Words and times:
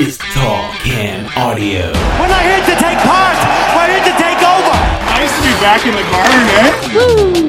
Is 0.00 0.18
Tall 0.18 0.72
Can 0.84 1.26
Audio. 1.36 1.92
We're 2.18 2.28
not 2.28 2.42
here 2.42 2.58
to 2.60 2.74
take 2.80 2.98
part. 2.98 3.36
We're 3.76 3.88
here 3.92 4.04
to 4.04 4.14
take 4.18 4.38
over. 4.42 4.76
Nice 5.14 5.32
to 5.36 5.42
be 5.42 5.54
back 5.60 5.86
in 5.86 5.94
the 5.94 6.02
garden, 6.10 7.48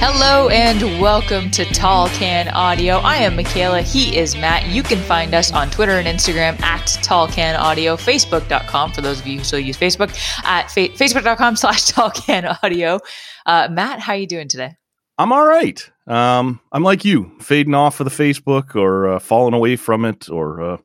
Hello 0.00 0.48
and 0.50 1.00
welcome 1.00 1.50
to 1.50 1.64
Tall 1.64 2.08
Can 2.10 2.48
Audio. 2.48 2.96
I 2.98 3.16
am 3.16 3.34
Michaela. 3.36 3.82
He 3.82 4.16
is 4.16 4.36
Matt. 4.36 4.66
You 4.68 4.82
can 4.82 4.98
find 4.98 5.34
us 5.34 5.52
on 5.52 5.70
Twitter 5.70 5.92
and 5.92 6.06
Instagram 6.06 6.60
at 6.62 6.86
Tall 7.02 7.26
Can 7.26 7.56
Audio, 7.56 7.96
Facebook.com 7.96 8.92
for 8.92 9.00
those 9.00 9.20
of 9.20 9.26
you 9.26 9.38
who 9.38 9.44
still 9.44 9.58
use 9.58 9.76
Facebook 9.76 10.10
at 10.44 10.70
fa- 10.70 10.88
Facebook.com 10.90 11.56
slash 11.56 11.86
Tall 11.86 12.10
Can 12.10 12.46
Audio. 12.62 13.00
Uh, 13.46 13.68
Matt, 13.70 13.98
how 14.00 14.12
are 14.12 14.16
you 14.18 14.26
doing 14.26 14.48
today? 14.48 14.76
I'm 15.18 15.32
all 15.32 15.44
right. 15.44 15.90
Um, 16.08 16.58
I'm 16.72 16.82
like 16.82 17.04
you, 17.04 17.30
fading 17.38 17.74
off 17.74 18.00
of 18.00 18.04
the 18.04 18.10
Facebook 18.10 18.74
or 18.74 19.08
uh, 19.08 19.18
falling 19.18 19.52
away 19.52 19.76
from 19.76 20.06
it, 20.06 20.30
or 20.30 20.62
uh, 20.62 20.76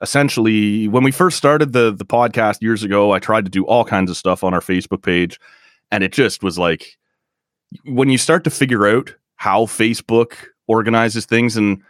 essentially, 0.00 0.86
when 0.86 1.02
we 1.02 1.10
first 1.10 1.36
started 1.36 1.72
the 1.72 1.90
the 1.90 2.04
podcast 2.04 2.62
years 2.62 2.84
ago, 2.84 3.10
I 3.10 3.18
tried 3.18 3.44
to 3.46 3.50
do 3.50 3.66
all 3.66 3.84
kinds 3.84 4.10
of 4.10 4.16
stuff 4.16 4.44
on 4.44 4.54
our 4.54 4.60
Facebook 4.60 5.02
page, 5.02 5.40
and 5.90 6.04
it 6.04 6.12
just 6.12 6.44
was 6.44 6.56
like 6.56 6.96
when 7.84 8.10
you 8.10 8.18
start 8.18 8.44
to 8.44 8.50
figure 8.50 8.86
out 8.86 9.12
how 9.36 9.66
Facebook 9.66 10.34
organizes 10.68 11.26
things, 11.26 11.56
and 11.56 11.82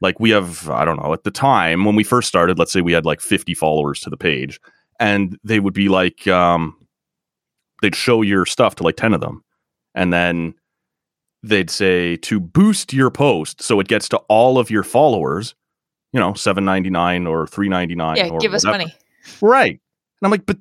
like 0.00 0.18
we 0.18 0.30
have, 0.30 0.70
I 0.70 0.86
don't 0.86 1.02
know, 1.02 1.12
at 1.12 1.24
the 1.24 1.30
time 1.30 1.84
when 1.84 1.94
we 1.94 2.04
first 2.04 2.28
started, 2.28 2.58
let's 2.58 2.72
say 2.72 2.80
we 2.80 2.92
had 2.92 3.04
like 3.04 3.20
50 3.20 3.52
followers 3.52 4.00
to 4.00 4.10
the 4.10 4.16
page, 4.16 4.58
and 4.98 5.38
they 5.44 5.60
would 5.60 5.74
be 5.74 5.90
like, 5.90 6.26
um, 6.26 6.74
they'd 7.82 7.94
show 7.94 8.22
your 8.22 8.46
stuff 8.46 8.76
to 8.76 8.82
like 8.82 8.96
10 8.96 9.12
of 9.12 9.20
them, 9.20 9.44
and 9.94 10.10
then 10.10 10.54
they'd 11.42 11.70
say 11.70 12.16
to 12.16 12.40
boost 12.40 12.92
your 12.92 13.10
post 13.10 13.62
so 13.62 13.80
it 13.80 13.88
gets 13.88 14.08
to 14.10 14.18
all 14.28 14.58
of 14.58 14.70
your 14.70 14.82
followers, 14.82 15.54
you 16.12 16.20
know, 16.20 16.34
seven 16.34 16.64
ninety 16.64 16.90
nine 16.90 17.26
or 17.26 17.46
three 17.46 17.68
ninety 17.68 17.94
nine. 17.94 18.16
Yeah, 18.16 18.28
or 18.28 18.38
give 18.38 18.54
us 18.54 18.64
whatever. 18.64 18.84
money. 18.84 18.94
right? 19.40 19.72
And 19.72 20.26
I'm 20.26 20.30
like, 20.30 20.46
but 20.46 20.58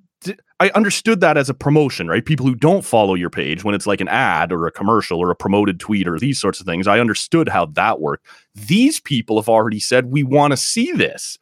I 0.59 0.71
understood 0.71 1.21
that 1.21 1.37
as 1.37 1.49
a 1.49 1.53
promotion, 1.53 2.07
right? 2.07 2.25
People 2.25 2.45
who 2.45 2.55
don't 2.55 2.83
follow 2.83 3.13
your 3.13 3.29
page 3.29 3.63
when 3.63 3.75
it's 3.75 3.85
like 3.85 4.01
an 4.01 4.07
ad 4.07 4.51
or 4.51 4.65
a 4.65 4.71
commercial 4.71 5.19
or 5.19 5.29
a 5.29 5.35
promoted 5.35 5.79
tweet 5.79 6.07
or 6.07 6.17
these 6.17 6.41
sorts 6.41 6.59
of 6.59 6.65
things, 6.65 6.87
I 6.87 6.99
understood 6.99 7.49
how 7.49 7.67
that 7.67 7.99
worked. 7.99 8.25
These 8.55 8.99
people 8.99 9.37
have 9.37 9.49
already 9.49 9.79
said 9.79 10.07
we 10.07 10.23
want 10.23 10.51
to 10.51 10.57
see 10.57 10.91
this, 10.93 11.37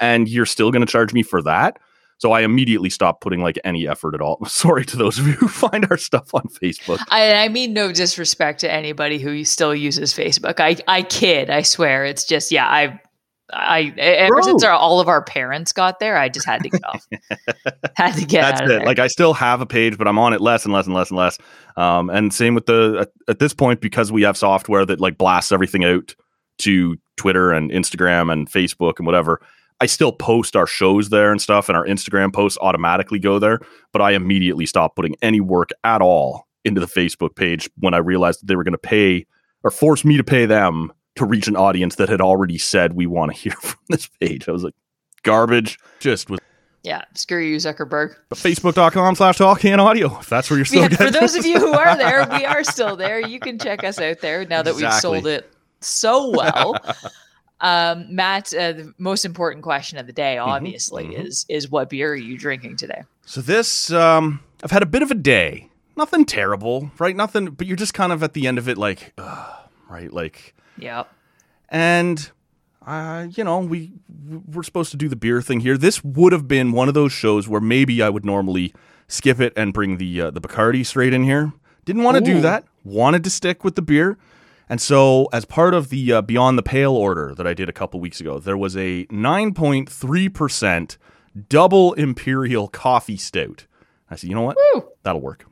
and 0.00 0.28
you're 0.28 0.46
still 0.46 0.72
going 0.72 0.84
to 0.84 0.90
charge 0.90 1.12
me 1.12 1.22
for 1.22 1.42
that. 1.42 1.78
So 2.18 2.32
I 2.32 2.42
immediately 2.42 2.88
stopped 2.88 3.20
putting 3.20 3.42
like 3.42 3.58
any 3.64 3.86
effort 3.86 4.14
at 4.14 4.20
all. 4.20 4.44
Sorry 4.46 4.84
to 4.86 4.96
those 4.96 5.18
of 5.18 5.26
you 5.26 5.34
who 5.34 5.48
find 5.48 5.86
our 5.90 5.98
stuff 5.98 6.34
on 6.34 6.44
Facebook. 6.44 6.98
I, 7.10 7.44
I 7.44 7.48
mean 7.48 7.72
no 7.72 7.92
disrespect 7.92 8.60
to 8.60 8.72
anybody 8.72 9.18
who 9.18 9.44
still 9.44 9.74
uses 9.74 10.14
Facebook. 10.14 10.60
I, 10.60 10.76
I 10.88 11.02
kid, 11.02 11.50
I 11.50 11.62
swear. 11.62 12.04
It's 12.04 12.24
just, 12.24 12.50
yeah, 12.50 12.66
I 12.66 13.00
I 13.52 13.94
ever 13.96 14.34
Bro. 14.34 14.42
since 14.42 14.64
our, 14.64 14.72
all 14.72 14.98
of 14.98 15.08
our 15.08 15.22
parents 15.22 15.72
got 15.72 16.00
there, 16.00 16.18
I 16.18 16.28
just 16.28 16.46
had 16.46 16.62
to 16.64 16.68
get 16.68 16.84
off. 16.84 17.06
had 17.94 18.16
to 18.16 18.24
get 18.24 18.42
That's 18.42 18.60
out 18.60 18.64
it. 18.64 18.68
there. 18.68 18.84
Like 18.84 18.98
I 18.98 19.06
still 19.06 19.34
have 19.34 19.60
a 19.60 19.66
page, 19.66 19.96
but 19.96 20.08
I'm 20.08 20.18
on 20.18 20.32
it 20.32 20.40
less 20.40 20.64
and 20.64 20.74
less 20.74 20.86
and 20.86 20.94
less 20.94 21.10
and 21.10 21.18
less. 21.18 21.38
Um, 21.76 22.10
and 22.10 22.34
same 22.34 22.54
with 22.54 22.66
the 22.66 22.98
at, 23.02 23.08
at 23.28 23.38
this 23.38 23.54
point 23.54 23.80
because 23.80 24.10
we 24.10 24.22
have 24.22 24.36
software 24.36 24.84
that 24.86 25.00
like 25.00 25.16
blasts 25.16 25.52
everything 25.52 25.84
out 25.84 26.16
to 26.58 26.96
Twitter 27.16 27.52
and 27.52 27.70
Instagram 27.70 28.32
and 28.32 28.50
Facebook 28.50 28.94
and 28.98 29.06
whatever. 29.06 29.40
I 29.80 29.86
still 29.86 30.12
post 30.12 30.56
our 30.56 30.66
shows 30.66 31.10
there 31.10 31.30
and 31.30 31.40
stuff, 31.40 31.68
and 31.68 31.76
our 31.76 31.84
Instagram 31.84 32.32
posts 32.32 32.58
automatically 32.60 33.18
go 33.18 33.38
there. 33.38 33.60
But 33.92 34.02
I 34.02 34.12
immediately 34.12 34.66
stopped 34.66 34.96
putting 34.96 35.16
any 35.22 35.40
work 35.40 35.70
at 35.84 36.00
all 36.00 36.46
into 36.64 36.80
the 36.80 36.86
Facebook 36.86 37.36
page 37.36 37.68
when 37.78 37.94
I 37.94 37.98
realized 37.98 38.40
that 38.40 38.46
they 38.46 38.56
were 38.56 38.64
going 38.64 38.72
to 38.72 38.78
pay 38.78 39.26
or 39.62 39.70
force 39.70 40.04
me 40.04 40.16
to 40.16 40.24
pay 40.24 40.46
them 40.46 40.92
to 41.16 41.24
reach 41.24 41.48
an 41.48 41.56
audience 41.56 41.96
that 41.96 42.08
had 42.08 42.20
already 42.20 42.58
said 42.58 42.92
we 42.92 43.06
want 43.06 43.32
to 43.32 43.38
hear 43.40 43.52
from 43.52 43.80
this 43.88 44.08
page. 44.20 44.48
I 44.48 44.52
was 44.52 44.64
like, 44.64 44.74
garbage. 45.22 45.78
Just 46.00 46.30
was 46.30 46.40
yeah, 46.86 47.02
screw 47.14 47.42
you, 47.42 47.56
Zuckerberg. 47.56 48.14
facebook.com 48.30 49.16
slash 49.16 49.38
Tall 49.38 49.56
Can 49.56 49.80
Audio 49.80 50.20
if 50.20 50.28
that's 50.28 50.48
where 50.48 50.56
you're 50.56 50.64
still 50.64 50.82
Yeah, 50.82 50.88
for 50.90 51.10
those 51.10 51.34
of 51.34 51.44
you 51.44 51.58
who 51.58 51.72
are 51.72 51.96
there, 51.98 52.28
we 52.30 52.44
are 52.44 52.62
still 52.62 52.94
there. 52.94 53.18
You 53.18 53.40
can 53.40 53.58
check 53.58 53.82
us 53.82 53.98
out 53.98 54.20
there 54.20 54.44
now 54.44 54.62
that 54.62 54.76
we've 54.76 54.92
sold 54.94 55.26
it 55.26 55.50
so 55.80 56.30
well. 56.30 56.76
Um, 57.60 58.14
Matt, 58.14 58.52
uh, 58.52 58.72
the 58.72 58.94
most 58.98 59.24
important 59.24 59.62
question 59.62 59.98
of 59.98 60.06
the 60.06 60.12
day, 60.12 60.38
obviously, 60.38 61.04
mhm. 61.06 61.26
is 61.26 61.46
is 61.48 61.70
what 61.70 61.88
beer 61.90 62.12
are 62.12 62.16
you 62.16 62.36
drinking 62.38 62.76
today? 62.76 63.02
so 63.28 63.40
this 63.40 63.90
um 63.90 64.38
i've 64.62 64.70
had 64.70 64.82
a 64.82 64.86
bit 64.86 65.02
of 65.02 65.10
a 65.10 65.14
day. 65.14 65.68
Nothing 65.96 66.24
terrible 66.26 66.90
right? 66.98 67.16
Nothing 67.16 67.46
but 67.46 67.66
you're 67.66 67.76
just 67.76 67.94
kind 67.94 68.12
of 68.12 68.22
at 68.22 68.34
the 68.34 68.46
end 68.46 68.58
of 68.58 68.68
it 68.68 68.76
like 68.78 69.12
ugh, 69.18 69.56
right? 69.88 70.12
Like 70.12 70.54
Yep. 70.78 71.08
and 71.70 72.30
uh, 72.86 73.26
you 73.30 73.42
know 73.42 73.58
we 73.58 73.92
we're 74.46 74.62
supposed 74.62 74.90
to 74.92 74.96
do 74.96 75.08
the 75.08 75.16
beer 75.16 75.40
thing 75.42 75.60
here. 75.60 75.76
This 75.78 76.04
would 76.04 76.32
have 76.32 76.46
been 76.46 76.72
one 76.72 76.88
of 76.88 76.94
those 76.94 77.12
shows 77.12 77.48
where 77.48 77.60
maybe 77.60 78.02
i 78.02 78.08
would 78.08 78.24
normally 78.24 78.72
skip 79.08 79.40
it 79.40 79.52
and 79.56 79.72
bring 79.72 79.96
the 79.96 80.20
uh, 80.20 80.30
the 80.30 80.40
bacardi 80.40 80.84
straight 80.84 81.12
in 81.14 81.24
here. 81.24 81.52
Didn't 81.84 82.02
want 82.02 82.16
to 82.18 82.22
do 82.22 82.40
that. 82.42 82.64
Wanted 82.84 83.24
to 83.24 83.30
stick 83.30 83.64
with 83.64 83.74
the 83.74 83.82
beer 83.82 84.18
and 84.68 84.80
so 84.80 85.26
as 85.32 85.44
part 85.44 85.74
of 85.74 85.88
the 85.90 86.12
uh, 86.12 86.22
beyond 86.22 86.58
the 86.58 86.62
pale 86.62 86.92
order 86.92 87.34
that 87.34 87.46
i 87.46 87.54
did 87.54 87.68
a 87.68 87.72
couple 87.72 88.00
weeks 88.00 88.20
ago 88.20 88.38
there 88.38 88.56
was 88.56 88.76
a 88.76 89.06
9.3% 89.06 90.96
double 91.48 91.92
imperial 91.94 92.68
coffee 92.68 93.16
stout 93.16 93.66
i 94.10 94.16
said 94.16 94.28
you 94.28 94.34
know 94.34 94.42
what 94.42 94.56
Woo. 94.74 94.88
that'll 95.02 95.20
work 95.20 95.46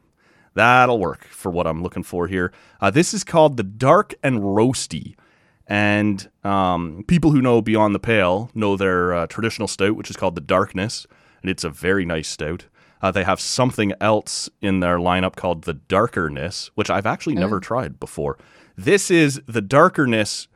That'll 0.55 1.01
work 1.01 1.25
for 1.25 1.51
what 1.51 1.67
I'm 1.67 1.83
looking 1.83 2.05
for 2.05 2.29
here. 2.29 2.53
Uh, 2.81 2.91
this 2.91 3.13
is 3.13 3.25
called 3.25 3.57
the 3.57 3.63
Dark 3.63 4.15
and 4.23 4.41
Roasty. 4.41 5.17
And 5.67 6.29
um, 6.45 7.05
people 7.09 7.33
who 7.33 7.43
know 7.43 7.61
Beyond 7.61 7.95
the 7.95 7.99
Pale 8.01 8.51
know 8.55 8.77
their 8.77 9.15
uh, 9.15 9.27
traditional 9.27 9.69
stout, 9.69 9.97
which 9.97 10.11
is 10.11 10.17
called 10.17 10.37
the 10.37 10.41
Darkness. 10.41 11.07
And 11.43 11.51
it's 11.51 11.65
a 11.65 11.71
very 11.71 12.05
nice 12.05 12.29
stout. 12.29 12.67
Uh, 13.03 13.11
they 13.11 13.25
have 13.25 13.41
something 13.41 13.93
else 14.01 14.49
in 14.63 14.81
their 14.81 14.99
lineup 14.99 15.37
called 15.37 15.65
the 15.65 15.75
Darkerness, 15.75 16.71
which 16.75 16.89
I've 16.89 17.07
actually 17.07 17.35
never 17.35 17.61
tried 17.61 18.01
before. 18.01 18.39
This 18.77 19.11
is 19.11 19.41
the 19.47 19.63
Darkerness 19.63 20.49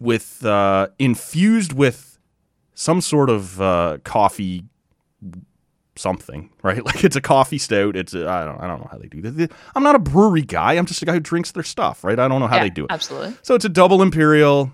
with 0.00 0.44
uh, 0.44 0.88
infused 0.98 1.72
with 1.72 2.18
some 2.74 3.00
sort 3.00 3.30
of 3.30 3.60
uh, 3.60 3.98
coffee 4.04 4.64
something, 5.96 6.50
right? 6.62 6.84
Like 6.84 7.04
it's 7.04 7.16
a 7.16 7.20
coffee 7.20 7.58
stout. 7.58 7.96
It's 7.96 8.14
I 8.14 8.44
don't 8.44 8.60
I 8.60 8.66
don't 8.66 8.80
know 8.80 8.88
how 8.90 8.98
they 8.98 9.06
do 9.08 9.20
this. 9.22 9.48
I'm 9.74 9.82
not 9.82 9.94
a 9.94 9.98
brewery 10.00 10.42
guy. 10.42 10.74
I'm 10.74 10.86
just 10.86 11.00
a 11.02 11.04
guy 11.06 11.12
who 11.12 11.20
drinks 11.20 11.52
their 11.52 11.62
stuff, 11.62 12.04
right? 12.04 12.18
I 12.18 12.28
don't 12.28 12.40
know 12.40 12.46
how 12.46 12.56
Yeah, 12.56 12.64
they 12.64 12.70
do 12.70 12.84
it. 12.84 12.90
Absolutely. 12.90 13.36
So 13.42 13.54
it's 13.54 13.64
a 13.64 13.68
double 13.68 14.02
imperial, 14.02 14.72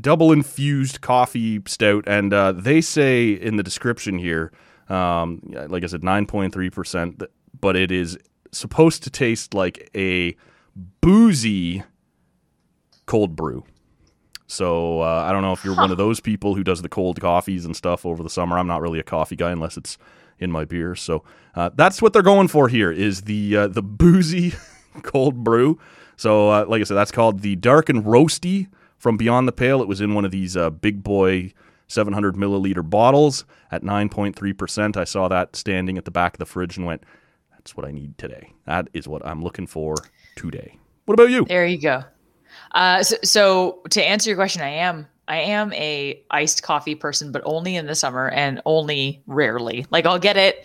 double 0.00 0.32
infused 0.32 1.00
coffee 1.00 1.62
stout, 1.66 2.04
and 2.06 2.32
uh, 2.32 2.52
they 2.52 2.80
say 2.80 3.30
in 3.30 3.56
the 3.56 3.62
description 3.62 4.18
here, 4.18 4.52
um, 4.88 5.40
like 5.68 5.84
I 5.84 5.86
said, 5.86 6.02
nine 6.02 6.26
point 6.26 6.52
three 6.52 6.70
percent, 6.70 7.22
but 7.60 7.76
it 7.76 7.90
is 7.92 8.18
supposed 8.52 9.02
to 9.04 9.10
taste 9.10 9.54
like 9.54 9.90
a 9.94 10.36
boozy 11.00 11.84
cold 13.06 13.36
brew. 13.36 13.64
So 14.46 15.00
uh, 15.00 15.24
I 15.28 15.32
don't 15.32 15.42
know 15.42 15.52
if 15.52 15.64
you're 15.64 15.76
one 15.76 15.90
of 15.90 15.96
those 15.96 16.20
people 16.20 16.54
who 16.54 16.62
does 16.62 16.82
the 16.82 16.88
cold 16.88 17.20
coffees 17.20 17.64
and 17.64 17.74
stuff 17.74 18.06
over 18.06 18.22
the 18.22 18.30
summer. 18.30 18.58
I'm 18.58 18.68
not 18.68 18.80
really 18.80 19.00
a 19.00 19.04
coffee 19.04 19.36
guy 19.36 19.50
unless 19.50 19.76
it's 19.76 19.98
in 20.38 20.52
my 20.52 20.64
beer. 20.64 20.94
So 20.94 21.24
uh, 21.54 21.70
that's 21.74 22.00
what 22.00 22.12
they're 22.12 22.22
going 22.22 22.48
for 22.48 22.68
here 22.68 22.92
is 22.92 23.22
the 23.22 23.56
uh, 23.56 23.68
the 23.68 23.82
boozy 23.82 24.54
cold 25.02 25.42
brew. 25.42 25.78
So, 26.16 26.50
uh, 26.50 26.64
like 26.66 26.80
I 26.80 26.84
said, 26.84 26.94
that's 26.94 27.10
called 27.10 27.40
the 27.40 27.56
Dark 27.56 27.88
and 27.88 28.04
Roasty 28.04 28.68
from 28.96 29.16
Beyond 29.16 29.46
the 29.48 29.52
Pale. 29.52 29.82
It 29.82 29.88
was 29.88 30.00
in 30.00 30.14
one 30.14 30.24
of 30.24 30.30
these 30.30 30.56
uh, 30.56 30.70
big 30.70 31.02
boy 31.02 31.52
700 31.88 32.36
milliliter 32.36 32.88
bottles 32.88 33.44
at 33.70 33.82
9.3%. 33.82 34.96
I 34.96 35.04
saw 35.04 35.28
that 35.28 35.54
standing 35.54 35.98
at 35.98 36.04
the 36.04 36.10
back 36.10 36.34
of 36.34 36.38
the 36.38 36.46
fridge 36.46 36.76
and 36.76 36.86
went, 36.86 37.04
that's 37.52 37.76
what 37.76 37.86
I 37.86 37.90
need 37.90 38.16
today. 38.18 38.52
That 38.64 38.88
is 38.92 39.06
what 39.06 39.24
I'm 39.26 39.42
looking 39.42 39.66
for 39.66 39.96
today. 40.36 40.78
What 41.04 41.14
about 41.14 41.30
you? 41.30 41.44
There 41.44 41.66
you 41.66 41.78
go. 41.78 42.04
Uh, 42.72 43.02
so, 43.02 43.16
so 43.24 43.78
to 43.90 44.02
answer 44.02 44.28
your 44.30 44.36
question, 44.36 44.62
I 44.62 44.68
am 44.68 45.06
I 45.28 45.38
am 45.38 45.72
a 45.72 46.22
iced 46.30 46.62
coffee 46.62 46.94
person, 46.94 47.32
but 47.32 47.42
only 47.44 47.74
in 47.76 47.86
the 47.86 47.94
summer 47.94 48.28
and 48.28 48.60
only 48.64 49.22
rarely. 49.26 49.84
Like 49.90 50.06
I'll 50.06 50.18
get 50.18 50.36
it, 50.36 50.64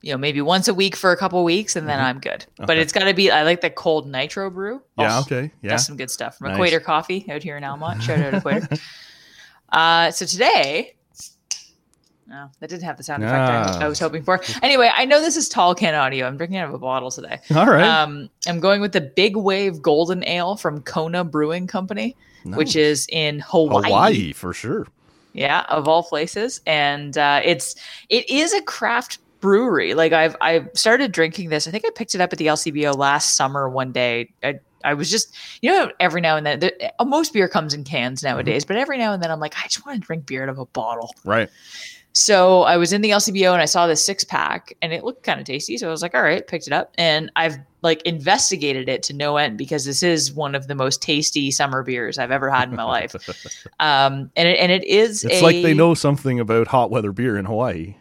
you 0.00 0.12
know, 0.12 0.18
maybe 0.18 0.40
once 0.40 0.66
a 0.68 0.72
week 0.74 0.96
for 0.96 1.12
a 1.12 1.16
couple 1.16 1.42
weeks, 1.44 1.76
and 1.76 1.88
then 1.88 2.00
I'm 2.00 2.18
good. 2.20 2.46
But 2.56 2.78
it's 2.78 2.92
got 2.92 3.04
to 3.04 3.12
be. 3.14 3.30
I 3.30 3.42
like 3.42 3.60
the 3.60 3.70
cold 3.70 4.08
nitro 4.08 4.48
brew. 4.50 4.80
Yeah, 4.98 5.18
Oh, 5.18 5.20
okay. 5.22 5.50
Yeah. 5.62 5.70
That's 5.70 5.86
some 5.86 5.96
good 5.96 6.10
stuff 6.10 6.38
from 6.38 6.48
Nice. 6.48 6.54
Equator 6.56 6.80
Coffee 6.80 7.26
out 7.30 7.42
here 7.42 7.56
in 7.56 7.64
Almonte. 7.64 8.02
Shout 8.02 8.18
out 8.20 8.30
to 8.30 8.36
Equator. 8.38 8.68
uh, 9.70 10.10
so 10.10 10.24
today, 10.24 10.94
no, 12.28 12.50
that 12.60 12.68
didn't 12.68 12.82
have 12.84 12.96
the 12.98 13.02
sound 13.02 13.24
effect 13.24 13.36
I, 13.50 13.78
Ah. 13.78 13.84
I 13.84 13.88
was 13.88 13.98
hoping 13.98 14.22
for. 14.22 14.40
Anyway, 14.62 14.90
I 14.94 15.04
know 15.06 15.20
this 15.20 15.36
is 15.36 15.48
tall 15.48 15.74
can 15.74 15.94
audio. 15.94 16.26
I'm 16.26 16.36
drinking 16.36 16.58
out 16.58 16.68
of 16.68 16.74
a 16.74 16.78
bottle 16.78 17.10
today. 17.10 17.38
All 17.54 17.66
right. 17.66 17.82
Um, 17.82 18.28
I'm 18.46 18.60
going 18.60 18.80
with 18.82 18.92
the 18.92 19.00
Big 19.00 19.34
Wave 19.36 19.80
Golden 19.80 20.22
Ale 20.26 20.56
from 20.56 20.82
Kona 20.82 21.24
Brewing 21.24 21.66
Company, 21.66 22.14
which 22.44 22.76
is 22.76 23.06
in 23.10 23.40
Hawaii. 23.40 23.84
Hawaii, 23.84 24.32
for 24.32 24.52
sure. 24.52 24.86
Yeah, 25.32 25.64
of 25.68 25.88
all 25.88 26.02
places, 26.02 26.60
and 26.66 27.16
uh, 27.16 27.40
it's 27.44 27.76
it 28.08 28.28
is 28.28 28.52
a 28.52 28.62
craft 28.62 29.18
brewery. 29.40 29.94
Like 29.94 30.12
I've 30.12 30.34
I've 30.40 30.68
started 30.74 31.12
drinking 31.12 31.50
this. 31.50 31.66
I 31.68 31.70
think 31.70 31.84
I 31.86 31.90
picked 31.94 32.14
it 32.14 32.20
up 32.20 32.32
at 32.32 32.38
the 32.38 32.46
LCBO 32.46 32.96
last 32.96 33.36
summer 33.36 33.68
one 33.68 33.92
day. 33.92 34.32
I, 34.42 34.58
I 34.84 34.94
was 34.94 35.10
just 35.10 35.34
you 35.62 35.70
know 35.70 35.92
every 36.00 36.20
now 36.20 36.36
and 36.36 36.44
then 36.46 36.58
there, 36.60 36.72
most 37.04 37.32
beer 37.32 37.46
comes 37.48 37.72
in 37.72 37.84
cans 37.84 38.22
nowadays, 38.22 38.64
but 38.64 38.76
every 38.76 38.98
now 38.98 39.12
and 39.12 39.22
then 39.22 39.30
I'm 39.30 39.38
like 39.40 39.54
I 39.56 39.64
just 39.68 39.84
want 39.86 40.00
to 40.00 40.04
drink 40.06 40.26
beer 40.26 40.42
out 40.42 40.48
of 40.48 40.58
a 40.58 40.66
bottle. 40.66 41.14
Right. 41.24 41.48
So 42.18 42.62
I 42.62 42.78
was 42.78 42.92
in 42.92 43.00
the 43.00 43.10
LCBO 43.10 43.52
and 43.52 43.62
I 43.62 43.64
saw 43.64 43.86
this 43.86 44.04
six 44.04 44.24
pack 44.24 44.76
and 44.82 44.92
it 44.92 45.04
looked 45.04 45.22
kind 45.22 45.38
of 45.38 45.46
tasty. 45.46 45.78
So 45.78 45.86
I 45.86 45.90
was 45.92 46.02
like, 46.02 46.16
all 46.16 46.22
right, 46.22 46.44
picked 46.44 46.66
it 46.66 46.72
up. 46.72 46.92
And 46.98 47.30
I've 47.36 47.58
like 47.82 48.02
investigated 48.02 48.88
it 48.88 49.04
to 49.04 49.12
no 49.12 49.36
end 49.36 49.56
because 49.56 49.84
this 49.84 50.02
is 50.02 50.32
one 50.32 50.56
of 50.56 50.66
the 50.66 50.74
most 50.74 51.00
tasty 51.00 51.52
summer 51.52 51.84
beers 51.84 52.18
I've 52.18 52.32
ever 52.32 52.50
had 52.50 52.70
in 52.70 52.74
my 52.74 52.82
life. 52.82 53.14
Um, 53.80 54.32
and 54.34 54.48
it, 54.48 54.58
and 54.58 54.72
it 54.72 54.82
is 54.84 55.24
It's 55.24 55.40
a, 55.40 55.44
like 55.44 55.62
they 55.62 55.74
know 55.74 55.94
something 55.94 56.40
about 56.40 56.66
hot 56.66 56.90
weather 56.90 57.12
beer 57.12 57.36
in 57.36 57.44
Hawaii. 57.44 57.94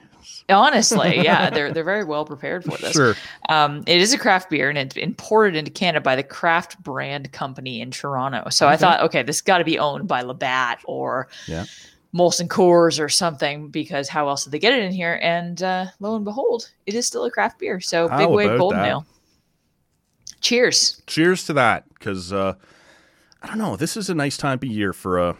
honestly, 0.50 1.18
yeah, 1.24 1.52
they're, 1.52 1.72
they're 1.72 1.84
very 1.84 2.04
well 2.04 2.26
prepared 2.26 2.64
for 2.64 2.76
this. 2.78 2.94
Sure. 2.94 3.16
Um, 3.50 3.84
it 3.86 4.02
is 4.02 4.14
a 4.14 4.18
craft 4.18 4.50
beer 4.50 4.70
and 4.70 4.78
it's 4.80 4.96
imported 4.98 5.56
into 5.56 5.70
Canada 5.70 6.02
by 6.02 6.16
the 6.16 6.24
Craft 6.24 6.82
Brand 6.82 7.32
Company 7.32 7.82
in 7.82 7.92
Toronto. 7.92 8.50
So 8.50 8.68
I 8.68 8.78
thought, 8.78 9.02
okay, 9.02 9.22
this 9.22 9.42
got 9.42 9.60
to 9.60 9.64
be 9.64 9.78
owned 9.78 10.08
by 10.08 10.22
Labatt 10.22 10.80
or 10.86 11.28
Yeah. 11.46 11.66
Molson 12.18 12.48
Coors 12.48 13.00
or 13.00 13.10
something 13.10 13.70
because 13.70 14.10
how 14.10 14.28
else 14.28 14.44
did 14.44 14.52
they 14.52 14.60
get 14.60 14.74
it 14.74 14.84
in 14.84 14.92
here? 14.92 15.20
And 15.22 15.62
uh, 15.62 15.86
lo 16.00 16.16
and 16.16 16.26
behold, 16.26 16.70
it 16.86 16.94
is 16.96 17.06
still 17.06 17.26
a 17.26 17.32
craft 17.32 17.60
beer. 17.60 17.80
So 17.80 18.08
How 18.08 18.18
Big 18.18 18.30
Wave 18.30 18.58
Golden? 18.58 18.80
Ale. 18.80 19.06
Cheers. 20.42 21.02
Cheers 21.08 21.46
to 21.46 21.54
that, 21.54 21.88
because 21.90 22.32
uh, 22.32 22.56
I 23.42 23.48
don't 23.48 23.58
know. 23.58 23.76
This 23.76 23.98
is 23.98 24.10
a 24.10 24.16
nice 24.16 24.38
time 24.38 24.60
of 24.62 24.64
year 24.66 24.94
for 24.94 25.20
a 25.20 25.38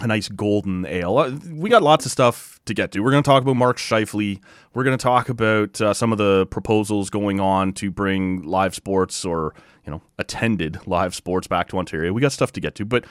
a 0.00 0.06
nice 0.08 0.28
golden 0.28 0.84
ale. 0.86 1.18
Uh, 1.18 1.38
We 1.52 1.70
got 1.70 1.82
lots 1.82 2.04
of 2.04 2.10
stuff 2.10 2.58
to 2.64 2.74
get 2.74 2.90
to. 2.92 3.00
We're 3.00 3.12
going 3.12 3.22
to 3.22 3.28
talk 3.28 3.42
about 3.42 3.54
Mark 3.54 3.76
Scheifele. 3.78 4.40
We're 4.72 4.82
going 4.82 4.98
to 4.98 5.02
talk 5.02 5.28
about 5.28 5.80
uh, 5.80 5.94
some 5.94 6.10
of 6.10 6.18
the 6.18 6.46
proposals 6.46 7.10
going 7.10 7.38
on 7.38 7.72
to 7.74 7.92
bring 7.92 8.42
live 8.42 8.74
sports 8.74 9.24
or 9.24 9.54
you 9.86 9.92
know 9.92 10.02
attended 10.18 10.86
live 10.86 11.14
sports 11.14 11.46
back 11.46 11.68
to 11.68 11.78
Ontario. 11.78 12.12
We 12.12 12.20
got 12.20 12.32
stuff 12.32 12.52
to 12.52 12.60
get 12.60 12.74
to, 12.76 12.84
but 12.84 13.04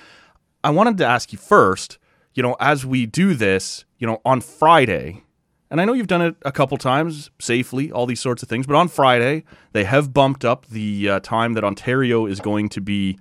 I 0.63 0.71
wanted 0.71 0.97
to 0.97 1.05
ask 1.05 1.31
you 1.31 1.39
first. 1.39 1.97
You 2.33 2.43
know, 2.43 2.55
as 2.59 2.85
we 2.85 3.05
do 3.05 3.35
this, 3.35 3.85
you 3.99 4.07
know, 4.07 4.21
on 4.25 4.41
Friday, 4.41 5.23
and 5.69 5.81
I 5.81 5.85
know 5.85 5.93
you've 5.93 6.07
done 6.07 6.21
it 6.21 6.35
a 6.43 6.51
couple 6.51 6.77
times 6.77 7.31
safely, 7.39 7.91
all 7.91 8.05
these 8.05 8.19
sorts 8.19 8.43
of 8.43 8.49
things, 8.49 8.67
but 8.67 8.75
on 8.75 8.87
Friday, 8.87 9.43
they 9.71 9.83
have 9.83 10.13
bumped 10.13 10.45
up 10.45 10.67
the 10.67 11.09
uh, 11.09 11.19
time 11.19 11.53
that 11.53 11.63
Ontario 11.63 12.25
is 12.25 12.39
going 12.39 12.69
to 12.69 12.81
be. 12.81 13.17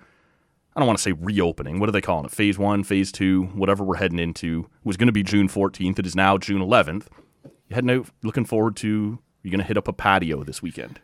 I 0.74 0.80
don't 0.80 0.86
want 0.86 0.98
to 0.98 1.02
say 1.02 1.12
reopening. 1.12 1.80
What 1.80 1.88
are 1.90 1.92
they 1.92 2.00
calling 2.00 2.24
it? 2.24 2.30
Phase 2.30 2.58
one, 2.58 2.82
phase 2.82 3.12
two, 3.12 3.44
whatever 3.54 3.84
we're 3.84 3.96
heading 3.96 4.18
into. 4.18 4.68
Was 4.84 4.96
going 4.96 5.06
to 5.06 5.12
be 5.12 5.22
June 5.22 5.48
14th. 5.48 5.98
It 5.98 6.06
is 6.06 6.16
now 6.16 6.38
June 6.38 6.62
11th. 6.62 7.08
You 7.44 7.74
heading 7.74 7.90
out, 7.90 8.08
looking 8.22 8.46
forward 8.46 8.76
to, 8.76 9.18
you're 9.42 9.50
going 9.50 9.60
to 9.60 9.66
hit 9.66 9.76
up 9.76 9.88
a 9.88 9.92
patio 9.92 10.44
this 10.44 10.62
weekend. 10.62 11.00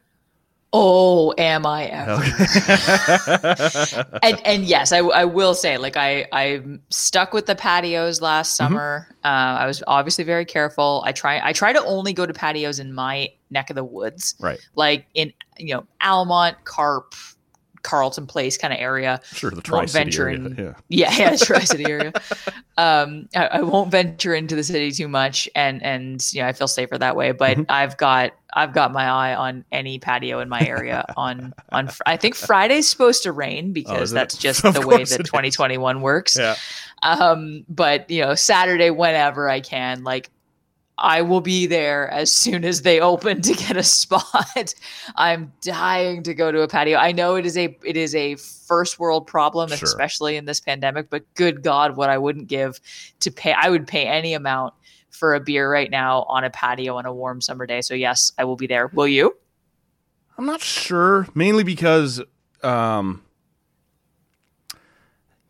Oh, 0.73 1.33
am 1.39 1.65
I 1.65 1.87
ever? 1.87 2.23
and 4.23 4.41
and 4.45 4.65
yes, 4.65 4.93
I, 4.93 4.99
I 4.99 5.25
will 5.25 5.55
say, 5.55 5.79
like 5.79 5.97
I 5.97 6.27
I 6.33 6.63
stuck 6.91 7.33
with 7.33 7.47
the 7.47 7.55
patios 7.55 8.21
last 8.21 8.55
summer. 8.55 9.09
Uh, 9.25 9.29
I 9.61 9.67
was 9.67 9.83
obviously 9.87 10.25
very 10.25 10.45
careful. 10.45 11.03
I 11.07 11.13
try 11.13 11.41
I 11.43 11.55
try 11.55 11.73
to 11.73 11.83
only 11.85 12.13
go 12.13 12.27
to 12.27 12.35
patios 12.35 12.81
in 12.81 12.93
my 12.93 13.31
neck 13.51 13.71
of 13.71 13.77
the 13.77 13.85
woods, 13.85 14.35
Right. 14.41 14.59
like 14.75 15.07
in 15.15 15.33
you 15.59 15.75
know 15.75 15.87
Almonte, 16.03 16.59
Carp, 16.65 17.15
Carleton 17.83 18.27
Place 18.27 18.57
kind 18.59 18.73
of 18.73 18.81
area. 18.81 19.21
Sure, 19.33 19.51
the 19.51 19.63
Tri-City 19.63 20.05
venture 20.05 20.29
area. 20.29 20.37
in- 20.37 20.57
Yeah. 20.59 20.73
Yeah, 20.89 21.17
yeah, 21.31 21.37
Tri 21.41 21.61
City 21.61 21.85
area. 21.87 22.13
Um, 22.77 23.29
I, 23.35 23.47
I 23.47 23.61
won't 23.63 23.91
venture 23.91 24.35
into 24.35 24.55
the 24.55 24.63
city 24.65 24.91
too 24.93 25.09
much, 25.09 25.49
and 25.55 25.83
and 25.83 26.25
you 26.33 26.43
know 26.43 26.49
I 26.49 26.53
feel 26.53 26.69
safer 26.69 26.97
that 26.99 27.17
way. 27.17 27.33
But 27.33 27.59
I've 27.69 27.97
got 27.97 28.33
I've 28.55 28.73
got 28.73 28.93
my 28.93 29.05
eye 29.09 29.35
on 29.35 29.65
any 29.73 29.99
patio 29.99 30.41
in 30.41 30.49
my 30.49 30.61
area. 30.61 31.05
on 31.17 31.55
on 31.73 31.89
Fr- 31.89 32.03
I 32.07 32.17
think 32.17 32.35
Friday's 32.35 32.89
supposed 32.89 33.23
to 33.25 33.33
rain 33.33 33.73
because 33.73 34.01
is 34.03 34.13
it? 34.13 34.15
that's 34.15 34.37
just 34.37 34.65
Of 34.65 34.75
the 34.75 34.87
way 34.87 34.99
that 34.99 35.03
it 35.03 35.09
that 35.19 35.21
is. 35.23 35.27
2021 35.31 36.01
works. 36.01 36.37
Yeah. 36.39 36.57
Um, 37.03 37.65
but 37.69 38.11
you 38.11 38.23
know 38.25 38.35
Saturday 38.35 38.91
whenever 38.91 39.49
I 39.49 39.61
can, 39.61 40.05
like 40.05 40.31
I 41.01 41.23
will 41.23 41.41
be 41.41 41.67
there 41.67 42.11
as 42.11 42.33
soon 42.33 42.65
as 42.65 42.83
they 42.83 43.01
open 43.01 43.41
to 43.43 43.55
get 43.55 43.77
a 43.77 43.83
spot. 43.83 44.75
I'm 45.17 45.53
dying 45.63 46.25
to 46.25 46.35
go 46.35 46.51
to 46.51 46.63
a 46.63 46.69
patio. 46.69 46.99
I 46.99 47.13
know 47.13 47.37
it 47.37 47.47
is 47.47 47.57
a 47.57 47.77
it 47.85 47.97
is 47.97 48.15
a 48.15 48.35
first 48.35 48.99
world 48.99 49.27
problem, 49.27 49.69
Sure. 49.71 49.79
especially 49.87 50.37
in 50.37 50.45
this 50.45 50.61
pandemic. 50.61 51.09
But 51.09 51.23
good 51.35 51.63
God, 51.63 51.97
what 51.97 52.11
I 52.11 52.19
wouldn't 52.19 52.49
give 52.49 52.81
to 53.21 53.31
pay! 53.31 53.53
I 53.53 53.69
would 53.71 53.87
pay 53.87 54.07
any 54.07 54.35
amount 54.35 54.75
for 55.11 55.35
a 55.35 55.41
beer 55.41 55.71
right 55.73 55.91
now 55.91 56.25
on 56.29 56.45
a 56.45 56.51
patio 56.51 56.97
on 56.97 57.07
a 57.07 57.13
warm 57.15 57.41
summer 57.41 57.67
day. 57.67 57.81
So 57.81 57.95
yes, 57.95 58.33
I 58.37 58.45
will 58.45 58.57
be 58.57 58.67
there. 58.67 58.89
Will 58.89 59.09
you? 59.09 59.37
I'm 60.37 60.47
not 60.47 60.61
sure, 60.61 61.27
mainly 61.35 61.65
because, 61.65 62.23
um, 62.63 63.23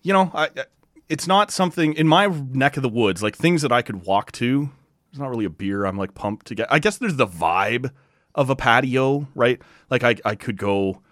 you 0.03 0.13
know, 0.13 0.31
I, 0.35 0.45
I- 0.45 0.65
it's 1.09 1.27
not 1.27 1.51
something 1.51 1.95
in 1.95 2.07
my 2.07 2.27
neck 2.27 2.77
of 2.77 2.83
the 2.83 2.89
woods, 2.89 3.23
like 3.23 3.35
things 3.35 3.63
that 3.63 3.73
I 3.73 3.81
could 3.81 4.05
walk 4.05 4.31
to. 4.33 4.69
It's 5.11 5.19
not 5.19 5.31
really 5.31 5.45
a 5.45 5.51
beer 5.51 5.85
I'm 5.85 5.97
like 5.97 6.15
pumped 6.15 6.47
to 6.47 6.55
get. 6.55 6.71
I 6.71 6.79
guess 6.79 6.99
there's 6.99 7.17
the 7.17 7.27
vibe 7.27 7.91
of 8.35 8.51
a 8.51 8.57
patio, 8.57 9.27
right? 9.35 9.61
Like 9.91 10.05
I, 10.05 10.17
I 10.25 10.35
could 10.35 10.57
go, 10.57 11.03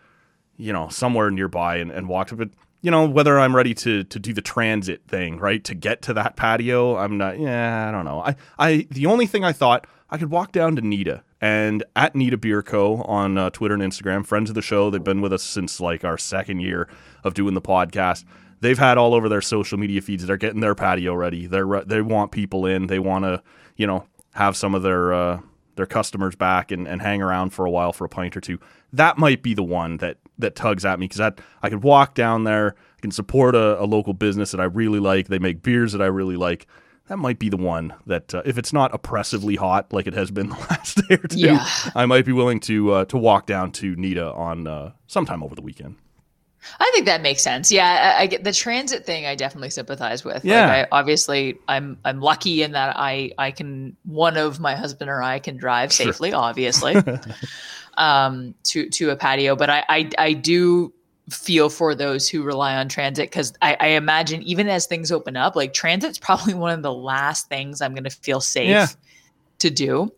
you 0.57 0.73
know, 0.73 0.89
somewhere 0.89 1.31
nearby 1.31 1.77
and, 1.77 1.91
and 1.91 2.09
walk 2.09 2.29
to 2.29 2.43
it. 2.43 2.51
You 2.83 2.91
know, 2.91 3.07
whether 3.07 3.39
I'm 3.39 3.57
ready 3.57 3.75
to 3.75 4.05
to 4.05 4.19
do 4.19 4.33
the 4.33 4.43
transit 4.43 5.03
thing, 5.09 5.39
right? 5.39 5.65
To 5.65 5.75
get 5.75 6.03
to 6.03 6.15
that 6.15 6.37
patio, 6.37 6.97
I'm 6.97 7.19
not. 7.19 7.39
Yeah, 7.39 7.89
I 7.89 7.93
don't 7.93 8.05
know. 8.05 8.21
I, 8.21 8.37
I 8.59 8.87
the 8.91 9.07
only 9.07 9.27
thing 9.27 9.45
I 9.45 9.53
thought 9.53 9.87
I 10.09 10.19
could 10.19 10.31
walk 10.31 10.53
down 10.53 10.77
to 10.77 10.83
Nita 10.83 11.25
and 11.41 11.83
at 11.97 12.15
Nita 12.15 12.37
Beer 12.37 12.63
Co. 12.63 13.03
on 13.03 13.37
uh, 13.39 13.51
Twitter 13.51 13.75
and 13.75 13.83
Instagram, 13.83 14.25
friends 14.25 14.51
of 14.51 14.55
the 14.55 14.63
show. 14.63 14.91
They've 14.91 15.03
been 15.03 15.21
with 15.21 15.33
us 15.33 15.43
since 15.43 15.81
like 15.81 16.05
our 16.05 16.19
second 16.19 16.61
year 16.61 16.89
of 17.25 17.35
doing 17.35 17.55
the 17.55 17.63
podcast. 17.63 18.25
They've 18.61 18.79
had 18.79 18.99
all 18.99 19.15
over 19.15 19.29
their 19.29 19.43
social 19.43 19.79
media 19.79 20.01
feeds. 20.01 20.27
They're 20.27 20.37
getting 20.37 20.61
their 20.61 20.75
patio 20.75 21.15
ready. 21.15 21.47
They're 21.47 21.67
re- 21.67 21.85
they 21.85 22.01
want 22.03 22.31
people 22.33 22.67
in. 22.67 22.87
They 22.87 22.99
want 22.99 23.25
to 23.25 23.43
you 23.77 23.87
know 23.87 24.07
have 24.35 24.57
some 24.57 24.75
of 24.75 24.83
their 24.83 25.13
uh, 25.13 25.41
their 25.77 25.87
customers 25.87 26.35
back 26.35 26.71
and, 26.71 26.87
and 26.89 27.01
hang 27.03 27.23
around 27.23 27.51
for 27.51 27.65
a 27.67 27.71
while 27.71 27.93
for 27.93 28.05
a 28.05 28.09
pint 28.09 28.37
or 28.37 28.41
two. 28.41 28.59
That 28.93 29.19
might 29.19 29.43
be 29.43 29.55
the 29.55 29.63
one 29.63 29.99
that 29.99 30.19
that 30.39 30.55
tugs 30.55 30.85
at 30.85 30.99
me 30.99 31.05
because 31.05 31.19
that 31.19 31.41
I 31.63 31.71
could 31.71 31.83
walk 31.83 32.15
down 32.15 32.45
there. 32.45 32.75
I 32.99 33.01
can 33.01 33.11
support 33.11 33.55
a, 33.55 33.81
a 33.81 33.85
local 33.85 34.15
business 34.15 34.51
that 34.53 34.61
I 34.61 34.65
really 34.65 35.01
like. 35.01 35.29
They 35.29 35.39
make 35.39 35.63
beers 35.63 35.93
that 35.93 36.03
I 36.03 36.07
really 36.07 36.37
like. 36.37 36.67
That 37.09 37.19
might 37.19 37.39
be 37.39 37.49
the 37.49 37.57
one 37.57 37.95
that 38.07 38.35
uh, 38.35 38.43
if 38.45 38.59
it's 38.59 38.73
not 38.73 38.93
oppressively 38.93 39.55
hot 39.57 39.93
like 39.93 40.07
it 40.09 40.15
has 40.15 40.31
been 40.31 40.49
the 40.51 40.57
last 40.57 40.97
day 41.09 41.15
or 41.15 41.29
two, 41.29 41.39
Yeah. 41.39 41.67
I 41.95 42.05
might 42.07 42.25
be 42.25 42.33
willing 42.33 42.61
to 42.61 42.93
uh, 42.93 43.05
to 43.07 43.19
walk 43.19 43.47
down 43.47 43.71
to 43.73 43.95
Nita 43.97 44.33
on 44.33 44.67
uh, 44.67 44.93
sometime 45.07 45.43
over 45.43 45.55
the 45.55 45.63
weekend. 45.63 45.97
I 46.79 46.91
think 46.95 47.07
that 47.07 47.23
makes 47.23 47.43
sense. 47.43 47.71
Yeah, 47.73 48.15
I, 48.19 48.23
I 48.23 48.27
get 48.27 48.45
the 48.45 48.53
transit 48.53 49.05
thing. 49.07 49.27
I 49.27 49.35
definitely 49.35 49.71
sympathize 49.71 50.25
with. 50.25 50.45
Yeah. 50.45 50.67
like 50.67 50.87
I, 50.93 50.99
obviously, 50.99 51.59
I'm 51.69 51.99
I'm 52.05 52.21
lucky 52.21 52.63
in 52.63 52.73
that 52.73 52.95
I 52.97 53.33
I 53.39 53.51
can 53.51 53.97
one 54.05 54.37
of 54.37 54.61
my 54.61 54.75
husband 54.77 55.11
or 55.11 55.23
I 55.23 55.39
can 55.39 55.57
drive 55.57 55.93
Sure. 55.93 56.07
safely, 56.07 56.33
obviously, 56.33 56.97
um, 57.97 58.55
to 58.65 58.89
to 58.91 59.11
a 59.11 59.17
patio. 59.17 59.57
But 59.57 59.71
I 59.71 59.85
I, 59.89 60.11
I 60.19 60.33
do 60.33 60.93
feel 61.31 61.69
for 61.69 61.95
those 61.95 62.29
who 62.29 62.43
rely 62.45 62.77
on 62.77 62.89
transit 62.89 63.29
because 63.31 63.53
I, 63.61 63.77
I 63.81 63.87
imagine 63.89 64.43
even 64.43 64.69
as 64.69 64.87
things 64.87 65.11
open 65.11 65.37
up, 65.37 65.57
like 65.57 65.73
transit's 65.75 66.19
probably 66.21 66.55
one 66.55 66.73
of 66.73 66.83
the 66.83 66.93
last 66.93 67.49
things 67.49 67.81
I'm 67.81 67.93
going 67.95 68.05
to 68.05 68.11
feel 68.11 68.41
safe 68.41 68.69
Yeah. 68.69 68.87
to 69.61 69.71
do. 69.71 70.13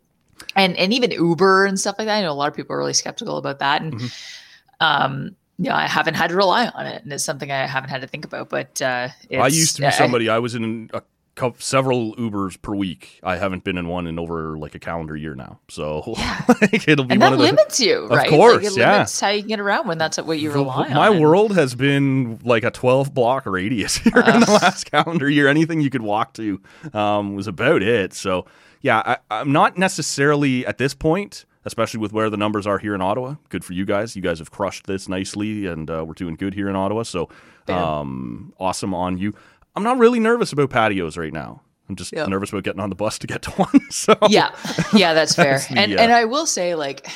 And 0.54 0.76
and 0.76 0.92
even 0.92 1.10
Uber 1.10 1.64
and 1.66 1.78
stuff 1.80 1.96
like 1.98 2.06
that. 2.06 2.18
I 2.18 2.22
know 2.22 2.30
a 2.30 2.34
lot 2.34 2.48
of 2.48 2.54
people 2.54 2.74
are 2.74 2.78
really 2.78 2.92
skeptical 2.92 3.36
about 3.38 3.58
that. 3.60 3.82
And 3.82 3.94
Mm-hmm. 3.94 4.84
um 4.84 5.36
you 5.58 5.68
know, 5.70 5.74
I 5.76 5.86
haven't 5.86 6.14
had 6.14 6.30
to 6.30 6.36
rely 6.36 6.68
on 6.68 6.86
it, 6.86 7.02
and 7.02 7.12
it's 7.12 7.24
something 7.24 7.50
I 7.50 7.66
haven't 7.66 7.90
had 7.90 8.00
to 8.02 8.06
think 8.06 8.24
about. 8.24 8.48
But 8.48 8.80
uh, 8.80 9.08
I 9.32 9.48
used 9.48 9.76
to 9.76 9.82
be 9.82 9.90
somebody. 9.90 10.28
I 10.28 10.38
was 10.38 10.54
in 10.54 10.88
a 10.94 11.02
couple, 11.34 11.60
several 11.60 12.14
Ubers 12.16 12.60
per 12.60 12.74
week. 12.74 13.18
I 13.22 13.36
haven't 13.36 13.64
been 13.64 13.76
in 13.78 13.86
one 13.88 14.06
in 14.06 14.18
over 14.18 14.56
like 14.58 14.74
a 14.74 14.78
calendar 14.78 15.16
year 15.16 15.34
now. 15.34 15.58
So 15.68 16.14
like, 16.62 16.88
it'll 16.88 17.04
be 17.04 17.12
and 17.14 17.20
one 17.20 17.30
that 17.30 17.32
of 17.32 17.38
the. 17.38 17.44
limits 17.44 17.80
you, 17.80 18.04
Of 18.04 18.10
right? 18.10 18.28
course, 18.30 18.56
like, 18.64 18.72
it 18.72 18.76
yeah. 18.78 19.06
how 19.20 19.28
you 19.30 19.40
can 19.42 19.48
get 19.48 19.60
around 19.60 19.86
when 19.88 19.98
that's 19.98 20.16
what 20.18 20.38
you 20.38 20.50
the- 20.50 20.58
rely 20.58 20.88
on. 20.88 20.94
my 20.94 21.10
world 21.10 21.54
has 21.54 21.74
been 21.74 22.38
like 22.44 22.64
a 22.64 22.70
12 22.70 23.12
block 23.14 23.44
radius 23.46 23.96
here 23.98 24.12
in 24.18 24.40
the 24.40 24.58
last 24.62 24.90
calendar 24.90 25.28
year. 25.30 25.48
Anything 25.48 25.80
you 25.80 25.90
could 25.90 26.02
walk 26.02 26.34
to 26.34 26.60
um, 26.92 27.34
was 27.36 27.46
about 27.46 27.82
it. 27.82 28.14
So, 28.14 28.46
yeah, 28.80 29.02
I, 29.04 29.40
I'm 29.40 29.52
not 29.52 29.76
necessarily 29.76 30.64
at 30.66 30.78
this 30.78 30.94
point, 30.94 31.44
especially 31.64 32.00
with 32.00 32.12
where 32.12 32.30
the 32.30 32.36
numbers 32.36 32.66
are 32.66 32.78
here 32.78 32.94
in 32.94 33.00
Ottawa. 33.00 33.36
Good 33.48 33.64
for 33.64 33.72
you 33.72 33.84
guys. 33.84 34.14
You 34.16 34.22
guys 34.22 34.38
have 34.38 34.50
crushed 34.50 34.86
this 34.86 35.08
nicely, 35.08 35.66
and 35.66 35.90
uh, 35.90 36.04
we're 36.06 36.14
doing 36.14 36.34
good 36.36 36.54
here 36.54 36.68
in 36.68 36.76
Ottawa. 36.76 37.02
So, 37.02 37.28
um, 37.68 38.52
awesome 38.58 38.94
on 38.94 39.18
you. 39.18 39.34
I'm 39.76 39.82
not 39.82 39.98
really 39.98 40.18
nervous 40.20 40.52
about 40.52 40.70
patios 40.70 41.16
right 41.16 41.32
now. 41.32 41.62
I'm 41.88 41.96
just 41.96 42.12
Yep. 42.12 42.28
nervous 42.28 42.50
about 42.50 42.64
getting 42.64 42.80
on 42.80 42.90
the 42.90 42.96
bus 42.96 43.18
to 43.20 43.26
get 43.26 43.42
to 43.42 43.50
one. 43.56 43.90
So, 43.90 44.14
yeah 44.28 44.54
yeah 44.92 45.14
that's 45.14 45.34
fair 45.34 45.52
That's 45.52 45.68
the, 45.68 45.78
and 45.78 45.92
uh, 45.94 46.02
and 46.02 46.12
i 46.12 46.24
will 46.26 46.44
say 46.46 46.74
like 46.74 47.06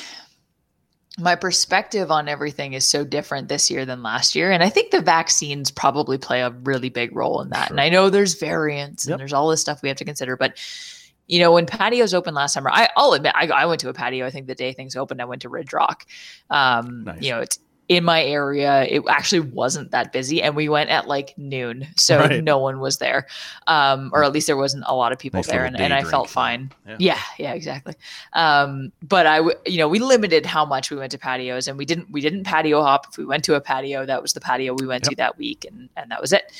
my 1.19 1.35
perspective 1.35 2.09
on 2.09 2.27
everything 2.27 2.73
is 2.73 2.83
so 2.85 3.03
different 3.05 3.47
this 3.47 3.69
year 3.69 3.85
than 3.85 4.01
last 4.01 4.33
year 4.33 4.51
and 4.51 4.63
i 4.63 4.69
think 4.69 4.89
the 4.89 5.01
vaccines 5.01 5.69
probably 5.69 6.17
play 6.17 6.41
a 6.41 6.49
really 6.63 6.89
big 6.89 7.15
role 7.15 7.39
in 7.41 7.49
that 7.49 7.69
and 7.69 7.79
i 7.79 7.87
know 7.89 8.09
there's 8.09 8.33
variants 8.39 9.05
Yep. 9.05 9.13
and 9.13 9.19
there's 9.19 9.33
all 9.33 9.47
this 9.49 9.61
stuff 9.61 9.83
we 9.83 9.89
have 9.89 9.97
to 9.99 10.05
consider 10.05 10.35
but 10.35 10.57
you 11.27 11.39
know 11.39 11.51
when 11.51 11.65
patios 11.65 12.13
opened 12.13 12.35
last 12.35 12.53
summer 12.53 12.69
I, 12.71 12.89
i'll 12.97 13.13
admit 13.13 13.33
I, 13.35 13.47
I 13.47 13.65
went 13.65 13.79
to 13.81 13.89
a 13.89 13.93
patio 13.93 14.25
i 14.25 14.29
think 14.29 14.47
the 14.47 14.55
day 14.55 14.73
things 14.73 14.95
opened 14.95 15.21
i 15.21 15.25
went 15.25 15.41
to 15.43 15.49
ridge 15.49 15.71
rock. 15.73 16.05
Um 16.49 17.03
Nice. 17.05 17.21
you 17.21 17.31
know 17.31 17.39
it's 17.39 17.59
in 17.89 18.03
my 18.05 18.23
area 18.23 18.83
it 18.83 19.03
actually 19.09 19.41
wasn't 19.41 19.91
that 19.91 20.13
busy 20.13 20.41
and 20.41 20.55
we 20.55 20.69
went 20.69 20.89
at 20.89 21.05
like 21.05 21.33
noon 21.37 21.85
so 21.97 22.17
Right. 22.17 22.41
no 22.43 22.57
one 22.57 22.79
was 22.79 22.97
there. 22.97 23.27
Um 23.67 24.09
or 24.13 24.23
at 24.23 24.31
least 24.31 24.47
there 24.47 24.55
wasn't 24.57 24.85
a 24.87 24.95
lot 24.95 25.11
of 25.11 25.19
people 25.19 25.39
Nice 25.39 25.47
there 25.47 25.65
and, 25.65 25.77
and 25.79 25.93
i 25.93 26.03
felt 26.03 26.29
fine. 26.29 26.71
Yeah. 26.87 26.95
yeah 26.99 27.19
yeah 27.37 27.53
exactly. 27.53 27.95
Um 28.31 28.91
but 29.01 29.25
i 29.27 29.37
w- 29.37 29.57
you 29.65 29.77
know 29.79 29.89
we 29.89 29.99
limited 29.99 30.45
how 30.45 30.65
much 30.65 30.91
we 30.91 30.97
went 30.97 31.11
to 31.11 31.17
patios 31.17 31.67
and 31.67 31.77
we 31.77 31.85
didn't 31.85 32.09
we 32.09 32.21
didn't 32.21 32.43
patio 32.45 32.81
hop. 32.81 33.07
If 33.09 33.17
we 33.17 33.25
went 33.25 33.43
to 33.45 33.55
a 33.55 33.61
patio 33.61 34.05
that 34.05 34.21
was 34.21 34.31
the 34.33 34.39
patio 34.41 34.73
we 34.79 34.87
went 34.87 35.03
to 35.05 35.15
that 35.17 35.37
week 35.37 35.65
and 35.69 35.89
and 35.97 36.09
that 36.11 36.21
was 36.21 36.31
it 36.33 36.51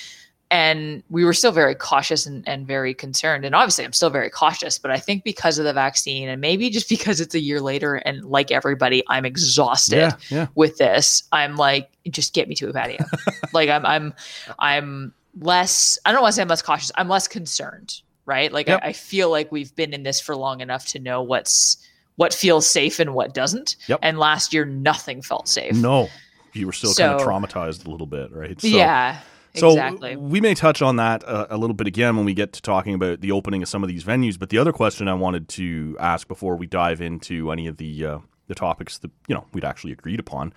and 0.54 1.02
we 1.10 1.26
were 1.26 1.34
still 1.34 1.52
very 1.52 1.74
cautious 1.74 2.28
and, 2.28 2.48
and 2.48 2.68
very 2.68 2.94
concerned 2.94 3.44
and 3.44 3.56
obviously 3.56 3.84
i'm 3.84 3.92
still 3.92 4.12
very 4.12 4.30
cautious 4.30 4.78
but 4.78 4.92
i 4.92 4.98
think 4.98 5.24
because 5.24 5.58
of 5.58 5.66
the 5.66 5.74
vaccine 5.74 6.30
and 6.30 6.40
maybe 6.40 6.70
just 6.70 6.88
because 6.96 7.20
it's 7.20 7.34
a 7.34 7.40
year 7.40 7.60
later 7.60 7.96
and 7.96 8.24
like 8.26 8.52
everybody 8.52 9.04
i'm 9.10 9.26
exhausted 9.26 9.98
yeah, 9.98 10.12
yeah. 10.30 10.48
with 10.56 10.78
this 10.78 11.24
i'm 11.32 11.56
like 11.56 11.90
just 12.10 12.34
get 12.34 12.48
me 12.48 12.54
to 12.56 12.70
a 12.70 12.74
patio 12.74 13.04
like 13.54 13.68
i'm 13.70 13.86
i'm 13.86 14.14
i'm 14.60 15.14
less 15.42 15.98
i 16.06 16.12
don't 16.12 16.22
want 16.22 16.32
to 16.32 16.36
say 16.36 16.42
i'm 16.44 16.48
less 16.48 16.62
cautious 16.62 16.92
i'm 16.96 17.10
less 17.10 17.28
concerned 17.28 18.02
right 18.26 18.54
like 18.54 18.68
Yep. 18.68 18.82
I, 18.84 18.88
I 18.90 18.94
feel 18.94 19.32
like 19.32 19.52
we've 19.52 19.76
been 19.76 19.92
in 19.94 20.04
this 20.04 20.22
for 20.22 20.36
long 20.36 20.62
enough 20.62 20.86
to 20.88 21.00
know 21.00 21.22
what's 21.24 21.78
what 22.16 22.32
feels 22.32 22.68
safe 22.68 23.00
and 23.00 23.16
what 23.16 23.34
doesn't 23.34 23.76
Yep. 23.88 24.00
and 24.04 24.20
last 24.20 24.54
year 24.54 24.66
nothing 24.66 25.24
felt 25.24 25.48
safe 25.48 25.74
No, 25.76 26.10
you 26.54 26.68
were 26.68 26.72
still 26.74 26.94
kind 26.94 27.20
of 27.20 27.28
traumatized 27.28 27.88
a 27.88 27.90
little 27.90 28.06
bit, 28.06 28.32
right? 28.32 28.62
So- 28.62 28.68
yeah 28.68 29.20
So 29.56 29.70
exactly 29.70 30.16
we 30.16 30.42
may 30.42 30.56
touch 30.56 30.82
on 30.82 30.96
that 30.96 31.24
uh, 31.28 31.48
a 31.50 31.58
little 31.58 31.76
bit 31.76 31.88
again 31.88 32.16
when 32.16 32.26
we 32.26 32.34
get 32.34 32.54
to 32.54 32.62
talking 32.62 32.94
about 32.96 33.22
the 33.22 33.32
opening 33.32 33.62
of 33.62 33.70
some 33.70 33.84
of 33.84 33.90
these 33.90 34.04
venues. 34.04 34.40
But 34.40 34.50
the 34.50 34.58
other 34.58 34.74
question 34.74 35.08
I 35.08 35.14
wanted 35.14 35.48
to 35.50 35.96
ask 36.00 36.28
before 36.28 36.56
we 36.56 36.66
dive 36.66 37.02
into 37.02 37.52
any 37.52 37.68
of 37.68 37.78
the 37.78 38.06
uh, 38.06 38.20
the 38.48 38.56
topics 38.56 38.98
that 39.00 39.12
you 39.28 39.36
know 39.36 39.46
we'd 39.54 39.64
actually 39.64 39.92
agreed 39.92 40.20
upon, 40.20 40.54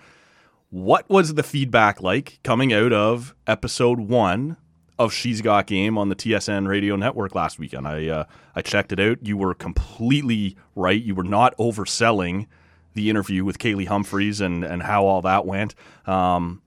what 0.69 1.09
was 1.09 1.35
the 1.35 1.43
feedback 1.43 2.01
like 2.01 2.39
coming 2.43 2.73
out 2.73 2.91
of 2.91 3.35
episode 3.45 3.99
one 3.99 4.57
of 4.99 5.13
She's 5.13 5.41
Got 5.41 5.67
Game 5.67 5.95
on 5.97 6.09
the 6.09 6.15
TSN 6.15 6.67
radio 6.67 6.95
network 6.95 7.35
last 7.35 7.59
weekend? 7.59 7.87
I 7.87 8.07
uh, 8.07 8.23
I 8.55 8.61
checked 8.61 8.91
it 8.91 8.99
out. 8.99 9.19
You 9.21 9.37
were 9.37 9.53
completely 9.53 10.57
right. 10.75 11.01
You 11.01 11.13
were 11.13 11.23
not 11.23 11.55
overselling 11.57 12.47
the 12.95 13.11
interview 13.11 13.45
with 13.45 13.59
Kaylee 13.59 13.87
Humphries 13.87 14.41
and 14.41 14.63
and 14.63 14.81
how 14.83 15.05
all 15.05 15.21
that 15.21 15.45
went. 15.45 15.75
Um, 16.07 16.61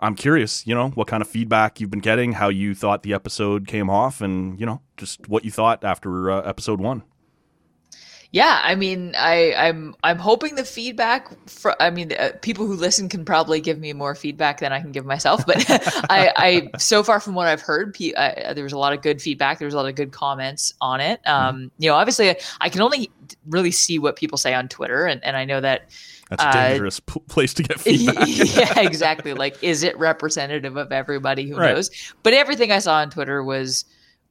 I'm 0.00 0.14
curious, 0.14 0.66
you 0.66 0.74
know, 0.74 0.88
what 0.90 1.06
kind 1.06 1.20
of 1.20 1.28
feedback 1.28 1.80
you've 1.80 1.90
been 1.90 2.00
getting, 2.00 2.32
how 2.32 2.48
you 2.48 2.74
thought 2.74 3.02
the 3.02 3.12
episode 3.12 3.66
came 3.66 3.90
off, 3.90 4.20
and 4.20 4.58
you 4.58 4.66
know, 4.66 4.80
just 4.96 5.28
what 5.28 5.44
you 5.44 5.50
thought 5.50 5.84
after 5.84 6.30
uh, 6.30 6.40
episode 6.42 6.80
one. 6.80 7.02
Yeah, 8.32 8.60
I 8.62 8.76
mean, 8.76 9.14
I, 9.18 9.52
I'm 9.54 9.96
I'm 10.04 10.18
hoping 10.18 10.54
the 10.54 10.64
feedback. 10.64 11.28
For, 11.48 11.74
I 11.82 11.90
mean, 11.90 12.12
uh, 12.12 12.30
people 12.40 12.64
who 12.64 12.74
listen 12.74 13.08
can 13.08 13.24
probably 13.24 13.60
give 13.60 13.80
me 13.80 13.92
more 13.92 14.14
feedback 14.14 14.60
than 14.60 14.72
I 14.72 14.80
can 14.80 14.92
give 14.92 15.04
myself. 15.04 15.44
But 15.44 15.64
I, 15.68 16.32
I, 16.36 16.78
so 16.78 17.02
far 17.02 17.18
from 17.18 17.34
what 17.34 17.48
I've 17.48 17.60
heard, 17.60 17.92
pe- 17.92 18.14
I, 18.14 18.54
there 18.54 18.62
was 18.62 18.72
a 18.72 18.78
lot 18.78 18.92
of 18.92 19.02
good 19.02 19.20
feedback. 19.20 19.58
There 19.58 19.66
was 19.66 19.74
a 19.74 19.76
lot 19.76 19.86
of 19.86 19.96
good 19.96 20.12
comments 20.12 20.72
on 20.80 21.00
it. 21.00 21.20
Um, 21.26 21.72
you 21.78 21.90
know, 21.90 21.96
obviously, 21.96 22.36
I 22.60 22.68
can 22.68 22.82
only 22.82 23.10
really 23.48 23.72
see 23.72 23.98
what 23.98 24.14
people 24.14 24.38
say 24.38 24.54
on 24.54 24.68
Twitter, 24.68 25.06
and, 25.06 25.22
and 25.24 25.36
I 25.36 25.44
know 25.44 25.60
that 25.60 25.90
That's 26.30 26.42
a 26.42 26.48
Uh, 26.48 26.52
dangerous 26.52 27.00
p- 27.00 27.20
place 27.28 27.52
to 27.54 27.62
get 27.62 27.78
feedback. 27.80 28.26
yeah, 28.28 28.80
exactly. 28.80 29.34
Like, 29.44 29.62
is 29.62 29.82
it 29.82 29.98
representative 29.98 30.76
of 30.76 30.92
everybody 30.92 31.48
who 31.48 31.56
Right. 31.56 31.74
knows? 31.74 31.90
But 32.22 32.32
everything 32.32 32.72
I 32.72 32.78
saw 32.78 32.94
on 32.94 33.10
Twitter 33.10 33.42
was 33.44 33.84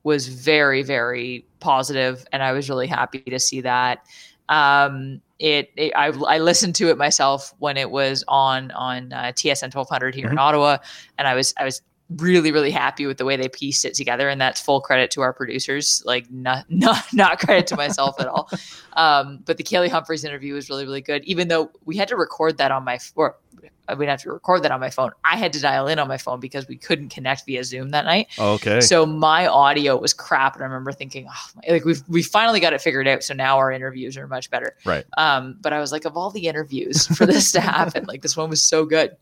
was 0.04 0.28
very, 0.30 0.82
very 0.82 1.46
positive, 1.60 2.26
and 2.32 2.42
I 2.42 2.54
was 2.54 2.70
really 2.70 2.88
happy 2.88 3.20
to 3.20 3.38
see 3.40 3.60
that. 3.62 4.00
Um, 4.48 5.22
it, 5.40 5.72
it 5.76 5.92
I, 5.96 6.08
I 6.08 6.38
listened 6.40 6.74
to 6.76 6.90
it 6.90 6.98
myself 6.98 7.54
when 7.60 7.76
it 7.78 7.92
was 7.92 8.24
on 8.28 8.72
on 8.72 9.12
uh, 9.14 9.32
TSN 9.36 9.74
1200 9.76 10.16
here 10.16 10.30
in 10.32 10.38
Ottawa, 10.38 10.78
and 11.18 11.28
I 11.28 11.36
was 11.36 11.54
I 11.58 11.66
was 11.66 11.82
really 12.18 12.52
really 12.52 12.72
happy 12.72 13.06
with 13.06 13.18
the 13.18 13.26
way 13.26 13.38
they 13.38 13.48
pieced 13.48 13.86
it 13.86 13.94
together 13.94 14.30
and 14.30 14.42
that's 14.42 14.60
full 14.60 14.82
credit 14.82 15.12
to 15.12 15.22
our 15.22 15.32
producers 15.32 16.02
like 16.06 16.30
not 16.32 16.66
not 16.70 17.04
not 17.14 17.40
credit 17.40 17.68
to 17.68 17.76
myself 17.76 18.20
at 18.20 18.28
all 18.28 18.50
um 18.94 19.40
but 19.46 19.58
the 19.58 19.64
Kaylee 19.64 19.90
Humphries 19.90 20.24
interview 20.24 20.56
was 20.56 20.70
really 20.70 20.86
really 20.86 21.02
good 21.02 21.24
even 21.26 21.48
though 21.48 21.72
we 21.86 21.96
had 21.98 22.08
to 22.08 22.16
record 22.16 22.58
that 22.58 22.72
on 22.72 22.84
my 22.84 23.00
or 23.16 23.36
I 23.90 23.96
would 23.96 24.08
have 24.08 24.22
to 24.22 24.32
record 24.32 24.64
that 24.64 24.72
on 24.72 24.80
my 24.80 24.92
phone. 24.92 25.12
I 25.26 25.36
had 25.36 25.52
to 25.54 25.60
dial 25.60 25.88
in 25.88 25.98
on 25.98 26.08
my 26.08 26.20
phone 26.20 26.40
because 26.40 26.68
we 26.68 26.78
couldn't 26.78 27.10
connect 27.10 27.46
via 27.48 27.64
Zoom 27.64 27.90
that 27.90 28.06
night. 28.06 28.28
Okay. 28.38 28.82
So 28.82 29.04
my 29.06 29.48
audio 29.48 29.98
was 29.98 30.14
crap, 30.14 30.54
and 30.54 30.64
I 30.64 30.68
remember 30.68 30.92
thinking, 30.92 31.28
oh, 31.28 31.48
my- 31.56 31.74
like 31.74 31.86
we've 31.86 32.04
we 32.08 32.22
finally 32.22 32.60
got 32.60 32.72
it 32.72 32.82
figured 32.82 33.08
out. 33.08 33.24
So 33.24 33.34
now 33.34 33.58
our 33.58 33.72
interviews 33.72 34.16
are 34.16 34.28
much 34.28 34.52
better. 34.52 34.76
Right. 34.86 35.06
Um, 35.18 35.58
but 35.60 35.74
I 35.74 35.80
was 35.80 35.92
like, 35.92 36.06
of 36.06 36.16
all 36.16 36.30
the 36.30 36.48
interviews 36.48 37.08
for 37.18 37.26
this 37.26 37.52
to 37.54 37.62
happen, 37.62 38.06
like 38.06 38.22
this 38.22 38.38
one 38.38 38.50
was 38.50 38.62
so 38.62 38.86
good. 38.86 39.18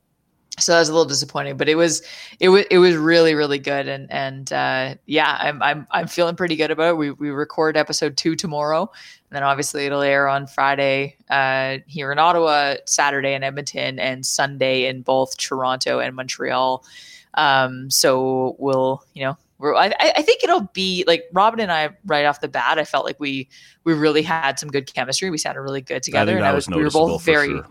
So 0.60 0.72
that 0.72 0.80
was 0.80 0.89
a 0.89 0.92
little 0.92 1.06
disappointing, 1.06 1.56
but 1.56 1.70
it 1.70 1.75
was 1.75 2.01
it 2.39 2.50
was 2.50 2.66
it 2.72 2.80
was 2.80 2.96
really 2.96 3.36
really 3.36 3.60
good, 3.60 3.88
and 3.88 4.12
and 4.12 4.51
uh, 4.51 4.96
yeah, 5.06 5.38
I'm 5.39 5.62
I'm 5.62 5.86
I'm 5.92 6.08
feeling 6.08 6.36
pretty 6.36 6.56
good 6.56 6.72
about 6.72 6.89
it. 6.89 6.98
We 6.98 7.12
we 7.12 7.30
record 7.30 7.77
episode 7.77 8.18
two 8.18 8.36
tomorrow, 8.36 8.82
and 8.82 9.36
then 9.36 9.44
obviously 9.44 9.86
it'll 9.86 10.01
air 10.01 10.27
on 10.27 10.48
Friday 10.48 11.16
uh, 11.30 11.77
here 11.86 12.12
in 12.12 12.18
Ottawa, 12.18 12.75
Saturday 12.86 13.36
in 13.36 13.44
Edmonton, 13.44 14.00
and 14.00 14.25
Sunday 14.25 14.88
in 14.88 15.04
both 15.04 15.38
Toronto 15.38 16.00
and 16.00 16.16
Montreal. 16.16 16.84
Um, 17.36 17.92
so 17.92 18.56
we'll 18.58 19.04
you 19.13 19.25
know 19.25 19.38
we're, 19.60 19.75
I, 19.75 19.94
I 20.00 20.22
think 20.22 20.44
it'll 20.44 20.70
be 20.74 21.04
like 21.08 21.25
Robin 21.34 21.60
and 21.60 21.72
I 21.72 21.89
right 22.06 22.25
off 22.25 22.42
the 22.42 22.48
bat. 22.48 22.77
I 22.80 22.84
felt 22.84 23.06
like 23.06 23.20
we 23.20 23.48
we 23.84 23.94
really 23.94 24.22
had 24.22 24.60
some 24.60 24.70
good 24.70 24.92
chemistry. 24.92 25.30
We 25.30 25.38
sounded 25.38 25.62
really 25.62 25.82
good 25.82 26.04
together, 26.04 26.36
and 26.36 26.46
I 26.46 26.54
was 26.54 26.68
was 26.68 26.75
we 26.75 26.84
were 26.84 26.89
both 26.89 27.24
very 27.24 27.48
sure. 27.50 27.68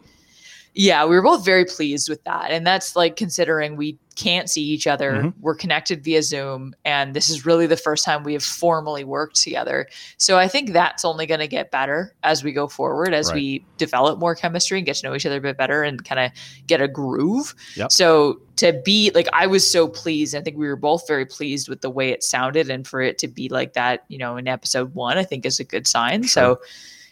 Yeah, 0.78 1.06
we 1.06 1.16
were 1.16 1.22
both 1.22 1.42
very 1.42 1.64
pleased 1.64 2.10
with 2.10 2.22
that. 2.24 2.50
And 2.50 2.66
that's 2.66 2.94
like 2.94 3.16
considering 3.16 3.76
we 3.76 3.96
can't 4.14 4.50
see 4.50 4.62
each 4.62 4.86
other. 4.86 5.12
Mhm. 5.12 5.34
We're 5.40 5.54
connected 5.54 6.04
via 6.04 6.22
Zoom. 6.22 6.74
And 6.84 7.14
this 7.14 7.30
is 7.30 7.46
really 7.46 7.66
the 7.66 7.78
first 7.78 8.04
time 8.04 8.24
we 8.24 8.34
have 8.34 8.42
formally 8.42 9.02
worked 9.02 9.36
together. 9.36 9.88
So 10.18 10.36
I 10.38 10.48
think 10.48 10.74
that's 10.74 11.02
only 11.02 11.24
going 11.24 11.40
to 11.40 11.48
get 11.48 11.70
better 11.70 12.14
as 12.24 12.44
we 12.44 12.52
go 12.52 12.68
forward, 12.68 13.14
as 13.14 13.28
Right. 13.28 13.36
we 13.36 13.66
develop 13.78 14.18
more 14.18 14.34
chemistry 14.34 14.76
and 14.78 14.84
get 14.86 14.96
to 14.96 15.06
know 15.06 15.14
each 15.14 15.24
other 15.24 15.38
a 15.38 15.40
bit 15.40 15.56
better 15.56 15.82
and 15.82 16.04
kind 16.04 16.20
of 16.20 16.30
get 16.66 16.82
a 16.82 16.88
groove. 16.88 17.54
Yep. 17.76 17.90
So 17.90 18.40
to 18.56 18.78
be 18.84 19.10
like, 19.14 19.28
I 19.32 19.46
was 19.46 19.66
so 19.70 19.88
pleased. 19.88 20.34
I 20.34 20.42
think 20.42 20.58
we 20.58 20.68
were 20.68 20.76
both 20.76 21.08
very 21.08 21.24
pleased 21.24 21.70
with 21.70 21.80
the 21.80 21.90
way 21.90 22.10
it 22.10 22.22
sounded. 22.22 22.68
And 22.68 22.86
for 22.86 23.00
it 23.00 23.16
to 23.18 23.28
be 23.28 23.48
like 23.48 23.72
that, 23.72 24.04
you 24.08 24.18
know, 24.18 24.36
in 24.36 24.46
episode 24.46 24.94
one, 24.94 25.16
I 25.16 25.24
think 25.24 25.46
is 25.46 25.58
a 25.58 25.64
good 25.64 25.86
sign. 25.86 26.24
So, 26.24 26.58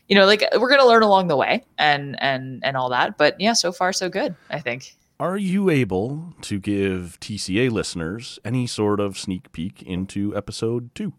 you 0.09 0.17
know, 0.17 0.27
like 0.27 0.43
we're 0.59 0.69
gonna 0.71 0.87
learn 0.87 1.03
along 1.03 1.29
the 1.29 1.37
way 1.37 1.65
and 1.79 2.17
and 2.23 2.63
and 2.65 2.77
all 2.77 2.91
that. 2.91 3.17
But 3.19 3.41
yeah, 3.41 3.53
so 3.55 3.73
far 3.73 3.93
so 3.93 4.09
good. 4.09 4.35
I 4.51 4.61
think. 4.61 4.95
Are 5.21 5.37
you 5.37 5.71
able 5.71 6.35
to 6.43 6.59
give 6.59 7.19
TCA 7.21 7.71
listeners 7.71 8.39
any 8.45 8.67
sort 8.67 8.99
of 9.01 9.17
sneak 9.17 9.53
peek 9.53 9.81
into 9.83 10.37
episode 10.37 10.93
two? 10.95 11.13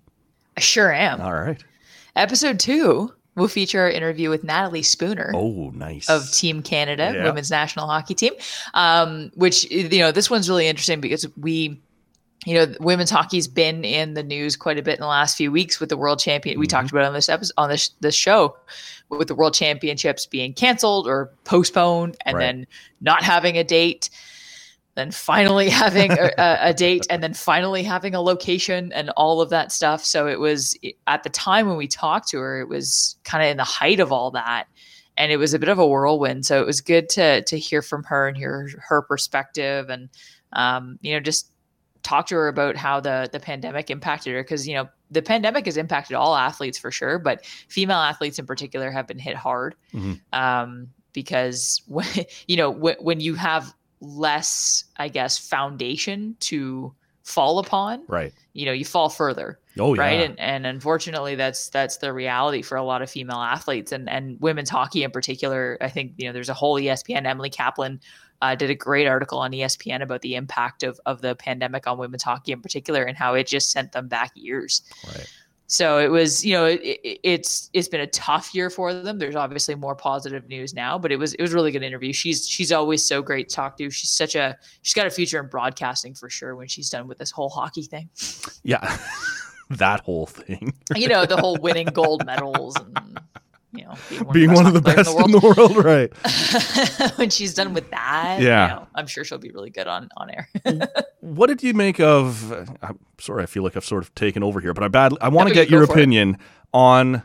I 0.58 0.60
sure 0.60 0.92
am. 0.92 1.22
All 1.22 1.34
right. 1.34 1.64
Episode 2.16 2.60
two 2.60 3.14
will 3.36 3.48
feature 3.48 3.82
our 3.82 3.90
interview 3.90 4.30
with 4.30 4.44
Natalie 4.44 4.84
Spooner. 4.84 5.32
Oh, 5.36 5.72
nice. 5.74 6.10
Of 6.10 6.32
Team 6.32 6.62
Canada, 6.62 7.12
Yeah. 7.16 7.24
women's 7.24 7.50
national 7.52 7.88
hockey 7.88 8.14
team, 8.16 8.34
um, 8.74 9.32
which 9.36 9.70
you 9.72 10.00
know 10.00 10.12
this 10.12 10.30
one's 10.30 10.50
really 10.50 10.68
interesting 10.68 11.00
because 11.02 11.26
we, 11.38 11.82
you 12.46 12.54
know, 12.54 12.74
women's 12.80 13.10
hockey's 13.10 13.48
been 13.48 13.84
in 13.86 14.14
the 14.14 14.24
news 14.24 14.56
quite 14.56 14.78
a 14.78 14.84
bit 14.84 14.96
in 14.96 15.02
the 15.02 15.08
last 15.08 15.38
few 15.38 15.52
weeks 15.52 15.80
with 15.80 15.90
the 15.90 15.98
world 15.98 16.20
champion. 16.20 16.60
We 16.60 16.68
talked 16.68 16.92
about 16.92 17.06
on 17.06 17.14
this 17.14 17.30
episode 17.30 17.54
on 17.58 17.70
this 17.70 17.90
this 18.02 18.16
show 18.16 18.58
with 19.10 19.28
the 19.28 19.36
world 19.36 19.54
championships 19.54 20.26
being 20.26 20.54
canceled 20.54 21.08
or 21.08 21.32
postponed 21.44 22.18
and 22.26 22.38
Right. 22.38 22.46
then 22.46 22.68
not 23.02 23.24
having 23.24 23.58
a 23.58 23.64
date. 23.64 24.10
then 24.96 25.12
finally 25.12 25.70
having 25.84 26.12
a, 26.12 26.32
a, 26.38 26.74
date 26.74 27.06
and 27.10 27.22
then 27.22 27.34
finally 27.34 27.84
having 27.84 28.16
a 28.16 28.22
location 28.22 28.94
and 28.94 29.10
all 29.18 29.42
of 29.42 29.50
that 29.50 29.72
stuff. 29.72 30.06
So 30.06 30.26
it 30.28 30.40
was 30.40 30.78
at 31.08 31.24
the 31.24 31.30
time 31.30 31.68
when 31.68 31.76
we 31.78 31.88
talked 31.88 32.30
to 32.30 32.40
her, 32.40 32.62
it 32.62 32.70
was 32.70 33.18
kind 33.26 33.44
of 33.44 33.50
in 33.50 33.58
the 33.58 33.64
height 33.66 34.00
of 34.00 34.12
all 34.12 34.32
that. 34.32 34.68
And 35.18 35.32
it 35.32 35.38
was 35.38 35.54
a 35.54 35.60
bit 35.60 35.70
of 35.70 35.80
a 35.80 35.86
whirlwind. 35.88 36.46
So 36.46 36.62
it 36.62 36.66
was 36.66 36.80
good 36.82 37.10
to 37.10 37.42
to 37.44 37.58
hear 37.60 37.82
from 37.82 38.04
her 38.04 38.28
and 38.28 38.38
hear 38.38 38.70
her 38.88 39.02
perspective 39.02 39.90
and 39.90 40.10
um, 40.54 40.98
you 41.02 41.14
know, 41.14 41.20
just 41.20 41.52
talk 42.06 42.28
to 42.28 42.36
her 42.36 42.48
about 42.48 42.78
how 42.78 43.00
the 43.00 43.28
the 43.32 43.40
pandemic 43.40 43.90
impacted 43.90 44.34
her 44.34 44.44
because 44.44 44.68
you 44.68 44.76
know 44.76 44.88
the 45.12 45.22
pandemic 45.22 45.66
has 45.66 45.76
impacted 45.76 46.16
all 46.16 46.36
athletes 46.36 46.78
for 46.78 46.92
sure, 46.92 47.20
but 47.20 47.46
female 47.46 47.98
athletes 47.98 48.40
in 48.40 48.46
particular 48.46 48.92
have 48.92 49.08
been 49.08 49.20
hit 49.20 49.36
hard 49.36 49.76
mm-hmm. 49.94 50.14
um, 50.32 50.88
because 51.14 51.82
when, 51.88 52.08
you 52.48 52.56
know 52.56 52.70
when, 52.70 52.96
when 53.00 53.20
you 53.20 53.34
have 53.34 53.74
less, 54.02 54.84
I 54.98 55.08
guess, 55.08 55.38
foundation 55.38 56.36
to 56.42 56.94
fall 57.24 57.58
upon, 57.58 58.04
right? 58.08 58.34
You 58.54 58.68
know, 58.68 58.72
you 58.72 58.86
fall 58.86 59.10
further. 59.10 59.60
Oh 59.80 59.96
yeah. 59.96 60.02
Right. 60.02 60.22
And 60.22 60.40
and 60.40 60.66
unfortunately 60.66 61.36
that's 61.36 61.70
that's 61.70 61.98
the 61.98 62.14
reality 62.14 62.62
for 62.62 62.78
a 62.78 62.84
lot 62.84 63.02
of 63.02 63.10
female 63.10 63.42
athletes 63.42 63.92
and 63.92 64.08
and 64.08 64.40
women's 64.40 64.70
hockey 64.70 65.04
in 65.04 65.12
particular. 65.12 65.78
I 65.82 65.90
think, 65.90 66.14
you 66.18 66.28
know, 66.28 66.34
there's 66.34 66.50
a 66.50 66.54
whole 66.54 66.80
ESPN 66.80 67.26
Emily 67.26 67.50
Kaplan 67.50 68.00
uh, 68.42 68.56
did 68.56 68.70
a 68.70 68.76
great 68.76 69.08
article 69.08 69.40
on 69.40 69.52
ESPN 69.52 70.02
about 70.02 70.22
the 70.22 70.36
impact 70.36 70.84
of 70.84 71.00
of 71.06 71.22
the 71.22 71.36
pandemic 71.36 71.88
on 71.88 71.98
women's 71.98 72.24
hockey 72.24 72.52
in 72.52 72.62
particular 72.62 73.04
and 73.04 73.18
how 73.18 73.34
it 73.34 73.48
just 73.48 73.72
sent 73.72 73.92
them 73.92 74.08
back 74.08 74.32
years. 74.36 74.82
Right. 75.08 75.28
So 75.68 75.98
it 75.98 76.10
was, 76.12 76.46
you 76.46 76.54
know, 76.54 76.66
it, 76.66 76.82
it, 76.82 77.20
it's 77.24 77.70
it's 77.74 77.88
been 77.88 78.02
a 78.02 78.08
tough 78.08 78.54
year 78.54 78.70
for 78.70 78.94
them. 78.94 79.18
There's 79.18 79.36
obviously 79.36 79.74
more 79.76 79.96
positive 79.96 80.48
news 80.48 80.74
now, 80.74 81.00
but 81.00 81.12
it 81.12 81.18
was 81.18 81.34
it 81.34 81.42
was 81.42 81.54
a 81.54 81.56
really 81.56 81.72
good 81.72 81.84
interview. 81.84 82.14
She's 82.14 82.48
she's 82.48 82.72
always 82.72 83.04
so 83.04 83.22
great 83.22 83.50
to 83.50 83.56
talk 83.56 83.78
to. 83.78 83.90
She's 83.90 84.12
such 84.12 84.36
a 84.36 84.58
she's 84.84 84.94
got 84.94 85.08
a 85.08 85.10
future 85.10 85.40
in 85.40 85.48
broadcasting 85.48 86.14
for 86.14 86.30
sure 86.30 86.56
when 86.56 86.68
she's 86.68 86.90
done 86.90 87.08
with 87.08 87.18
this 87.18 87.32
whole 87.32 87.50
hockey 87.50 87.82
thing. 87.82 88.10
Yeah, 88.64 88.98
that 89.72 90.02
whole 90.02 90.28
thing. 90.28 90.74
you 90.96 91.08
know, 91.08 91.26
the 91.26 91.38
whole 91.38 91.58
winning 91.58 91.88
gold 91.94 92.26
medals 92.26 92.76
and 92.76 93.20
you 93.78 93.86
know, 93.86 93.96
being 94.10 94.24
one, 94.26 94.34
being 94.34 94.50
of, 94.50 94.56
the 94.56 94.64
one 94.64 94.68
of 94.68 94.74
the 94.74 94.82
best 94.82 95.18
in 95.18 95.32
the 95.32 95.40
world, 95.40 95.60
in 95.60 95.76
the 95.76 95.84
world 95.84 95.86
right? 95.86 97.16
when 97.18 97.30
she's 97.30 97.54
done 97.54 97.74
with 97.74 97.90
that, 97.92 98.40
yeah, 98.42 98.68
you 98.68 98.76
know, 98.76 98.88
I'm 98.96 99.08
sure 99.08 99.24
she'll 99.24 99.38
be 99.38 99.52
really 99.52 99.70
good 99.70 99.88
on 99.88 100.10
on 100.18 100.30
air. 100.30 100.50
what 101.22 101.48
did 101.48 101.64
you 101.64 101.74
make 101.74 102.00
of? 102.00 102.52
I'm 102.82 103.00
sorry, 103.20 103.44
I 103.44 103.46
feel 103.46 103.64
like 103.64 103.76
I've 103.76 103.86
sort 103.86 104.04
of 104.04 104.14
taken 104.16 104.44
over 104.44 104.60
here, 104.60 104.74
but 104.74 104.84
I 104.84 104.88
badly 104.88 105.18
I 105.22 105.30
want 105.30 105.50
to 105.50 105.54
get 105.54 105.70
your 105.70 105.84
opinion 105.84 106.38
on 106.74 107.24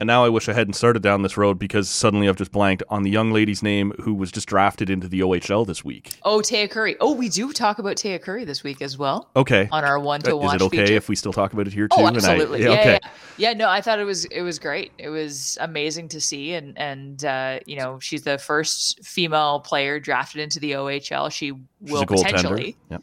and 0.00 0.06
now 0.06 0.24
I 0.24 0.28
wish 0.28 0.48
I 0.48 0.52
hadn't 0.52 0.74
started 0.74 1.02
down 1.02 1.22
this 1.22 1.36
road 1.36 1.58
because 1.58 1.88
suddenly 1.90 2.28
I've 2.28 2.36
just 2.36 2.52
blanked 2.52 2.82
on 2.88 3.02
the 3.02 3.10
young 3.10 3.32
lady's 3.32 3.62
name 3.62 3.92
who 4.00 4.14
was 4.14 4.30
just 4.30 4.48
drafted 4.48 4.90
into 4.90 5.08
the 5.08 5.20
OHL 5.20 5.66
this 5.66 5.84
week. 5.84 6.16
Oh, 6.22 6.38
Taya 6.38 6.70
Currie. 6.70 6.96
Oh, 7.00 7.12
we 7.12 7.28
do 7.28 7.52
talk 7.52 7.78
about 7.78 7.96
Taya 7.96 8.20
Currie 8.20 8.44
this 8.44 8.62
week 8.62 8.80
as 8.80 8.96
well. 8.96 9.28
Okay. 9.34 9.68
On 9.72 9.84
our 9.84 9.98
one 9.98 10.20
to 10.22 10.36
watch. 10.36 10.56
Is 10.56 10.62
it 10.62 10.64
okay 10.66 10.78
feature. 10.78 10.92
if 10.94 11.08
we 11.08 11.16
still 11.16 11.32
talk 11.32 11.52
about 11.52 11.66
it 11.66 11.72
here 11.72 11.88
too? 11.88 11.96
Oh, 11.98 12.06
absolutely. 12.06 12.66
I, 12.66 12.70
yeah, 12.70 12.80
okay. 12.80 12.98
Yeah, 13.02 13.48
yeah, 13.50 13.52
no, 13.54 13.68
I 13.68 13.80
thought 13.80 13.98
it 13.98 14.04
was 14.04 14.24
it 14.26 14.42
was 14.42 14.58
great. 14.58 14.92
It 14.98 15.08
was 15.08 15.58
amazing 15.60 16.08
to 16.10 16.20
see, 16.20 16.54
and 16.54 16.78
and 16.78 17.24
uh, 17.24 17.58
you 17.66 17.76
know 17.76 17.98
she's 17.98 18.22
the 18.22 18.38
first 18.38 19.04
female 19.04 19.60
player 19.60 19.98
drafted 19.98 20.40
into 20.40 20.60
the 20.60 20.72
OHL. 20.72 21.32
She 21.32 21.52
will 21.80 22.06
potentially. 22.06 22.76
Yep 22.90 23.02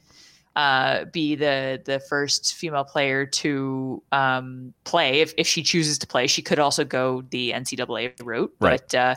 uh, 0.55 1.05
be 1.05 1.35
the 1.35 1.81
the 1.83 1.99
first 1.99 2.55
female 2.55 2.83
player 2.83 3.25
to 3.25 4.01
um, 4.11 4.73
play. 4.83 5.21
If, 5.21 5.33
if 5.37 5.47
she 5.47 5.63
chooses 5.63 5.97
to 5.99 6.07
play, 6.07 6.27
she 6.27 6.41
could 6.41 6.59
also 6.59 6.85
go 6.85 7.23
the 7.29 7.51
NCAA 7.51 8.13
route. 8.23 8.53
Right. 8.59 8.81
But 8.89 8.95
uh, 8.95 9.15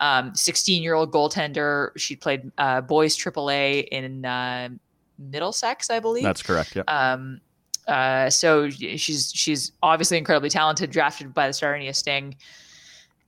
um, 0.00 0.34
16 0.34 0.82
year 0.82 0.94
old 0.94 1.12
goaltender, 1.12 1.90
she 1.96 2.14
played 2.14 2.50
uh, 2.58 2.80
boys 2.80 3.16
AAA 3.16 3.88
in 3.88 4.24
uh, 4.24 4.68
Middlesex, 5.18 5.90
I 5.90 6.00
believe. 6.00 6.24
That's 6.24 6.42
correct. 6.42 6.76
Yeah. 6.76 6.82
Um, 6.86 7.40
uh, 7.88 8.30
so 8.30 8.68
she's 8.70 9.32
she's 9.34 9.72
obviously 9.82 10.18
incredibly 10.18 10.50
talented, 10.50 10.90
drafted 10.90 11.34
by 11.34 11.48
the 11.48 11.52
Sarnia 11.52 11.94
Sting. 11.94 12.36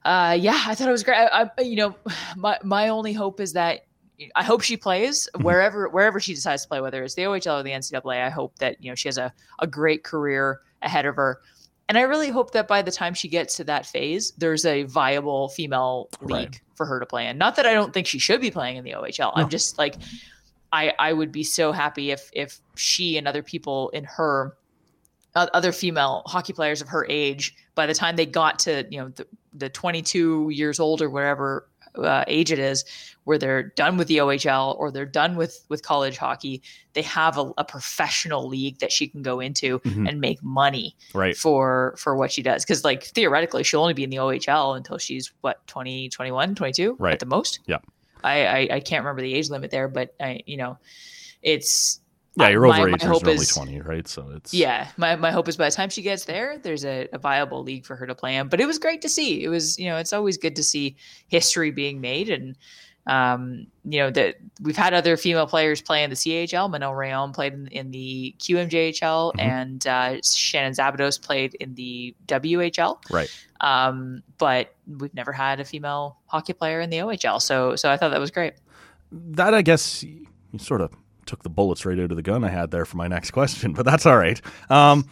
Uh, 0.04 0.36
yeah, 0.38 0.62
I 0.66 0.74
thought 0.74 0.88
it 0.88 0.92
was 0.92 1.02
great. 1.02 1.16
I, 1.16 1.50
I, 1.58 1.62
you 1.62 1.76
know, 1.76 1.96
my 2.36 2.58
my 2.62 2.88
only 2.88 3.12
hope 3.12 3.40
is 3.40 3.54
that 3.54 3.86
I 4.34 4.42
hope 4.42 4.62
she 4.62 4.76
plays 4.76 5.28
mm-hmm. 5.34 5.44
wherever 5.44 5.88
wherever 5.88 6.20
she 6.20 6.34
decides 6.34 6.62
to 6.62 6.68
play, 6.68 6.80
whether 6.80 7.02
it's 7.02 7.14
the 7.14 7.22
OHL 7.22 7.60
or 7.60 7.62
the 7.62 7.70
NCAA. 7.70 8.24
I 8.24 8.30
hope 8.30 8.58
that 8.58 8.82
you 8.82 8.90
know 8.90 8.94
she 8.94 9.08
has 9.08 9.18
a, 9.18 9.32
a 9.58 9.66
great 9.66 10.04
career 10.04 10.60
ahead 10.82 11.06
of 11.06 11.16
her. 11.16 11.40
And 11.88 11.98
I 11.98 12.02
really 12.02 12.30
hope 12.30 12.52
that 12.52 12.68
by 12.68 12.82
the 12.82 12.92
time 12.92 13.14
she 13.14 13.28
gets 13.28 13.56
to 13.56 13.64
that 13.64 13.84
phase, 13.84 14.32
there's 14.38 14.64
a 14.64 14.84
viable 14.84 15.48
female 15.48 16.08
league 16.20 16.36
right. 16.36 16.60
for 16.76 16.86
her 16.86 17.00
to 17.00 17.06
play 17.06 17.26
in. 17.26 17.36
Not 17.36 17.56
that 17.56 17.66
I 17.66 17.72
don't 17.72 17.92
think 17.92 18.06
she 18.06 18.20
should 18.20 18.40
be 18.40 18.50
playing 18.50 18.76
in 18.76 18.84
the 18.84 18.92
OHL. 18.92 19.18
No. 19.36 19.42
I'm 19.42 19.48
just 19.48 19.76
like 19.76 19.96
I 20.72 20.92
I 20.98 21.12
would 21.12 21.32
be 21.32 21.42
so 21.42 21.72
happy 21.72 22.10
if 22.10 22.30
if 22.32 22.60
she 22.76 23.16
and 23.16 23.26
other 23.26 23.42
people 23.42 23.88
in 23.90 24.04
her 24.04 24.56
other 25.34 25.72
female 25.72 26.22
hockey 26.26 26.52
players 26.52 26.80
of 26.80 26.88
her 26.88 27.06
age 27.08 27.54
by 27.74 27.86
the 27.86 27.94
time 27.94 28.16
they 28.16 28.26
got 28.26 28.58
to 28.58 28.84
you 28.90 29.00
know 29.00 29.08
the, 29.10 29.26
the 29.54 29.68
22 29.68 30.50
years 30.50 30.80
old 30.80 31.00
or 31.00 31.08
whatever 31.08 31.68
uh, 31.96 32.24
age 32.26 32.52
it 32.52 32.58
is, 32.58 32.84
where 33.24 33.38
they're 33.38 33.62
done 33.62 33.96
with 33.96 34.08
the 34.08 34.18
OHL 34.18 34.78
or 34.78 34.90
they're 34.90 35.06
done 35.06 35.36
with 35.36 35.64
with 35.68 35.82
college 35.82 36.16
hockey, 36.16 36.62
they 36.94 37.02
have 37.02 37.38
a, 37.38 37.52
a 37.58 37.64
professional 37.64 38.48
league 38.48 38.78
that 38.78 38.90
she 38.90 39.06
can 39.06 39.22
go 39.22 39.40
into 39.40 39.78
mm-hmm. 39.80 40.06
and 40.06 40.20
make 40.20 40.42
money 40.42 40.96
right. 41.14 41.36
for 41.36 41.94
for 41.96 42.16
what 42.16 42.32
she 42.32 42.42
does. 42.42 42.64
Because 42.64 42.84
like 42.84 43.04
theoretically, 43.04 43.62
she'll 43.62 43.82
only 43.82 43.94
be 43.94 44.04
in 44.04 44.10
the 44.10 44.16
OHL 44.16 44.76
until 44.76 44.98
she's 44.98 45.32
what 45.42 45.66
20, 45.66 46.08
21, 46.08 46.54
22 46.54 46.96
right. 46.98 47.12
at 47.12 47.20
the 47.20 47.26
most. 47.26 47.60
Yeah, 47.66 47.78
I, 48.24 48.46
I 48.46 48.68
I 48.72 48.80
can't 48.80 49.04
remember 49.04 49.22
the 49.22 49.34
age 49.34 49.50
limit 49.50 49.70
there, 49.70 49.88
but 49.88 50.14
I 50.20 50.40
you 50.46 50.56
know, 50.56 50.78
it's 51.42 51.99
yeah, 52.36 52.48
you're 52.48 52.66
over 52.66 52.86
my, 52.86 52.94
age. 52.94 53.04
My 53.04 53.10
only 53.10 53.44
twenty, 53.44 53.80
right? 53.80 54.06
So 54.06 54.30
it's 54.34 54.54
yeah. 54.54 54.88
My 54.96 55.16
my 55.16 55.32
hope 55.32 55.48
is 55.48 55.56
by 55.56 55.68
the 55.68 55.74
time 55.74 55.90
she 55.90 56.02
gets 56.02 56.24
there, 56.24 56.58
there's 56.58 56.84
a, 56.84 57.08
a, 57.12 57.18
viable 57.18 57.62
league 57.62 57.84
for 57.84 57.96
her 57.96 58.06
to 58.06 58.14
play 58.14 58.36
in. 58.36 58.48
But 58.48 58.60
it 58.60 58.66
was 58.66 58.78
great 58.78 59.02
to 59.02 59.08
see. 59.08 59.42
It 59.42 59.48
was 59.48 59.78
you 59.78 59.86
know 59.86 59.96
it's 59.96 60.12
always 60.12 60.38
good 60.38 60.54
to 60.56 60.62
see 60.62 60.96
history 61.26 61.72
being 61.72 62.00
made, 62.00 62.30
and 62.30 62.56
um, 63.08 63.66
you 63.84 63.98
know 63.98 64.10
that 64.12 64.36
we've 64.62 64.76
had 64.76 64.94
other 64.94 65.16
female 65.16 65.48
players 65.48 65.82
play 65.82 66.04
in 66.04 66.10
the 66.10 66.16
CHL. 66.16 66.70
Manon 66.70 66.94
Rhéaume 66.94 67.34
played 67.34 67.52
in, 67.52 67.66
in 67.68 67.90
the 67.90 68.34
QMJHL, 68.38 69.32
mm-hmm. 69.32 69.40
and 69.40 69.86
uh, 69.88 70.20
Shannon 70.22 70.72
Szabados 70.72 71.20
played 71.20 71.54
in 71.54 71.74
the 71.74 72.14
WHL. 72.28 72.98
Right. 73.10 73.28
Um, 73.60 74.22
but 74.38 74.76
we've 74.86 75.14
never 75.14 75.32
had 75.32 75.58
a 75.58 75.64
female 75.64 76.16
hockey 76.26 76.52
player 76.52 76.80
in 76.80 76.90
the 76.90 76.98
OHL. 76.98 77.42
So 77.42 77.74
so 77.74 77.90
I 77.90 77.96
thought 77.96 78.12
that 78.12 78.20
was 78.20 78.30
great. 78.30 78.54
That 79.10 79.52
I 79.52 79.62
guess 79.62 80.04
you 80.04 80.26
sort 80.58 80.80
of 80.80 80.92
took 81.30 81.42
the 81.44 81.48
bullets 81.48 81.86
right 81.86 81.98
out 81.98 82.10
of 82.10 82.16
the 82.16 82.22
gun 82.22 82.42
I 82.42 82.48
had 82.48 82.72
there 82.72 82.84
for 82.84 82.96
my 82.96 83.06
next 83.06 83.30
question, 83.30 83.72
but 83.76 83.86
that's 83.86 84.04
all 84.04 84.16
right. 84.16 84.40
Um, 84.68 85.08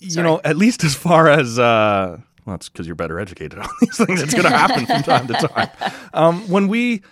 you 0.00 0.22
know, 0.22 0.40
at 0.44 0.56
least 0.56 0.82
as 0.82 0.94
far 0.96 1.28
as 1.28 1.58
uh, 1.58 2.18
well, 2.44 2.56
it's 2.56 2.68
because 2.68 2.86
you're 2.86 2.96
better 2.96 3.20
educated 3.20 3.60
on 3.60 3.68
these 3.80 3.96
things. 3.96 4.20
It's 4.20 4.34
going 4.34 4.44
to 4.44 4.50
happen 4.50 4.84
from 4.84 5.02
time 5.02 5.28
to 5.28 5.34
time. 5.34 5.70
Um, 6.12 6.48
when 6.48 6.66
we 6.66 7.02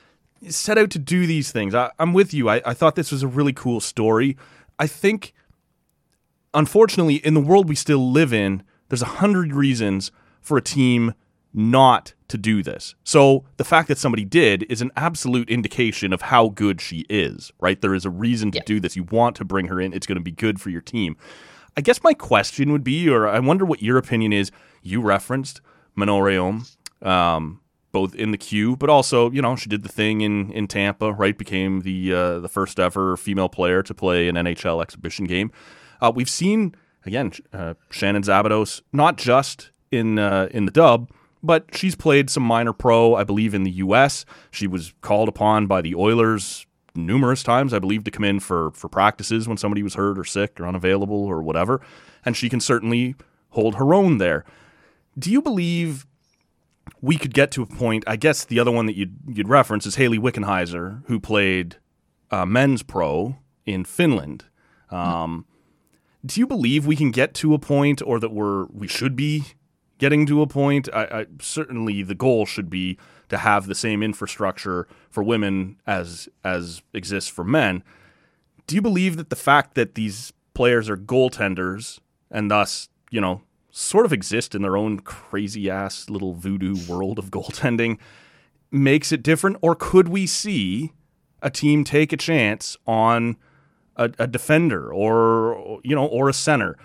set 0.49 0.77
out 0.77 0.91
to 0.91 0.99
do 0.99 1.27
these 1.27 1.53
things, 1.53 1.73
I, 1.75 1.93
am 2.01 2.13
with 2.13 2.35
you. 2.35 2.49
I, 2.49 2.61
I 2.67 2.75
thought 2.75 2.97
this 2.97 3.13
was 3.13 3.23
a 3.23 3.29
really 3.29 3.53
cool 3.53 3.79
story. 3.79 4.37
I 4.81 4.89
think, 4.89 5.33
unfortunately, 6.53 7.17
in 7.17 7.35
the 7.35 7.41
world 7.41 7.69
we 7.69 7.77
still 7.77 8.11
live 8.11 8.33
in, 8.33 8.65
there's 8.89 9.03
a 9.03 9.07
hundred 9.07 9.55
reasons 9.55 10.11
for 10.41 10.59
a 10.59 10.63
team 10.63 11.15
not 11.53 12.15
to 12.29 12.39
do 12.39 12.63
this. 12.63 12.95
So 13.05 13.45
the 13.57 13.65
fact 13.65 13.89
that 13.89 13.99
somebody 13.99 14.25
did 14.25 14.65
is 14.71 14.81
an 14.81 14.91
absolute 14.97 15.51
indication 15.51 16.13
of 16.13 16.23
how 16.23 16.49
good 16.49 16.81
she 16.81 17.05
is, 17.09 17.53
right? 17.61 17.81
There 17.81 17.95
is 17.95 18.05
a 18.05 18.11
reason 18.11 18.51
to 18.53 18.59
yeah. 18.59 18.65
do 18.65 18.81
this. 18.81 18.97
You 18.97 19.05
want 19.05 19.37
to 19.37 19.45
bring 19.45 19.67
her 19.67 19.81
in, 19.81 19.93
it's 19.93 20.07
going 20.07 20.19
to 20.19 20.23
be 20.23 20.31
good 20.31 20.61
for 20.61 20.71
your 20.71 20.81
team. 20.81 21.17
I 21.77 21.81
guess 21.81 22.03
my 22.03 22.15
question 22.15 22.73
would 22.73 22.85
be, 22.85 23.09
or 23.09 23.29
I 23.29 23.39
wonder 23.41 23.65
what 23.65 23.83
your 23.83 23.97
opinion 23.97 24.33
is. 24.33 24.51
You 24.83 25.01
referenced 25.01 25.61
Manon 25.95 26.23
Rhéaume, 26.23 27.07
um, 27.07 27.61
both 27.93 28.15
in 28.15 28.31
the 28.31 28.39
queue, 28.39 28.77
but 28.77 28.89
also, 28.89 29.31
you 29.31 29.43
know, 29.43 29.57
she 29.57 29.69
did 29.69 29.83
the 29.83 29.89
thing 29.89 30.21
in, 30.21 30.51
in 30.53 30.69
Tampa, 30.69 31.13
right? 31.13 31.37
Became 31.37 31.81
the 31.81 32.15
uh, 32.15 32.41
the 32.41 32.49
first 32.49 32.79
ever 32.79 33.17
female 33.17 33.49
player 33.49 33.83
to 33.83 33.95
play 33.95 34.29
an 34.29 34.37
NHL 34.37 34.83
exhibition 34.83 35.27
game. 35.27 35.51
Uh, 36.01 36.13
we've 36.15 36.31
seen 36.31 36.75
again 37.05 37.33
uh, 37.53 37.75
Shannon 37.91 38.23
Szabados, 38.23 38.83
not 38.93 39.17
just 39.17 39.71
in 39.91 40.19
uh, 40.19 40.49
in 40.51 40.67
the 40.67 40.73
dub, 40.73 41.11
but 41.43 41.67
she's 41.75 41.95
played 41.95 42.31
some 42.31 42.43
minor 42.43 42.73
pro, 42.73 43.15
I 43.15 43.25
believe, 43.25 43.55
in 43.55 43.63
the 43.63 43.71
U.S. 43.73 44.25
She 44.51 44.67
was 44.67 44.95
called 45.01 45.29
upon 45.29 45.67
by 45.67 45.81
the 45.81 45.95
Oilers 45.95 46.67
numerous 46.95 47.43
times, 47.43 47.73
I 47.73 47.79
believe, 47.79 48.05
to 48.05 48.11
come 48.11 48.25
in 48.25 48.41
for 48.41 48.71
for 48.73 48.89
practices 48.89 49.49
when 49.49 49.57
somebody 49.57 49.83
was 49.83 49.95
hurt 49.95 50.19
or 50.19 50.25
sick 50.25 50.61
or 50.61 50.67
unavailable 50.67 51.25
or 51.25 51.43
whatever, 51.43 51.81
and 52.25 52.37
she 52.37 52.49
can 52.49 52.61
certainly 52.61 53.15
hold 53.51 53.77
her 53.77 53.95
own 53.95 54.19
there. 54.19 54.45
Do 55.19 55.31
you 55.31 55.43
believe 55.43 56.07
we 57.01 57.17
could 57.17 57.35
get 57.35 57.51
to 57.53 57.63
a 57.63 57.67
point? 57.67 58.05
I 58.07 58.17
guess 58.17 58.45
the 58.45 58.59
other 58.59 58.71
one 58.71 58.87
that 58.87 58.97
you'd 58.97 59.17
you'd 59.27 59.49
reference 59.49 59.87
is 59.87 59.97
Hayley 59.97 60.19
Wickenheiser, 60.19 61.03
who 61.07 61.19
played 61.21 61.77
uh, 62.31 62.47
men's 62.47 62.83
pro 62.83 63.37
in 63.67 63.85
Finland. 63.85 64.45
Um, 64.91 65.47
do 66.25 66.41
you 66.41 66.47
believe 66.47 66.87
we 66.87 66.97
can 66.97 67.11
get 67.11 67.33
to 67.35 67.55
a 67.55 67.59
point, 67.59 68.03
or 68.05 68.21
that 68.21 68.31
we're 68.33 68.67
we 68.67 68.87
should 68.87 69.17
be 69.17 69.45
getting 70.01 70.27
to 70.27 70.43
a 70.43 70.47
point. 70.49 70.89
I, 70.93 71.05
I 71.05 71.27
certainly 71.41 72.03
the 72.03 72.17
goal 72.17 72.47
should 72.47 72.69
be 72.69 72.99
to 73.29 73.39
have 73.39 73.67
the 73.67 73.75
same 73.77 74.03
infrastructure 74.03 74.89
for 75.11 75.23
women 75.23 75.77
as 75.87 76.29
as 76.43 76.83
exists 76.93 77.31
for 77.31 77.45
men. 77.45 77.85
Do 78.67 78.75
you 78.75 78.83
believe 78.83 79.17
that 79.17 79.31
the 79.31 79.37
fact 79.37 79.75
that 79.75 79.95
these 79.95 80.33
players 80.55 80.91
are 80.91 80.97
goaltenders 80.97 82.01
and 82.31 82.51
thus, 82.51 82.89
you 83.11 83.21
know, 83.21 83.43
sort 83.71 84.07
of 84.07 84.13
exist 84.13 84.55
in 84.55 84.63
their 84.63 84.77
own 84.77 85.01
crazy 85.01 85.71
ass 85.71 86.11
little 86.11 86.35
voodoo 86.35 86.77
world 86.89 87.19
of 87.19 87.31
goaltending 87.31 87.99
makes 88.71 89.13
it 89.13 89.23
different? 89.23 89.59
Or 89.61 89.75
could 89.75 90.09
we 90.09 90.27
see 90.27 90.93
a 91.43 91.51
team 91.51 91.85
take 91.85 92.13
a 92.13 92.17
chance 92.17 92.77
on 92.87 93.37
a, 93.97 94.11
a 94.19 94.27
defender 94.27 94.93
or 94.93 95.81
you 95.85 95.95
know 95.95 96.07
or 96.07 96.29
a 96.29 96.33
center? 96.33 96.77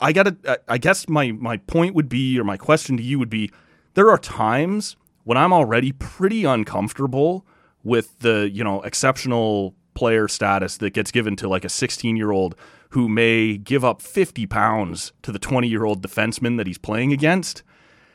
I 0.00 0.12
got 0.12 0.24
to 0.24 0.60
I 0.68 0.78
guess 0.78 1.08
my 1.08 1.32
my 1.32 1.56
point 1.56 1.94
would 1.94 2.08
be 2.08 2.38
or 2.38 2.44
my 2.44 2.56
question 2.56 2.96
to 2.96 3.02
you 3.02 3.18
would 3.18 3.30
be 3.30 3.50
there 3.94 4.10
are 4.10 4.18
times 4.18 4.96
when 5.24 5.36
I'm 5.36 5.52
already 5.52 5.92
pretty 5.92 6.44
uncomfortable 6.44 7.44
with 7.84 8.18
the, 8.20 8.48
you 8.50 8.62
know, 8.62 8.80
exceptional 8.82 9.74
player 9.94 10.28
status 10.28 10.76
that 10.76 10.90
gets 10.90 11.10
given 11.10 11.36
to 11.36 11.48
like 11.48 11.64
a 11.64 11.68
16 11.68 12.16
year 12.16 12.30
old 12.30 12.54
who 12.90 13.08
may 13.08 13.56
give 13.56 13.84
up 13.84 14.00
50 14.00 14.46
pounds 14.46 15.12
to 15.22 15.32
the 15.32 15.38
20 15.38 15.68
year 15.68 15.84
old 15.84 16.02
defenseman 16.02 16.56
that 16.56 16.66
he's 16.66 16.78
playing 16.78 17.12
against. 17.12 17.62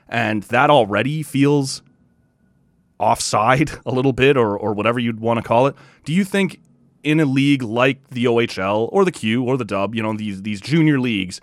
And 0.07 0.43
that 0.43 0.69
already 0.69 1.21
feels 1.21 1.81
offside 2.99 3.71
a 3.85 3.91
little 3.91 4.13
bit 4.13 4.37
or, 4.37 4.57
or 4.57 4.73
whatever 4.73 4.99
you'd 4.99 5.19
want 5.19 5.37
to 5.37 5.43
call 5.43 5.67
it. 5.67 5.75
Do 6.05 6.13
you 6.13 6.23
think 6.23 6.61
in 7.03 7.19
a 7.19 7.25
league 7.25 7.61
like 7.61 8.09
the 8.09 8.25
OHL 8.25 8.89
or 8.91 9.03
the 9.03 9.11
Q 9.11 9.43
or 9.43 9.57
the 9.57 9.65
Dub, 9.65 9.93
you 9.93 10.01
know, 10.01 10.13
these, 10.13 10.43
these 10.43 10.61
junior 10.61 10.99
leagues, 10.99 11.41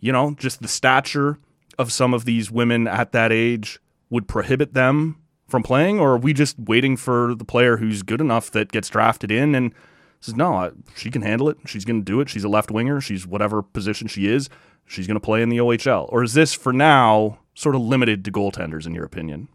you 0.00 0.12
know, 0.12 0.34
just 0.38 0.62
the 0.62 0.68
stature 0.68 1.38
of 1.78 1.92
some 1.92 2.14
of 2.14 2.24
these 2.24 2.50
women 2.50 2.86
at 2.86 3.12
that 3.12 3.32
age 3.32 3.78
would 4.10 4.26
prohibit 4.26 4.74
them 4.74 5.16
from 5.46 5.62
playing, 5.62 5.98
or 5.98 6.12
are 6.12 6.18
we 6.18 6.32
just 6.32 6.58
waiting 6.58 6.96
for 6.96 7.34
the 7.34 7.44
player 7.44 7.78
who's 7.78 8.02
good 8.02 8.20
enough 8.20 8.50
that 8.50 8.70
gets 8.70 8.88
drafted 8.88 9.30
in 9.30 9.54
and 9.54 9.72
says, 10.20 10.34
no, 10.34 10.54
I, 10.54 10.70
she 10.96 11.10
can 11.10 11.22
handle 11.22 11.48
it. 11.48 11.56
She's 11.66 11.84
going 11.84 12.00
to 12.00 12.04
do 12.04 12.20
it. 12.20 12.28
She's 12.28 12.44
a 12.44 12.48
left 12.48 12.70
winger. 12.70 13.00
She's 13.00 13.26
whatever 13.26 13.62
position 13.62 14.08
she 14.08 14.26
is. 14.26 14.48
She's 14.86 15.06
going 15.06 15.16
to 15.16 15.24
play 15.24 15.42
in 15.42 15.48
the 15.48 15.58
OHL. 15.58 16.08
Or 16.10 16.22
is 16.22 16.34
this 16.34 16.52
for 16.52 16.72
now 16.72 17.38
sort 17.54 17.74
of 17.74 17.82
limited 17.82 18.24
to 18.24 18.32
goaltenders, 18.32 18.86
in 18.86 18.94
your 18.94 19.04
opinion? 19.04 19.48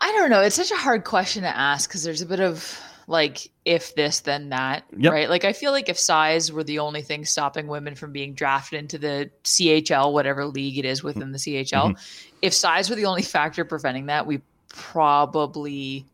I 0.00 0.12
don't 0.12 0.30
know. 0.30 0.40
It's 0.40 0.56
such 0.56 0.70
a 0.70 0.76
hard 0.76 1.04
question 1.04 1.42
to 1.42 1.56
ask 1.56 1.88
because 1.88 2.02
there's 2.02 2.22
a 2.22 2.26
bit 2.26 2.40
of 2.40 2.80
like 3.10 3.50
if 3.64 3.92
this 3.96 4.20
then 4.20 4.50
that 4.50 4.84
yep. 4.96 5.12
right 5.12 5.28
like 5.28 5.44
i 5.44 5.52
feel 5.52 5.72
like 5.72 5.88
if 5.88 5.98
size 5.98 6.52
were 6.52 6.62
the 6.62 6.78
only 6.78 7.02
thing 7.02 7.24
stopping 7.24 7.66
women 7.66 7.92
from 7.96 8.12
being 8.12 8.34
drafted 8.34 8.78
into 8.78 8.98
the 8.98 9.28
chl 9.42 10.12
whatever 10.12 10.46
league 10.46 10.78
it 10.78 10.84
is 10.84 11.02
within 11.02 11.32
the 11.32 11.38
chl 11.38 11.66
mm-hmm. 11.66 11.92
if 12.40 12.54
size 12.54 12.88
were 12.88 12.94
the 12.94 13.04
only 13.04 13.22
factor 13.22 13.64
preventing 13.64 14.06
that 14.06 14.24
we 14.26 14.40
probably 14.68 16.06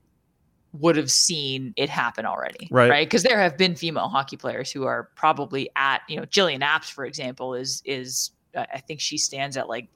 would 0.73 0.97
have 0.97 1.11
seen 1.11 1.75
it 1.77 1.91
happen 1.91 2.25
already 2.25 2.67
right 2.71 2.89
right 2.89 3.07
because 3.07 3.23
there 3.23 3.39
have 3.39 3.59
been 3.59 3.77
female 3.77 4.09
hockey 4.09 4.39
players 4.39 4.73
who 4.73 4.85
are 4.85 5.11
probably 5.17 5.69
at 5.77 6.01
you 6.09 6.17
know 6.17 6.25
jillian 6.25 6.63
apps 6.63 6.91
for 6.91 7.05
example 7.05 7.55
is 7.55 7.83
is 7.85 8.31
i 8.57 8.79
think 8.79 9.01
she 9.01 9.19
stands 9.19 9.59
at 9.59 9.69
like 9.69 9.87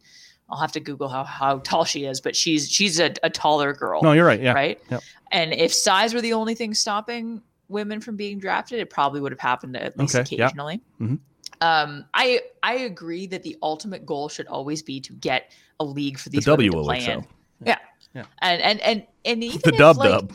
I'll 0.50 0.58
have 0.58 0.72
to 0.72 0.80
Google 0.80 1.08
how, 1.08 1.24
how 1.24 1.58
tall 1.58 1.84
she 1.84 2.04
is, 2.04 2.20
but 2.20 2.34
she's 2.34 2.70
she's 2.70 2.98
a, 2.98 3.14
a 3.22 3.30
taller 3.30 3.72
girl. 3.72 4.02
No, 4.02 4.12
you're 4.12 4.26
right. 4.26 4.40
Yeah. 4.40 4.52
Right. 4.52 4.80
Yep. 4.90 5.02
And 5.32 5.52
if 5.52 5.72
size 5.72 6.12
were 6.12 6.20
the 6.20 6.32
only 6.32 6.54
thing 6.54 6.74
stopping 6.74 7.40
women 7.68 8.00
from 8.00 8.16
being 8.16 8.38
drafted, 8.38 8.80
it 8.80 8.90
probably 8.90 9.20
would 9.20 9.32
have 9.32 9.40
happened 9.40 9.76
at 9.76 9.96
least 9.96 10.16
okay. 10.16 10.36
occasionally. 10.36 10.80
Mm-hmm. 11.00 11.16
Um, 11.60 12.04
I 12.14 12.40
I 12.62 12.74
agree 12.74 13.26
that 13.28 13.42
the 13.42 13.56
ultimate 13.62 14.04
goal 14.06 14.28
should 14.28 14.46
always 14.48 14.82
be 14.82 15.00
to 15.00 15.12
get 15.14 15.52
a 15.78 15.84
league 15.84 16.18
for 16.18 16.30
these 16.30 16.44
the 16.44 16.56
women 16.56 16.72
to 16.72 16.82
play 16.82 17.04
in. 17.04 17.26
Yeah. 17.64 17.76
yeah. 18.14 18.24
And 18.40 18.62
and 18.62 18.80
and 18.80 19.06
and 19.24 19.44
even 19.44 19.60
the 19.64 19.72
dub 19.72 19.98
like, 19.98 20.10
dub 20.10 20.32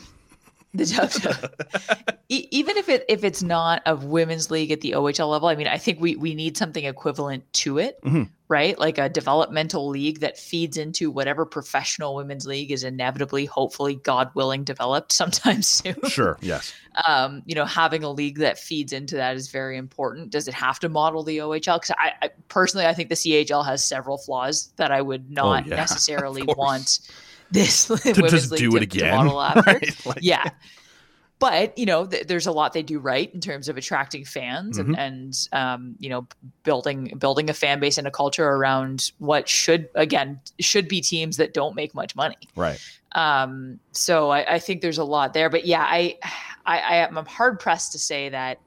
the 0.78 0.86
dub 0.86 2.16
even 2.28 2.76
if 2.76 2.88
it 2.88 3.04
if 3.08 3.22
it's 3.22 3.42
not 3.42 3.82
a 3.86 3.94
women's 3.94 4.50
league 4.50 4.72
at 4.72 4.80
the 4.80 4.92
OHL 4.92 5.30
level, 5.30 5.48
I 5.48 5.54
mean, 5.54 5.68
I 5.68 5.78
think 5.78 6.00
we 6.00 6.16
we 6.16 6.34
need 6.34 6.56
something 6.56 6.84
equivalent 6.84 7.50
to 7.54 7.78
it, 7.78 8.02
mm-hmm. 8.02 8.24
right? 8.48 8.76
Like 8.78 8.98
a 8.98 9.08
developmental 9.08 9.88
league 9.88 10.20
that 10.20 10.36
feeds 10.36 10.76
into 10.76 11.10
whatever 11.10 11.46
professional 11.46 12.16
women's 12.16 12.46
league 12.46 12.72
is 12.72 12.82
inevitably, 12.82 13.44
hopefully, 13.44 13.94
God 13.96 14.30
willing, 14.34 14.64
developed 14.64 15.12
sometime 15.20 15.62
soon. 15.62 15.96
Sure. 16.08 16.36
Yes. 16.40 16.72
Um, 17.06 17.42
you 17.46 17.54
know, 17.54 17.64
having 17.64 18.02
a 18.02 18.10
league 18.10 18.38
that 18.38 18.58
feeds 18.58 18.92
into 18.92 19.16
that 19.16 19.36
is 19.36 19.48
very 19.48 19.76
important. 19.76 20.30
Does 20.30 20.48
it 20.48 20.54
have 20.54 20.80
to 20.80 20.88
model 20.88 21.22
the 21.22 21.38
OHL? 21.38 21.76
Because 21.76 21.94
I, 21.98 22.12
I, 22.22 22.30
personally, 22.48 22.86
I 22.86 22.94
think 22.94 23.10
the 23.10 23.14
CHL 23.14 23.64
has 23.64 23.84
several 23.84 24.18
flaws 24.18 24.72
that 24.76 24.90
I 24.90 25.00
would 25.02 25.26
oh, 25.30 25.34
not 25.34 25.66
oh, 25.66 25.68
yeah. 25.68 25.76
necessarily 25.76 26.42
want 26.42 27.00
this 27.50 27.86
to 27.86 27.96
just 28.28 28.54
do 28.54 28.76
it 28.76 28.82
again. 28.82 29.10
To 29.10 29.24
model 29.24 29.42
after. 29.42 29.72
Right? 29.72 30.06
Like, 30.06 30.18
yeah. 30.20 30.50
But 31.38 31.76
you 31.76 31.84
know, 31.84 32.06
th- 32.06 32.26
there's 32.26 32.46
a 32.46 32.52
lot 32.52 32.72
they 32.72 32.82
do 32.82 32.98
right 32.98 33.32
in 33.34 33.40
terms 33.40 33.68
of 33.68 33.76
attracting 33.76 34.24
fans 34.24 34.78
mm-hmm. 34.78 34.94
and, 34.94 34.98
and 34.98 35.48
um, 35.52 35.96
you 35.98 36.08
know, 36.08 36.26
building 36.62 37.12
building 37.18 37.50
a 37.50 37.54
fan 37.54 37.78
base 37.78 37.98
and 37.98 38.06
a 38.06 38.10
culture 38.10 38.46
around 38.46 39.12
what 39.18 39.48
should 39.48 39.88
again 39.94 40.40
should 40.60 40.88
be 40.88 41.00
teams 41.00 41.36
that 41.36 41.52
don't 41.52 41.74
make 41.74 41.94
much 41.94 42.16
money. 42.16 42.38
Right. 42.54 42.80
Um, 43.12 43.80
so 43.92 44.30
I, 44.30 44.54
I 44.54 44.58
think 44.58 44.80
there's 44.80 44.98
a 44.98 45.04
lot 45.04 45.34
there. 45.34 45.50
But 45.50 45.66
yeah, 45.66 45.82
I 45.86 46.16
I, 46.64 46.78
I 46.78 46.96
am 46.96 47.16
hard 47.26 47.60
pressed 47.60 47.92
to 47.92 47.98
say 47.98 48.30
that 48.30 48.58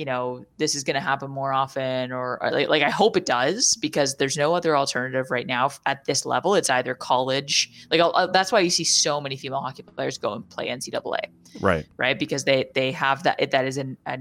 you 0.00 0.06
know 0.06 0.46
this 0.56 0.74
is 0.74 0.82
going 0.82 0.94
to 0.94 1.00
happen 1.00 1.30
more 1.30 1.52
often 1.52 2.10
or, 2.10 2.42
or 2.42 2.50
like, 2.50 2.70
like, 2.70 2.82
i 2.82 2.88
hope 2.88 3.18
it 3.18 3.26
does 3.26 3.74
because 3.82 4.16
there's 4.16 4.38
no 4.38 4.54
other 4.54 4.74
alternative 4.74 5.30
right 5.30 5.46
now 5.46 5.68
at 5.84 6.06
this 6.06 6.24
level. 6.24 6.54
It's 6.54 6.70
either 6.70 6.94
college 6.94 7.86
like 7.90 8.00
I'll, 8.00 8.12
I'll, 8.14 8.32
that's 8.32 8.50
why 8.50 8.60
you 8.60 8.70
see 8.70 8.84
so 8.84 9.20
many 9.20 9.36
female 9.36 9.60
hockey 9.60 9.82
players 9.82 10.16
go 10.16 10.32
and 10.32 10.48
play 10.48 10.68
ncaa 10.68 11.18
right. 11.60 11.86
Right? 11.98 12.18
Because 12.18 12.44
they 12.44 12.70
they 12.74 12.92
have 12.92 13.22
that 13.24 13.50
that 13.50 13.64
is 13.66 13.76
an, 13.76 13.98
a 14.06 14.18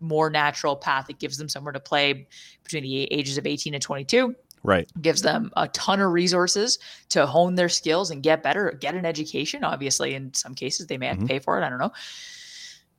more 0.00 0.28
natural 0.28 0.74
path. 0.74 1.08
It 1.08 1.20
gives 1.20 1.38
them 1.38 1.48
somewhere 1.48 1.72
to 1.72 1.80
play 1.80 2.26
between 2.64 2.82
the 2.82 3.04
ages 3.12 3.38
of 3.38 3.46
18 3.46 3.74
and 3.74 3.82
22 3.82 4.34
right. 4.64 4.90
Gives 5.00 5.22
them 5.22 5.52
a 5.56 5.68
ton 5.68 6.00
of 6.00 6.10
resources 6.10 6.80
to 7.10 7.26
hone 7.26 7.54
their 7.54 7.68
skills 7.68 8.10
and 8.10 8.24
get 8.24 8.42
better 8.42 8.76
get 8.80 8.96
an 8.96 9.06
education 9.06 9.62
obviously. 9.62 10.14
In 10.14 10.34
some 10.34 10.54
cases 10.54 10.88
they 10.88 10.98
may 10.98 11.06
have 11.06 11.18
mm-hmm. 11.18 11.26
to 11.26 11.32
pay 11.34 11.38
for 11.38 11.60
it. 11.60 11.64
I 11.64 11.70
don't 11.70 11.78
know 11.78 11.92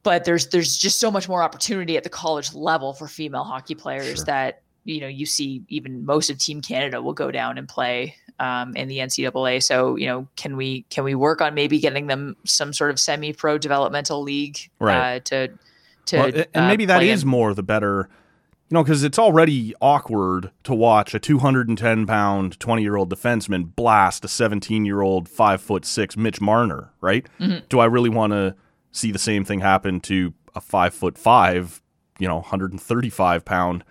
but 0.08 0.24
there's 0.24 0.48
there's 0.48 0.78
just 0.78 1.02
so 1.02 1.12
much 1.12 1.28
more 1.28 1.44
opportunity 1.44 1.98
at 1.98 2.04
the 2.04 2.10
college 2.10 2.54
level 2.54 2.94
for 2.94 3.10
female 3.10 3.44
hockey 3.44 3.76
players 3.76 4.20
sure. 4.20 4.26
that 4.26 4.62
you 4.86 5.02
know 5.02 5.08
you 5.08 5.26
see 5.26 5.66
even 5.68 6.06
most 6.06 6.30
of 6.30 6.38
Team 6.38 6.62
Canada 6.62 7.02
will 7.02 7.12
go 7.12 7.30
down 7.30 7.58
and 7.58 7.68
play 7.68 8.16
um, 8.40 8.74
in 8.78 8.88
the 8.88 9.00
NCAA. 9.00 9.62
So 9.62 9.98
you 9.98 10.06
know, 10.06 10.26
can 10.38 10.56
we 10.56 10.84
can 10.84 11.04
we 11.04 11.14
work 11.14 11.42
on 11.42 11.54
maybe 11.54 11.78
getting 11.78 12.08
them 12.08 12.38
some 12.46 12.72
sort 12.72 12.90
of 12.90 13.02
semi-pro 13.02 13.58
developmental 13.58 14.22
league 14.22 14.58
right. 14.80 15.18
uh, 15.18 15.20
to 15.26 15.48
to 16.06 16.18
well, 16.18 16.26
and 16.28 16.48
uh, 16.56 16.68
maybe 16.70 16.86
that 16.86 17.04
is 17.04 17.24
in. 17.24 17.28
more 17.28 17.54
the 17.54 17.64
better. 17.64 18.08
You 18.70 18.76
know, 18.76 18.84
because 18.84 19.04
it's 19.04 19.20
already 19.20 19.74
awkward 19.82 20.52
to 20.64 20.74
watch 20.74 21.14
a 21.14 21.20
210 21.20 22.06
pound, 22.06 22.58
20 22.62 22.82
year 22.82 22.96
old 22.96 23.10
defenseman 23.10 23.76
blast 23.76 24.24
a 24.24 24.30
17 24.30 24.86
year 24.86 25.02
old, 25.02 25.28
five 25.28 25.62
foot 25.62 25.84
six 25.84 26.16
Mitch 26.16 26.40
Marner, 26.40 26.94
right? 27.02 27.28
Mm-hmm. 27.42 27.66
Do 27.68 27.80
I 27.80 27.86
really 27.86 28.10
want 28.10 28.32
to 28.32 28.56
see 28.92 29.12
the 29.12 29.20
same 29.20 29.44
thing 29.44 29.60
happen 29.60 30.00
to 30.02 30.34
a 30.56 30.62
five 30.62 30.94
foot 30.94 31.18
five, 31.18 31.82
you 32.20 32.28
know, 32.28 32.38
135 32.38 33.46
pound. 33.46 33.84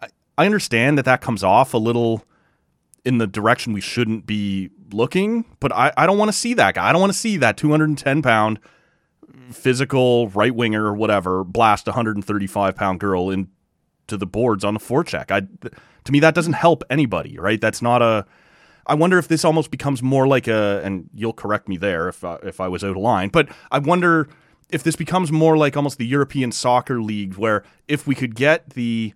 I, 0.00 0.08
I 0.38 0.46
understand 0.46 0.98
that 0.98 1.04
that 1.04 1.20
comes 1.20 1.42
off 1.42 1.74
a 1.74 1.78
little 1.78 2.24
in 3.04 3.18
the 3.18 3.26
direction 3.26 3.72
we 3.72 3.80
shouldn't 3.80 4.26
be 4.26 4.70
looking, 4.92 5.44
but 5.60 5.72
I, 5.72 5.92
I 5.96 6.06
don't 6.06 6.18
want 6.18 6.28
to 6.28 6.36
see 6.36 6.54
that 6.54 6.74
guy. 6.74 6.88
I 6.88 6.92
don't 6.92 7.00
want 7.00 7.12
to 7.12 7.18
see 7.18 7.36
that 7.38 7.56
210 7.56 8.22
pound 8.22 8.60
physical 9.50 10.28
right 10.28 10.54
winger 10.54 10.84
or 10.84 10.94
whatever 10.94 11.44
blast 11.44 11.86
a 11.88 11.90
135 11.90 12.74
pound 12.76 13.00
girl 13.00 13.30
into 13.30 13.48
the 14.08 14.26
boards 14.26 14.64
on 14.64 14.74
the 14.74 14.80
forecheck. 14.80 15.30
I, 15.30 15.40
to 16.04 16.12
me, 16.12 16.20
that 16.20 16.34
doesn't 16.34 16.54
help 16.54 16.84
anybody, 16.90 17.38
right? 17.38 17.60
That's 17.60 17.82
not 17.82 18.02
a. 18.02 18.26
I 18.86 18.94
wonder 18.94 19.18
if 19.18 19.28
this 19.28 19.44
almost 19.44 19.70
becomes 19.70 20.02
more 20.02 20.26
like 20.26 20.48
a, 20.48 20.80
and 20.84 21.08
you'll 21.14 21.32
correct 21.32 21.68
me 21.68 21.76
there 21.76 22.08
if 22.08 22.24
uh, 22.24 22.38
if 22.42 22.60
I 22.60 22.68
was 22.68 22.82
out 22.82 22.90
of 22.90 22.96
line, 22.96 23.28
but 23.28 23.48
I 23.70 23.78
wonder 23.78 24.28
if 24.72 24.82
this 24.82 24.96
becomes 24.96 25.30
more 25.30 25.56
like 25.56 25.76
almost 25.76 25.98
the 25.98 26.06
European 26.06 26.50
soccer 26.50 27.00
league, 27.00 27.34
where 27.34 27.62
if 27.86 28.06
we 28.06 28.14
could 28.14 28.34
get 28.34 28.70
the, 28.70 29.12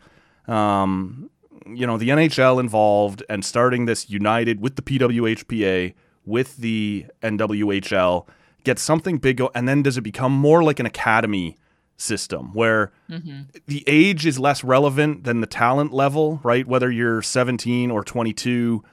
um, 0.47 1.31
you 1.67 1.87
know, 1.87 1.97
the 1.97 2.11
NHL 2.11 2.61
involved 2.61 3.23
and 3.29 3.45
starting 3.45 3.87
this 3.87 4.09
united 4.11 4.61
with 4.61 4.77
the 4.77 4.83
PWHPA 4.83 5.95
with 6.27 6.59
the 6.59 7.07
NWHL, 7.23 8.27
get 8.65 8.79
something 8.79 9.19
big, 9.19 9.41
and 9.55 9.69
then 9.69 9.83
does 9.83 9.97
it 9.97 10.03
become 10.03 10.33
more 10.33 10.63
like 10.63 10.79
an 10.79 10.87
academy 10.87 11.57
system 11.97 12.53
where 12.53 12.93
mm-hmm. 13.11 13.43
the 13.67 13.83
age 13.87 14.27
is 14.27 14.39
less 14.39 14.63
relevant 14.63 15.25
than 15.25 15.41
the 15.41 15.47
talent 15.47 15.93
level, 15.93 16.41
right? 16.43 16.67
Whether 16.67 16.91
you're 16.91 17.23
17 17.23 17.91
or 17.91 18.05
22 18.05 18.85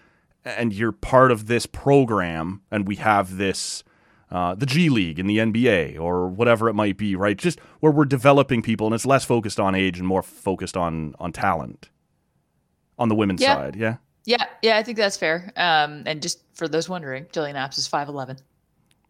and 0.46 0.74
you're 0.74 0.92
part 0.92 1.32
of 1.32 1.48
this 1.48 1.66
program 1.66 2.62
and 2.72 2.88
we 2.88 2.96
have 2.98 3.38
this 3.38 3.84
uh, 4.32 4.56
the 4.56 4.66
G 4.66 4.90
League 4.90 5.20
in 5.20 5.28
the 5.28 5.38
NBA 5.38 6.00
or 6.00 6.28
whatever 6.28 6.68
it 6.68 6.74
might 6.74 6.98
be, 6.98 7.16
right? 7.16 7.38
Just 7.38 7.60
where 7.82 7.92
we're 7.92 8.06
developing 8.06 8.62
people 8.64 8.88
and 8.88 8.96
it's 8.96 9.06
less 9.06 9.24
focused 9.24 9.60
on 9.60 9.76
age 9.76 10.00
and 10.00 10.08
more 10.08 10.24
focused 10.24 10.76
on 10.76 11.14
on 11.20 11.32
talent 11.32 11.90
on 12.98 13.10
the 13.10 13.16
women's 13.16 13.42
yeah. 13.42 13.56
side. 13.56 13.76
Yeah. 13.76 13.98
Yeah, 14.26 14.46
yeah, 14.62 14.78
I 14.78 14.84
think 14.84 14.98
that's 14.98 15.18
fair. 15.18 15.52
Um, 15.58 16.04
and 16.06 16.22
just 16.22 16.44
for 16.54 16.70
those 16.70 16.88
wondering, 16.88 17.26
Jillian 17.26 17.56
Apps 17.56 17.78
is 17.78 17.90
5'11", 17.90 18.40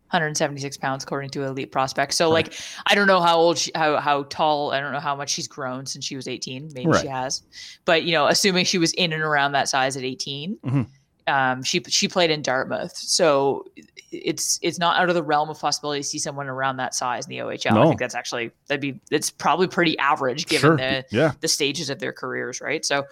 176 0.09 0.77
pounds 0.77 1.03
according 1.03 1.29
to 1.31 1.43
Elite 1.43 1.71
Prospect. 1.71 2.15
So 2.15 2.31
like, 2.31 2.55
I 2.87 2.95
don't 2.95 3.05
know 3.05 3.21
how 3.21 3.37
old, 3.37 3.59
she, 3.59 3.71
how 3.75 3.97
how 3.97 4.23
tall. 4.23 4.71
I 4.71 4.79
don't 4.79 4.91
know 4.91 4.99
how 4.99 5.15
much 5.15 5.29
she's 5.29 5.47
grown 5.47 5.85
since 5.85 6.03
she 6.03 6.15
was 6.15 6.27
18. 6.27 6.71
Maybe 6.73 6.87
Right. 6.89 7.01
she 7.01 7.07
has, 7.07 7.43
but 7.85 8.03
you 8.03 8.11
know, 8.11 8.25
assuming 8.25 8.65
she 8.65 8.79
was 8.79 8.91
in 8.93 9.13
and 9.13 9.21
around 9.21 9.51
that 9.51 9.69
size 9.69 9.95
at 9.95 10.03
18, 10.03 10.57
Mhm. 10.65 10.87
Um, 11.27 11.63
she 11.63 11.81
she 11.87 12.07
played 12.07 12.31
in 12.31 12.41
Dartmouth. 12.41 12.95
So 12.95 13.65
it's 14.11 14.59
it's 14.61 14.77
not 14.79 14.97
out 14.97 15.09
of 15.09 15.15
the 15.15 15.23
realm 15.23 15.49
of 15.49 15.59
possibility 15.59 16.01
to 16.01 16.07
see 16.07 16.19
someone 16.19 16.47
around 16.47 16.77
that 16.77 16.93
size 16.93 17.25
in 17.25 17.29
the 17.31 17.37
OHL. 17.39 17.77
I 17.77 17.87
think 17.87 17.99
that's 17.99 18.15
actually 18.15 18.51
that'd 18.67 18.81
be 18.81 18.99
it's 19.09 19.29
probably 19.31 19.67
pretty 19.67 19.97
average 19.99 20.45
given 20.47 20.61
Sure. 20.61 20.77
the 20.77 21.05
Yeah. 21.11 21.31
the 21.41 21.47
stages 21.47 21.89
of 21.89 21.99
their 21.99 22.13
careers, 22.13 22.61
right? 22.61 22.85
So, 22.85 23.05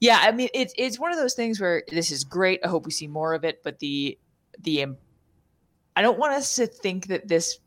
yeah, 0.00 0.18
I 0.22 0.32
mean, 0.32 0.48
it's 0.54 0.74
it's 0.76 0.98
one 0.98 1.12
of 1.12 1.18
those 1.18 1.34
things 1.34 1.60
where 1.60 1.82
this 1.88 2.10
is 2.10 2.24
great. 2.24 2.60
I 2.64 2.68
hope 2.68 2.86
we 2.86 2.90
see 2.92 3.06
more 3.06 3.34
of 3.34 3.44
it, 3.44 3.62
but 3.62 3.78
the 3.78 4.18
the 4.60 4.86
I 5.94 6.02
don't 6.02 6.18
want 6.18 6.32
us 6.32 6.56
to 6.56 6.66
think 6.66 7.06
that 7.08 7.28
this 7.28 7.58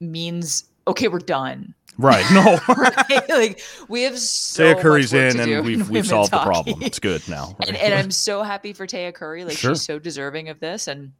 means 0.00 0.67
okay, 0.88 1.08
we're 1.08 1.18
done. 1.20 1.74
Right. 1.96 2.24
No. 2.32 2.58
right? 2.68 3.28
Like 3.28 3.60
we 3.88 4.02
have 4.02 4.18
so 4.18 4.62
Taya 4.74 4.80
Currie's 4.80 5.12
in, 5.12 5.40
and 5.40 5.64
we've 5.64 5.90
we've 5.90 6.06
solved 6.06 6.32
the 6.32 6.38
problem. 6.38 6.80
It's 6.82 6.98
good 7.00 7.26
now. 7.28 7.56
and, 7.66 7.76
and 7.76 7.92
I'm 7.98 8.10
so 8.10 8.42
happy 8.42 8.72
for 8.72 8.86
Taya 8.86 9.12
Currie. 9.12 9.44
Like 9.44 9.56
Sure. 9.56 9.74
she's 9.74 9.82
so 9.82 9.98
deserving 9.98 10.48
of 10.48 10.60
this, 10.60 10.86
and 10.86 11.12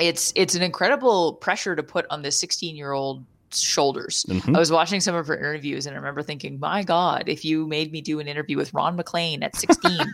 it's 0.00 0.32
it's 0.34 0.54
an 0.56 0.62
incredible 0.62 1.34
pressure 1.34 1.76
to 1.76 1.82
put 1.82 2.06
on 2.10 2.22
this 2.22 2.36
16 2.40 2.74
year 2.74 2.92
old 2.92 3.24
shoulders. 3.52 4.26
Mhm. 4.28 4.56
I 4.56 4.58
was 4.58 4.72
watching 4.72 5.00
some 5.00 5.14
of 5.14 5.28
her 5.28 5.36
interviews, 5.36 5.86
and 5.86 5.94
I 5.94 5.98
remember 5.98 6.22
thinking, 6.22 6.58
"My 6.58 6.82
God, 6.82 7.24
if 7.28 7.44
you 7.44 7.66
made 7.68 7.92
me 7.92 8.00
do 8.00 8.18
an 8.18 8.26
interview 8.26 8.56
with 8.56 8.74
Ron 8.74 8.96
MacLean 8.96 9.44
at 9.44 9.54
16." 9.54 10.12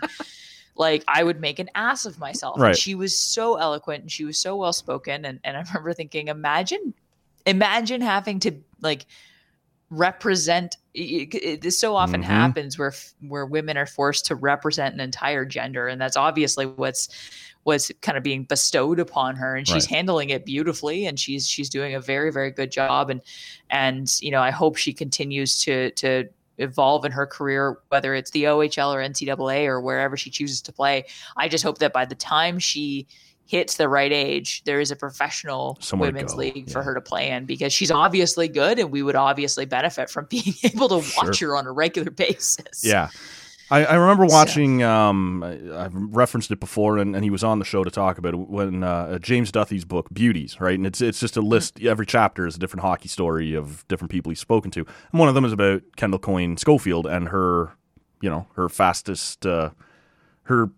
Like 0.74 1.04
I 1.06 1.22
would 1.22 1.38
make 1.40 1.58
an 1.58 1.68
ass 1.74 2.06
of 2.06 2.18
myself. 2.18 2.58
And 2.60 2.76
she 2.76 2.94
was 2.94 3.16
so 3.16 3.56
eloquent 3.56 4.02
and 4.02 4.10
she 4.10 4.24
was 4.24 4.38
so 4.38 4.56
well 4.56 4.72
spoken. 4.72 5.24
And, 5.26 5.38
and 5.44 5.54
I 5.56 5.60
remember 5.68 5.92
thinking, 5.92 6.28
imagine, 6.28 6.94
imagine 7.46 8.00
having 8.00 8.38
to 8.40 8.52
like 8.80 9.06
represent 9.90 10.76
it, 10.94 11.34
it- 11.34 11.60
this 11.62 11.78
so 11.78 11.94
often 11.96 12.22
Mhm. 12.22 12.26
happens 12.26 12.78
where 12.78 12.94
where 13.28 13.44
women 13.46 13.76
are 13.76 13.86
forced 13.86 14.24
to 14.26 14.34
represent 14.34 14.94
an 14.94 15.00
entire 15.00 15.44
gender 15.44 15.86
and 15.88 16.00
that's 16.00 16.16
obviously 16.16 16.64
what's 16.66 17.08
what's 17.64 17.92
kind 18.00 18.16
of 18.18 18.24
being 18.24 18.44
bestowed 18.44 18.98
upon 18.98 19.36
her 19.36 19.54
and 19.54 19.68
she's 19.68 19.84
Right. 19.86 19.96
handling 19.96 20.30
it 20.30 20.44
beautifully 20.46 21.06
and 21.06 21.20
she's 21.20 21.46
she's 21.46 21.68
doing 21.68 21.94
a 21.94 22.00
very 22.00 22.32
very 22.32 22.50
good 22.50 22.72
job 22.72 23.10
and 23.10 23.20
and 23.70 24.18
you 24.22 24.30
know 24.30 24.40
I 24.40 24.50
hope 24.50 24.76
she 24.76 24.92
continues 24.94 25.58
to 25.60 25.90
to 25.92 26.28
evolve 26.58 27.04
in 27.04 27.12
her 27.12 27.26
career 27.26 27.78
whether 27.88 28.14
it's 28.14 28.30
the 28.30 28.44
OHL 28.44 28.94
or 28.94 29.00
NCAA 29.02 29.66
or 29.66 29.80
wherever 29.80 30.16
she 30.16 30.30
chooses 30.30 30.60
to 30.62 30.72
play 30.72 31.04
I 31.36 31.48
just 31.48 31.64
hope 31.64 31.78
that 31.78 31.92
by 31.92 32.04
the 32.06 32.14
time 32.14 32.58
she 32.58 33.06
hits 33.46 33.76
the 33.76 33.88
right 33.88 34.12
age 34.12 34.62
there 34.64 34.80
is 34.80 34.90
a 34.90 34.96
professional 34.96 35.76
Somewhere 35.80 36.08
women's 36.10 36.34
league 36.34 36.70
for 36.70 36.78
yeah. 36.78 36.84
her 36.84 36.94
to 36.94 37.00
play 37.00 37.30
in 37.30 37.44
because 37.44 37.72
she's 37.72 37.90
obviously 37.90 38.48
good 38.48 38.78
and 38.78 38.90
we 38.90 39.02
would 39.02 39.16
obviously 39.16 39.64
benefit 39.66 40.08
from 40.08 40.24
being 40.30 40.54
able 40.64 40.88
to 40.88 40.96
watch 41.16 41.36
Sure. 41.36 41.50
her 41.50 41.56
on 41.56 41.66
a 41.66 41.72
regular 41.72 42.10
basis 42.26 42.82
Yeah. 42.84 43.08
I, 43.70 43.84
I 43.86 43.94
remember 43.94 44.28
So- 44.28 44.34
watching. 44.34 44.82
Um, 44.82 45.42
I, 45.42 45.84
I've 45.84 45.94
referenced 45.94 46.50
it 46.50 46.60
before, 46.60 46.98
and, 46.98 47.14
and 47.14 47.24
he 47.24 47.30
was 47.30 47.42
on 47.42 47.58
the 47.58 47.64
show 47.64 47.82
to 47.82 47.90
talk 47.90 48.18
about 48.18 48.34
it 48.34 48.36
when 48.36 48.84
uh, 48.84 49.18
James 49.18 49.50
Duthie's 49.50 49.86
book 49.86 50.08
"Beauties," 50.12 50.60
right? 50.60 50.74
And 50.74 50.86
it's 50.86 51.00
it's 51.00 51.18
just 51.18 51.38
a 51.38 51.40
list. 51.40 51.80
Every 51.80 52.04
chapter 52.04 52.46
is 52.46 52.54
a 52.56 52.58
different 52.58 52.82
hockey 52.82 53.08
story 53.08 53.54
of 53.54 53.88
different 53.88 54.10
people 54.10 54.28
he's 54.28 54.40
spoken 54.40 54.70
to, 54.72 54.80
and 54.80 55.18
one 55.18 55.30
of 55.30 55.34
them 55.34 55.46
is 55.46 55.52
about 55.54 55.80
Kendall 55.96 56.18
Coyne 56.18 56.58
Schofield 56.58 57.06
and 57.06 57.28
her, 57.28 57.72
you 58.20 58.28
know, 58.28 58.46
her 58.56 58.68
fastest, 58.68 59.46
uh, 59.46 59.70
her 60.42 60.68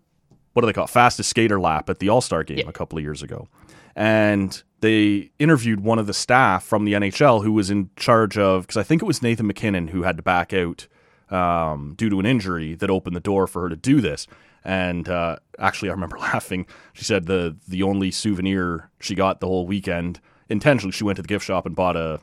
what 0.54 0.62
do 0.62 0.66
they 0.66 0.72
call 0.72 0.84
it? 0.84 0.90
fastest 0.90 1.28
skater 1.30 1.60
lap 1.60 1.88
at 1.90 1.98
the 1.98 2.08
All 2.08 2.20
Star 2.20 2.42
game 2.42 2.58
Yeah. 2.58 2.68
a 2.68 2.72
couple 2.72 2.96
of 2.98 3.04
years 3.04 3.22
ago, 3.22 3.46
and 3.94 4.62
they 4.80 5.30
interviewed 5.38 5.80
one 5.80 5.98
of 5.98 6.06
the 6.06 6.14
staff 6.14 6.64
from 6.64 6.84
the 6.84 6.92
NHL 6.94 7.42
who 7.44 7.52
was 7.52 7.70
in 7.70 7.90
charge 7.96 8.36
of 8.38 8.62
because 8.62 8.76
I 8.76 8.82
think 8.82 9.02
it 9.02 9.06
was 9.06 9.22
Nathan 9.22 9.46
MacKinnon 9.46 9.88
who 9.88 10.02
had 10.02 10.16
to 10.16 10.22
back 10.22 10.52
out 10.52 10.86
um, 11.30 11.94
due 11.96 12.10
to 12.10 12.20
an 12.20 12.26
injury 12.26 12.74
that 12.74 12.90
opened 12.90 13.16
the 13.16 13.20
door 13.20 13.46
for 13.46 13.62
her 13.62 13.68
to 13.68 13.76
do 13.76 14.00
this. 14.00 14.26
And 14.64 15.08
uh, 15.08 15.36
actually, 15.58 15.90
I 15.90 15.92
remember 15.92 16.18
laughing. 16.32 16.66
She 16.92 17.04
said 17.04 17.26
the 17.26 17.56
the 17.68 17.82
only 17.82 18.10
souvenir 18.10 18.90
she 19.00 19.14
got 19.14 19.40
the 19.40 19.46
whole 19.46 19.66
weekend 19.66 20.20
intentionally, 20.48 20.92
she 20.92 21.04
went 21.04 21.16
to 21.16 21.22
the 21.22 21.28
gift 21.28 21.44
shop 21.46 21.66
and 21.66 21.74
bought 21.76 21.96
a 21.96 22.20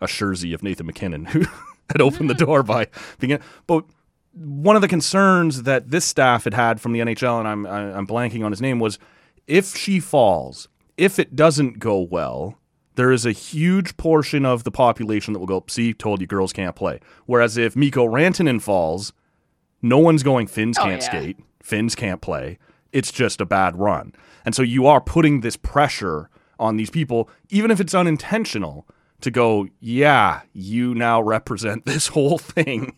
a 0.00 0.06
jersey 0.06 0.52
of 0.52 0.62
Nathan 0.62 0.86
MacKinnon 0.86 1.24
who 1.32 1.44
had 1.90 2.00
opened 2.00 2.28
the 2.30 2.34
door 2.34 2.62
by 2.62 2.86
being. 3.18 3.38
But 3.66 3.84
one 4.36 4.76
of 4.76 4.82
the 4.82 4.88
concerns 4.88 5.62
that 5.62 5.90
this 5.90 6.04
staff 6.04 6.44
had 6.44 6.54
had 6.54 6.80
from 6.80 6.92
the 6.92 7.00
NHL, 7.00 7.38
and 7.38 7.48
I'm 7.48 7.66
I'm 7.66 8.06
blanking 8.06 8.44
on 8.44 8.52
his 8.52 8.60
name, 8.60 8.78
was 8.78 8.98
if 9.46 9.76
she 9.76 10.00
falls, 10.00 10.68
if 10.96 11.18
it 11.18 11.36
doesn't 11.36 11.78
go 11.78 12.00
well, 12.00 12.58
there 12.96 13.10
is 13.12 13.26
a 13.26 13.32
huge 13.32 13.96
portion 13.96 14.44
of 14.44 14.64
the 14.64 14.70
population 14.70 15.32
that 15.32 15.38
will 15.40 15.46
go, 15.46 15.64
"See, 15.68 15.92
told 15.92 16.20
you, 16.20 16.26
girls 16.26 16.52
can't 16.52 16.76
play." 16.76 17.00
Whereas 17.26 17.56
if 17.56 17.76
Mikko 17.76 18.06
Rantanen 18.06 18.60
falls, 18.60 19.12
no 19.82 19.98
one's 19.98 20.22
going, 20.22 20.46
"Finns 20.46 20.78
Oh, 20.78 20.82
can't 20.84 21.02
yeah. 21.02 21.08
skate, 21.08 21.36
Finns 21.62 21.94
can't 21.94 22.20
play." 22.20 22.58
It's 22.92 23.10
just 23.12 23.40
a 23.40 23.46
bad 23.46 23.76
run, 23.78 24.12
and 24.44 24.54
so 24.54 24.62
you 24.62 24.86
are 24.86 25.00
putting 25.00 25.40
this 25.40 25.56
pressure 25.56 26.30
on 26.58 26.76
these 26.76 26.90
people, 26.90 27.28
even 27.50 27.70
if 27.72 27.80
it's 27.80 27.94
unintentional, 27.94 28.86
to 29.20 29.30
go, 29.30 29.66
"Yeah, 29.80 30.42
you 30.52 30.94
now 30.94 31.20
represent 31.20 31.84
this 31.86 32.08
whole 32.08 32.38
thing." 32.38 32.96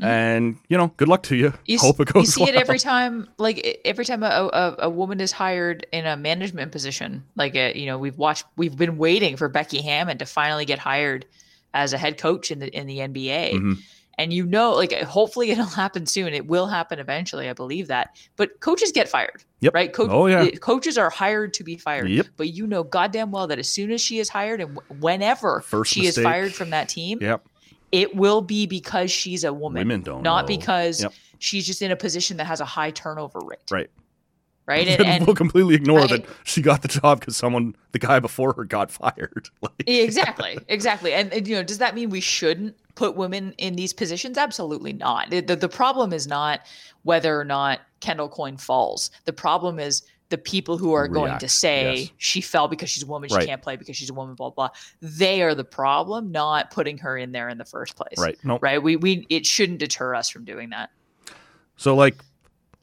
And 0.00 0.56
you 0.68 0.76
know, 0.76 0.92
good 0.96 1.08
luck 1.08 1.22
to 1.24 1.36
you. 1.36 1.48
Mm-hmm. 1.50 1.62
You, 1.66 1.78
Hope 1.78 2.00
it 2.00 2.12
goes 2.12 2.22
you 2.26 2.30
see 2.32 2.40
well. 2.42 2.48
it 2.50 2.56
every 2.56 2.78
time, 2.78 3.28
like 3.38 3.80
every 3.84 4.04
time 4.04 4.22
a, 4.22 4.26
a, 4.26 4.76
a 4.80 4.90
woman 4.90 5.20
is 5.20 5.32
hired 5.32 5.86
in 5.92 6.06
a 6.06 6.16
management 6.16 6.72
position. 6.72 7.24
Like, 7.36 7.56
uh 7.56 7.72
you 7.74 7.86
know, 7.86 7.98
we've 7.98 8.18
watched, 8.18 8.44
we've 8.56 8.76
been 8.76 8.98
waiting 8.98 9.36
for 9.36 9.48
Becky 9.48 9.80
Hammon 9.82 10.18
to 10.18 10.26
finally 10.26 10.64
get 10.64 10.78
hired 10.78 11.24
as 11.74 11.92
a 11.92 11.98
head 11.98 12.18
coach 12.18 12.50
in 12.50 12.58
the 12.58 12.68
in 12.68 12.86
the 12.86 12.98
NBA. 12.98 13.54
Mhm. 13.54 13.78
And 14.18 14.32
you 14.32 14.46
know, 14.46 14.72
like, 14.72 14.92
hopefully 15.02 15.50
it'll 15.52 15.66
happen 15.66 16.06
soon. 16.06 16.32
It 16.32 16.46
will 16.46 16.66
happen 16.66 16.98
eventually. 16.98 17.48
I 17.50 17.52
believe 17.52 17.88
that. 17.88 18.16
But 18.36 18.60
coaches 18.60 18.90
get 18.92 19.08
fired, 19.10 19.44
Yep. 19.60 19.74
right? 19.74 19.92
Coach, 19.92 20.08
Oh, 20.10 20.26
yeah. 20.26 20.40
uh, 20.42 20.50
coaches 20.58 20.96
are 20.96 21.10
hired 21.10 21.52
to 21.54 21.64
be 21.64 21.76
fired. 21.76 22.08
Yep. 22.08 22.28
But 22.38 22.48
you 22.48 22.66
know 22.66 22.82
goddamn 22.82 23.30
well 23.30 23.46
that 23.48 23.58
as 23.58 23.68
soon 23.68 23.90
as 23.90 24.00
she 24.00 24.18
is 24.18 24.30
hired 24.30 24.60
and 24.62 24.78
whenever 25.00 25.60
First 25.60 25.92
she 25.92 26.00
mistake. 26.02 26.18
is 26.18 26.24
fired 26.24 26.54
from 26.54 26.70
that 26.70 26.88
team, 26.88 27.18
Yep. 27.20 27.44
It 27.92 28.14
will 28.16 28.40
be 28.42 28.66
because 28.66 29.10
she's 29.10 29.44
a 29.44 29.52
woman, 29.52 29.80
Women 29.80 30.02
don't 30.02 30.22
not 30.22 30.42
know. 30.42 30.56
because 30.56 31.02
Yep. 31.02 31.12
she's 31.38 31.66
just 31.66 31.82
in 31.82 31.90
a 31.90 31.96
position 31.96 32.36
that 32.38 32.46
has 32.46 32.60
a 32.60 32.64
high 32.64 32.90
turnover 32.90 33.38
rate. 33.40 33.58
Right. 33.70 33.90
Right. 34.66 34.88
And, 34.98 35.00
and 35.06 35.26
we'll 35.26 35.36
completely 35.36 35.76
ignore 35.76 36.08
that 36.08 36.26
she 36.42 36.60
got 36.60 36.82
the 36.82 36.88
job 36.88 37.20
because 37.20 37.36
someone, 37.36 37.76
the 37.92 38.00
guy 38.00 38.18
before 38.18 38.52
her, 38.54 38.64
got 38.64 38.90
fired. 38.90 39.48
Like, 39.62 39.72
exactly, 39.86 40.58
exactly. 40.68 41.12
And, 41.14 41.32
and, 41.32 41.46
you 41.46 41.54
know, 41.54 41.62
does 41.62 41.78
that 41.78 41.94
mean 41.94 42.10
we 42.10 42.20
shouldn't 42.20 42.76
put 42.96 43.14
women 43.14 43.54
in 43.58 43.76
these 43.76 43.92
positions? 43.92 44.36
Absolutely 44.36 44.92
not. 44.92 45.30
The, 45.30 45.40
the, 45.40 45.54
the 45.54 45.68
problem 45.68 46.12
is 46.12 46.26
not 46.26 46.60
whether 47.04 47.38
or 47.38 47.44
not 47.44 47.80
Kendall 48.00 48.28
Coyne 48.28 48.56
falls. 48.56 49.10
The 49.24 49.32
problem 49.32 49.78
is 49.78 50.02
the 50.28 50.38
people 50.38 50.76
who 50.76 50.92
are 50.92 51.06
going 51.08 51.38
to 51.38 51.48
say 51.48 51.96
yes. 51.98 52.10
she 52.18 52.40
fell 52.40 52.66
because 52.68 52.90
she's 52.90 53.04
a 53.04 53.06
woman, 53.06 53.28
she 53.28 53.36
Right. 53.36 53.46
can't 53.46 53.62
play 53.62 53.76
because 53.76 53.96
she's 53.96 54.10
a 54.10 54.14
woman, 54.14 54.34
blah 54.34 54.50
blah. 54.50 54.70
They 55.00 55.42
are 55.42 55.54
the 55.54 55.64
problem, 55.64 56.32
not 56.32 56.70
putting 56.70 56.98
her 56.98 57.16
in 57.16 57.32
there 57.32 57.48
in 57.48 57.58
the 57.58 57.64
first 57.64 57.96
place. 57.96 58.18
right. 58.18 58.36
No. 58.44 58.58
Right. 58.60 58.82
We 58.82 58.96
we 58.96 59.26
it 59.30 59.46
shouldn't 59.46 59.78
deter 59.78 60.14
us 60.14 60.28
from 60.28 60.44
doing 60.44 60.70
that. 60.70 60.90
So, 61.76 61.94
like, 61.94 62.16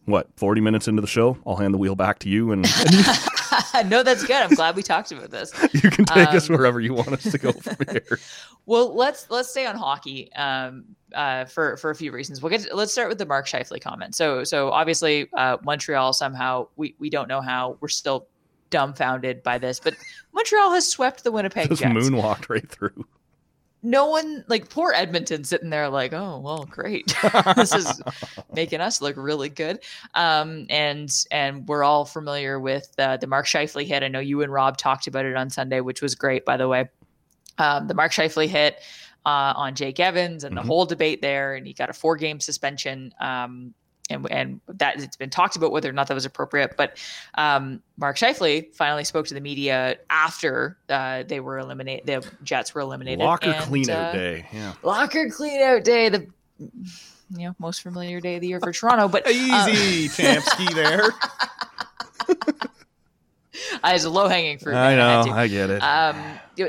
what, 0.06 0.28
40 0.38 0.62
minutes 0.62 0.88
into 0.88 1.02
the 1.02 1.08
show, 1.08 1.38
I'll 1.48 1.56
hand 1.56 1.74
the 1.74 1.78
wheel 1.78 1.96
back 1.96 2.20
to 2.20 2.30
you 2.30 2.52
and, 2.52 2.66
and 2.66 3.90
no, 3.90 4.04
that's 4.04 4.24
good. 4.24 4.36
I'm 4.42 4.54
glad 4.56 4.76
we 4.76 4.84
talked 4.84 5.12
about 5.12 5.32
this. 5.32 5.52
you 5.74 5.90
can 5.90 6.06
take 6.06 6.30
us 6.30 6.50
Um, 6.50 6.56
wherever 6.58 6.80
you 6.80 6.94
want 6.94 7.10
us 7.10 7.24
to 7.24 7.38
go 7.38 7.52
from 7.52 7.78
here. 7.90 8.20
Well, 8.66 8.94
let's 8.96 9.30
let's 9.30 9.50
stay 9.50 9.66
on 9.66 9.76
hockey 9.76 10.32
um, 10.34 10.86
uh, 11.14 11.46
for 11.46 11.78
for 11.78 11.90
a 11.90 11.96
few 11.96 12.12
reasons. 12.12 12.42
We'll 12.42 12.50
get 12.50 12.62
to- 12.62 12.76
let's 12.76 12.92
start 12.92 13.10
with 13.10 13.18
the 13.18 13.26
Mark 13.26 13.48
Scheifele 13.48 13.82
comment. 13.82 14.16
So 14.16 14.44
so 14.44 14.70
obviously 14.72 15.30
uh, 15.34 15.58
Montreal 15.64 16.14
somehow 16.14 16.68
we 16.76 16.96
we 17.00 17.10
don't 17.10 17.28
know 17.28 17.42
how 17.42 17.78
we're 17.82 17.88
still 17.88 18.28
dumbfounded 18.70 19.44
by 19.44 19.58
this, 19.58 19.80
but 19.80 19.96
Montreal 20.34 20.72
has 20.74 20.88
swept 20.88 21.24
the 21.24 21.32
Winnipeg 21.32 21.70
Just 21.70 21.82
Jets. 21.82 21.94
moonwalked 21.94 22.50
right 22.50 22.68
through. 22.70 23.06
No 23.86 24.08
one 24.08 24.46
like 24.48 24.70
poor 24.70 24.94
Edmonton 24.96 25.44
sitting 25.44 25.70
there 25.70 25.90
like 25.90 26.14
oh 26.14 26.40
well 26.40 26.64
great 26.64 27.14
this 27.58 27.74
is 27.74 28.02
making 28.54 28.80
us 28.80 29.02
look 29.02 29.16
really 29.18 29.50
good. 29.50 29.80
Um, 30.16 30.68
and 30.70 31.14
and 31.32 31.68
we're 31.68 31.84
all 31.84 32.06
familiar 32.06 32.60
with 32.62 32.94
uh, 32.98 33.18
the 33.18 33.28
Mark 33.28 33.46
Scheifele 33.46 33.86
hit. 33.86 34.02
I 34.02 34.08
know 34.08 34.22
you 34.22 34.42
and 34.42 34.54
Rob 34.54 34.78
talked 34.78 35.08
about 35.08 35.26
it 35.26 35.36
on 35.36 35.50
Sunday, 35.50 35.82
which 35.82 36.02
was 36.02 36.16
great 36.16 36.46
by 36.46 36.56
the 36.56 36.68
way. 36.70 36.90
Um, 37.58 37.88
the 37.88 37.94
Mark 37.94 38.12
Scheifele 38.14 38.48
hit 38.48 38.80
uh, 39.26 39.54
on 39.56 39.76
Jake 39.76 40.00
Evans 40.00 40.44
and 40.44 40.56
the 40.58 40.62
Mhm. 40.62 40.66
whole 40.68 40.86
debate 40.86 41.22
there, 41.22 41.56
and 41.56 41.66
he 41.66 41.74
got 41.74 41.90
a 41.90 41.94
four 41.94 42.16
game 42.16 42.40
suspension. 42.40 43.14
Um, 43.20 43.74
and, 44.10 44.30
and 44.30 44.62
that 44.68 45.02
it's 45.02 45.16
been 45.16 45.30
talked 45.30 45.56
about 45.56 45.72
whether 45.72 45.90
or 45.90 45.94
not 45.94 46.08
that 46.08 46.14
was 46.14 46.26
appropriate. 46.26 46.76
But 46.76 46.98
um, 47.36 47.82
Mark 47.98 48.18
Scheifele 48.18 48.74
finally 48.76 49.06
spoke 49.06 49.28
to 49.28 49.34
the 49.34 49.40
media 49.40 49.98
after 50.10 50.78
uh, 50.90 51.24
they 51.24 51.40
were 51.40 51.58
eliminated. 51.60 52.06
The 52.06 52.30
Jets 52.44 52.76
were 52.76 52.82
eliminated. 52.82 53.20
Locker 53.24 53.52
and, 53.52 53.64
clean 53.64 53.90
out 53.90 54.10
uh, 54.10 54.12
day. 54.12 54.46
Yeah. 54.52 54.74
Locker 54.84 55.30
clean 55.30 55.62
out 55.62 55.84
day. 55.86 56.10
The 56.10 56.28
you 56.60 57.48
know 57.48 57.56
most 57.60 57.82
familiar 57.82 58.20
day 58.20 58.36
of 58.36 58.42
the 58.42 58.48
year 58.48 58.60
for 58.60 58.74
Toronto. 58.74 59.08
But 59.08 59.28
easy 59.32 60.10
Champsky 60.10 60.74
there. 60.74 61.10
as 63.84 64.06
a 64.06 64.10
low 64.10 64.28
hanging 64.28 64.58
fruit. 64.58 64.76
I 64.76 64.96
know, 64.96 65.32
I 65.32 65.48
get 65.48 65.70
it. 65.70 65.80
Um, 65.80 66.22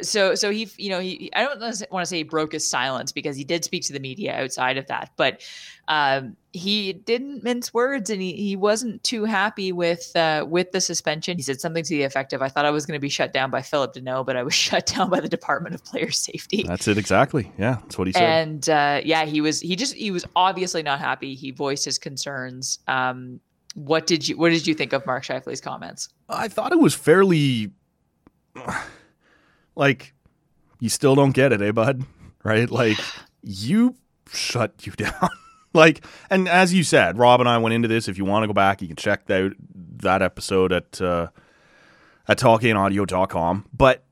so 0.03 0.35
so 0.35 0.51
he 0.51 0.69
you 0.77 0.91
know 0.91 1.01
he 1.01 1.31
I 1.35 1.45
don't 1.45 1.61
want 1.91 2.05
to 2.05 2.07
say 2.07 2.19
he 2.19 2.23
broke 2.23 2.53
his 2.53 2.67
silence 2.67 3.13
because 3.13 3.37
he 3.37 3.45
did 3.45 3.65
speak 3.65 3.83
to 3.85 3.93
the 3.93 4.01
media 4.01 4.35
outside 4.35 4.77
of 4.77 4.87
that, 4.87 5.11
but 5.17 5.43
um, 5.89 6.37
he 6.53 6.93
didn't 6.93 7.43
mince 7.45 7.75
words 7.75 8.09
and 8.09 8.23
he, 8.23 8.33
he 8.33 8.57
wasn't 8.57 9.03
too 9.05 9.25
happy 9.25 9.73
with 9.73 10.15
uh, 10.17 10.47
with 10.49 10.73
the 10.73 10.81
suspension. 10.81 11.37
He 11.37 11.43
said 11.43 11.61
something 11.61 11.85
to 11.85 11.91
the 11.91 12.03
effect 12.05 12.33
of, 12.33 12.43
"I 12.43 12.49
thought 12.49 12.65
I 12.65 12.71
was 12.71 12.87
going 12.87 12.97
to 12.97 13.01
be 13.01 13.09
shut 13.09 13.33
down 13.33 13.51
by 13.51 13.61
Philip 13.61 13.95
Danault, 13.95 14.25
but 14.27 14.37
I 14.37 14.43
was 14.43 14.55
shut 14.69 14.87
down 14.87 15.11
by 15.11 15.21
the 15.21 15.29
Department 15.29 15.75
of 15.75 15.85
Player 15.85 16.11
Safety." 16.11 16.63
That's 16.63 16.89
it 16.89 16.99
exactly. 16.99 17.53
Yeah, 17.59 17.79
that's 17.83 17.99
what 17.99 18.07
he 18.07 18.13
said. 18.13 18.23
And 18.23 18.69
uh, 18.69 19.01
yeah, 19.05 19.25
he 19.25 19.41
was 19.41 19.61
he 19.61 19.77
just 19.77 19.95
he 19.95 20.11
was 20.11 20.25
obviously 20.35 20.83
not 20.83 21.01
happy. 21.01 21.35
He 21.35 21.51
voiced 21.51 21.85
his 21.85 21.99
concerns. 21.99 22.79
Um, 22.87 23.41
what 23.75 24.07
did 24.07 24.29
you 24.29 24.37
what 24.37 24.51
did 24.51 24.67
you 24.67 24.75
think 24.75 24.93
of 24.93 25.05
Mark 25.05 25.25
Scheifele's 25.25 25.61
comments? 25.61 26.09
I 26.29 26.49
thought 26.49 26.73
it 26.73 26.79
was 26.79 26.95
fairly 26.95 27.73
like 29.77 30.15
you 30.81 30.89
still 30.89 31.15
don't 31.15 31.33
get 31.33 31.53
it, 31.53 31.63
eh, 31.63 31.73
bud? 31.73 32.05
Right? 32.43 32.71
Like 32.71 32.99
you 33.43 33.97
shut 34.33 34.87
you 34.87 34.93
down. 34.97 35.29
like, 35.73 36.05
and 36.31 36.49
as 36.49 36.75
you 36.75 36.83
said, 36.83 37.19
Rob 37.19 37.41
and 37.41 37.49
I 37.49 37.59
went 37.59 37.75
into 37.75 37.89
this. 37.89 38.09
If 38.09 38.19
you 38.19 38.25
want 38.25 38.43
to 38.43 38.47
go 38.47 38.53
back, 38.53 38.83
you 38.83 38.89
can 38.89 38.97
check 38.97 39.31
out 39.31 39.53
that 39.97 40.23
episode 40.23 40.73
at 40.73 41.01
uh, 41.01 41.29
at 42.29 42.39
tallcanaudio.com. 42.39 43.67
But 43.73 44.05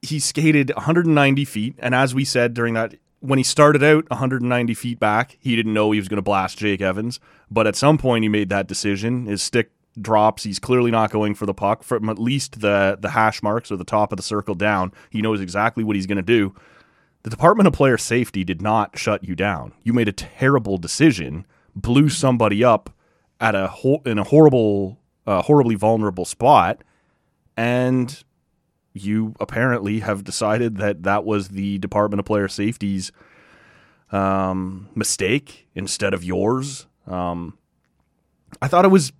he 0.00 0.18
skated 0.18 0.72
190 0.74 1.44
feet, 1.44 1.76
and 1.78 1.94
as 1.94 2.14
we 2.14 2.24
said 2.24 2.54
during 2.54 2.74
that, 2.74 2.94
when 3.20 3.38
he 3.38 3.44
started 3.44 3.84
out 3.84 4.08
190 4.10 4.74
feet 4.74 4.98
back, 4.98 5.38
he 5.40 5.54
didn't 5.54 5.72
know 5.72 5.92
he 5.92 6.00
was 6.00 6.08
going 6.08 6.16
to 6.16 6.22
blast 6.22 6.58
Jake 6.58 6.80
Evans. 6.80 7.20
But 7.50 7.68
at 7.68 7.76
some 7.76 7.98
point, 7.98 8.24
he 8.24 8.28
made 8.28 8.48
that 8.48 8.66
decision. 8.66 9.26
His 9.26 9.42
stick 9.42 9.70
drops. 10.00 10.44
He's 10.44 10.58
clearly 10.58 10.90
not 10.90 11.10
going 11.10 11.34
for 11.34 11.46
the 11.46 11.54
puck 11.54 11.82
from 11.82 12.08
at 12.08 12.18
least 12.18 12.60
the 12.60 12.96
the 13.00 13.10
hash 13.10 13.42
marks 13.42 13.70
or 13.70 13.76
the 13.76 13.84
top 13.84 14.12
of 14.12 14.16
the 14.16 14.22
circle 14.22 14.54
down. 14.54 14.92
He 15.10 15.22
knows 15.22 15.40
exactly 15.40 15.84
what 15.84 15.96
he's 15.96 16.06
going 16.06 16.16
to 16.16 16.22
do. 16.22 16.54
The 17.22 17.30
Department 17.30 17.68
of 17.68 17.72
Player 17.72 17.98
Safety 17.98 18.42
did 18.42 18.60
not 18.60 18.98
shut 18.98 19.22
you 19.22 19.36
down. 19.36 19.72
You 19.84 19.92
made 19.92 20.08
a 20.08 20.12
terrible 20.12 20.76
decision, 20.76 21.46
blew 21.74 22.08
somebody 22.08 22.64
up 22.64 22.90
at 23.40 23.54
a 23.54 23.68
ho- 23.68 24.02
in 24.04 24.18
a 24.18 24.24
horrible, 24.24 24.98
uh, 25.26 25.42
horribly 25.42 25.74
vulnerable 25.76 26.24
spot, 26.24 26.82
and 27.56 28.24
you 28.92 29.34
apparently 29.40 30.00
have 30.00 30.24
decided 30.24 30.76
that 30.78 31.04
that 31.04 31.24
was 31.24 31.48
the 31.48 31.78
Department 31.78 32.18
of 32.18 32.26
Player 32.26 32.48
Safety's 32.48 33.12
um, 34.10 34.88
mistake 34.94 35.68
instead 35.74 36.14
of 36.14 36.24
yours. 36.24 36.86
Um, 37.06 37.56
I 38.60 38.68
thought 38.68 38.84
it 38.84 38.90
was 38.90 39.12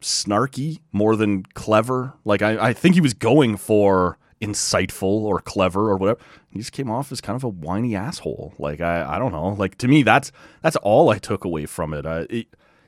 snarky 0.00 0.80
more 0.92 1.16
than 1.16 1.42
clever. 1.54 2.14
Like 2.24 2.42
I, 2.42 2.68
I 2.68 2.72
think 2.72 2.94
he 2.94 3.00
was 3.00 3.14
going 3.14 3.56
for 3.56 4.18
insightful 4.40 5.02
or 5.02 5.40
clever 5.40 5.90
or 5.90 5.96
whatever. 5.96 6.20
He 6.50 6.58
just 6.58 6.72
came 6.72 6.90
off 6.90 7.10
as 7.10 7.20
kind 7.20 7.36
of 7.36 7.44
a 7.44 7.48
whiny 7.48 7.96
asshole. 7.96 8.54
Like 8.58 8.80
I, 8.80 9.16
I 9.16 9.18
don't 9.18 9.32
know. 9.32 9.48
Like 9.48 9.78
to 9.78 9.88
me, 9.88 10.02
that's 10.02 10.32
that's 10.62 10.76
all 10.76 11.10
I 11.10 11.18
took 11.18 11.44
away 11.44 11.66
from 11.66 11.94
it. 11.94 12.06
Uh, 12.06 12.26
it, 12.30 12.46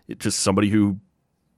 it 0.09 0.19
just 0.19 0.41
somebody 0.41 0.71
who 0.71 0.99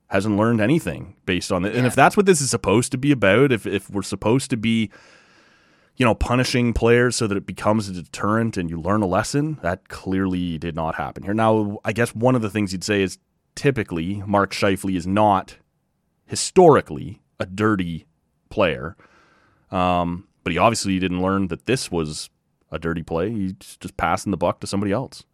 hasn't 0.09 0.37
learned 0.37 0.61
anything 0.61 1.17
based 1.25 1.53
on 1.53 1.65
it. 1.65 1.73
Yeah. 1.73 1.79
And 1.79 1.87
if 1.87 1.95
that's 1.95 2.17
what 2.17 2.27
this 2.27 2.41
is 2.41 2.51
supposed 2.51 2.93
to 2.93 2.99
be 2.99 3.12
about, 3.12 3.53
if 3.53 3.67
if 3.67 3.91
we're 3.91 4.03
supposed 4.03 4.51
to 4.51 4.57
be 4.57 4.91
you 5.97 6.07
know, 6.07 6.15
punishing 6.15 6.73
players 6.73 7.17
so 7.17 7.27
that 7.27 7.37
it 7.37 7.47
becomes 7.47 7.88
a 7.88 7.93
deterrent 7.93 8.57
and 8.57 8.71
you 8.71 8.81
learn 8.81 9.03
a 9.03 9.07
lesson. 9.07 9.59
That 9.62 9.88
clearly 9.88 10.59
did 10.59 10.75
not 10.75 10.95
happen 10.95 11.23
here. 11.23 11.35
Now, 11.35 11.79
I 11.85 11.93
guess 11.93 12.15
one 12.15 12.35
of 12.35 12.43
the 12.43 12.51
things 12.51 12.73
you'd 12.73 12.85
say 12.85 13.03
is 13.03 13.19
typically 13.55 14.23
Mark 14.27 14.53
Scheifele 14.53 14.97
is 14.97 15.07
not 15.07 15.57
historically 16.27 17.21
a 17.38 17.47
dirty 17.47 18.07
player. 18.51 18.97
Um, 19.71 20.29
but 20.45 20.53
he 20.53 20.59
obviously 20.59 20.99
didn't 20.99 21.23
learn 21.23 21.49
that 21.49 21.67
this 21.67 21.91
was 21.91 22.31
a 22.71 22.79
dirty 22.79 23.03
play. 23.03 23.31
He's 23.31 23.53
just 23.81 23.97
passing 23.97 24.31
the 24.31 24.37
buck 24.37 24.61
to 24.61 24.67
somebody 24.67 24.93
else. 24.93 25.25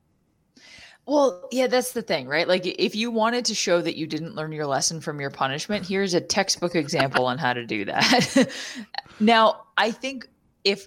Well, 1.07 1.49
yeah, 1.51 1.69
that's 1.69 1.93
the 1.93 2.03
thing, 2.03 2.29
right? 2.29 2.47
Like, 2.47 2.67
if 2.67 2.95
you 2.95 3.11
wanted 3.11 3.47
to 3.47 3.55
show 3.55 3.81
that 3.81 3.97
you 3.97 4.07
didn't 4.07 4.35
learn 4.35 4.53
your 4.53 4.67
lesson 4.67 5.01
from 5.01 5.21
your 5.21 5.31
punishment, 5.31 5.87
here's 5.87 6.13
a 6.13 6.21
textbook 6.21 6.75
example 6.75 7.25
on 7.25 7.39
how 7.39 7.55
to 7.55 7.65
do 7.65 7.87
that. 7.87 8.51
now, 9.21 9.63
I 9.79 9.91
think 9.91 10.29
if 10.65 10.87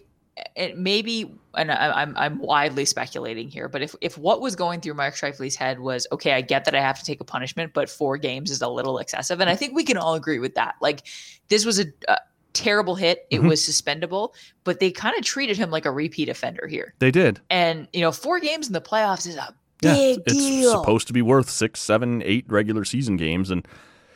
it 0.56 0.78
maybe 0.78 1.34
and 1.56 1.72
I, 1.72 2.02
am 2.02 2.15
I'm 2.17 2.39
widely 2.39 2.86
speculating 2.86 3.50
here, 3.50 3.67
but 3.67 3.82
if 3.82 3.96
if 4.02 4.17
what 4.17 4.41
was 4.41 4.56
going 4.56 4.82
through 4.82 4.94
Mark 4.94 5.15
Scheifele's 5.15 5.56
head 5.56 5.80
was 5.80 6.08
okay, 6.12 6.34
I 6.34 6.41
get 6.41 6.65
that 6.65 6.76
I 6.76 6.82
have 6.82 6.98
to 7.00 7.06
take 7.06 7.20
a 7.20 7.26
punishment, 7.26 7.74
but 7.74 7.89
four 7.89 8.17
games 8.17 8.52
is 8.52 8.62
a 8.62 8.67
little 8.67 8.98
excessive, 8.98 9.41
and 9.41 9.50
I 9.50 9.56
think 9.56 9.76
we 9.76 9.84
can 9.84 9.98
all 9.98 10.15
agree 10.15 10.39
with 10.39 10.56
that. 10.56 10.76
Like 10.82 11.08
this 11.50 11.65
was 11.65 11.80
a, 11.80 11.86
a 12.08 12.17
terrible 12.54 12.96
hit; 12.96 13.28
it 13.30 13.39
mm-hmm. 13.39 13.48
was 13.48 13.62
suspendable, 13.62 14.34
but 14.63 14.80
they 14.80 14.91
kind 14.91 15.17
of 15.17 15.24
treated 15.26 15.58
him 15.58 15.72
like 15.72 15.86
a 15.86 15.91
repeat 15.91 16.30
offender 16.30 16.67
here. 16.67 16.94
They 17.00 17.12
did, 17.12 17.41
and 17.50 17.88
you 17.91 18.02
know, 18.02 18.12
four 18.12 18.39
games 18.39 18.67
in 18.67 18.74
the 18.74 18.82
playoffs 18.82 19.28
is 19.28 19.36
a 19.36 19.54
big 19.82 20.17
yeah, 20.17 20.24
it's 20.26 20.34
deal. 20.34 20.72
supposed 20.72 21.08
to 21.08 21.13
be 21.13 21.22
worth 21.22 21.50
six, 21.50 21.82
seven, 21.82 22.22
eight 22.24 22.46
regular 22.48 22.86
season 22.86 23.17
games, 23.17 23.52
and 23.52 23.67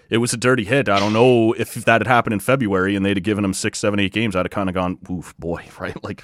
it 0.09 0.17
was 0.17 0.33
a 0.33 0.37
dirty 0.37 0.63
hit. 0.63 0.89
I 0.89 0.99
don't 0.99 1.13
know 1.13 1.53
if 1.53 1.73
that 1.73 2.01
had 2.01 2.07
happened 2.07 2.33
in 2.33 2.39
February 2.39 2.95
and 2.95 3.05
they'd 3.05 3.17
have 3.17 3.23
given 3.23 3.43
him 3.43 3.53
six, 3.53 3.79
seven, 3.79 3.99
eight 3.99 4.13
games. 4.13 4.35
I'd 4.35 4.45
have 4.45 4.51
kind 4.51 4.69
of 4.69 4.75
gone, 4.75 4.97
oof, 5.09 5.35
boy, 5.37 5.63
right? 5.79 6.01
Like, 6.03 6.23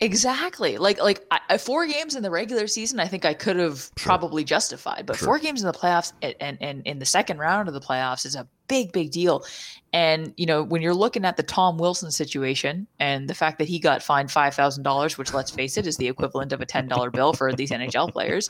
exactly. 0.00 0.78
Like, 0.78 1.00
like 1.00 1.24
I, 1.30 1.58
four 1.58 1.86
games 1.86 2.16
in 2.16 2.22
the 2.22 2.30
regular 2.30 2.66
season, 2.66 3.00
I 3.00 3.06
think 3.06 3.24
I 3.24 3.34
could 3.34 3.56
have 3.56 3.78
sure. 3.78 3.90
probably 3.96 4.44
justified, 4.44 5.06
but 5.06 5.16
sure. 5.16 5.26
four 5.26 5.38
games 5.38 5.62
in 5.62 5.66
the 5.66 5.72
playoffs 5.72 6.12
and, 6.22 6.34
and, 6.40 6.58
and 6.60 6.86
in 6.86 6.98
the 6.98 7.06
second 7.06 7.38
round 7.38 7.68
of 7.68 7.74
the 7.74 7.80
playoffs 7.80 8.26
is 8.26 8.34
a 8.34 8.46
big, 8.68 8.92
big 8.92 9.10
deal. 9.10 9.44
And 9.92 10.32
you 10.36 10.46
know, 10.46 10.62
when 10.62 10.80
you're 10.80 10.94
looking 10.94 11.24
at 11.24 11.36
the 11.36 11.42
Tom 11.42 11.76
Wilson 11.76 12.10
situation 12.10 12.86
and 12.98 13.28
the 13.28 13.34
fact 13.34 13.58
that 13.58 13.68
he 13.68 13.78
got 13.78 14.02
fined 14.02 14.30
five 14.30 14.54
thousand 14.54 14.84
dollars, 14.84 15.18
which 15.18 15.34
let's 15.34 15.50
face 15.50 15.76
it, 15.76 15.86
is 15.86 15.98
the 15.98 16.08
equivalent 16.08 16.52
of 16.52 16.62
a 16.62 16.66
ten 16.66 16.88
dollar 16.88 17.10
bill 17.10 17.34
for 17.34 17.52
these 17.52 17.70
NHL 17.70 18.10
players 18.10 18.48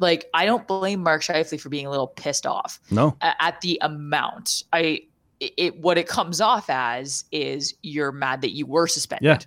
like 0.00 0.28
I 0.34 0.46
don't 0.46 0.66
blame 0.66 1.02
Mark 1.02 1.22
Scheifele 1.22 1.60
for 1.60 1.68
being 1.68 1.86
a 1.86 1.90
little 1.90 2.08
pissed 2.08 2.46
off. 2.46 2.80
No, 2.90 3.16
at 3.20 3.60
the 3.60 3.78
amount. 3.82 4.64
I 4.72 5.02
it 5.40 5.78
what 5.78 5.98
it 5.98 6.06
comes 6.06 6.40
off 6.40 6.68
as 6.68 7.24
is 7.30 7.74
you're 7.82 8.12
mad 8.12 8.40
that 8.42 8.50
you 8.50 8.66
were 8.66 8.86
suspended. 8.86 9.24
Yeah. 9.24 9.38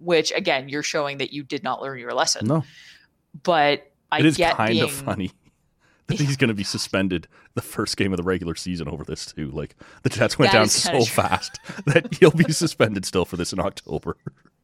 Which 0.00 0.32
again, 0.32 0.68
you're 0.68 0.82
showing 0.82 1.18
that 1.18 1.32
you 1.32 1.42
did 1.42 1.62
not 1.62 1.82
learn 1.82 1.98
your 1.98 2.14
lesson. 2.14 2.46
No. 2.46 2.64
But 3.42 3.90
I 4.10 4.20
it 4.20 4.26
is 4.26 4.36
kind 4.36 4.70
being, 4.70 4.84
of 4.84 4.92
funny 4.92 5.32
that 6.06 6.18
he's 6.18 6.36
going 6.36 6.48
to 6.48 6.54
be 6.54 6.64
suspended 6.64 7.28
the 7.54 7.62
first 7.62 7.96
game 7.96 8.12
of 8.12 8.16
the 8.16 8.22
regular 8.22 8.54
season 8.54 8.88
over 8.88 9.04
this 9.04 9.32
too. 9.32 9.50
Like 9.50 9.76
the 10.02 10.08
Jets 10.08 10.38
went 10.38 10.52
down 10.52 10.68
so 10.68 11.04
fast 11.04 11.58
that 11.86 12.14
he'll 12.14 12.30
be 12.30 12.52
suspended 12.52 13.04
still 13.04 13.24
for 13.24 13.36
this 13.36 13.52
in 13.52 13.60
October. 13.60 14.16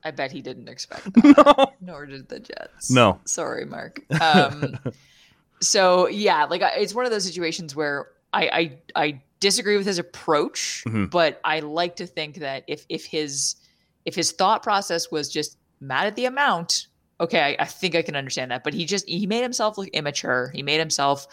I 0.05 0.11
bet 0.11 0.31
he 0.31 0.43
didn't 0.43 0.69
expect 0.69 1.13
that. 1.15 1.47
No. 1.57 1.73
Nor 1.81 2.07
did 2.07 2.29
the 2.29 2.41
Jets. 2.41 2.91
No. 2.91 3.21
Sorry, 3.25 3.65
Mark. 3.65 4.01
Um, 4.21 4.79
so 5.61 6.09
yeah, 6.09 6.45
like 6.45 6.63
it's 6.77 6.95
one 6.95 7.05
of 7.05 7.11
those 7.11 7.25
situations 7.25 7.75
where 7.75 8.09
I 8.33 8.79
I, 8.95 9.03
I 9.07 9.23
disagree 9.41 9.77
with 9.77 9.87
his 9.87 9.99
approach, 9.99 10.85
mm-hmm. 10.87 11.07
but 11.07 11.41
I 11.45 11.61
like 11.61 11.97
to 11.97 12.07
think 12.07 12.37
that 12.37 12.65
if 12.67 12.87
if 12.89 13.05
his 13.05 13.57
if 14.05 14.15
his 14.15 14.33
thought 14.33 14.63
process 14.63 15.11
was 15.11 15.29
just 15.29 15.59
mad 15.81 16.07
at 16.07 16.17
the 16.17 16.27
amount, 16.27 16.89
okay, 17.21 17.41
I, 17.41 17.63
I 17.63 17.65
think 17.67 17.95
I 17.95 18.03
can 18.03 18.17
understand 18.17 18.51
that. 18.51 18.65
But 18.65 18.75
he 18.75 18.85
just 18.85 19.09
he 19.09 19.27
made 19.27 19.43
himself 19.43 19.79
look 19.79 19.89
immature. 19.89 20.51
He 20.55 20.63
made 20.63 20.79
himself 20.79 21.27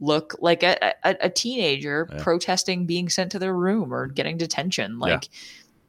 look 0.00 0.36
like 0.40 0.62
a, 0.62 0.94
a, 1.04 1.16
a 1.22 1.30
teenager 1.30 2.08
yeah. 2.10 2.22
protesting 2.22 2.86
being 2.86 3.08
sent 3.08 3.32
to 3.32 3.38
their 3.38 3.54
room 3.54 3.92
or 3.92 4.06
getting 4.06 4.36
detention. 4.36 4.98
Like, 4.98 5.24
yeah. 5.24 5.38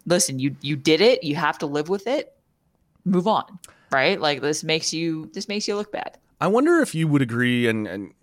listen, 0.06 0.40
you 0.40 0.56
you 0.62 0.76
did 0.76 1.02
it. 1.02 1.24
You 1.24 1.36
have 1.36 1.58
to 1.60 1.66
live 1.66 1.90
with 1.90 2.08
it. 2.08 2.34
Move 3.06 3.28
on, 3.28 3.60
right? 3.92 4.20
Like 4.20 4.42
this 4.42 4.64
makes 4.64 4.94
you 4.94 5.30
this 5.34 5.48
makes 5.48 5.68
you 5.68 5.76
look 5.76 5.92
bad. 5.92 6.18
I 6.42 6.48
wonder 6.48 6.80
if 6.80 6.96
you 6.96 7.08
would 7.08 7.22
agree, 7.22 7.68
and, 7.68 7.88
and 7.88 8.14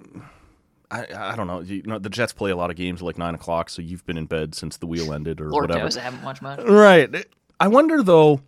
I, 0.90 1.06
I 1.14 1.36
don't 1.36 1.46
know. 1.46 1.60
You 1.60 1.82
know, 1.82 1.98
the 1.98 2.08
Jets 2.08 2.32
play 2.32 2.50
a 2.50 2.56
lot 2.56 2.70
of 2.70 2.76
games 2.76 3.02
like 3.02 3.18
nine 3.18 3.34
o'clock, 3.34 3.68
so 3.68 3.82
you've 3.82 4.06
been 4.06 4.16
in 4.16 4.26
bed 4.26 4.54
since 4.54 4.76
the 4.78 4.86
wheel 4.86 5.12
ended 5.12 5.40
or 5.40 5.50
Lord 5.50 5.64
whatever. 5.64 5.84
knows 5.84 5.96
I 5.96 6.02
haven't 6.02 6.22
watched 6.22 6.42
much. 6.42 6.60
Right. 6.60 7.26
I 7.60 7.68
wonder 7.68 8.02
though, 8.02 8.40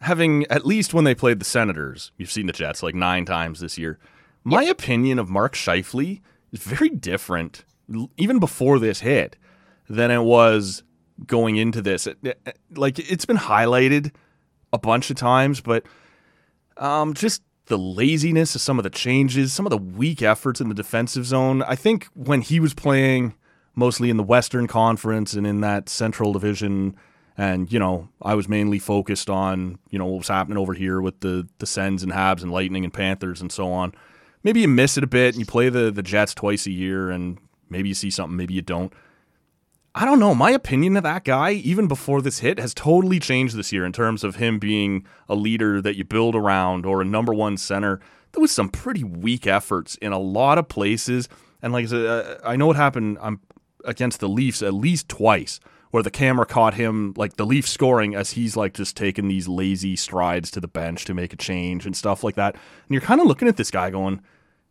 having 0.00 0.46
at 0.48 0.66
least 0.66 0.92
when 0.92 1.04
they 1.04 1.14
played 1.14 1.40
the 1.40 1.44
Senators, 1.44 2.12
you've 2.18 2.30
seen 2.30 2.46
the 2.46 2.52
Jets 2.52 2.82
like 2.82 2.94
nine 2.94 3.24
times 3.24 3.60
this 3.60 3.78
year. 3.78 3.98
My 4.44 4.62
yep. 4.62 4.72
opinion 4.72 5.18
of 5.18 5.30
Mark 5.30 5.54
Scheifele 5.54 6.20
is 6.52 6.60
very 6.60 6.90
different, 6.90 7.64
even 8.16 8.38
before 8.38 8.78
this 8.78 9.00
hit, 9.00 9.36
than 9.88 10.10
it 10.10 10.22
was 10.22 10.82
going 11.26 11.56
into 11.56 11.82
this. 11.82 12.08
Like 12.74 12.98
it's 12.98 13.24
been 13.24 13.36
highlighted 13.36 14.12
a 14.72 14.78
bunch 14.78 15.10
of 15.10 15.16
times, 15.16 15.60
but 15.60 15.84
um, 16.76 17.14
just 17.14 17.42
the 17.70 17.78
laziness 17.78 18.54
of 18.54 18.60
some 18.60 18.78
of 18.78 18.82
the 18.82 18.90
changes, 18.90 19.52
some 19.54 19.64
of 19.64 19.70
the 19.70 19.78
weak 19.78 20.20
efforts 20.20 20.60
in 20.60 20.68
the 20.68 20.74
defensive 20.74 21.24
zone. 21.24 21.62
I 21.62 21.76
think 21.76 22.08
when 22.14 22.42
he 22.42 22.60
was 22.60 22.74
playing 22.74 23.34
mostly 23.74 24.10
in 24.10 24.18
the 24.18 24.22
Western 24.22 24.66
Conference 24.66 25.32
and 25.32 25.46
in 25.46 25.62
that 25.62 25.88
Central 25.88 26.34
Division, 26.34 26.94
and 27.38 27.72
you 27.72 27.78
know, 27.78 28.08
I 28.20 28.34
was 28.34 28.48
mainly 28.48 28.78
focused 28.78 29.30
on 29.30 29.78
you 29.88 29.98
know 29.98 30.04
what 30.04 30.18
was 30.18 30.28
happening 30.28 30.58
over 30.58 30.74
here 30.74 31.00
with 31.00 31.20
the 31.20 31.48
the 31.58 31.66
Sens 31.66 32.02
and 32.02 32.12
Habs 32.12 32.42
and 32.42 32.52
Lightning 32.52 32.84
and 32.84 32.92
Panthers 32.92 33.40
and 33.40 33.50
so 33.50 33.72
on. 33.72 33.94
maybe 34.42 34.60
you 34.60 34.68
miss 34.68 34.98
it 34.98 35.04
a 35.04 35.06
bit 35.06 35.34
and 35.34 35.40
you 35.40 35.46
play 35.46 35.70
the 35.70 35.90
the 35.90 36.02
Jets 36.02 36.34
twice 36.34 36.66
a 36.66 36.70
year 36.70 37.10
and 37.10 37.38
maybe 37.70 37.88
you 37.88 37.94
see 37.94 38.10
something, 38.10 38.36
maybe 38.36 38.52
you 38.52 38.62
don't. 38.62 38.92
I 39.94 40.04
don't 40.04 40.20
know. 40.20 40.34
My 40.34 40.52
opinion 40.52 40.96
of 40.96 41.02
that 41.02 41.24
guy, 41.24 41.50
even 41.50 41.88
before 41.88 42.22
this 42.22 42.38
hit, 42.38 42.60
has 42.60 42.74
totally 42.74 43.18
changed 43.18 43.56
this 43.56 43.72
year 43.72 43.84
in 43.84 43.92
terms 43.92 44.22
of 44.22 44.36
him 44.36 44.60
being 44.60 45.04
a 45.28 45.34
leader 45.34 45.82
that 45.82 45.96
you 45.96 46.04
build 46.04 46.36
around 46.36 46.86
or 46.86 47.00
a 47.00 47.04
number 47.04 47.34
one 47.34 47.56
center. 47.56 48.00
There 48.32 48.40
was 48.40 48.52
some 48.52 48.68
pretty 48.68 49.02
weak 49.02 49.48
efforts 49.48 49.96
in 49.96 50.12
a 50.12 50.18
lot 50.18 50.58
of 50.58 50.68
places, 50.68 51.28
and 51.60 51.72
like 51.72 51.86
I 51.86 51.88
said, 51.88 52.06
uh, 52.06 52.38
I 52.44 52.54
know 52.54 52.68
what 52.68 52.76
happened 52.76 53.18
um, 53.20 53.40
against 53.84 54.20
the 54.20 54.28
Leafs 54.28 54.62
at 54.62 54.74
least 54.74 55.08
twice, 55.08 55.58
where 55.90 56.04
the 56.04 56.10
camera 56.10 56.46
caught 56.46 56.74
him 56.74 57.12
like 57.16 57.36
the 57.36 57.44
Leafs 57.44 57.70
scoring 57.70 58.14
as 58.14 58.30
he's 58.32 58.56
like 58.56 58.74
just 58.74 58.96
taking 58.96 59.26
these 59.26 59.48
lazy 59.48 59.96
strides 59.96 60.52
to 60.52 60.60
the 60.60 60.68
bench 60.68 61.04
to 61.06 61.14
make 61.14 61.32
a 61.32 61.36
change 61.36 61.84
and 61.84 61.96
stuff 61.96 62.22
like 62.22 62.36
that. 62.36 62.54
And 62.54 62.90
you're 62.90 63.00
kind 63.00 63.20
of 63.20 63.26
looking 63.26 63.48
at 63.48 63.56
this 63.56 63.72
guy 63.72 63.90
going, 63.90 64.20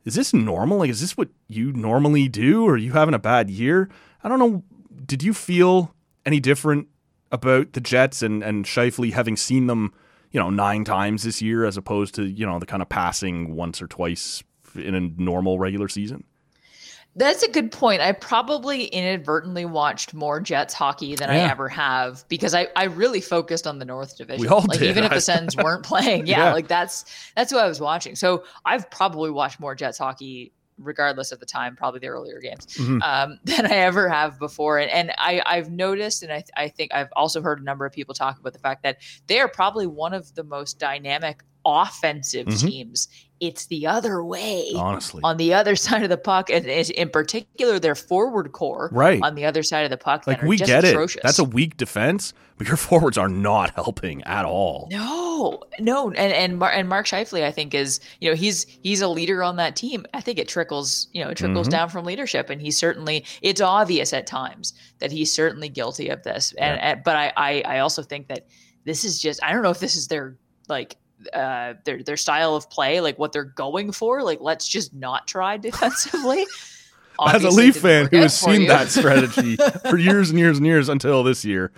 "Is 0.05 0.15
this 0.15 0.33
normal? 0.33 0.77
Like, 0.77 0.89
is 0.89 1.01
this 1.01 1.17
what 1.17 1.27
you 1.49 1.73
normally 1.73 2.29
do? 2.29 2.63
Or 2.63 2.75
are 2.75 2.77
you 2.77 2.93
having 2.93 3.13
a 3.13 3.19
bad 3.19 3.49
year?" 3.49 3.89
I 4.23 4.29
don't 4.29 4.39
know 4.39 4.63
did 5.09 5.23
you 5.23 5.33
feel 5.33 5.93
any 6.25 6.39
different 6.39 6.87
about 7.31 7.73
the 7.73 7.81
Jets 7.81 8.21
and 8.21 8.41
and 8.41 8.63
Scheifele 8.63 9.11
having 9.11 9.35
seen 9.35 9.67
them, 9.67 9.93
you 10.31 10.39
know, 10.39 10.49
nine 10.49 10.85
times 10.85 11.23
this 11.23 11.41
year 11.41 11.65
as 11.65 11.75
opposed 11.75 12.15
to 12.15 12.23
you 12.23 12.45
know 12.45 12.59
the 12.59 12.65
kind 12.65 12.81
of 12.81 12.87
passing 12.87 13.55
once 13.55 13.81
or 13.81 13.87
twice 13.87 14.43
in 14.75 14.95
a 14.95 15.01
normal 15.01 15.59
regular 15.59 15.89
season? 15.89 16.23
That's 17.15 17.41
a 17.41 17.49
good 17.49 17.71
point. 17.71 18.01
I 18.01 18.11
probably 18.11 18.85
inadvertently 18.85 19.65
watched 19.65 20.13
more 20.13 20.39
Jets 20.39 20.75
hockey 20.75 21.15
than 21.15 21.29
yeah. 21.29 21.47
I 21.47 21.51
ever 21.51 21.67
have 21.67 22.23
because 22.29 22.53
I, 22.53 22.67
I 22.75 22.85
really 22.85 23.19
focused 23.19 23.65
on 23.65 23.79
the 23.79 23.85
North 23.85 24.15
Division. 24.15 24.41
We 24.41 24.47
all 24.47 24.61
like 24.61 24.79
did. 24.79 24.91
even 24.91 25.03
if 25.03 25.11
the 25.11 25.21
Sens 25.33 25.57
weren't 25.57 25.83
playing, 25.83 26.27
yeah, 26.27 26.45
yeah, 26.45 26.53
like 26.53 26.67
that's 26.67 27.05
that's 27.35 27.51
what 27.51 27.65
I 27.65 27.67
was 27.67 27.81
watching. 27.81 28.15
So 28.15 28.43
I've 28.63 28.89
probably 28.91 29.31
watched 29.31 29.59
more 29.59 29.73
Jets 29.73 29.97
hockey 29.97 30.53
regardless 30.79 31.31
of 31.31 31.39
the 31.39 31.45
time, 31.45 31.75
probably 31.75 31.99
the 31.99 32.07
earlier 32.07 32.39
games, 32.39 32.65
mm-hmm. 32.67 33.01
um, 33.01 33.39
than 33.43 33.65
I 33.65 33.75
ever 33.77 34.09
have 34.09 34.39
before. 34.39 34.79
And, 34.79 34.89
and 34.91 35.11
I, 35.17 35.41
I've 35.45 35.69
noticed, 35.69 36.23
and 36.23 36.31
I, 36.31 36.43
I 36.55 36.69
think 36.69 36.93
I've 36.93 37.09
also 37.15 37.41
heard 37.41 37.59
a 37.59 37.63
number 37.63 37.85
of 37.85 37.93
people 37.93 38.13
talk 38.13 38.39
about 38.39 38.53
the 38.53 38.59
fact 38.59 38.83
that 38.83 38.97
they 39.27 39.39
are 39.39 39.47
probably 39.47 39.87
one 39.87 40.13
of 40.13 40.33
the 40.35 40.43
most 40.43 40.79
dynamic 40.79 41.43
offensive 41.65 42.47
mm-hmm. 42.47 42.67
teams. 42.67 43.07
It's 43.39 43.67
the 43.67 43.87
other 43.87 44.21
way, 44.21 44.71
honestly, 44.75 45.21
on 45.23 45.37
the 45.37 45.53
other 45.53 45.75
side 45.77 46.03
of 46.03 46.09
the 46.09 46.17
puck, 46.17 46.49
and 46.49 46.65
in 46.65 47.09
particular, 47.09 47.79
their 47.79 47.95
forward 47.95 48.51
core, 48.51 48.89
right 48.91 49.21
on 49.23 49.35
the 49.35 49.45
other 49.45 49.63
side 49.63 49.85
of 49.85 49.89
the 49.89 49.97
puck. 49.97 50.27
Like 50.27 50.41
we 50.41 50.57
get 50.57 50.83
atrocious. 50.83 51.17
it, 51.17 51.23
that's 51.23 51.39
a 51.39 51.45
weak 51.45 51.77
defense, 51.77 52.33
but 52.57 52.67
your 52.67 52.75
forwards 52.89 53.17
are 53.17 53.29
not 53.29 53.69
helping 53.75 54.23
at 54.23 54.43
all. 54.43 54.89
No, 54.91 55.61
no, 55.79 56.11
and 56.11 56.33
and 56.33 56.59
Mar- 56.59 56.73
and 56.73 56.89
Mark 56.89 57.05
Scheifele, 57.05 57.45
I 57.45 57.51
think, 57.51 57.73
is 57.73 58.01
you 58.19 58.29
know 58.29 58.35
he's 58.35 58.65
he's 58.83 58.99
a 58.99 59.07
leader 59.07 59.41
on 59.41 59.55
that 59.55 59.77
team. 59.77 60.05
I 60.13 60.19
think 60.19 60.37
it 60.37 60.49
trickles 60.49 61.07
you 61.13 61.23
know 61.23 61.29
it 61.29 61.37
trickles 61.37 61.67
mm-hmm. 61.67 61.77
down 61.77 61.89
from 61.89 62.03
leadership, 62.03 62.49
and 62.49 62.61
he's 62.61 62.77
certainly 62.77 63.23
it's 63.41 63.61
obvious 63.61 64.11
at 64.11 64.27
times 64.27 64.73
that 64.99 65.13
he's 65.13 65.31
certainly 65.31 65.69
guilty 65.69 66.09
of 66.09 66.23
this. 66.23 66.53
And, 66.57 66.75
yeah. 66.75 66.91
and 66.91 67.03
but 67.05 67.15
I, 67.15 67.31
I 67.37 67.61
I 67.61 67.79
also 67.79 68.03
think 68.03 68.27
that 68.27 68.47
this 68.83 69.05
is 69.05 69.21
just 69.21 69.41
I 69.43 69.53
don't 69.53 69.63
know 69.63 69.69
if 69.69 69.79
this 69.79 69.95
is 69.95 70.07
their 70.07 70.35
like 70.67 70.97
uh, 71.33 71.73
their 71.85 72.03
their 72.03 72.17
style 72.17 72.55
of 72.55 72.69
play, 72.69 73.01
like 73.01 73.17
what 73.19 73.31
they're 73.31 73.43
going 73.43 73.91
for. 73.91 74.23
Like, 74.23 74.39
let's 74.41 74.67
just 74.67 74.93
not 74.93 75.27
try 75.27 75.57
defensively. 75.57 76.45
As 77.25 77.43
a 77.43 77.49
Leaf 77.49 77.75
fan 77.75 78.07
who 78.09 78.17
has 78.17 78.37
seen 78.37 78.61
you. 78.61 78.67
that 78.69 78.87
strategy 78.87 79.57
for 79.89 79.97
years 79.97 80.29
and 80.29 80.39
years 80.39 80.57
and 80.57 80.65
years 80.65 80.87
until 80.87 81.21
this 81.21 81.43
year, 81.43 81.73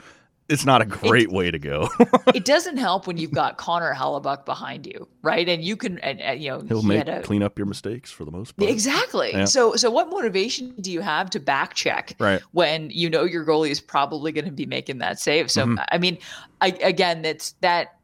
it's 0.52 0.66
not 0.66 0.82
a 0.82 0.86
great 0.86 1.24
it, 1.24 1.32
way 1.32 1.50
to 1.50 1.58
go. 1.58 1.90
it 2.36 2.46
doesn't 2.46 2.78
help 2.78 3.08
when 3.08 3.18
you've 3.18 3.32
got 3.32 3.58
Connor 3.58 3.94
Hellebuyck 3.94 4.46
behind 4.46 4.86
you, 4.86 5.08
right? 5.22 5.48
And 5.48 5.64
you 5.64 5.78
can, 5.78 5.98
and, 6.00 6.20
and 6.20 6.42
you 6.42 6.52
know, 6.52 6.62
he'll 6.62 6.82
he 6.82 6.88
make 6.88 7.08
a, 7.08 7.22
clean 7.22 7.42
up 7.42 7.58
your 7.58 7.66
mistakes 7.66 8.12
for 8.12 8.26
the 8.26 8.32
most 8.32 8.56
part. 8.58 8.70
Exactly. 8.70 9.32
Yeah. 9.32 9.46
So, 9.46 9.76
so 9.76 9.90
what 9.90 10.10
motivation 10.10 10.76
do 10.82 10.92
you 10.92 11.02
have 11.02 11.30
to 11.32 11.40
back 11.40 11.74
check 11.74 12.16
right. 12.20 12.42
when 12.52 12.90
you 12.90 13.10
know 13.10 13.24
your 13.24 13.46
goalie 13.46 13.70
is 13.70 13.80
probably 13.80 14.32
going 14.32 14.46
to 14.46 14.52
be 14.52 14.66
making 14.66 14.98
that 15.00 15.20
save? 15.20 15.50
So, 15.50 15.66
mm-hmm. 15.66 15.80
I 15.90 15.98
mean, 15.98 16.18
I, 16.60 16.68
again, 16.84 17.22
that's 17.22 17.54
that 17.62 17.96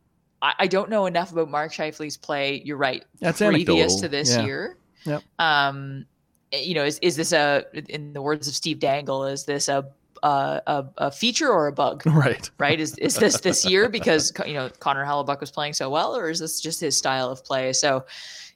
I, 0.42 0.54
I 0.60 0.68
don't 0.68 0.90
know 0.90 1.06
enough 1.06 1.32
about 1.32 1.50
Mark 1.50 1.72
Scheifele's 1.72 2.18
play. 2.18 2.62
You're 2.64 2.78
right. 2.78 3.04
That's 3.20 3.40
previous 3.40 3.70
anecdotal. 3.70 4.00
to 4.00 4.08
this 4.10 4.36
yeah. 4.36 4.46
year. 4.46 4.78
Yep. 5.06 5.24
Um, 5.40 6.06
you 6.52 6.76
know, 6.76 6.84
is 6.84 7.00
is 7.00 7.16
this 7.16 7.34
a 7.34 7.66
in 7.90 8.14
the 8.14 8.22
words 8.22 8.48
of 8.48 8.54
Steve 8.54 8.80
Dangle, 8.80 9.26
is 9.26 9.46
this 9.46 9.68
a 9.68 9.88
a, 10.24 10.86
a, 10.98 11.12
feature 11.12 11.50
or 11.50 11.68
a 11.68 11.72
bug? 11.72 12.04
Right. 12.18 12.50
Right. 12.58 12.80
Is 12.80 12.98
is 12.98 13.16
this 13.16 13.40
this 13.42 13.66
year 13.66 13.90
because 13.90 14.34
you 14.46 14.54
know 14.54 14.70
Connor 14.80 15.06
Hellebuyck 15.06 15.40
was 15.40 15.52
playing 15.52 15.74
so 15.74 15.90
well, 15.90 16.16
or 16.16 16.30
is 16.30 16.40
this 16.40 16.60
just 16.60 16.80
his 16.80 16.98
style 16.98 17.30
of 17.30 17.44
play? 17.44 17.74
So, 17.74 18.06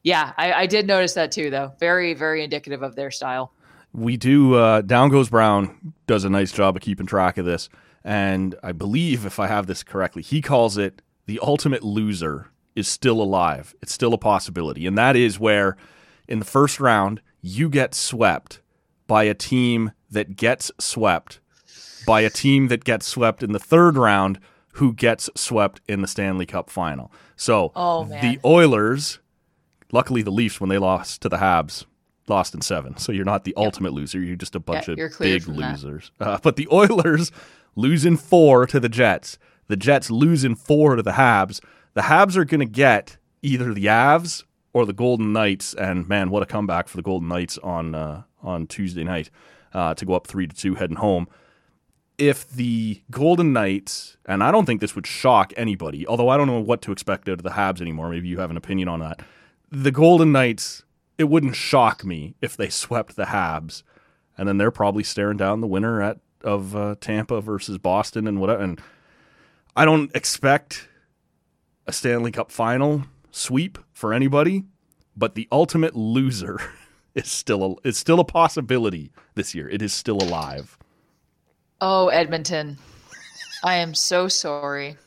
yeah, 0.03 0.33
I, 0.37 0.53
I 0.53 0.65
did 0.65 0.87
notice 0.87 1.13
that 1.13 1.31
too, 1.31 1.49
though. 1.49 1.73
Very 1.79 2.13
very 2.13 2.43
indicative 2.43 2.81
of 2.81 2.95
their 2.95 3.11
style. 3.11 3.53
We 3.93 4.17
do. 4.17 4.55
Uh, 4.55 4.81
Down 4.81 5.09
goes 5.09 5.29
Brown 5.29 5.93
does 6.07 6.23
a 6.23 6.29
nice 6.29 6.51
job 6.51 6.75
of 6.75 6.81
keeping 6.81 7.05
track 7.05 7.37
of 7.37 7.45
this, 7.45 7.69
and 8.03 8.55
I 8.63 8.71
believe 8.71 9.25
if 9.25 9.39
I 9.39 9.47
have 9.47 9.67
this 9.67 9.83
correctly, 9.83 10.21
he 10.21 10.41
calls 10.41 10.77
it 10.77 11.01
the 11.25 11.39
ultimate 11.41 11.83
loser 11.83 12.47
is 12.75 12.87
still 12.87 13.21
alive. 13.21 13.75
It's 13.81 13.93
still 13.93 14.13
a 14.13 14.17
possibility. 14.17 14.87
And 14.87 14.97
that 14.97 15.15
is 15.15 15.39
where 15.39 15.75
in 16.27 16.39
the 16.39 16.45
first 16.45 16.79
round, 16.79 17.21
you 17.41 17.69
get 17.69 17.93
swept 17.93 18.61
by 19.07 19.23
a 19.23 19.33
team 19.33 19.91
that 20.09 20.35
gets 20.35 20.71
swept 20.79 21.39
by 22.05 22.21
a 22.21 22.29
team 22.29 22.67
that 22.67 22.83
gets 22.83 23.05
swept 23.05 23.43
in 23.43 23.51
the 23.51 23.59
third 23.59 23.97
round 23.97 24.39
who 24.73 24.93
gets 24.93 25.29
swept 25.35 25.81
in 25.87 26.01
the 26.01 26.07
Stanley 26.07 26.45
Cup 26.45 26.69
final. 26.69 27.11
So 27.35 27.71
oh, 27.75 28.05
the 28.05 28.39
Oilers, 28.45 29.19
luckily 29.91 30.21
the 30.21 30.31
Leafs, 30.31 30.59
when 30.61 30.69
they 30.69 30.77
lost 30.77 31.21
to 31.21 31.29
the 31.29 31.37
Habs, 31.37 31.85
lost 32.27 32.53
in 32.53 32.61
seven. 32.61 32.97
So 32.97 33.11
you're 33.11 33.25
not 33.25 33.43
the 33.43 33.53
yep. 33.57 33.65
ultimate 33.65 33.93
loser. 33.93 34.21
You're 34.21 34.35
just 34.35 34.55
a 34.55 34.59
bunch 34.59 34.87
yeah, 34.87 35.05
of 35.05 35.19
big 35.19 35.47
losers. 35.47 36.11
Uh, 36.19 36.39
but 36.41 36.55
the 36.55 36.67
Oilers 36.71 37.31
lose 37.75 38.05
in 38.05 38.17
four 38.17 38.65
to 38.67 38.79
the 38.79 38.89
Jets. 38.89 39.37
The 39.71 39.77
Jets 39.77 40.11
lose 40.11 40.43
in 40.43 40.55
four 40.55 40.97
to 40.97 41.01
the 41.01 41.11
Habs. 41.13 41.61
The 41.93 42.01
Habs 42.01 42.35
are 42.35 42.43
going 42.43 42.59
to 42.59 42.65
get 42.65 43.15
either 43.41 43.73
the 43.73 43.85
Avs 43.85 44.43
or 44.73 44.85
the 44.85 44.91
Golden 44.91 45.31
Knights, 45.31 45.73
and 45.73 46.09
man, 46.09 46.29
what 46.29 46.43
a 46.43 46.45
comeback 46.45 46.89
for 46.89 46.97
the 46.97 47.03
Golden 47.03 47.29
Knights 47.29 47.57
on 47.59 47.95
uh, 47.95 48.23
on 48.43 48.67
Tuesday 48.67 49.05
night 49.05 49.29
uh, 49.73 49.93
to 49.93 50.05
go 50.05 50.13
up 50.13 50.27
three 50.27 50.45
to 50.45 50.53
two 50.53 50.75
heading 50.75 50.97
home. 50.97 51.29
If 52.17 52.49
the 52.49 53.01
Golden 53.11 53.53
Knights, 53.53 54.17
and 54.25 54.43
I 54.43 54.51
don't 54.51 54.65
think 54.65 54.81
this 54.81 54.93
would 54.93 55.07
shock 55.07 55.53
anybody, 55.55 56.05
although 56.05 56.27
I 56.27 56.35
don't 56.35 56.47
know 56.47 56.59
what 56.59 56.81
to 56.81 56.91
expect 56.91 57.29
out 57.29 57.39
of 57.39 57.43
the 57.43 57.51
Habs 57.51 57.79
anymore. 57.79 58.09
Maybe 58.09 58.27
you 58.27 58.39
have 58.39 58.51
an 58.51 58.57
opinion 58.57 58.89
on 58.89 58.99
that. 58.99 59.21
The 59.71 59.91
Golden 59.91 60.33
Knights, 60.33 60.83
it 61.17 61.29
wouldn't 61.29 61.55
shock 61.55 62.03
me 62.03 62.35
if 62.41 62.57
they 62.57 62.67
swept 62.67 63.15
the 63.15 63.27
Habs, 63.27 63.83
and 64.37 64.49
then 64.49 64.57
they're 64.57 64.69
probably 64.69 65.03
staring 65.03 65.37
down 65.37 65.61
the 65.61 65.67
winner 65.67 66.01
at 66.01 66.19
of 66.43 66.75
uh, 66.75 66.95
Tampa 66.99 67.39
versus 67.39 67.77
Boston 67.77 68.27
and 68.27 68.41
whatever. 68.41 68.61
And 68.61 68.81
I 69.75 69.85
don't 69.85 70.13
expect 70.15 70.89
a 71.87 71.93
Stanley 71.93 72.31
Cup 72.31 72.51
final 72.51 73.03
sweep 73.31 73.77
for 73.93 74.13
anybody, 74.13 74.65
but 75.15 75.35
the 75.35 75.47
ultimate 75.51 75.95
loser 75.95 76.59
is 77.15 77.31
still 77.31 77.63
a, 77.63 77.87
is 77.87 77.97
still 77.97 78.19
a 78.19 78.25
possibility 78.25 79.11
this 79.35 79.55
year. 79.55 79.69
It 79.69 79.81
is 79.81 79.93
still 79.93 80.17
alive. 80.17 80.77
Oh, 81.79 82.09
Edmonton. 82.09 82.77
I 83.63 83.75
am 83.75 83.93
so 83.93 84.27
sorry. 84.27 84.97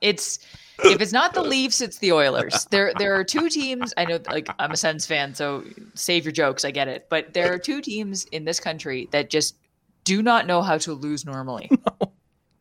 It's 0.00 0.40
if 0.84 1.00
it's 1.00 1.12
not 1.12 1.34
the 1.34 1.42
Leafs, 1.54 1.80
it's 1.80 1.98
the 1.98 2.12
Oilers. 2.12 2.66
There 2.70 2.92
there 2.98 3.14
are 3.14 3.24
two 3.24 3.48
teams. 3.48 3.94
I 3.96 4.04
know 4.04 4.18
like 4.28 4.48
I'm 4.58 4.72
a 4.72 4.76
Sens 4.76 5.06
fan, 5.06 5.34
so 5.34 5.64
save 5.94 6.24
your 6.24 6.32
jokes, 6.32 6.64
I 6.64 6.70
get 6.70 6.88
it. 6.88 7.06
But 7.08 7.32
there 7.32 7.52
are 7.52 7.58
two 7.58 7.80
teams 7.80 8.24
in 8.26 8.44
this 8.44 8.60
country 8.60 9.08
that 9.12 9.30
just 9.30 9.56
do 10.04 10.22
not 10.22 10.46
know 10.46 10.62
how 10.62 10.78
to 10.78 10.92
lose 10.92 11.24
normally. 11.24 11.70
No 11.98 12.12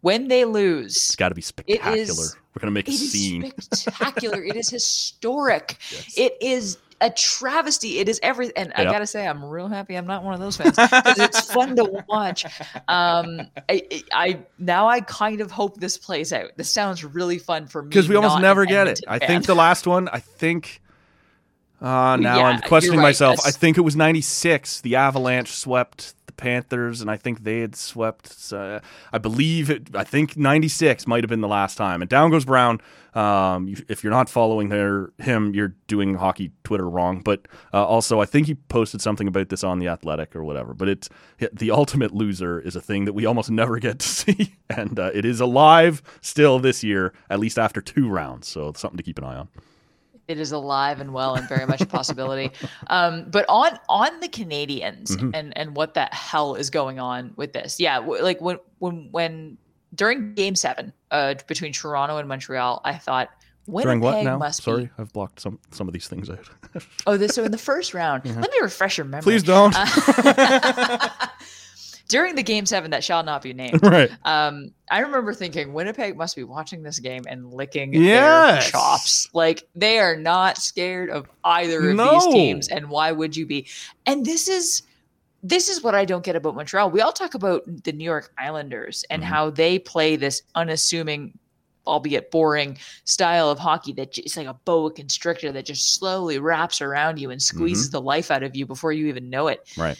when 0.02 0.28
they 0.28 0.46
lose, 0.46 0.96
it's 0.96 1.16
got 1.16 1.30
to 1.30 1.36
be 1.36 1.42
spectacular. 1.42 2.26
We're 2.54 2.60
going 2.60 2.68
to 2.68 2.72
make 2.72 2.88
a 2.88 2.92
scene. 2.92 3.52
spectacular. 3.60 4.44
it 4.44 4.56
is 4.56 4.70
historic. 4.72 5.78
Yes. 5.92 6.18
It 6.18 6.38
is 6.42 6.78
a 7.02 7.10
travesty. 7.10 8.00
It 8.00 8.08
is 8.08 8.20
everything. 8.24 8.54
And 8.56 8.70
yep. 8.78 8.80
I 8.80 8.84
gotta 8.86 9.08
say, 9.08 9.28
I'm 9.28 9.44
real 9.44 9.68
happy 9.68 9.96
I'm 9.96 10.06
not 10.06 10.24
one 10.24 10.34
of 10.34 10.40
those 10.40 10.56
fans 10.56 10.76
because 10.76 11.20
it's 11.20 11.52
fun 11.54 11.76
to 11.76 12.04
watch. 12.08 12.46
Um, 12.88 13.42
I, 13.68 14.04
I, 14.14 14.40
now 14.60 14.88
I 14.88 15.02
kind 15.02 15.42
of 15.42 15.52
hope 15.52 15.80
this 15.80 15.98
plays 15.98 16.32
out. 16.32 16.52
This 16.56 16.70
sounds 16.70 17.04
really 17.04 17.40
fun 17.40 17.68
for 17.68 17.82
me 17.82 17.90
because 17.90 18.08
we 18.08 18.16
almost 18.16 18.40
never 18.40 18.66
get 18.66 18.88
it. 18.88 19.02
Fan. 19.06 19.22
I 19.22 19.26
think 19.26 19.46
the 19.46 19.56
last 19.56 19.88
one. 19.88 20.08
I 20.10 20.20
think. 20.20 20.82
Uh, 21.82 22.16
now 22.16 22.38
yeah, 22.38 22.44
I'm 22.44 22.62
questioning 22.62 23.00
right. 23.00 23.06
myself. 23.06 23.38
That's... 23.38 23.56
I 23.56 23.60
think 23.60 23.78
it 23.80 23.82
was 23.82 23.96
'96. 23.96 24.82
The 24.82 24.98
Avalanche 24.98 25.50
swept 25.50 26.14
Panthers, 26.42 27.02
and 27.02 27.10
I 27.10 27.18
think 27.18 27.44
they 27.44 27.60
had 27.60 27.76
swept. 27.76 28.52
Uh, 28.52 28.80
I 29.14 29.20
believe 29.20 29.70
it. 29.70 29.96
I 29.96 30.04
think 30.04 30.36
'96 30.36 31.06
might 31.08 31.24
have 31.24 31.30
been 31.30 31.42
the 31.42 31.48
last 31.48 31.78
time. 31.78 32.02
And 32.02 32.10
down 32.10 32.32
goes 32.32 32.44
Brown. 32.44 32.82
Um, 33.14 33.74
if 33.88 34.04
you're 34.04 34.12
not 34.12 34.28
following 34.28 34.70
their 34.70 35.12
him, 35.20 35.54
you're 35.54 35.76
doing 35.88 36.16
hockey 36.16 36.52
Twitter 36.64 36.90
wrong. 36.90 37.22
But 37.22 37.48
uh, 37.74 37.86
also, 37.86 38.20
I 38.20 38.26
think 38.26 38.48
he 38.48 38.56
posted 38.56 39.02
something 39.02 39.28
about 39.28 39.50
this 39.50 39.64
on 39.64 39.78
the 39.80 39.88
Athletic 39.88 40.36
or 40.36 40.44
whatever. 40.44 40.74
But 40.74 40.90
it's 40.90 41.10
the 41.54 41.72
ultimate 41.72 42.12
loser 42.12 42.60
is 42.60 42.76
a 42.76 42.82
thing 42.82 43.06
that 43.06 43.14
we 43.14 43.26
almost 43.26 43.52
never 43.62 43.78
get 43.78 44.00
to 44.00 44.08
see, 44.08 44.56
and 44.70 45.00
uh, 45.00 45.12
it 45.14 45.24
is 45.24 45.40
alive 45.40 46.02
still 46.22 46.58
this 46.60 46.84
year, 46.84 47.14
at 47.30 47.40
least 47.40 47.60
after 47.60 47.82
two 47.82 48.10
rounds. 48.10 48.48
So 48.48 48.74
something 48.76 48.98
to 48.98 49.04
keep 49.04 49.20
an 49.20 49.24
eye 49.24 49.38
on 49.38 49.50
it 50.32 50.40
is 50.40 50.52
alive 50.52 51.00
and 51.00 51.14
well 51.14 51.36
and 51.36 51.48
very 51.48 51.66
much 51.68 51.82
a 51.82 51.86
possibility. 51.86 52.52
um, 52.88 53.26
but 53.30 53.46
on 53.50 53.78
on 53.90 54.20
the 54.22 54.28
Canadiens 54.30 55.12
Mhm. 55.18 55.32
and 55.36 55.56
and 55.58 55.76
what 55.76 55.94
the 55.94 56.06
hell 56.12 56.56
is 56.56 56.70
going 56.70 57.00
on 57.00 57.34
with 57.36 57.54
this? 57.54 57.80
Yeah, 57.80 58.00
w- 58.00 58.24
like 58.24 58.42
when 58.42 58.58
when 58.80 59.10
when 59.12 59.58
during 59.94 60.34
Game 60.34 60.56
Seven 60.56 60.94
uh, 61.12 61.36
between 61.48 61.74
Toronto 61.74 62.18
and 62.18 62.28
Montreal, 62.28 62.82
I 62.86 62.96
thought 62.98 63.30
During 63.68 64.00
what 64.00 64.24
now? 64.24 64.38
must 64.38 64.64
Sorry, 64.64 64.86
be. 64.86 64.92
I've 64.98 65.14
blocked 65.14 65.40
some 65.42 65.60
some 65.72 65.88
of 65.88 65.94
these 65.94 66.08
things 66.08 66.30
out. 66.30 66.50
Oh, 67.06 67.18
this 67.18 67.36
so 67.36 67.44
in 67.44 67.52
the 67.52 67.58
first 67.58 67.94
round. 67.94 68.26
Let 68.26 68.50
me 68.52 68.58
refresh 68.62 68.98
your 68.98 69.06
memory. 69.06 69.22
Please 69.24 69.44
don't. 69.44 69.76
Uh, 69.78 69.86
during 72.12 72.36
the 72.36 72.44
Game 72.44 72.66
Seven 72.66 72.92
that 72.92 73.04
shall 73.04 73.24
not 73.24 73.42
be 73.42 73.54
named. 73.54 73.80
right. 73.84 74.12
Um, 74.24 74.72
I 74.92 75.00
remember 75.00 75.34
thinking 75.34 75.74
Winnipeg 75.74 76.16
must 76.16 76.36
be 76.36 76.44
watching 76.44 76.84
this 76.84 77.00
game 77.00 77.24
and 77.28 77.52
licking 77.52 77.94
Yes. 77.94 78.66
their 78.66 78.72
chops. 78.72 79.30
Like 79.34 79.68
they 79.74 79.98
are 80.00 80.16
not 80.16 80.58
scared 80.58 81.10
of 81.10 81.28
either 81.44 81.90
of 81.90 81.96
No. 81.96 82.12
these 82.12 82.28
teams, 82.28 82.68
and 82.68 82.90
why 82.90 83.12
would 83.12 83.36
you 83.36 83.46
be? 83.46 83.68
And 84.06 84.26
this 84.26 84.48
is 84.48 84.84
this 85.44 85.70
is 85.70 85.82
what 85.82 85.96
I 85.96 86.06
don't 86.06 86.24
get 86.24 86.36
about 86.36 86.54
Montreal. 86.54 86.92
We 86.92 87.02
all 87.02 87.12
talk 87.14 87.34
about 87.34 87.64
the 87.84 87.92
New 87.92 88.04
York 88.04 88.32
Islanders 88.38 89.04
and 89.10 89.24
Mhm. 89.24 89.26
how 89.26 89.50
they 89.50 89.80
play 89.80 90.16
this 90.16 90.44
unassuming, 90.54 91.36
albeit 91.88 92.30
boring 92.30 92.78
style 93.06 93.50
of 93.50 93.58
hockey 93.58 93.92
that 93.94 94.16
it's 94.20 94.38
like 94.38 94.46
a 94.46 94.54
boa 94.66 94.92
constrictor 94.92 95.52
that 95.52 95.66
just 95.66 95.96
slowly 95.96 96.38
wraps 96.38 96.80
around 96.80 97.20
you 97.20 97.32
and 97.32 97.42
squeezes 97.42 97.90
the 97.90 98.00
life 98.00 98.30
out 98.30 98.44
of 98.44 98.56
you 98.56 98.68
before 98.68 98.94
you 98.94 99.08
even 99.08 99.32
know 99.32 99.48
it. 99.48 99.68
Right. 99.76 99.98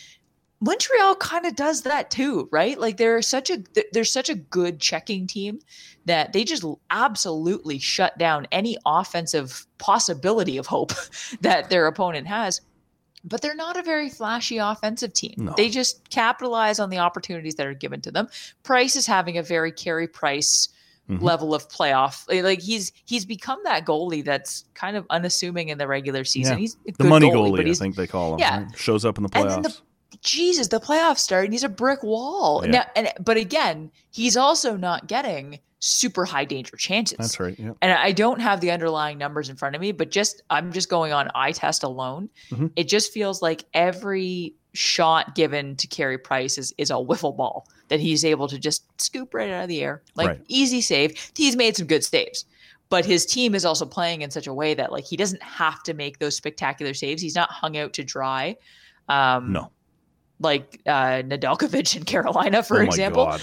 Montreal 0.64 1.16
kind 1.16 1.46
of 1.48 1.56
does 1.56 1.82
that 1.82 2.12
too, 2.12 2.48
right? 2.52 2.80
Like 2.80 2.98
they're 2.98 3.22
such 3.24 3.50
a 3.50 3.64
they're 3.92 4.04
such 4.04 4.30
a 4.30 4.36
good 4.36 4.80
checking 4.80 5.26
team 5.28 5.60
that 6.06 6.34
they 6.34 6.44
just 6.44 6.64
absolutely 6.92 7.80
shut 7.80 8.18
down 8.18 8.48
any 8.52 8.78
offensive 8.86 9.66
possibility 9.80 10.58
of 10.58 10.68
hope 10.68 10.94
that 11.42 11.70
their 11.70 11.88
opponent 11.88 12.28
has. 12.28 12.62
But 13.24 13.42
they're 13.42 13.56
not 13.56 13.78
a 13.78 13.84
very 13.84 14.10
flashy 14.10 14.58
offensive 14.58 15.14
team. 15.14 15.34
No. 15.38 15.54
They 15.56 15.70
just 15.70 16.10
capitalize 16.10 16.80
on 16.80 16.90
the 16.90 16.98
opportunities 16.98 17.56
that 17.56 17.68
are 17.68 17.74
given 17.76 18.02
to 18.02 18.12
them. 18.12 18.28
Price 18.64 18.96
is 18.96 19.06
having 19.06 19.38
a 19.38 19.44
very 19.44 19.72
Carey 19.72 20.08
Price 20.08 20.70
Mhm. 21.10 21.22
level 21.24 21.56
of 21.56 21.68
playoff. 21.68 22.24
Like 22.44 22.62
he's 22.62 22.92
he's 23.06 23.26
become 23.26 23.60
that 23.64 23.86
goalie 23.86 24.24
that's 24.24 24.66
kind 24.76 24.96
of 24.96 25.06
unassuming 25.10 25.70
in 25.70 25.80
the 25.80 25.88
regular 25.88 26.24
season. 26.24 26.54
Yeah. 26.54 26.60
He's 26.60 26.76
a 26.88 26.92
The 26.92 27.04
good 27.04 27.10
money 27.10 27.30
goalie, 27.32 27.60
goalie, 27.60 27.72
I 27.72 27.74
think 27.74 27.96
they 27.96 28.06
call 28.06 28.34
him. 28.36 28.40
yeah. 28.40 28.60
right? 28.66 28.78
Shows 28.78 29.04
up 29.04 29.18
in 29.18 29.24
the 29.24 29.30
And 29.34 29.46
playoffs. 29.48 29.54
then 29.54 29.62
the- 29.64 29.78
Jesus, 30.22 30.68
the 30.68 30.80
playoffs 30.80 31.20
start 31.20 31.46
and 31.46 31.54
he's 31.54 31.64
a 31.64 31.70
brick 31.70 32.04
wall. 32.04 32.62
Yeah. 32.64 32.72
Now, 32.72 32.84
and 32.96 33.10
but 33.20 33.38
again, 33.38 33.92
he's 34.12 34.38
also 34.38 34.78
not 34.78 35.08
getting 35.08 35.60
super 35.80 36.26
high 36.26 36.46
danger 36.46 36.76
chances. 36.78 37.18
That's 37.18 37.40
right. 37.40 37.58
Yeah. 37.58 37.72
And 37.82 37.92
I 37.92 38.12
don't 38.12 38.40
have 38.40 38.62
the 38.62 38.70
underlying 38.70 39.18
numbers 39.18 39.50
in 39.50 39.56
front 39.56 39.76
of 39.76 39.82
me, 39.82 39.92
but 39.92 40.12
just 40.12 40.44
I'm 40.52 40.72
just 40.72 40.90
going 40.90 41.12
on 41.12 41.30
eye 41.34 41.52
test 41.54 41.82
alone. 41.84 42.30
Mhm. 42.52 42.72
It 42.76 42.88
just 42.88 43.12
feels 43.12 43.42
like 43.42 43.66
every 43.74 44.54
shot 44.74 45.34
given 45.36 45.76
to 45.78 45.88
Carey 45.88 46.18
Price 46.20 46.58
is, 46.58 46.74
is 46.78 46.92
a 46.92 46.94
wiffle 46.94 47.36
ball 47.36 47.68
that 47.90 48.00
he's 48.00 48.24
able 48.24 48.48
to 48.48 48.58
just 48.60 48.84
scoop 49.02 49.34
right 49.34 49.50
out 49.50 49.64
of 49.64 49.70
the 49.70 49.82
air. 49.82 50.02
Like 50.16 50.28
Right. 50.28 50.42
easy 50.48 50.82
save. 50.82 51.32
He's 51.36 51.56
made 51.58 51.76
some 51.76 51.88
good 51.88 52.04
saves. 52.06 52.46
But 52.90 53.04
his 53.06 53.26
team 53.26 53.56
is 53.56 53.66
also 53.66 53.86
playing 53.86 54.22
in 54.22 54.30
such 54.32 54.48
a 54.48 54.54
way 54.54 54.74
that 54.76 54.92
like 54.92 55.06
he 55.06 55.18
doesn't 55.18 55.42
have 55.42 55.82
to 55.84 55.94
make 55.96 56.20
those 56.20 56.36
spectacular 56.36 56.94
saves. 56.94 57.22
He's 57.22 57.36
not 57.36 57.50
hung 57.50 57.76
out 57.76 57.94
to 57.94 58.04
dry. 58.04 58.56
Um 59.10 59.52
No. 59.52 59.72
Like 60.42 60.82
uh 60.86 61.22
Nedeljkovic 61.24 61.96
in 61.96 62.04
Carolina, 62.04 62.64
for 62.64 62.80
oh 62.82 62.86
example. 62.86 63.26
God. 63.26 63.42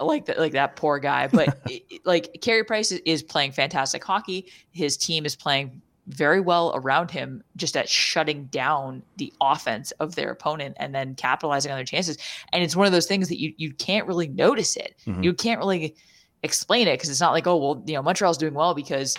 like 0.00 0.26
that 0.26 0.38
like 0.38 0.52
that 0.52 0.76
poor 0.76 0.98
guy. 0.98 1.26
But 1.28 1.60
it- 1.68 2.04
like 2.04 2.38
Carey 2.40 2.64
Price 2.64 2.90
is, 2.92 3.22
playing 3.22 3.52
fantastic 3.52 4.02
hockey. 4.02 4.46
His 4.72 4.96
team 4.96 5.24
is 5.26 5.36
playing 5.36 5.82
very 6.06 6.40
well 6.40 6.72
around 6.74 7.10
him 7.10 7.42
just 7.56 7.76
at 7.76 7.86
shutting 7.86 8.44
down 8.46 9.02
the 9.18 9.30
offense 9.42 9.90
of 10.00 10.14
their 10.14 10.30
opponent 10.30 10.74
and 10.80 10.94
then 10.94 11.14
capitalizing 11.14 11.70
on 11.70 11.76
their 11.76 11.84
chances. 11.84 12.16
And 12.52 12.62
it's 12.64 12.74
one 12.74 12.86
of 12.86 12.92
those 12.92 13.06
things 13.06 13.28
that 13.28 13.38
you 13.38 13.52
you 13.58 13.72
can't 13.74 14.06
really 14.06 14.28
notice 14.28 14.76
it. 14.76 14.94
Mhm. 15.06 15.22
you 15.22 15.34
can't 15.34 15.58
really 15.60 15.94
explain 16.42 16.88
it 16.88 16.94
because 16.94 17.10
it's 17.10 17.20
not 17.20 17.32
like 17.32 17.46
oh 17.46 17.56
well 17.56 17.82
you 17.86 17.94
know 17.94 18.02
Montreal's 18.02 18.38
doing 18.38 18.54
well 18.54 18.72
because 18.74 19.16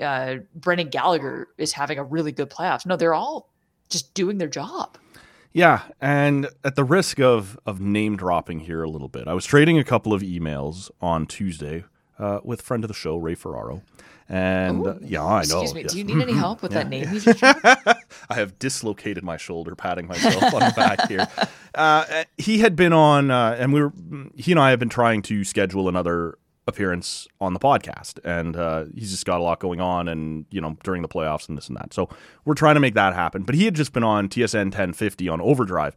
uh 0.00 0.36
Brendan 0.54 0.88
Gallagher 0.90 1.48
is 1.58 1.72
having 1.72 1.98
a 1.98 2.04
really 2.04 2.30
good 2.32 2.48
playoffs. 2.50 2.86
No 2.86 2.96
they're 2.96 3.14
all 3.14 3.48
just 3.88 4.14
doing 4.14 4.38
their 4.38 4.46
job 4.48 4.98
Yeah, 5.52 5.82
and 6.00 6.48
at 6.62 6.76
the 6.76 6.84
risk 6.84 7.18
of 7.18 7.58
of 7.66 7.80
name 7.80 8.16
dropping 8.16 8.60
here 8.60 8.82
a 8.82 8.88
little 8.88 9.08
bit, 9.08 9.26
I 9.26 9.34
was 9.34 9.44
trading 9.44 9.78
a 9.78 9.84
couple 9.84 10.12
of 10.14 10.22
emails 10.22 10.90
on 11.00 11.26
Tuesday 11.26 11.84
uh, 12.18 12.38
with 12.44 12.62
friend 12.62 12.84
of 12.84 12.88
the 12.88 12.94
show 12.94 13.16
Ray 13.16 13.34
Ferraro, 13.34 13.82
and 14.28 14.86
uh, 14.86 14.90
Ooh, 14.94 14.98
yeah, 15.02 15.24
I 15.24 15.42
know. 15.44 15.62
excuse 15.62 15.74
me 15.74 15.82
do 15.82 15.98
you 15.98 16.04
need 16.04 16.22
any 16.22 16.34
help 16.34 16.62
with 16.62 16.70
Yeah. 16.72 16.84
that 16.84 16.88
name 16.88 17.12
you 17.12 17.18
just? 17.20 17.42
I 17.44 18.34
have 18.34 18.60
dislocated 18.60 19.24
my 19.24 19.36
shoulder, 19.36 19.74
patting 19.74 20.06
myself 20.06 20.54
on 20.54 20.60
the 20.60 20.72
back 20.76 21.08
here. 21.08 21.26
Uh, 21.74 22.24
he 22.38 22.58
had 22.60 22.76
been 22.76 22.92
on, 22.92 23.32
uh, 23.32 23.56
and 23.58 23.72
we 23.72 23.82
were, 23.82 23.92
he 24.36 24.52
and 24.52 24.60
I 24.60 24.70
have 24.70 24.78
been 24.78 24.88
trying 24.88 25.22
to 25.22 25.42
schedule 25.42 25.88
another 25.88 26.38
appearance 26.70 27.28
on 27.40 27.52
the 27.52 27.60
podcast, 27.60 28.18
and 28.24 28.56
uh, 28.56 28.86
he's 28.94 29.10
just 29.10 29.26
got 29.26 29.40
a 29.40 29.42
lot 29.42 29.60
going 29.60 29.80
on, 29.80 30.08
and 30.08 30.46
you 30.50 30.60
know, 30.60 30.76
during 30.82 31.02
the 31.02 31.08
playoffs 31.08 31.48
and 31.48 31.58
this 31.58 31.68
and 31.68 31.76
that. 31.76 31.92
So 31.92 32.08
we're 32.44 32.54
trying 32.54 32.74
to 32.74 32.80
make 32.80 32.94
that 32.94 33.14
happen. 33.14 33.42
But 33.42 33.54
he 33.54 33.66
had 33.66 33.74
just 33.74 33.92
been 33.92 34.04
on 34.04 34.28
TSN 34.28 34.66
1050 34.66 35.28
on 35.28 35.40
Overdrive, 35.40 35.94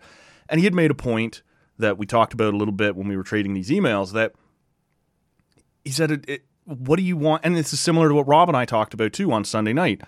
and 0.49 0.59
he 0.59 0.65
had 0.65 0.73
made 0.73 0.91
a 0.91 0.95
point 0.95 1.41
that 1.77 1.97
we 1.97 2.05
talked 2.05 2.33
about 2.33 2.53
a 2.53 2.57
little 2.57 2.73
bit 2.73 2.95
when 2.95 3.07
we 3.07 3.15
were 3.15 3.23
trading 3.23 3.53
these 3.53 3.69
emails 3.69 4.11
that 4.11 4.33
he 5.83 5.91
said, 5.91 6.11
it, 6.11 6.29
it, 6.29 6.45
"What 6.65 6.97
do 6.97 7.03
you 7.03 7.17
want?" 7.17 7.45
And 7.45 7.55
this 7.55 7.73
is 7.73 7.79
similar 7.79 8.09
to 8.09 8.15
what 8.15 8.27
Rob 8.27 8.49
and 8.49 8.57
I 8.57 8.65
talked 8.65 8.93
about 8.93 9.13
too 9.13 9.31
on 9.31 9.45
Sunday 9.45 9.73
night. 9.73 10.01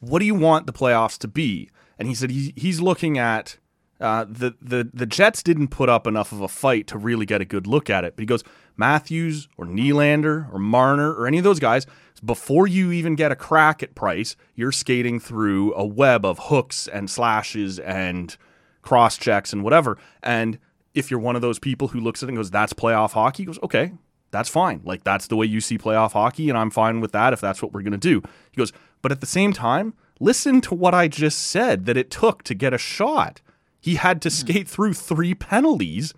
What 0.00 0.20
do 0.20 0.24
you 0.24 0.34
want 0.34 0.66
the 0.66 0.72
playoffs 0.72 1.18
to 1.18 1.28
be? 1.28 1.70
And 1.98 2.08
he 2.08 2.14
said 2.14 2.30
he, 2.30 2.54
he's 2.56 2.80
looking 2.80 3.18
at 3.18 3.58
uh, 4.00 4.24
the 4.28 4.54
the 4.60 4.88
the 4.92 5.06
Jets 5.06 5.42
didn't 5.42 5.68
put 5.68 5.88
up 5.88 6.06
enough 6.06 6.32
of 6.32 6.40
a 6.40 6.48
fight 6.48 6.86
to 6.88 6.98
really 6.98 7.26
get 7.26 7.40
a 7.40 7.44
good 7.44 7.66
look 7.66 7.90
at 7.90 8.04
it. 8.04 8.16
But 8.16 8.22
he 8.22 8.26
goes 8.26 8.42
Matthews 8.80 9.46
or 9.56 9.66
Nylander 9.66 10.52
or 10.52 10.58
Marner 10.58 11.12
or 11.12 11.28
any 11.28 11.38
of 11.38 11.44
those 11.44 11.60
guys. 11.60 11.86
Before 12.24 12.66
you 12.66 12.90
even 12.90 13.14
get 13.14 13.30
a 13.30 13.36
crack 13.36 13.82
at 13.82 13.94
Price, 13.94 14.34
you're 14.54 14.72
skating 14.72 15.20
through 15.20 15.72
a 15.74 15.86
web 15.86 16.24
of 16.24 16.38
hooks 16.38 16.88
and 16.88 17.08
slashes 17.08 17.78
and 17.78 18.36
cross 18.82 19.16
checks 19.16 19.52
and 19.52 19.62
whatever. 19.62 19.98
And 20.22 20.58
if 20.94 21.10
you're 21.10 21.20
one 21.20 21.36
of 21.36 21.42
those 21.42 21.58
people 21.58 21.88
who 21.88 22.00
looks 22.00 22.22
at 22.22 22.28
it 22.28 22.30
and 22.30 22.38
goes, 22.38 22.50
"That's 22.50 22.72
playoff 22.72 23.12
hockey," 23.12 23.42
he 23.42 23.46
goes, 23.46 23.58
"Okay, 23.62 23.92
that's 24.30 24.48
fine. 24.48 24.80
Like 24.84 25.04
that's 25.04 25.28
the 25.28 25.36
way 25.36 25.46
you 25.46 25.60
see 25.60 25.78
playoff 25.78 26.12
hockey, 26.12 26.48
and 26.48 26.58
I'm 26.58 26.70
fine 26.70 27.00
with 27.00 27.12
that 27.12 27.32
if 27.32 27.40
that's 27.40 27.62
what 27.62 27.72
we're 27.72 27.82
gonna 27.82 27.98
do." 27.98 28.22
He 28.50 28.56
goes, 28.56 28.72
"But 29.02 29.12
at 29.12 29.20
the 29.20 29.26
same 29.26 29.52
time, 29.52 29.94
listen 30.18 30.60
to 30.62 30.74
what 30.74 30.94
I 30.94 31.06
just 31.06 31.38
said 31.38 31.86
that 31.86 31.96
it 31.96 32.10
took 32.10 32.42
to 32.44 32.54
get 32.54 32.74
a 32.74 32.78
shot. 32.78 33.40
He 33.80 33.94
had 33.94 34.20
to 34.22 34.28
hmm. 34.28 34.34
skate 34.34 34.68
through 34.68 34.94
three 34.94 35.34
penalties 35.34 36.12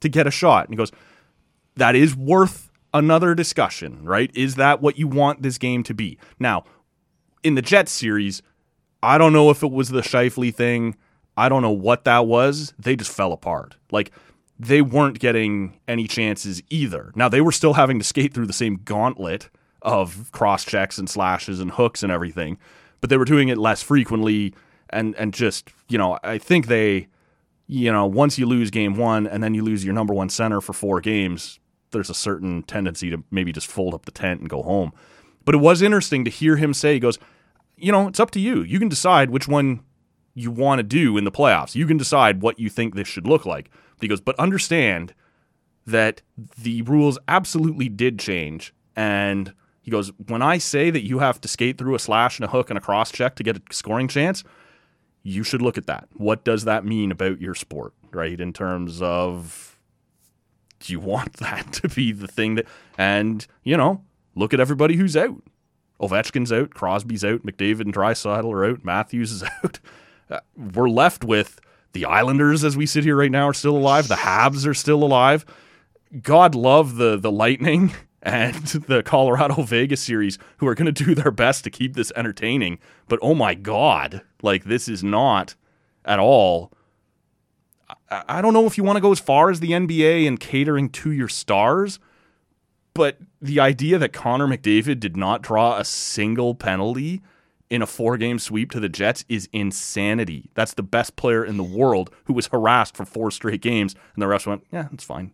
to 0.00 0.08
get 0.08 0.26
a 0.26 0.30
shot." 0.30 0.66
And 0.66 0.74
he 0.74 0.76
goes, 0.76 0.92
"That 1.76 1.94
is 1.96 2.16
worth." 2.16 2.70
Another 2.94 3.34
discussion, 3.34 4.02
right? 4.04 4.30
Is 4.34 4.54
that 4.54 4.80
what 4.80 4.98
you 4.98 5.06
want 5.06 5.42
this 5.42 5.58
game 5.58 5.82
to 5.82 5.92
be? 5.92 6.18
Now, 6.38 6.64
in 7.42 7.54
the 7.54 7.60
Jets 7.60 7.92
series, 7.92 8.40
I 9.02 9.18
don't 9.18 9.32
know 9.32 9.50
if 9.50 9.62
it 9.62 9.70
was 9.70 9.90
the 9.90 10.00
Scheifele 10.00 10.54
thing. 10.54 10.96
I 11.36 11.48
don't 11.48 11.62
know 11.62 11.70
what 11.70 12.04
that 12.04 12.26
was. 12.26 12.72
They 12.78 12.96
just 12.96 13.12
fell 13.12 13.32
apart. 13.32 13.76
Like 13.92 14.12
they 14.58 14.80
weren't 14.80 15.18
getting 15.18 15.78
any 15.86 16.06
chances 16.06 16.62
either. 16.70 17.12
Now 17.14 17.28
they 17.28 17.40
were 17.40 17.52
still 17.52 17.74
having 17.74 17.98
to 17.98 18.04
skate 18.04 18.32
through 18.32 18.46
the 18.46 18.52
same 18.52 18.80
gauntlet 18.84 19.50
of 19.82 20.32
cross 20.32 20.64
checks 20.64 20.98
and 20.98 21.08
slashes 21.08 21.60
and 21.60 21.70
hooks 21.70 22.02
and 22.02 22.10
everything, 22.10 22.58
but 23.00 23.10
they 23.10 23.16
were 23.16 23.24
doing 23.24 23.48
it 23.48 23.58
less 23.58 23.82
frequently 23.82 24.54
and 24.90 25.14
and 25.16 25.34
just, 25.34 25.70
you 25.88 25.98
know, 25.98 26.18
I 26.24 26.38
think 26.38 26.66
they 26.66 27.08
you 27.68 27.92
know, 27.92 28.06
once 28.06 28.38
you 28.38 28.46
lose 28.46 28.70
game 28.70 28.96
1 28.96 29.26
and 29.26 29.42
then 29.42 29.52
you 29.52 29.62
lose 29.62 29.84
your 29.84 29.92
number 29.92 30.14
1 30.14 30.28
center 30.28 30.60
for 30.60 30.72
4 30.72 31.00
games, 31.00 31.58
there's 31.90 32.10
a 32.10 32.14
certain 32.14 32.62
tendency 32.62 33.10
to 33.10 33.22
maybe 33.30 33.52
just 33.52 33.66
fold 33.66 33.94
up 33.94 34.04
the 34.04 34.10
tent 34.10 34.40
and 34.40 34.48
go 34.48 34.62
home. 34.62 34.92
But 35.44 35.54
it 35.54 35.58
was 35.58 35.82
interesting 35.82 36.24
to 36.24 36.30
hear 36.30 36.56
him 36.56 36.74
say 36.74 36.94
he 36.94 37.00
goes, 37.00 37.18
you 37.76 37.92
know, 37.92 38.08
it's 38.08 38.20
up 38.20 38.30
to 38.32 38.40
you. 38.40 38.62
You 38.62 38.78
can 38.78 38.88
decide 38.88 39.30
which 39.30 39.46
one 39.48 39.80
you 40.34 40.50
want 40.50 40.78
to 40.78 40.82
do 40.82 41.16
in 41.16 41.24
the 41.24 41.32
playoffs. 41.32 41.74
You 41.74 41.86
can 41.86 41.96
decide 41.96 42.42
what 42.42 42.58
you 42.58 42.68
think 42.68 42.94
this 42.94 43.08
should 43.08 43.26
look 43.26 43.46
like. 43.46 43.70
He 44.00 44.08
goes, 44.08 44.20
but 44.20 44.38
understand 44.38 45.14
that 45.86 46.22
the 46.58 46.82
rules 46.82 47.18
absolutely 47.28 47.88
did 47.88 48.18
change. 48.18 48.74
And 48.94 49.54
he 49.82 49.90
goes, 49.90 50.10
when 50.26 50.42
I 50.42 50.58
say 50.58 50.90
that 50.90 51.06
you 51.06 51.20
have 51.20 51.40
to 51.42 51.48
skate 51.48 51.78
through 51.78 51.94
a 51.94 51.98
slash 51.98 52.38
and 52.38 52.44
a 52.44 52.50
hook 52.50 52.70
and 52.70 52.76
a 52.76 52.82
cross 52.82 53.12
check 53.12 53.36
to 53.36 53.42
get 53.42 53.56
a 53.56 53.62
scoring 53.70 54.08
chance, 54.08 54.42
you 55.22 55.42
should 55.42 55.62
look 55.62 55.78
at 55.78 55.86
that. 55.86 56.08
What 56.14 56.44
does 56.44 56.64
that 56.64 56.84
mean 56.84 57.10
about 57.10 57.40
your 57.40 57.54
sport, 57.54 57.94
right? 58.12 58.40
In 58.40 58.52
terms 58.52 59.00
of 59.00 59.75
do 60.80 60.92
you 60.92 61.00
want 61.00 61.32
that 61.38 61.72
to 61.74 61.88
be 61.88 62.12
the 62.12 62.28
thing 62.28 62.56
that, 62.56 62.66
and, 62.98 63.46
you 63.62 63.76
know, 63.76 64.02
look 64.34 64.54
at 64.54 64.60
everybody 64.60 64.96
who's 64.96 65.16
out. 65.16 65.42
Ovechkin's 66.00 66.52
out, 66.52 66.70
Crosby's 66.70 67.24
out, 67.24 67.44
McDavid 67.44 67.82
and 67.82 67.94
Draisaitl 67.94 68.52
are 68.52 68.64
out, 68.66 68.84
Matthews 68.84 69.32
is 69.32 69.42
out. 69.64 69.80
Uh, 70.28 70.40
we're 70.56 70.90
left 70.90 71.24
with 71.24 71.60
the 71.96 72.04
Islanders 72.04 72.62
as 72.62 72.76
we 72.76 72.84
sit 72.84 73.04
here 73.04 73.16
right 73.16 73.30
now 73.30 73.48
are 73.48 73.54
still 73.54 73.76
alive. 73.76 74.08
The 74.08 74.16
Habs 74.16 74.66
are 74.66 74.74
still 74.74 75.02
alive. 75.02 75.46
God 76.22 76.54
love 76.54 76.96
the 76.96 77.16
the 77.16 77.32
Lightning 77.32 77.94
and 78.22 78.54
the 78.54 79.02
Colorado 79.02 79.62
Vegas 79.62 80.02
series, 80.02 80.38
who 80.58 80.66
are 80.66 80.74
going 80.74 80.92
to 80.92 81.04
do 81.04 81.14
their 81.14 81.30
best 81.30 81.64
to 81.64 81.70
keep 81.70 81.94
this 81.94 82.12
entertaining. 82.14 82.78
But 83.08 83.18
oh 83.22 83.34
my 83.34 83.54
God, 83.54 84.22
like 84.42 84.64
this 84.64 84.88
is 84.88 85.02
not 85.02 85.54
at 86.04 86.18
all. 86.18 86.72
I, 88.10 88.24
I 88.28 88.42
don't 88.42 88.52
know 88.52 88.66
if 88.66 88.76
you 88.76 88.84
want 88.84 88.96
to 88.96 89.00
go 89.00 89.12
as 89.12 89.20
far 89.20 89.50
as 89.50 89.60
the 89.60 89.70
NBA 89.70 90.26
and 90.26 90.38
catering 90.40 90.88
to 90.90 91.10
your 91.12 91.28
stars, 91.28 91.98
but 92.94 93.18
the 93.40 93.60
idea 93.60 93.98
that 93.98 94.12
Connor 94.12 94.46
McDavid 94.46 95.00
did 95.00 95.16
not 95.16 95.42
draw 95.42 95.76
a 95.78 95.84
single 95.84 96.54
penalty 96.54 97.20
in 97.68 97.82
a 97.82 97.86
four 97.86 98.16
game 98.16 98.38
sweep 98.38 98.70
to 98.70 98.80
the 98.80 98.88
Jets 98.88 99.24
is 99.28 99.48
insanity. 99.52 100.50
That's 100.54 100.74
the 100.74 100.82
best 100.82 101.16
player 101.16 101.44
in 101.44 101.56
the 101.56 101.64
world 101.64 102.10
who 102.24 102.32
was 102.32 102.46
harassed 102.46 102.96
for 102.96 103.04
four 103.04 103.30
straight 103.30 103.60
games, 103.60 103.94
and 104.14 104.22
the 104.22 104.26
refs 104.26 104.46
went, 104.46 104.64
yeah, 104.72 104.88
it's 104.92 105.04
fine. 105.04 105.32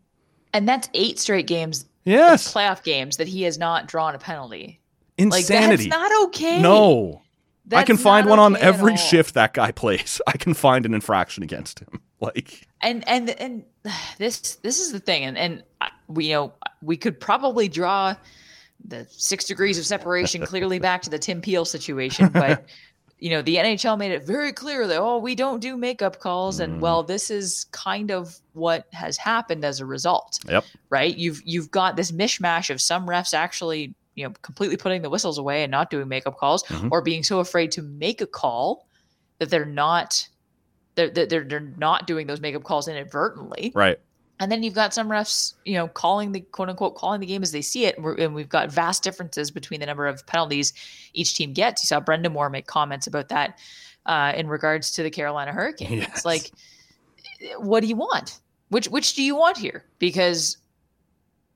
And 0.54 0.68
that's 0.68 0.88
eight 0.94 1.18
straight 1.18 1.46
games, 1.46 1.86
Yes. 2.04 2.52
playoff 2.52 2.82
games, 2.82 3.16
that 3.18 3.28
he 3.28 3.42
has 3.42 3.58
not 3.58 3.86
drawn 3.86 4.14
a 4.14 4.18
penalty. 4.18 4.80
Insanity. 5.18 5.84
Like, 5.84 5.90
that's 5.90 6.10
not 6.12 6.24
okay. 6.28 6.60
No. 6.60 7.22
I 7.70 7.84
can 7.84 7.96
find 7.96 8.28
one 8.28 8.38
on 8.38 8.54
okay 8.56 8.62
at 8.66 8.74
every 8.74 8.96
shift 8.96 9.34
that 9.34 9.54
guy 9.54 9.70
plays. 9.72 10.20
I 10.26 10.36
can 10.36 10.52
find 10.52 10.84
an 10.84 10.94
infraction 10.94 11.42
against 11.42 11.78
him. 11.80 12.00
Like, 12.22 12.68
and 12.80 13.06
and 13.08 13.30
and 13.30 13.64
this 14.18 14.56
this 14.56 14.80
is 14.80 14.92
the 14.92 15.00
thing 15.00 15.24
and 15.24 15.36
and 15.36 15.62
we 16.08 16.26
you 16.26 16.34
know 16.34 16.52
we 16.80 16.96
could 16.96 17.18
probably 17.20 17.68
draw 17.68 18.14
the 18.84 19.06
six 19.10 19.44
degrees 19.44 19.78
of 19.78 19.84
separation 19.86 20.44
clearly 20.46 20.78
back 20.88 21.02
to 21.02 21.10
the 21.10 21.18
Tim 21.18 21.40
Peel 21.40 21.64
situation 21.64 22.28
but 22.28 22.64
you 23.18 23.30
know 23.30 23.42
the 23.42 23.56
NHL 23.56 23.98
made 23.98 24.12
it 24.12 24.24
very 24.24 24.52
clear 24.52 24.86
that 24.86 24.98
oh 24.98 25.18
we 25.18 25.34
don't 25.34 25.60
do 25.60 25.76
makeup 25.76 26.20
calls 26.20 26.60
and 26.60 26.80
well 26.80 27.02
this 27.02 27.30
is 27.30 27.66
kind 27.72 28.10
of 28.10 28.38
what 28.52 28.86
has 28.92 29.16
happened 29.16 29.64
as 29.64 29.80
a 29.80 29.86
result 29.86 30.38
yep. 30.48 30.64
right 30.90 31.16
you've 31.16 31.40
you've 31.44 31.70
got 31.70 31.96
this 31.96 32.12
mishmash 32.12 32.70
of 32.70 32.80
some 32.80 33.06
refs 33.06 33.34
actually 33.34 33.94
you 34.14 34.24
know 34.26 34.32
completely 34.42 34.76
putting 34.76 35.02
the 35.02 35.10
whistles 35.10 35.38
away 35.38 35.62
and 35.62 35.70
not 35.70 35.90
doing 35.90 36.08
makeup 36.08 36.36
calls 36.36 36.62
Mhm. 36.64 36.88
or 36.90 37.00
being 37.02 37.22
so 37.22 37.40
afraid 37.40 37.72
to 37.72 37.82
make 37.82 38.20
a 38.20 38.26
call 38.26 38.86
that 39.38 39.50
they're 39.50 39.64
not 39.64 40.28
they're, 40.94 41.10
they're 41.10 41.44
they're 41.44 41.72
not 41.78 42.06
doing 42.06 42.26
those 42.26 42.40
makeup 42.40 42.64
calls 42.64 42.88
inadvertently. 42.88 43.72
Right. 43.74 43.98
and 44.40 44.50
then 44.50 44.62
you've 44.62 44.74
got 44.74 44.92
some 44.92 45.08
refs 45.08 45.54
you 45.64 45.74
know 45.74 45.88
calling 45.88 46.32
the 46.32 46.40
quote 46.40 46.68
unquote 46.68 46.96
calling 46.96 47.20
the 47.20 47.26
game 47.26 47.42
as 47.42 47.52
they 47.52 47.62
see 47.62 47.86
it. 47.86 47.96
And, 47.98 48.18
and 48.18 48.34
we've 48.34 48.48
got 48.48 48.70
vast 48.70 49.02
differences 49.02 49.50
between 49.50 49.80
the 49.80 49.86
number 49.86 50.06
of 50.06 50.26
penalties 50.26 50.72
each 51.14 51.34
team 51.34 51.52
gets. 51.52 51.82
You 51.82 51.86
saw 51.86 52.00
Brind'Amour 52.00 52.50
make 52.50 52.66
comments 52.66 53.06
about 53.06 53.28
that 53.28 53.58
uh, 54.06 54.32
in 54.36 54.48
regards 54.48 54.90
to 54.92 55.02
the 55.02 55.10
Carolina 55.10 55.52
Hurricanes. 55.52 56.06
Yes. 56.08 56.24
like 56.24 56.50
what 57.58 57.80
do 57.80 57.86
you 57.86 57.96
want? 57.96 58.40
Which 58.68 58.88
which 58.88 59.14
do 59.14 59.22
you 59.22 59.34
want 59.36 59.58
here? 59.58 59.84
Because 59.98 60.58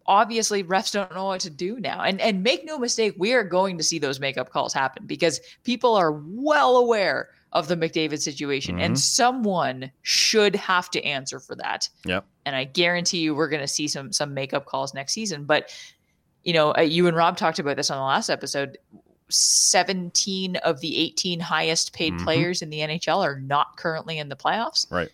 obviously 0.07 0.63
refs 0.63 0.93
don't 0.93 1.13
know 1.15 1.25
what 1.27 1.41
to 1.41 1.51
do 1.51 1.81
now. 1.81 2.03
And 2.03 2.21
and 2.21 2.43
make 2.43 2.65
no 2.65 2.79
mistake 2.79 3.15
we 3.19 3.33
are 3.35 3.45
going 3.45 3.77
to 3.79 3.85
see 3.85 3.99
those 3.99 4.21
makeup 4.21 4.51
calls 4.51 4.73
happen 4.73 5.07
because 5.07 5.41
people 5.65 5.95
are 5.95 6.13
well 6.13 6.77
aware 6.77 7.31
of 7.57 7.69
the 7.69 7.77
mcdavid 7.77 8.21
situation 8.21 8.77
Mhm. 8.77 8.83
and 8.83 8.99
someone 9.01 9.91
should 10.03 10.55
have 10.57 10.91
to 10.91 11.03
answer 11.05 11.41
for 11.41 11.55
that 11.57 11.89
Yep. 12.05 12.25
and 12.45 12.55
i 12.57 12.65
guarantee 12.65 13.19
you 13.21 13.35
we're 13.35 13.49
going 13.49 13.63
to 13.63 13.69
see 13.69 13.89
some 13.89 14.13
some 14.13 14.35
makeup 14.35 14.67
calls 14.67 14.93
next 14.95 15.13
season 15.15 15.45
but 15.45 15.71
you 16.45 16.53
know 16.53 16.75
uh, 16.77 16.81
you 16.83 17.07
and 17.09 17.17
rob 17.17 17.37
talked 17.37 17.59
about 17.59 17.77
this 17.77 17.91
on 17.91 17.99
the 17.99 18.05
last 18.05 18.29
episode 18.31 18.79
17 19.29 20.57
of 20.57 20.81
the 20.81 20.97
18 20.99 21.41
highest 21.41 21.93
paid 21.93 22.13
Mhm. 22.15 22.25
players 22.25 22.63
in 22.63 22.71
the 22.71 22.79
nhl 22.81 23.23
are 23.25 23.41
not 23.41 23.77
currently 23.77 24.19
in 24.19 24.29
the 24.29 24.37
playoffs 24.37 24.91
Right. 24.91 25.09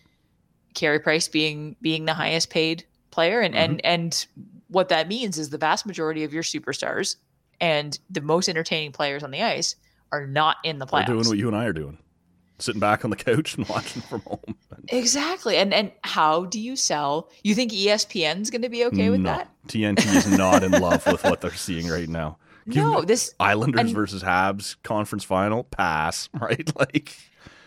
Carey 0.73 0.99
Price 0.99 1.27
being 1.27 1.75
being 1.81 2.05
the 2.05 2.13
highest 2.15 2.49
paid 2.49 2.83
player, 3.11 3.41
and 3.41 3.53
Mm-hmm. 3.53 3.63
and 3.63 3.85
and 3.85 4.25
what 4.69 4.89
that 4.89 5.07
means 5.07 5.37
is 5.37 5.51
the 5.51 5.57
vast 5.59 5.85
majority 5.85 6.23
of 6.23 6.33
your 6.33 6.41
superstars 6.41 7.17
and 7.61 7.99
the 8.09 8.21
most 8.21 8.49
entertaining 8.49 8.91
players 8.91 9.21
on 9.23 9.29
the 9.29 9.43
ice 9.43 9.75
are 10.11 10.25
not 10.25 10.57
in 10.63 10.79
the 10.79 10.85
They're 10.85 11.01
playoffs. 11.01 11.05
doing 11.05 11.27
what 11.27 11.37
you 11.37 11.47
and 11.47 11.55
I 11.55 11.65
are 11.65 11.73
doing. 11.73 11.99
Sitting 12.59 12.79
back 12.79 13.03
on 13.03 13.09
the 13.09 13.15
couch 13.17 13.57
and 13.57 13.67
watching 13.69 14.01
from 14.03 14.21
home. 14.21 14.55
exactly, 14.89 15.57
and 15.57 15.73
and 15.73 15.91
how 16.03 16.45
do 16.45 16.59
you 16.59 16.75
sell? 16.75 17.29
You 17.43 17.55
think 17.55 17.71
ESPN's 17.71 18.49
going 18.49 18.61
to 18.61 18.69
be 18.69 18.85
okay 18.85 19.09
with 19.09 19.21
no. 19.21 19.31
that? 19.31 19.49
TNT 19.67 20.05
is 20.15 20.37
not 20.37 20.63
in 20.63 20.71
love 20.71 21.05
with 21.07 21.23
what 21.23 21.41
they're 21.41 21.53
seeing 21.53 21.87
right 21.87 22.07
now. 22.09 22.37
Give 22.69 22.75
No, 22.83 23.01
this 23.01 23.33
Islanders 23.39 23.81
and- 23.81 23.89
versus 23.93 24.23
Habs 24.23 24.75
conference 24.83 25.23
final 25.23 25.63
pass, 25.63 26.29
right? 26.39 26.71
Like, 26.77 27.17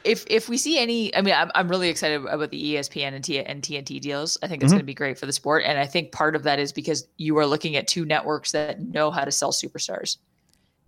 if 0.05 0.25
if 0.31 0.49
we 0.49 0.57
see 0.57 0.79
any, 0.79 1.15
I 1.15 1.21
mean, 1.21 1.35
I'm, 1.35 1.51
I'm 1.55 1.69
really 1.69 1.89
excited 1.89 2.25
about 2.25 2.51
the 2.51 2.75
ESPN 2.75 3.13
and, 3.13 3.23
T, 3.25 3.39
and 3.41 3.61
TNT 3.63 4.01
deals. 4.01 4.39
I 4.43 4.47
think 4.47 4.61
Mm-hmm. 4.61 4.65
it's 4.67 4.73
going 4.73 4.81
to 4.81 4.87
be 4.87 4.95
great 4.95 5.19
for 5.19 5.27
the 5.27 5.33
sport, 5.33 5.65
and 5.67 5.79
I 5.79 5.87
think 5.87 6.13
part 6.13 6.37
of 6.37 6.45
that 6.45 6.59
is 6.61 6.73
because 6.73 7.07
you 7.19 7.37
are 7.39 7.47
looking 7.47 7.77
at 7.77 7.89
two 7.89 8.05
networks 8.07 8.53
that 8.53 8.81
know 8.81 9.11
how 9.11 9.25
to 9.25 9.33
sell 9.33 9.53
superstars, 9.53 10.17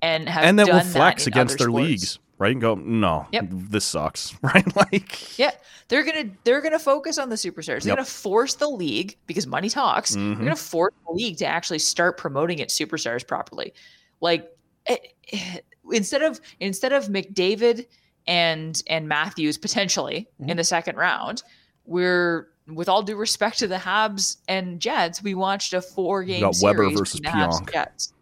and 0.01 0.29
have 0.29 0.45
and 0.45 0.59
that 0.59 0.69
will 0.69 0.81
flex 0.81 1.27
in 1.27 1.33
against 1.33 1.59
their 1.59 1.67
sports. 1.69 1.85
leags, 1.87 2.19
right? 2.39 2.53
And 2.53 2.61
go, 2.61 2.75
no, 2.77 3.27
Yep. 3.33 3.47
this 3.51 3.85
sucks, 3.85 4.35
right? 4.43 4.75
Like, 4.77 5.39
Yeah, 5.39 5.51
they're 5.89 6.05
gonna 6.05 6.31
they're 6.45 6.61
gonna 6.61 6.79
focus 6.79 7.19
on 7.19 7.29
the 7.29 7.37
superstars. 7.37 7.83
They're 7.83 7.91
Yep. 7.93 7.97
gonna 7.97 8.05
force 8.05 8.55
the 8.55 8.69
league 8.69 9.17
because 9.27 9.47
money 9.47 9.69
talks. 9.69 10.15
Mhm. 10.17 10.37
They're 10.37 10.45
gonna 10.45 10.57
force 10.57 10.95
the 11.07 11.13
league 11.15 11.37
to 11.39 11.47
actually 11.47 11.79
start 11.81 12.17
promoting 12.19 12.59
its 12.59 12.79
superstars 12.79 13.27
properly. 13.27 13.73
Like 14.21 14.51
it, 14.87 15.15
it- 15.29 15.65
instead 15.93 16.23
of 16.23 16.41
instead 16.61 16.93
of 16.93 17.07
McDavid 17.07 17.87
and 18.27 18.83
and 18.89 19.09
Matthews 19.09 19.57
potentially 19.59 20.29
Mm-hmm. 20.41 20.51
in 20.51 20.57
the 20.59 20.65
second 20.65 20.97
round, 20.97 21.43
we're 21.87 22.49
with 22.67 22.87
all 22.89 23.03
due 23.03 23.17
respect 23.17 23.59
to 23.61 23.67
the 23.67 23.77
Habs 23.77 24.37
and 24.47 24.79
Jets, 24.79 25.23
we 25.23 25.35
watched 25.35 25.73
a 25.73 25.81
four 25.81 26.23
game 26.23 26.41
got 26.43 26.55
Weber 26.61 26.91
versus 26.91 27.19
the 27.21 27.29
Habs 27.29 27.61
Pionk. 27.63 27.73
Jets. 27.73 28.13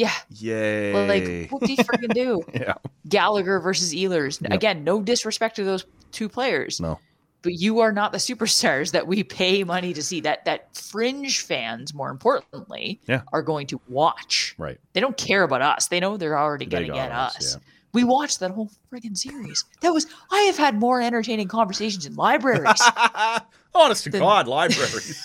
Yeah, 0.00 0.12
yay. 0.30 1.08
like 1.08 1.50
what 1.50 1.62
do 1.62 1.72
you 1.72 1.78
freaking 1.78 2.14
do? 2.14 2.42
yeah. 2.54 2.74
Gallagher 3.08 3.58
versus 3.60 3.92
Ehlers. 3.94 4.40
Yep. 4.40 4.52
Again, 4.52 4.84
no 4.84 5.02
disrespect 5.02 5.56
to 5.56 5.64
those 5.64 5.84
two 6.12 6.28
players 6.28 6.80
No. 6.80 6.98
but 7.42 7.52
you 7.54 7.80
are 7.80 7.92
not 7.92 8.12
the 8.12 8.18
superstars 8.18 8.92
that 8.92 9.06
we 9.06 9.22
pay 9.22 9.62
money 9.64 9.92
to 9.94 10.02
see 10.02 10.20
that 10.22 10.44
that 10.44 10.74
fringe 10.76 11.40
fans 11.40 11.92
more 11.94 12.10
importantly 12.10 13.00
Yeah. 13.06 13.22
are 13.32 13.42
going 13.42 13.66
to 13.68 13.80
watch 13.88 14.54
Right. 14.58 14.78
they 14.92 15.00
don't 15.00 15.16
care 15.16 15.42
about 15.44 15.62
us 15.62 15.88
they 15.88 16.00
know 16.00 16.16
they're 16.16 16.38
already 16.38 16.66
going 16.66 16.86
to 16.86 16.92
get 16.92 17.12
us, 17.12 17.36
us, 17.36 17.54
yeah. 17.54 17.60
we 17.92 18.02
watched 18.04 18.40
that 18.40 18.50
whole 18.50 18.70
friggin' 18.92 19.16
series 19.16 19.64
that 19.82 19.92
was 19.94 20.06
i 20.32 20.40
have 20.42 20.56
had 20.58 20.74
more 20.80 21.00
entertaining 21.00 21.46
conversations 21.48 22.06
in 22.06 22.14
libraries 22.16 22.80
Honest 23.72 24.02
to 24.02 24.10
God, 24.10 24.48
libraries. 24.48 25.24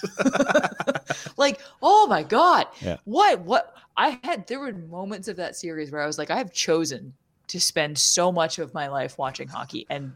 like 1.37 1.59
oh 1.81 2.05
my 2.07 2.21
god 2.23 2.67
Yeah. 2.81 2.97
what 3.05 3.41
what 3.41 3.73
i 3.97 4.19
had 4.23 4.47
there 4.47 4.59
were 4.59 4.73
moments 4.73 5.27
of 5.27 5.37
that 5.37 5.55
series 5.55 5.91
where 5.91 6.01
i 6.01 6.05
was 6.07 6.17
like 6.17 6.31
i 6.31 6.37
have 6.37 6.51
chosen 6.51 7.13
to 7.47 7.59
spend 7.59 7.97
so 7.97 8.31
much 8.31 8.59
of 8.59 8.73
my 8.73 8.87
life 8.87 9.17
watching 9.17 9.47
hockey 9.47 9.85
and 9.89 10.13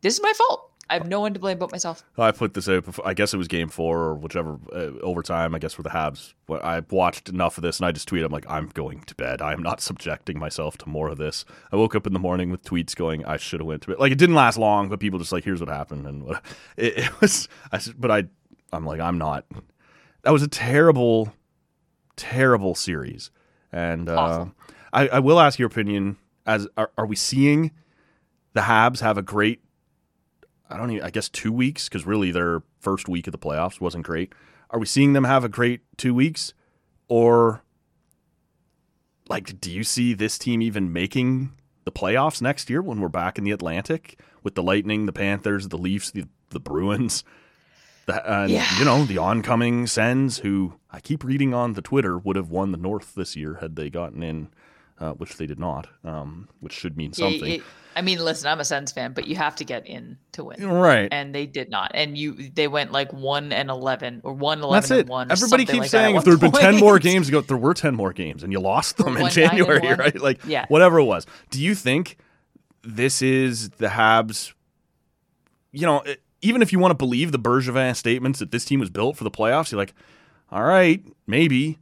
this 0.00 0.14
is 0.14 0.22
my 0.22 0.32
fault 0.32 0.70
i 0.90 0.94
have 0.94 1.06
no 1.06 1.20
one 1.20 1.32
to 1.32 1.40
blame 1.40 1.58
but 1.58 1.70
myself 1.72 2.04
I 2.18 2.30
put 2.32 2.54
this 2.54 2.68
out. 2.68 2.84
Before, 2.84 3.06
I 3.06 3.14
guess 3.14 3.32
it 3.32 3.38
was 3.38 3.48
game 3.48 3.68
four 3.68 3.98
or 3.98 4.14
whichever 4.14 4.58
uh, 4.72 4.98
overtime. 5.00 5.54
I 5.54 5.58
guess 5.58 5.72
for 5.72 5.82
the 5.82 5.88
Habs. 5.90 6.34
But 6.46 6.64
I 6.64 6.82
watched 6.90 7.28
enough 7.28 7.56
of 7.56 7.62
this, 7.62 7.78
and 7.78 7.86
I 7.86 7.92
just 7.92 8.08
tweeted, 8.08 8.26
"I'm 8.26 8.32
like, 8.32 8.44
I'm 8.48 8.68
going 8.68 9.00
to 9.04 9.14
bed. 9.14 9.40
I 9.40 9.52
am 9.54 9.62
not 9.62 9.80
subjecting 9.80 10.38
myself 10.38 10.76
to 10.78 10.88
more 10.88 11.08
of 11.08 11.18
this." 11.18 11.44
I 11.72 11.76
woke 11.76 11.94
up 11.94 12.06
in 12.06 12.12
the 12.12 12.18
morning 12.18 12.50
with 12.50 12.62
tweets 12.62 12.94
going, 12.94 13.24
"I 13.24 13.38
should 13.38 13.60
have 13.60 13.66
went 13.66 13.82
to 13.82 13.88
bed." 13.88 13.98
Like 13.98 14.12
it 14.12 14.18
didn't 14.18 14.34
last 14.34 14.58
long, 14.58 14.88
but 14.88 15.00
people 15.00 15.18
just 15.18 15.32
like, 15.32 15.44
"Here's 15.44 15.60
what 15.60 15.70
happened," 15.70 16.06
and 16.06 16.24
what, 16.24 16.44
it, 16.76 16.98
it 16.98 17.20
was. 17.20 17.48
I 17.72 17.80
but 17.98 18.10
I, 18.10 18.24
I'm 18.72 18.84
like, 18.84 19.00
I'm 19.00 19.18
not. 19.18 19.46
That 20.22 20.32
was 20.32 20.42
a 20.42 20.48
terrible, 20.48 21.32
terrible 22.16 22.74
series, 22.74 23.30
and 23.70 24.08
uh. 24.08 24.46
I, 24.92 25.08
I 25.08 25.18
will 25.20 25.40
ask 25.40 25.58
your 25.58 25.68
opinion. 25.68 26.18
As 26.44 26.66
are, 26.76 26.90
are 26.98 27.06
we 27.06 27.16
seeing 27.16 27.70
the 28.52 28.62
Habs 28.62 29.00
have 29.00 29.16
a 29.16 29.22
great 29.22 29.60
I 30.72 30.76
don't 30.78 30.90
even, 30.90 31.04
I 31.04 31.10
guess 31.10 31.28
two 31.28 31.52
weeks 31.52 31.88
because 31.88 32.06
really 32.06 32.30
their 32.30 32.62
first 32.80 33.08
week 33.08 33.26
of 33.26 33.32
the 33.32 33.38
playoffs 33.38 33.80
wasn't 33.80 34.06
great. 34.06 34.32
Are 34.70 34.78
we 34.78 34.86
seeing 34.86 35.12
them 35.12 35.24
have 35.24 35.44
a 35.44 35.48
great 35.48 35.82
two 35.98 36.14
weeks, 36.14 36.54
or 37.08 37.62
like, 39.28 39.60
do 39.60 39.70
you 39.70 39.84
see 39.84 40.14
this 40.14 40.38
team 40.38 40.62
even 40.62 40.92
making 40.92 41.52
the 41.84 41.92
playoffs 41.92 42.40
next 42.40 42.70
year 42.70 42.80
when 42.80 43.00
we're 43.00 43.08
back 43.08 43.36
in 43.36 43.44
the 43.44 43.50
Atlantic 43.50 44.18
with 44.42 44.54
the 44.54 44.62
Lightning, 44.62 45.04
the 45.06 45.12
Panthers, 45.12 45.68
the 45.68 45.78
Leafs, 45.78 46.10
the 46.10 46.24
the 46.50 46.60
Bruins, 46.60 47.22
the, 48.06 48.30
and 48.30 48.50
Yeah. 48.50 48.66
you 48.78 48.84
know 48.84 49.04
the 49.04 49.18
oncoming 49.18 49.86
Sens, 49.86 50.38
who 50.38 50.74
I 50.90 51.00
keep 51.00 51.24
reading 51.24 51.54
on 51.54 51.74
the 51.74 51.82
Twitter 51.82 52.18
would 52.18 52.36
have 52.36 52.50
won 52.50 52.72
the 52.72 52.78
North 52.78 53.14
this 53.14 53.36
year 53.36 53.58
had 53.60 53.76
they 53.76 53.90
gotten 53.90 54.22
in, 54.22 54.48
uh, 54.98 55.12
which 55.12 55.36
they 55.36 55.46
did 55.46 55.58
not, 55.58 55.88
um, 56.04 56.48
which 56.60 56.72
should 56.72 56.96
mean 56.96 57.12
something. 57.12 57.46
it- 57.46 57.62
I 57.94 58.00
mean, 58.00 58.24
listen, 58.24 58.48
I'm 58.48 58.58
a 58.58 58.64
Sens 58.64 58.90
fan, 58.90 59.12
but 59.12 59.26
you 59.26 59.36
have 59.36 59.54
to 59.56 59.64
get 59.64 59.86
in 59.86 60.16
to 60.32 60.44
win. 60.44 60.66
Right. 60.66 61.08
And 61.12 61.34
they 61.34 61.44
did 61.44 61.68
not. 61.68 61.90
And 61.92 62.16
you 62.16 62.32
they 62.54 62.66
went 62.66 62.90
like 62.90 63.12
1 63.12 63.52
and 63.52 63.68
11 63.68 64.22
or 64.24 64.32
1 64.32 64.60
11 64.62 64.72
That's 64.80 64.90
and 64.90 65.00
it. 65.00 65.06
1. 65.08 65.30
Everybody 65.30 65.66
keeps 65.66 65.78
like 65.78 65.90
saying 65.90 66.16
if 66.16 66.24
there 66.24 66.32
had 66.32 66.40
been 66.40 66.52
10 66.52 66.76
more 66.80 66.98
games 66.98 67.28
ago, 67.28 67.42
there 67.42 67.58
were 67.58 67.74
10 67.74 67.94
more 67.94 68.14
games 68.14 68.42
and 68.42 68.50
you 68.50 68.60
lost 68.60 68.96
them 68.96 69.08
Or 69.08 69.16
in 69.16 69.22
one 69.24 69.30
January, 69.30 69.92
right? 69.94 70.18
Like, 70.18 70.40
Yeah. 70.46 70.64
whatever 70.68 71.00
it 71.00 71.04
was. 71.04 71.26
Do 71.50 71.60
you 71.62 71.74
think 71.74 72.16
this 72.82 73.20
is 73.20 73.68
the 73.68 73.88
Habs? 73.88 74.54
You 75.70 75.84
know, 75.84 76.00
it- 76.00 76.21
even 76.42 76.60
if 76.60 76.72
you 76.72 76.78
want 76.78 76.90
to 76.90 76.96
believe 76.96 77.32
the 77.32 77.38
Bergevin 77.38 77.96
statements 77.96 78.40
that 78.40 78.50
this 78.50 78.64
team 78.64 78.80
was 78.80 78.90
built 78.90 79.16
for 79.16 79.24
the 79.24 79.30
playoffs, 79.30 79.70
you're 79.72 79.80
like, 79.80 79.94
all 80.50 80.64
right, 80.64 81.02
maybe. 81.26 81.78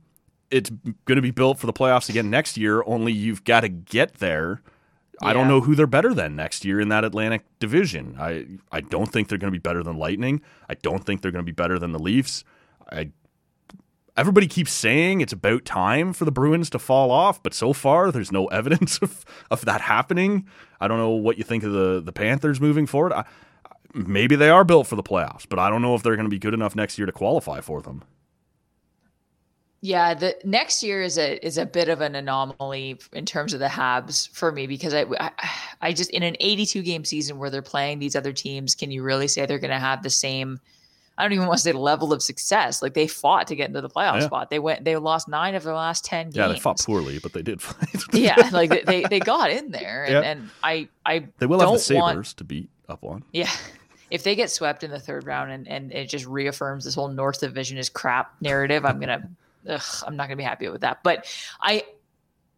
it's 0.51 0.71
going 1.05 1.17
to 1.17 1.23
be 1.23 1.31
built 1.31 1.59
for 1.59 1.67
the 1.67 1.73
playoffs 1.73 2.09
again 2.09 2.31
next 2.31 2.57
year. 2.57 2.83
Only 2.87 3.13
you've 3.13 3.45
got 3.45 3.61
to 3.61 3.69
get 3.69 4.15
there. 4.15 4.63
I 5.23 5.33
don't 5.35 5.49
know 5.49 5.61
who 5.61 5.75
they're 5.75 5.87
better 5.87 6.15
than 6.15 6.35
next 6.35 6.65
year 6.65 6.81
in 6.81 6.89
that 6.89 7.05
Atlantic 7.05 7.43
division. 7.59 8.17
I 8.19 8.47
I 8.73 8.81
don't 8.81 9.13
think 9.13 9.29
they're 9.29 9.39
going 9.39 9.53
to 9.53 9.59
be 9.59 9.63
better 9.63 9.83
than 9.83 9.99
Lightning. 9.99 10.41
I 10.69 10.75
don't 10.75 11.05
think 11.05 11.21
they're 11.21 11.31
going 11.31 11.45
to 11.45 11.53
be 11.53 11.55
better 11.55 11.79
than 11.79 11.93
the 11.93 11.99
Leafs. 11.99 12.43
I 12.91 13.11
everybody 14.17 14.47
keeps 14.47 14.73
saying 14.73 15.21
it's 15.21 15.33
about 15.33 15.65
time 15.65 16.13
for 16.13 16.25
the 16.25 16.33
Bruins 16.33 16.71
to 16.71 16.79
fall 16.79 17.11
off, 17.11 17.43
but 17.43 17.55
so 17.55 17.73
far 17.73 18.11
there's 18.11 18.33
no 18.33 18.47
evidence 18.61 18.99
of, 18.99 19.25
of 19.51 19.65
that 19.67 19.83
happening. 19.83 20.47
I 20.81 20.89
don't 20.89 20.99
know 20.99 21.11
what 21.11 21.37
you 21.37 21.45
think 21.45 21.65
of 21.65 21.73
the 21.73 22.01
the 22.01 22.13
Panthers 22.13 22.61
moving 22.61 22.87
forward. 22.87 23.13
I, 23.13 23.25
maybe 23.95 24.37
they 24.37 24.51
are 24.51 24.65
built 24.65 24.87
for 24.87 24.97
the 24.97 25.03
playoffs, 25.03 25.47
but 25.49 25.59
I 25.59 25.69
don't 25.71 25.83
know 25.83 25.95
if 25.95 26.03
they're 26.03 26.17
going 26.17 26.27
to 26.27 26.31
be 26.31 26.39
good 26.39 26.55
enough 26.55 26.75
next 26.77 26.99
year 26.99 27.07
to 27.07 27.13
qualify 27.13 27.61
for 27.61 27.83
them. 27.83 28.03
Yeah, 29.83 30.13
the 30.13 30.37
next 30.45 30.83
year 30.83 31.01
is 31.03 31.17
a 31.17 31.45
is 31.45 31.57
a 31.57 31.65
bit 31.65 31.89
of 31.89 32.03
an 32.03 32.15
anomaly 32.15 32.99
in 33.15 33.25
terms 33.25 33.55
of 33.55 33.61
the 33.61 33.67
Habs 33.67 34.29
for 34.29 34.53
me 34.53 34.67
because 34.67 34.93
I, 34.93 35.07
I 35.19 35.31
I 35.81 35.93
just 35.95 36.11
in 36.11 36.23
an 36.23 36.37
82 36.39 36.83
game 36.83 37.03
season 37.07 37.39
where 37.39 37.49
they're 37.49 37.63
playing 37.63 37.99
these 37.99 38.15
other 38.15 38.33
teams, 38.35 38.75
can 38.75 38.91
you 38.91 39.03
really 39.03 39.27
say 39.27 39.47
they're 39.47 39.59
going 39.59 39.71
to 39.71 39.79
have 39.79 40.03
the 40.03 40.11
same? 40.11 40.61
I 41.17 41.23
don't 41.23 41.33
even 41.33 41.47
want 41.47 41.59
to 41.59 41.63
say 41.65 41.73
level 41.73 42.13
of 42.13 42.23
success. 42.23 42.83
Like 42.83 42.93
they 42.93 43.07
fought 43.07 43.47
to 43.47 43.57
get 43.57 43.69
into 43.69 43.81
the 43.81 43.89
playoff 43.89 44.21
Yeah. 44.21 44.27
spot. 44.27 44.51
They 44.51 44.59
went. 44.59 44.85
They 44.85 44.97
lost 44.97 45.29
nine 45.29 45.55
of 45.55 45.63
their 45.63 45.75
last 45.75 46.05
ten 46.05 46.27
games. 46.27 46.37
Yeah, 46.37 46.49
they 46.49 46.59
fought 46.59 46.79
poorly, 46.79 47.19
but 47.19 47.33
they 47.33 47.43
did 47.43 47.63
fight. 47.63 47.89
yeah, 48.13 48.51
like 48.53 48.69
they, 48.69 48.83
they 48.83 49.03
they 49.05 49.19
got 49.21 49.51
in 49.51 49.71
there, 49.71 50.05
and, 50.05 50.13
Yeah. 50.13 50.21
and 50.21 50.51
I 50.63 50.89
I 51.07 51.27
they 51.39 51.47
will 51.47 51.59
have 51.61 51.73
the 51.73 51.79
Sabres 51.79 52.03
want 52.03 52.27
to 52.37 52.45
beat 52.45 52.69
up 52.87 53.03
on. 53.03 53.25
yeah. 53.33 53.51
If 54.11 54.23
they 54.25 54.35
get 54.35 54.51
swept 54.51 54.83
in 54.85 54.91
the 54.91 54.99
third 55.01 55.27
round 55.27 55.51
and, 55.53 55.69
and 55.69 55.93
it 55.93 56.09
just 56.09 56.27
reaffirms 56.27 56.85
this 56.85 56.95
whole 56.95 57.09
North 57.09 57.41
Division 57.41 57.79
is 57.79 57.89
crap 57.89 58.35
narrative, 58.41 58.85
I'm 58.85 58.99
gonna 59.01 59.29
ugh, 59.69 59.83
I'm 60.07 60.17
not 60.17 60.25
gonna 60.29 60.37
be 60.37 60.43
happy 60.43 60.69
with 60.69 60.81
that. 60.83 61.03
But 61.03 61.27
I 61.61 61.85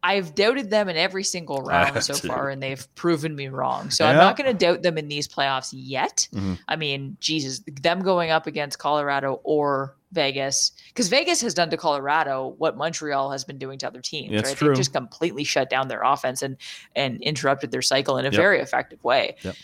I've 0.05 0.35
doubted 0.35 0.69
them 0.69 0.89
in 0.89 0.97
every 0.97 1.23
single 1.23 1.63
round 1.63 2.03
so 2.03 2.15
far, 2.15 2.49
and 2.51 2.61
they've 2.63 2.93
proven 2.97 3.37
me 3.37 3.47
wrong. 3.49 3.91
So 3.91 4.05
I'm 4.05 4.17
not 4.17 4.37
gonna 4.37 4.55
doubt 4.55 4.83
them 4.83 4.99
in 4.99 5.07
these 5.09 5.29
playoffs 5.29 5.71
yet. 5.73 6.27
Mhm. 6.35 6.59
I 6.67 6.75
mean, 6.77 7.17
Jesus, 7.21 7.61
them 7.81 8.01
going 8.03 8.31
up 8.31 8.47
against 8.49 8.79
Colorado 8.81 9.41
or 9.45 9.95
Vegas, 10.11 10.73
because 10.89 11.09
Vegas 11.09 11.41
has 11.43 11.55
done 11.55 11.71
to 11.71 11.77
Colorado 11.77 12.55
what 12.59 12.77
Montreal 12.77 13.31
has 13.31 13.45
been 13.45 13.59
doing 13.59 13.79
to 13.79 13.87
other 13.87 14.01
teams, 14.01 14.33
That's 14.33 14.49
right? 14.51 14.57
true. 14.57 14.69
They've 14.69 14.77
just 14.77 14.93
completely 14.93 15.45
shut 15.45 15.71
down 15.71 15.87
their 15.89 16.03
offense 16.03 16.43
and 16.43 16.57
and 16.97 17.23
interrupted 17.23 17.71
their 17.71 17.81
cycle 17.83 18.19
in 18.19 18.25
a 18.27 18.31
Yep. 18.31 18.35
very 18.35 18.61
effective 18.61 19.03
way. 19.05 19.37
Yep. 19.43 19.55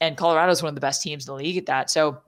And 0.00 0.16
Colorado 0.16 0.52
is 0.52 0.62
one 0.62 0.68
of 0.68 0.74
the 0.74 0.80
best 0.80 1.02
teams 1.02 1.26
in 1.26 1.34
the 1.34 1.42
league 1.42 1.56
at 1.56 1.66
that. 1.66 1.90
So, 1.90 2.18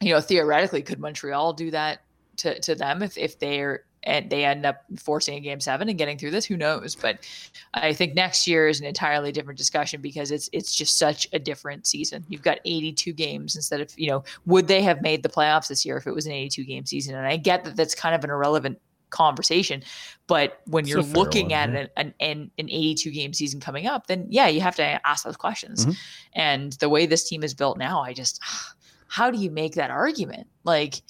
you 0.00 0.12
know, 0.12 0.20
theoretically, 0.20 0.82
could 0.82 1.00
Montreal 1.00 1.54
do 1.54 1.70
that 1.70 2.02
to, 2.38 2.60
to 2.60 2.74
them 2.74 3.02
if, 3.02 3.16
if 3.16 3.38
they're 3.38 3.84
and 4.06 4.30
they 4.30 4.44
end 4.44 4.64
up 4.64 4.84
forcing 4.98 5.34
a 5.34 5.40
game 5.40 5.58
seven 5.58 5.88
and 5.88 5.98
getting 5.98 6.16
through 6.16 6.30
this? 6.30 6.44
Who 6.44 6.56
knows? 6.56 6.94
But 6.94 7.28
I 7.74 7.92
think 7.92 8.14
next 8.14 8.46
year 8.46 8.68
is 8.68 8.80
an 8.80 8.86
entirely 8.86 9.32
different 9.32 9.58
discussion 9.58 10.00
because 10.00 10.30
it's 10.30 10.48
it's 10.52 10.74
just 10.74 10.96
such 10.96 11.26
a 11.32 11.38
different 11.38 11.86
season. 11.86 12.24
You've 12.28 12.42
got 12.42 12.60
82 12.64 13.12
games 13.12 13.56
instead 13.56 13.80
of 13.80 13.90
you 13.98 14.08
know 14.08 14.24
would 14.46 14.68
they 14.68 14.82
have 14.82 15.02
made 15.02 15.22
the 15.22 15.28
playoffs 15.28 15.68
this 15.68 15.84
year 15.84 15.96
if 15.96 16.06
it 16.06 16.14
was 16.14 16.26
an 16.26 16.32
82 16.32 16.64
game 16.64 16.86
season? 16.86 17.16
And 17.16 17.26
I 17.26 17.36
get 17.36 17.64
that 17.64 17.76
that's 17.76 17.94
kind 17.94 18.14
of 18.14 18.22
an 18.22 18.30
irrelevant 18.30 18.78
conversation, 19.10 19.82
but 20.26 20.60
when 20.66 20.86
you're 20.86 21.02
looking 21.02 21.46
one, 21.46 21.52
at 21.52 21.72
yeah. 21.72 21.80
an, 21.96 22.14
an 22.20 22.30
an 22.38 22.50
an 22.58 22.68
82 22.70 23.10
game 23.10 23.32
season 23.32 23.60
coming 23.60 23.86
up, 23.86 24.06
then 24.06 24.26
yeah, 24.28 24.48
you 24.48 24.60
have 24.60 24.76
to 24.76 25.06
ask 25.06 25.24
those 25.24 25.36
questions. 25.36 25.86
Mhm. 25.86 25.96
And 26.34 26.72
the 26.74 26.88
way 26.88 27.06
this 27.06 27.28
team 27.28 27.42
is 27.42 27.54
built 27.54 27.78
now, 27.78 28.02
I 28.02 28.12
just 28.12 28.40
how 29.08 29.30
do 29.30 29.38
you 29.38 29.50
make 29.50 29.74
that 29.74 29.90
argument? 29.90 30.48
Like, 30.64 31.02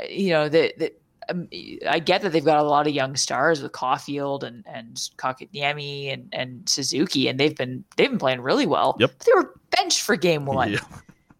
uh, 0.00 0.04
you 0.08 0.30
know, 0.30 0.48
that 0.48 0.78
that 0.78 1.00
um, 1.28 1.48
I 1.88 1.98
get 1.98 2.22
that 2.22 2.32
they've 2.32 2.44
got 2.44 2.58
a 2.58 2.62
lot 2.62 2.86
of 2.86 2.92
young 2.94 3.16
stars 3.16 3.62
with 3.62 3.72
Caufield 3.72 4.42
and 4.42 4.64
and 4.66 4.96
Kotkaniemi 5.16 6.12
and 6.12 6.28
and 6.32 6.68
Suzuki, 6.68 7.28
and 7.28 7.38
they've 7.38 7.56
been 7.56 7.84
they've 7.96 8.10
been 8.10 8.18
playing 8.18 8.40
really 8.40 8.66
well. 8.66 8.96
Yep. 8.98 9.10
But 9.18 9.26
they 9.26 9.32
were 9.34 9.54
benched 9.70 10.02
for 10.02 10.16
game 10.16 10.46
one, 10.46 10.72
Yeah. 10.72 10.80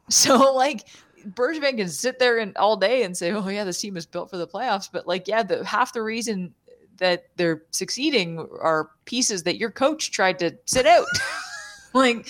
so 0.08 0.52
like. 0.54 0.86
Bergevin 1.26 1.76
can 1.76 1.88
sit 1.88 2.18
there 2.18 2.38
and 2.38 2.56
all 2.56 2.76
day 2.76 3.02
and 3.02 3.16
say, 3.16 3.32
"Oh 3.32 3.48
yeah, 3.48 3.64
this 3.64 3.80
team 3.80 3.96
is 3.96 4.06
built 4.06 4.30
for 4.30 4.36
the 4.36 4.46
playoffs." 4.46 4.88
But 4.90 5.06
like, 5.06 5.28
yeah, 5.28 5.42
the 5.42 5.64
half 5.64 5.92
the 5.92 6.02
reason 6.02 6.54
that 6.98 7.26
they're 7.36 7.62
succeeding 7.70 8.46
are 8.60 8.90
pieces 9.04 9.42
that 9.44 9.56
your 9.56 9.70
coach 9.70 10.10
tried 10.10 10.38
to 10.38 10.56
sit 10.66 10.86
out. 10.86 11.06
like, 11.94 12.28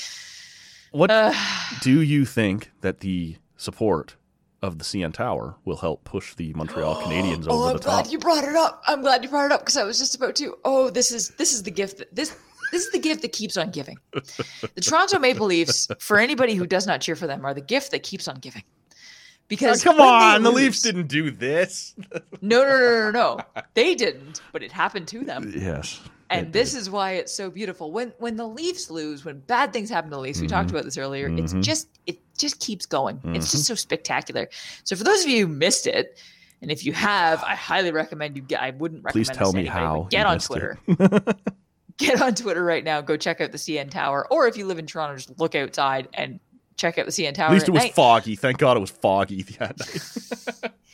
What 0.90 1.10
uh, 1.10 1.34
do 1.82 2.00
you 2.00 2.24
think 2.24 2.70
that 2.80 3.00
the 3.00 3.36
support 3.56 4.16
of 4.62 4.78
the 4.78 4.84
CN 4.84 5.12
Tower 5.12 5.56
will 5.64 5.76
help 5.76 6.04
push 6.04 6.34
the 6.34 6.52
Montreal 6.54 6.96
Canadiens 7.02 7.46
oh, 7.48 7.60
over 7.60 7.70
I'm 7.70 7.76
the 7.76 7.82
top? 7.82 8.04
glad 8.04 8.12
you 8.12 8.18
brought 8.18 8.44
it 8.44 8.56
up. 8.56 8.82
I'm 8.86 9.02
glad 9.02 9.22
you 9.22 9.28
brought 9.28 9.46
it 9.46 9.52
up 9.52 9.60
because 9.60 9.76
I 9.76 9.84
was 9.84 9.98
just 9.98 10.14
about 10.14 10.36
to. 10.36 10.56
Oh, 10.64 10.90
this 10.90 11.12
is 11.12 11.30
this 11.30 11.52
is 11.52 11.62
the 11.62 11.70
gift. 11.70 11.98
That, 11.98 12.14
this 12.14 12.34
this 12.72 12.86
is 12.86 12.90
the 12.90 12.98
gift 12.98 13.22
that 13.22 13.32
keeps 13.32 13.56
on 13.56 13.70
giving. 13.70 13.98
The 14.12 14.80
Toronto 14.80 15.18
Maple 15.18 15.46
Leafs, 15.46 15.88
for 16.00 16.18
anybody 16.18 16.54
who 16.54 16.66
does 16.66 16.86
not 16.86 17.00
cheer 17.00 17.14
for 17.14 17.26
them, 17.26 17.44
are 17.44 17.54
the 17.54 17.60
gift 17.60 17.90
that 17.92 18.02
keeps 18.02 18.26
on 18.26 18.36
giving. 18.36 18.64
Because 19.48 19.84
Oh, 19.86 19.90
come 19.90 20.00
on, 20.00 20.42
the 20.42 20.50
lose- 20.50 20.62
Leafs 20.62 20.82
didn't 20.82 21.06
do 21.08 21.30
this. 21.30 21.94
No, 22.40 22.62
no, 22.62 22.68
no, 22.78 23.10
no, 23.10 23.36
no. 23.36 23.62
They 23.74 23.94
didn't, 23.94 24.42
but 24.52 24.62
it 24.62 24.70
happened 24.72 25.08
to 25.08 25.24
them. 25.24 25.52
yes. 25.56 26.00
And 26.30 26.52
this 26.52 26.74
is 26.74 26.90
why 26.90 27.12
it's 27.12 27.32
so 27.32 27.48
beautiful. 27.50 27.92
When 27.92 28.12
when 28.18 28.36
the 28.36 28.46
Leafs 28.48 28.90
lose, 28.90 29.24
when 29.24 29.38
bad 29.40 29.72
things 29.72 29.88
happen 29.90 30.10
to 30.10 30.16
the 30.16 30.20
Leafs, 30.20 30.40
we 30.40 30.46
talked 30.46 30.70
about 30.70 30.84
this 30.84 30.98
earlier. 30.98 31.28
It's 31.28 31.52
Mhm. 31.54 31.62
just 31.62 31.88
it 32.06 32.18
just 32.36 32.58
keeps 32.60 32.86
going. 32.86 33.16
It's 33.16 33.24
Mm-hmm. 33.26 33.34
just 33.34 33.64
so 33.64 33.74
spectacular. 33.74 34.48
So 34.84 34.96
for 34.96 35.04
those 35.04 35.22
of 35.22 35.28
you 35.30 35.46
who 35.46 35.52
missed 35.52 35.86
it, 35.86 36.18
and 36.60 36.70
if 36.70 36.84
you 36.84 36.92
have, 36.94 37.42
I 37.44 37.54
highly 37.54 37.92
recommend 37.92 38.36
you 38.36 38.42
get. 38.42 38.60
I 38.62 38.70
wouldn't 38.70 39.04
recommend. 39.04 39.26
Please 39.28 39.36
tell 39.36 39.52
me 39.52 39.60
anybody, 39.60 39.78
how. 39.84 40.06
Get 40.10 40.26
on 40.26 40.38
Twitter. 40.38 40.78
Get 41.98 42.20
on 42.20 42.34
Twitter 42.34 42.64
right 42.64 42.82
now. 42.82 43.00
Go 43.00 43.16
check 43.16 43.40
out 43.40 43.52
the 43.52 43.58
CN 43.58 43.88
Tower, 43.90 44.26
or 44.30 44.48
if 44.48 44.56
you 44.56 44.66
live 44.66 44.78
in 44.80 44.86
Toronto, 44.86 45.14
just 45.16 45.38
look 45.38 45.54
outside 45.54 46.08
and 46.14 46.40
check 46.76 46.98
out 46.98 47.06
the 47.06 47.12
CN 47.12 47.34
Tower. 47.34 47.48
At 47.48 47.52
least 47.52 47.64
at 47.64 47.68
it 47.68 47.72
was 47.72 47.82
night. 47.84 47.94
foggy. 47.94 48.36
Thank 48.36 48.58
God 48.58 48.76
it 48.76 48.80
was 48.80 48.90
foggy 48.90 49.42
that 49.58 49.78
night. 49.78 50.72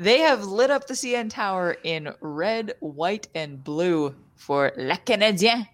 They 0.00 0.18
have 0.20 0.44
lit 0.44 0.70
up 0.70 0.86
the 0.86 0.94
CN 0.94 1.28
Tower 1.28 1.76
in 1.82 2.14
red, 2.20 2.74
white, 2.78 3.26
and 3.34 3.64
blue 3.64 4.14
for 4.36 4.70
Les 4.76 4.98
Canadiens, 4.98 5.66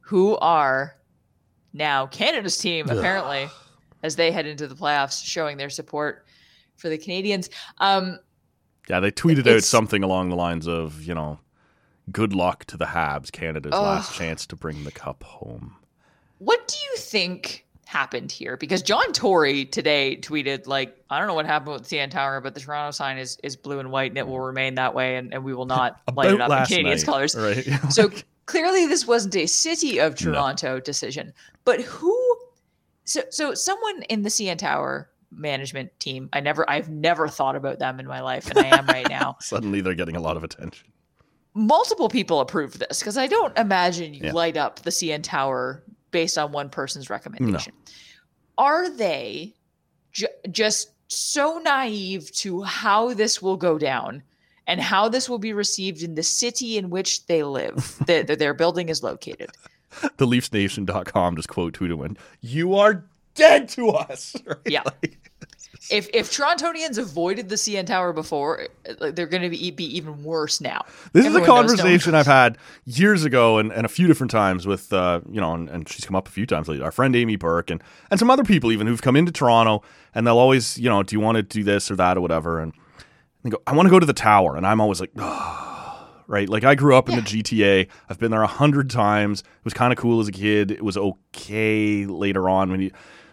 who 0.00 0.36
are 0.36 0.94
now 1.72 2.06
Canada's 2.06 2.58
team, 2.58 2.90
apparently, 2.90 3.48
as 4.02 4.16
they 4.16 4.30
head 4.30 4.44
into 4.44 4.68
the 4.68 4.74
playoffs, 4.74 5.24
showing 5.24 5.56
their 5.56 5.70
support 5.70 6.26
for 6.76 6.90
the 6.90 6.98
Canadians. 6.98 7.48
Um, 7.78 8.18
yeah, 8.90 9.00
they 9.00 9.10
tweeted 9.10 9.46
out 9.46 9.62
something 9.62 10.02
along 10.02 10.28
the 10.28 10.36
lines 10.36 10.68
of, 10.68 11.02
you 11.02 11.14
know, 11.14 11.40
good 12.10 12.34
luck 12.34 12.66
to 12.66 12.76
the 12.76 12.84
Habs, 12.84 13.32
Canada's 13.32 13.72
last 13.72 14.14
chance 14.14 14.44
to 14.48 14.56
bring 14.56 14.84
the 14.84 14.92
cup 14.92 15.22
home. 15.22 15.76
what 16.38 16.68
do 16.68 16.76
you 16.90 16.98
think 16.98 17.64
happened 17.92 18.32
here? 18.32 18.56
Because 18.56 18.82
John 18.82 19.12
Tory 19.12 19.66
today 19.66 20.18
tweeted, 20.20 20.66
like, 20.66 20.96
I 21.10 21.18
don't 21.18 21.28
know 21.28 21.34
what 21.34 21.46
happened 21.46 21.74
with 21.74 21.88
the 21.88 21.96
CN 21.96 22.10
Tower, 22.10 22.40
but 22.40 22.54
the 22.54 22.60
Toronto 22.60 22.90
sign 22.90 23.18
is, 23.18 23.38
is 23.42 23.54
blue 23.56 23.78
and 23.80 23.90
white, 23.92 24.10
and 24.10 24.18
it 24.18 24.26
will 24.26 24.40
remain 24.40 24.76
that 24.76 24.94
way, 24.94 25.16
and, 25.16 25.32
and 25.34 25.44
we 25.44 25.52
will 25.54 25.66
not 25.66 26.00
light 26.14 26.30
it 26.32 26.40
up 26.40 26.50
in 26.50 26.66
Canadians 26.66 27.02
night, 27.02 27.12
colors. 27.12 27.34
right? 27.36 27.68
So 27.90 28.10
clearly, 28.46 28.86
this 28.86 29.06
wasn't 29.06 29.36
a 29.36 29.46
city 29.46 29.98
of 30.00 30.14
Toronto 30.16 30.80
decision. 30.80 31.32
But 31.64 31.80
who? 31.82 32.36
So, 33.04 33.22
so 33.30 33.52
someone 33.54 34.02
in 34.04 34.22
the 34.22 34.30
CN 34.30 34.56
Tower 34.58 35.10
management 35.30 35.90
team. 35.98 36.28
I 36.32 36.40
never, 36.40 36.68
I've 36.68 36.88
never 36.90 37.26
thought 37.28 37.56
about 37.56 37.78
them 37.78 37.98
in 38.00 38.06
my 38.06 38.20
life, 38.20 38.48
and 38.50 38.58
I 38.58 38.76
am 38.78 38.86
right 38.86 39.08
now. 39.08 39.36
Suddenly 39.40 39.80
they're 39.80 39.94
getting 39.94 40.16
a 40.16 40.20
lot 40.20 40.36
of 40.36 40.44
attention. 40.44 40.88
Multiple 41.54 42.08
people 42.08 42.40
approved 42.40 42.78
this 42.78 43.00
because 43.00 43.18
I 43.18 43.26
don't 43.26 43.56
imagine 43.58 44.14
you 44.14 44.20
Yeah. 44.24 44.32
light 44.32 44.56
up 44.56 44.80
the 44.80 44.90
CN 44.90 45.22
Tower 45.22 45.82
based 46.12 46.38
on 46.38 46.52
one 46.52 46.70
person's 46.70 47.10
recommendation. 47.10 47.72
Are 48.58 48.88
they 48.88 49.54
ju- 50.12 50.28
just 50.50 50.92
so 51.08 51.58
naive 51.64 52.30
to 52.32 52.62
how 52.62 53.12
this 53.14 53.42
will 53.42 53.56
go 53.56 53.78
down? 53.78 54.22
And 54.68 54.80
how 54.80 55.08
this 55.08 55.28
will 55.28 55.40
be 55.40 55.52
received 55.52 56.04
in 56.04 56.14
the 56.14 56.22
city 56.22 56.78
in 56.78 56.88
which 56.88 57.26
they 57.26 57.42
live, 57.42 57.96
that 58.06 58.28
that 58.28 58.38
their 58.38 58.54
building 58.54 58.88
is 58.88 59.02
located. 59.02 59.50
The 60.18 60.26
LeafsNation.com 60.26 61.34
just 61.36 61.48
quote 61.48 61.74
tweeted 61.74 61.94
when 61.96 62.16
you 62.42 62.76
are 62.76 63.04
dead 63.34 63.68
to 63.70 63.88
us. 63.88 64.36
Right? 64.46 64.56
Yeah. 64.66 64.82
Like, 64.84 65.18
if 65.90 66.08
if 66.14 66.30
Torontonians 66.30 66.98
avoided 66.98 67.48
the 67.48 67.56
CN 67.56 67.86
Tower 67.86 68.12
before, 68.12 68.68
they're 69.00 69.26
going 69.26 69.42
to 69.42 69.50
be, 69.50 69.70
be 69.70 69.96
even 69.96 70.22
worse 70.22 70.60
now. 70.60 70.84
This 71.12 71.26
is 71.26 71.34
a 71.34 71.38
Everyone 71.38 71.48
no 71.48 71.54
conversation 71.54 72.14
I've 72.14 72.26
had 72.26 72.58
years 72.84 73.24
ago 73.24 73.58
and, 73.58 73.72
and 73.72 73.84
a 73.84 73.88
few 73.88 74.06
different 74.06 74.30
times 74.30 74.66
with, 74.66 74.92
uh, 74.92 75.20
you 75.28 75.40
know, 75.40 75.54
and, 75.54 75.68
and 75.68 75.88
she's 75.88 76.04
come 76.04 76.14
up 76.14 76.28
a 76.28 76.30
few 76.30 76.46
times 76.46 76.68
lately. 76.68 76.84
Our 76.84 76.92
friend 76.92 77.16
Amy 77.16 77.36
Burke 77.36 77.70
and, 77.70 77.82
and 78.10 78.20
some 78.20 78.30
other 78.30 78.44
people 78.44 78.70
even 78.70 78.86
who've 78.86 79.02
come 79.02 79.16
into 79.16 79.32
Toronto 79.32 79.82
and 80.14 80.26
they'll 80.26 80.38
always, 80.38 80.78
you 80.78 80.88
know, 80.88 81.02
do 81.02 81.16
you 81.16 81.20
want 81.20 81.36
to 81.36 81.42
do 81.42 81.64
this 81.64 81.90
or 81.90 81.96
that 81.96 82.16
or 82.16 82.20
whatever? 82.20 82.60
And 82.60 82.72
they 83.42 83.50
go, 83.50 83.60
I 83.66 83.74
want 83.74 83.86
to 83.86 83.90
go 83.90 83.98
to 83.98 84.06
the 84.06 84.12
tower. 84.12 84.56
And 84.56 84.66
I'm 84.66 84.80
always 84.80 85.00
like, 85.00 85.10
right? 86.26 86.48
Like 86.48 86.64
I 86.64 86.74
grew 86.74 86.96
up 86.96 87.08
in 87.08 87.16
the 87.16 87.22
GTA. 87.22 87.88
I've 88.08 88.18
been 88.18 88.30
there 88.30 88.42
a 88.42 88.46
hundred 88.46 88.90
times. 88.90 89.40
It 89.40 89.64
was 89.64 89.74
kind 89.74 89.92
of 89.92 89.98
cool 89.98 90.20
as 90.20 90.28
a 90.28 90.32
kid. 90.32 90.70
It 90.70 90.84
was 90.84 90.96
okay 90.96 92.06
later 92.06 92.48
on 92.48 92.70
when 92.70 92.82
you, 92.82 92.90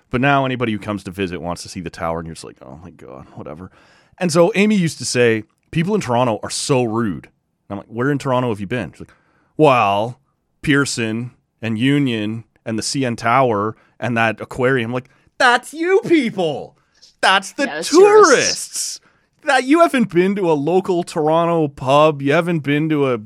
but 0.09 0.21
now 0.21 0.45
anybody 0.45 0.71
who 0.71 0.79
comes 0.79 1.03
to 1.05 1.11
visit 1.11 1.41
wants 1.41 1.61
to 1.63 1.69
see 1.69 1.81
the 1.81 1.89
tower, 1.89 2.19
and 2.19 2.27
you're 2.27 2.35
just 2.35 2.43
like, 2.45 2.57
oh 2.61 2.79
my 2.83 2.89
god, 2.91 3.27
whatever. 3.35 3.71
And 4.17 4.31
so 4.31 4.51
Amy 4.55 4.75
used 4.75 4.97
to 4.97 5.05
say, 5.05 5.43
people 5.71 5.95
in 5.95 6.01
Toronto 6.01 6.39
are 6.43 6.49
so 6.49 6.83
rude. 6.83 7.29
I'm 7.69 7.77
like, 7.77 7.87
where 7.87 8.11
in 8.11 8.17
Toronto 8.17 8.49
have 8.49 8.59
you 8.59 8.67
been? 8.67 8.91
She's 8.91 9.01
like, 9.01 9.13
well, 9.57 10.19
Pearson 10.61 11.31
and 11.61 11.77
Union 11.77 12.43
and 12.65 12.77
the 12.77 12.83
CN 12.83 13.15
Tower 13.17 13.75
and 13.99 14.17
that 14.17 14.41
aquarium. 14.41 14.89
I'm 14.89 14.93
like, 14.93 15.09
that's 15.37 15.73
you 15.73 16.01
people. 16.05 16.77
That's 17.21 17.51
the 17.53 17.63
Yeah, 17.65 17.75
that's 17.75 17.89
tourists. 17.89 18.33
tourists. 18.33 18.99
That 19.43 19.63
you 19.65 19.79
haven't 19.81 20.11
been 20.13 20.35
to 20.35 20.51
a 20.51 20.53
local 20.53 21.03
Toronto 21.03 21.67
pub. 21.69 22.21
You 22.21 22.33
haven't 22.33 22.59
been 22.59 22.89
to 22.89 23.13
a, 23.13 23.19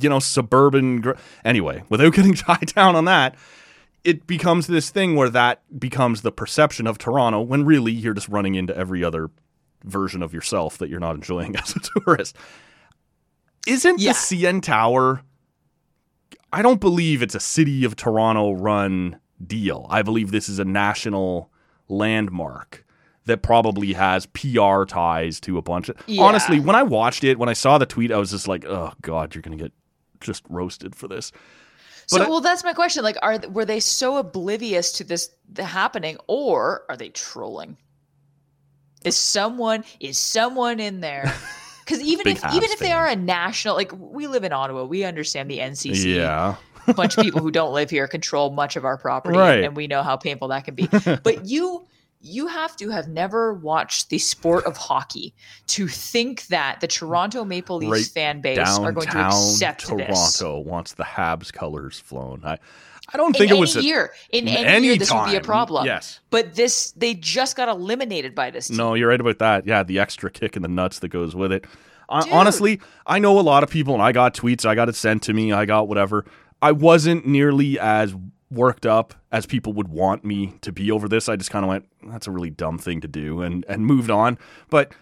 you 0.00 0.08
know, 0.08 0.18
suburban. 0.20 1.00
Gr- 1.02 1.12
anyway, 1.44 1.82
without 1.88 2.14
getting 2.14 2.34
tied 2.34 2.72
down 2.74 2.96
on 2.96 3.04
that, 3.06 3.34
it 4.04 4.26
becomes 4.26 4.66
this 4.66 4.90
thing 4.90 5.16
where 5.16 5.30
that 5.30 5.62
becomes 5.80 6.22
the 6.22 6.30
perception 6.30 6.86
of 6.86 6.98
Toronto 6.98 7.40
when 7.40 7.64
really 7.64 7.92
you're 7.92 8.14
just 8.14 8.28
running 8.28 8.54
into 8.54 8.76
every 8.76 9.02
other 9.02 9.30
version 9.84 10.22
of 10.22 10.32
yourself 10.34 10.78
that 10.78 10.88
you're 10.90 11.00
not 11.00 11.14
enjoying 11.14 11.56
as 11.62 11.74
a 11.74 11.80
tourist. 12.00 12.36
Isn't 13.66 13.98
Yeah. 14.00 14.12
the 14.12 14.18
CN 14.18 14.62
Tower? 14.62 15.22
I 16.52 16.62
don't 16.62 16.80
believe 16.80 17.22
it's 17.22 17.34
a 17.34 17.40
city 17.40 17.84
of 17.84 17.96
Toronto 17.96 18.52
run 18.52 19.18
deal. 19.44 19.86
I 19.90 20.02
believe 20.02 20.30
this 20.30 20.48
is 20.48 20.58
a 20.58 20.64
national 20.64 21.50
landmark 21.88 22.84
that 23.26 23.42
probably 23.42 23.94
has 23.94 24.26
PR 24.26 24.84
ties 24.84 25.40
to 25.40 25.56
a 25.56 25.62
bunch 25.62 25.88
of. 25.88 25.96
Yeah. 26.06 26.22
Honestly, 26.22 26.60
when 26.60 26.76
I 26.76 26.82
watched 26.82 27.24
it, 27.24 27.38
when 27.38 27.48
I 27.48 27.54
saw 27.54 27.78
the 27.78 27.86
tweet, 27.86 28.12
I 28.12 28.18
was 28.18 28.30
just 28.30 28.46
like, 28.46 28.64
"Oh 28.66 28.92
God, 29.00 29.34
you're 29.34 29.40
gonna 29.42 29.56
get 29.56 29.72
just 30.20 30.44
roasted 30.50 30.94
for 30.94 31.08
this." 31.08 31.32
So, 32.06 32.22
I- 32.22 32.28
well, 32.28 32.40
that's 32.40 32.64
my 32.64 32.72
question. 32.72 33.02
Like, 33.02 33.16
are 33.22 33.38
were 33.50 33.64
they 33.64 33.80
so 33.80 34.16
oblivious 34.18 34.92
to 34.92 35.04
this 35.04 35.30
the 35.52 35.64
happening, 35.64 36.18
or 36.26 36.84
are 36.88 36.96
they 36.96 37.08
trolling? 37.10 37.76
Is 39.04 39.16
someone 39.16 39.84
is 40.00 40.18
someone 40.18 40.80
in 40.80 41.00
there? 41.00 41.32
Because 41.84 42.00
even 42.00 42.26
if 42.28 42.38
even 42.38 42.70
if 42.70 42.78
they 42.78 42.92
are 42.92 43.06
a 43.06 43.14
national, 43.14 43.74
like 43.74 43.92
we 43.94 44.26
live 44.26 44.42
in 44.42 44.54
Ottawa, 44.54 44.84
we 44.84 45.04
understand 45.04 45.50
the 45.50 45.58
NCC. 45.58 46.14
Yeah, 46.16 46.56
a 46.86 46.94
bunch 46.94 47.18
of 47.18 47.22
people 47.22 47.42
who 47.42 47.50
don't 47.50 47.74
live 47.74 47.90
here 47.90 48.08
control 48.08 48.48
much 48.48 48.76
of 48.76 48.86
our 48.86 48.96
property, 48.96 49.36
Right. 49.38 49.62
and 49.64 49.76
we 49.76 49.86
know 49.86 50.02
how 50.02 50.16
painful 50.16 50.48
that 50.48 50.64
can 50.64 50.74
be. 50.74 50.88
but 51.22 51.44
you 51.44 51.86
you 52.24 52.46
have 52.46 52.74
to 52.76 52.88
have 52.88 53.06
never 53.06 53.52
watched 53.52 54.08
the 54.08 54.18
sport 54.18 54.64
of 54.64 54.76
hockey 54.76 55.34
to 55.68 55.86
think 55.86 56.46
that 56.46 56.80
the 56.80 56.86
Toronto 56.86 57.44
Maple 57.44 57.76
Leafs 57.76 57.90
Right 57.90 58.06
fan 58.06 58.40
base 58.40 58.58
are 58.78 58.92
going 58.92 59.08
to 59.08 59.18
accept 59.18 59.86
Toronto 59.86 60.06
this. 60.62 60.66
wants 60.66 60.94
the 60.94 61.04
Habs 61.04 61.52
colors 61.52 61.98
flown. 62.00 62.40
I, 62.44 62.58
I 63.12 63.16
don't 63.18 63.36
In 63.36 63.40
think 63.40 63.50
it 63.50 63.58
was 63.58 63.76
a, 63.76 63.82
year, 63.82 64.12
in 64.30 64.48
in 64.48 64.56
any, 64.56 64.66
any 64.66 64.86
year, 64.86 64.96
this 64.96 65.12
would 65.12 65.26
be 65.26 65.36
a 65.36 65.40
problem. 65.42 65.84
Yes. 65.84 66.20
but 66.30 66.54
this 66.54 66.92
they 66.92 67.12
just 67.12 67.56
got 67.56 67.68
eliminated 67.68 68.34
by 68.34 68.50
this. 68.50 68.68
Team. 68.68 68.78
No, 68.78 68.94
you're 68.94 69.10
right 69.10 69.20
about 69.20 69.38
that. 69.40 69.66
Yeah, 69.66 69.82
the 69.82 69.98
extra 69.98 70.30
kick 70.30 70.56
in 70.56 70.62
the 70.62 70.68
nuts 70.68 71.00
that 71.00 71.08
goes 71.08 71.36
with 71.36 71.52
it. 71.52 71.62
Dude. 71.62 72.32
Honestly, 72.32 72.80
I 73.06 73.18
know 73.18 73.38
a 73.38 73.42
lot 73.42 73.62
of 73.62 73.70
people, 73.70 73.92
and 73.94 74.02
I 74.02 74.12
got 74.12 74.34
tweets, 74.34 74.64
I 74.64 74.74
got 74.74 74.88
it 74.88 74.94
sent 74.94 75.22
to 75.24 75.34
me, 75.34 75.52
I 75.52 75.66
got 75.66 75.88
whatever. 75.88 76.24
I 76.62 76.72
wasn't 76.72 77.26
nearly 77.26 77.78
as 77.78 78.14
worked 78.54 78.86
up 78.86 79.14
as 79.32 79.46
people 79.46 79.72
would 79.74 79.88
want 79.88 80.24
me 80.24 80.54
to 80.62 80.72
be 80.72 80.90
over 80.90 81.08
this. 81.08 81.28
I 81.28 81.36
just 81.36 81.50
kind 81.50 81.64
of 81.64 81.68
went, 81.68 81.86
"That's 82.06 82.26
a 82.26 82.30
really 82.30 82.50
dumb 82.50 82.78
thing 82.78 83.00
to 83.02 83.08
do," 83.08 83.42
and 83.42 83.64
and 83.68 83.84
moved 83.86 84.10
on. 84.10 84.38
But 84.70 84.92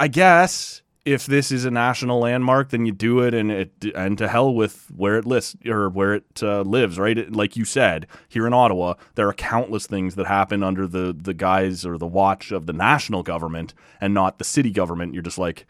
I 0.00 0.08
guess 0.08 0.82
if 1.04 1.26
this 1.26 1.52
is 1.52 1.66
a 1.66 1.70
national 1.70 2.20
landmark, 2.20 2.70
then 2.70 2.86
you 2.86 2.92
do 2.92 3.20
it, 3.20 3.34
and 3.34 3.50
it 3.52 3.72
and 3.94 4.16
to 4.18 4.26
hell 4.26 4.54
with 4.54 4.88
where 4.96 5.16
it 5.18 5.26
lists 5.26 5.54
or 5.66 5.90
where 5.90 6.14
it 6.14 6.42
uh, 6.42 6.62
lives. 6.62 6.98
Right, 6.98 7.18
It- 7.18 7.32
like 7.36 7.56
you 7.56 7.64
said, 7.66 8.06
here 8.28 8.46
in 8.46 8.54
Ottawa, 8.54 8.94
there 9.14 9.28
are 9.28 9.34
countless 9.34 9.86
things 9.86 10.14
that 10.14 10.26
happen 10.26 10.62
under 10.62 10.86
the 10.86 11.14
the 11.16 11.34
guise 11.34 11.84
or 11.84 11.98
the 11.98 12.06
watch 12.06 12.50
of 12.52 12.66
the 12.66 12.72
national 12.72 13.22
government 13.22 13.74
and 14.00 14.14
not 14.14 14.38
the 14.38 14.44
city 14.44 14.70
government. 14.70 15.12
You're 15.12 15.22
just 15.22 15.38
like, 15.38 15.66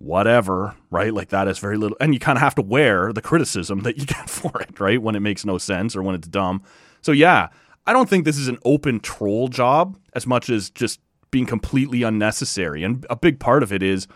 whatever, 0.00 0.74
right? 0.90 1.12
Like 1.12 1.28
that 1.28 1.46
is 1.46 1.58
very 1.58 1.76
little, 1.76 1.96
and 2.00 2.14
you 2.14 2.20
kind 2.20 2.36
of 2.36 2.42
have 2.42 2.54
to 2.54 2.62
wear 2.62 3.12
the 3.12 3.20
criticism 3.20 3.80
that 3.80 3.98
you 3.98 4.06
get 4.06 4.28
for 4.30 4.60
it, 4.60 4.80
right? 4.80 5.00
When 5.00 5.14
it 5.14 5.20
makes 5.20 5.44
no 5.44 5.58
sense 5.58 5.94
or 5.94 6.02
when 6.02 6.14
it's 6.14 6.26
dumb. 6.26 6.62
So 7.02 7.12
yeah, 7.12 7.48
I 7.86 7.92
don't 7.92 8.08
think 8.08 8.24
this 8.24 8.38
is 8.38 8.48
an 8.48 8.58
open 8.64 9.00
troll 9.00 9.48
job 9.48 9.98
as 10.14 10.26
much 10.26 10.48
as 10.48 10.70
just 10.70 11.00
being 11.30 11.46
completely 11.46 12.02
unnecessary. 12.02 12.82
And 12.82 13.06
a 13.10 13.16
big 13.16 13.38
part 13.38 13.62
of 13.62 13.72
it 13.72 13.82
is 13.82 14.08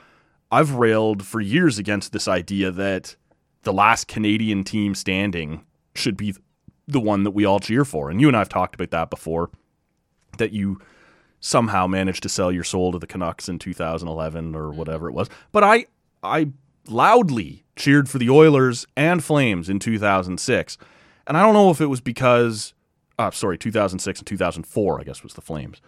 I've 0.51 0.73
railed 0.73 1.25
for 1.25 1.41
years 1.41 1.79
against 1.79 2.13
this 2.13 2.29
idea 2.29 2.71
that 2.71 3.17
the 3.63 3.73
last 3.73 4.09
Canadian 4.09 4.65
team 4.65 4.95
standing 4.95 5.65
should 5.95 6.17
be 6.17 6.35
the 6.89 7.01
one 7.01 7.25
that 7.25 7.31
we 7.33 7.45
all 7.45 7.61
cheer 7.61 7.85
for. 7.85 8.11
And 8.11 8.21
you 8.21 8.29
and 8.29 8.37
I 8.37 8.41
have 8.41 8.49
talked 8.49 8.75
about 8.75 8.91
that 8.91 9.11
before 9.11 9.51
that 10.39 10.53
you 10.53 10.81
somehow 11.45 11.87
managed 11.87 12.23
to 12.23 12.29
sell 12.31 12.51
your 12.51 12.65
soul 12.65 12.91
to 12.91 12.99
the 12.99 13.07
Canucks 13.07 13.51
in 13.51 13.59
2011 13.59 14.55
or 14.55 14.71
whatever 14.71 15.09
it 15.09 15.13
was. 15.13 15.29
But 15.53 15.63
I 15.63 15.85
I 16.23 16.49
loudly 16.89 17.65
cheered 17.77 18.09
for 18.09 18.19
the 18.19 18.31
Oilers 18.31 18.87
and 18.97 19.23
Flames 19.23 19.69
in 19.69 19.79
2006. 19.79 20.79
And 21.27 21.37
I 21.37 21.43
don't 21.43 21.53
know 21.53 21.71
if 21.71 21.83
it 21.83 21.87
was 21.87 22.01
because 22.01 22.73
uh, 23.19 23.31
sorry, 23.31 23.59
2006 23.59 24.21
and 24.21 24.27
2004 24.27 25.01
I 25.01 25.05
guess 25.05 25.23
was 25.23 25.35
the 25.35 25.43
Flames. 25.43 25.83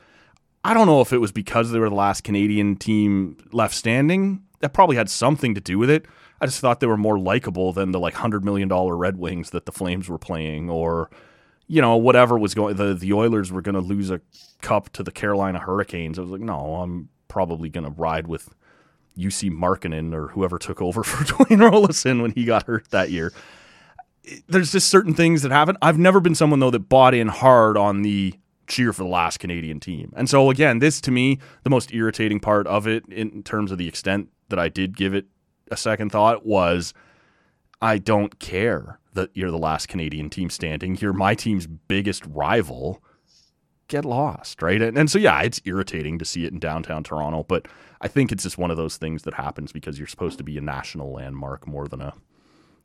I 0.62 0.74
don't 0.74 0.86
know 0.86 1.00
if 1.00 1.14
it 1.14 1.18
was 1.18 1.32
because 1.32 1.70
they 1.70 1.78
were 1.78 1.88
the 1.88 1.94
last 1.94 2.22
Canadian 2.22 2.76
team 2.76 3.38
left 3.50 3.74
standing. 3.74 4.42
That 4.60 4.74
probably 4.74 4.96
had 4.96 5.08
something 5.08 5.54
to 5.54 5.60
do 5.60 5.78
with 5.78 5.88
it. 5.88 6.04
I 6.38 6.44
just 6.44 6.60
thought 6.60 6.80
they 6.80 6.86
were 6.86 6.98
more 6.98 7.18
likable 7.18 7.72
than 7.72 7.92
the 7.92 8.00
like 8.00 8.14
hundred 8.14 8.44
million 8.44 8.68
dollar 8.68 8.94
Red 8.94 9.16
Wings 9.16 9.50
that 9.50 9.64
the 9.64 9.72
Flames 9.72 10.10
were 10.10 10.18
playing, 10.18 10.68
or 10.68 11.08
you 11.66 11.82
know 11.82 11.96
whatever 11.96 12.38
was 12.38 12.54
going. 12.54 12.76
The 12.76 12.94
the 12.94 13.12
Oilers 13.12 13.50
were 13.50 13.62
going 13.62 13.74
to 13.74 13.80
lose 13.80 14.10
a 14.10 14.20
cup 14.62 14.90
to 14.90 15.02
the 15.02 15.12
Carolina 15.12 15.58
Hurricanes. 15.58 16.18
I 16.18 16.22
was 16.22 16.30
like, 16.30 16.40
no, 16.40 16.76
I'm 16.76 17.08
probably 17.28 17.68
going 17.68 17.84
to 17.84 17.90
ride 17.90 18.26
with 18.26 18.54
Jussi 19.16 19.50
Markkanen 19.50 20.14
or 20.14 20.28
whoever 20.28 20.58
took 20.58 20.80
over 20.80 21.02
for 21.04 21.24
Dwayne 21.24 21.70
Roloson 21.70 22.22
when 22.22 22.32
he 22.32 22.44
got 22.44 22.66
hurt 22.66 22.90
that 22.90 23.10
year. 23.10 23.32
There's 24.48 24.72
just 24.72 24.88
certain 24.88 25.14
things 25.14 25.42
that 25.42 25.52
happen. 25.52 25.76
I've 25.80 25.98
never 25.98 26.20
been 26.20 26.34
someone 26.34 26.60
though 26.60 26.70
that 26.70 26.88
bought 26.88 27.14
in 27.14 27.28
hard 27.28 27.76
on 27.76 28.02
the 28.02 28.34
cheer 28.66 28.92
for 28.92 29.04
the 29.04 29.08
last 29.08 29.38
Canadian 29.38 29.78
team. 29.78 30.12
And 30.16 30.28
so 30.28 30.50
again, 30.50 30.80
this 30.80 31.00
to 31.02 31.10
me, 31.12 31.38
the 31.62 31.70
most 31.70 31.94
irritating 31.94 32.40
part 32.40 32.66
of 32.66 32.88
it 32.88 33.04
in 33.06 33.44
terms 33.44 33.70
of 33.70 33.78
the 33.78 33.86
extent 33.86 34.28
that 34.48 34.58
I 34.58 34.68
did 34.68 34.96
give 34.96 35.14
it 35.14 35.26
a 35.70 35.76
second 35.76 36.10
thought 36.10 36.44
was 36.44 36.92
I 37.80 37.98
don't 37.98 38.38
care 38.38 38.98
that 39.14 39.30
you're 39.34 39.50
the 39.50 39.58
last 39.58 39.88
Canadian 39.88 40.30
team 40.30 40.50
standing. 40.50 40.96
You're 40.96 41.12
my 41.12 41.34
team's 41.34 41.66
biggest 41.66 42.24
rival. 42.26 43.02
Get 43.88 44.04
lost, 44.04 44.62
right? 44.62 44.82
And, 44.82 44.98
and 44.98 45.10
so 45.10 45.18
yeah, 45.18 45.40
it's 45.42 45.60
irritating 45.64 46.18
to 46.18 46.24
see 46.24 46.44
it 46.44 46.52
in 46.52 46.58
downtown 46.58 47.04
Toronto, 47.04 47.44
but 47.44 47.68
I 48.00 48.08
think 48.08 48.32
it's 48.32 48.42
just 48.42 48.58
one 48.58 48.70
of 48.70 48.76
those 48.76 48.96
things 48.96 49.22
that 49.22 49.34
happens 49.34 49.72
because 49.72 49.98
you're 49.98 50.08
supposed 50.08 50.38
to 50.38 50.44
be 50.44 50.58
a 50.58 50.60
national 50.60 51.12
landmark 51.12 51.66
more 51.66 51.86
than 51.86 52.00
a 52.00 52.14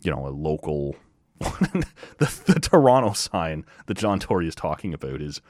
you 0.01 0.11
know, 0.11 0.27
a 0.27 0.29
local 0.29 0.95
the, 1.39 2.41
the 2.45 2.59
Toronto 2.59 3.13
sign 3.13 3.65
that 3.87 3.97
John 3.97 4.19
Tory 4.19 4.47
is 4.47 4.55
talking 4.55 4.93
about 4.93 5.21
is 5.21 5.41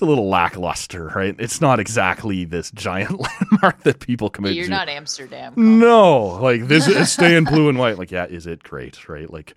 it's 0.00 0.06
a 0.06 0.08
little 0.08 0.30
lackluster, 0.30 1.08
right? 1.14 1.36
It's 1.38 1.60
not 1.60 1.78
exactly 1.78 2.46
this 2.46 2.70
giant 2.70 3.20
landmark 3.20 3.82
that 3.82 4.00
people 4.00 4.30
commit 4.30 4.52
to 4.52 4.56
You're 4.56 4.64
to. 4.64 4.70
not 4.70 4.88
Amsterdam. 4.88 5.52
No, 5.56 6.40
like 6.40 6.68
this 6.68 6.86
is 6.88 7.12
staying 7.12 7.44
blue 7.44 7.68
and 7.68 7.78
white. 7.78 7.98
Like, 7.98 8.10
yeah, 8.10 8.24
is 8.24 8.46
it 8.46 8.62
great? 8.62 9.10
Right? 9.10 9.30
Like, 9.30 9.54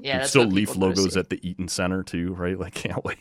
Yeah, 0.00 0.24
still 0.24 0.46
leaf 0.46 0.70
people 0.70 0.80
go 0.88 0.92
to 0.92 0.98
logos 1.00 1.14
see. 1.14 1.20
at 1.20 1.30
the 1.30 1.48
Eaton 1.48 1.68
Center 1.68 2.02
too, 2.02 2.34
right? 2.34 2.58
Like, 2.58 2.74
can't 2.82 3.04
wait. 3.04 3.16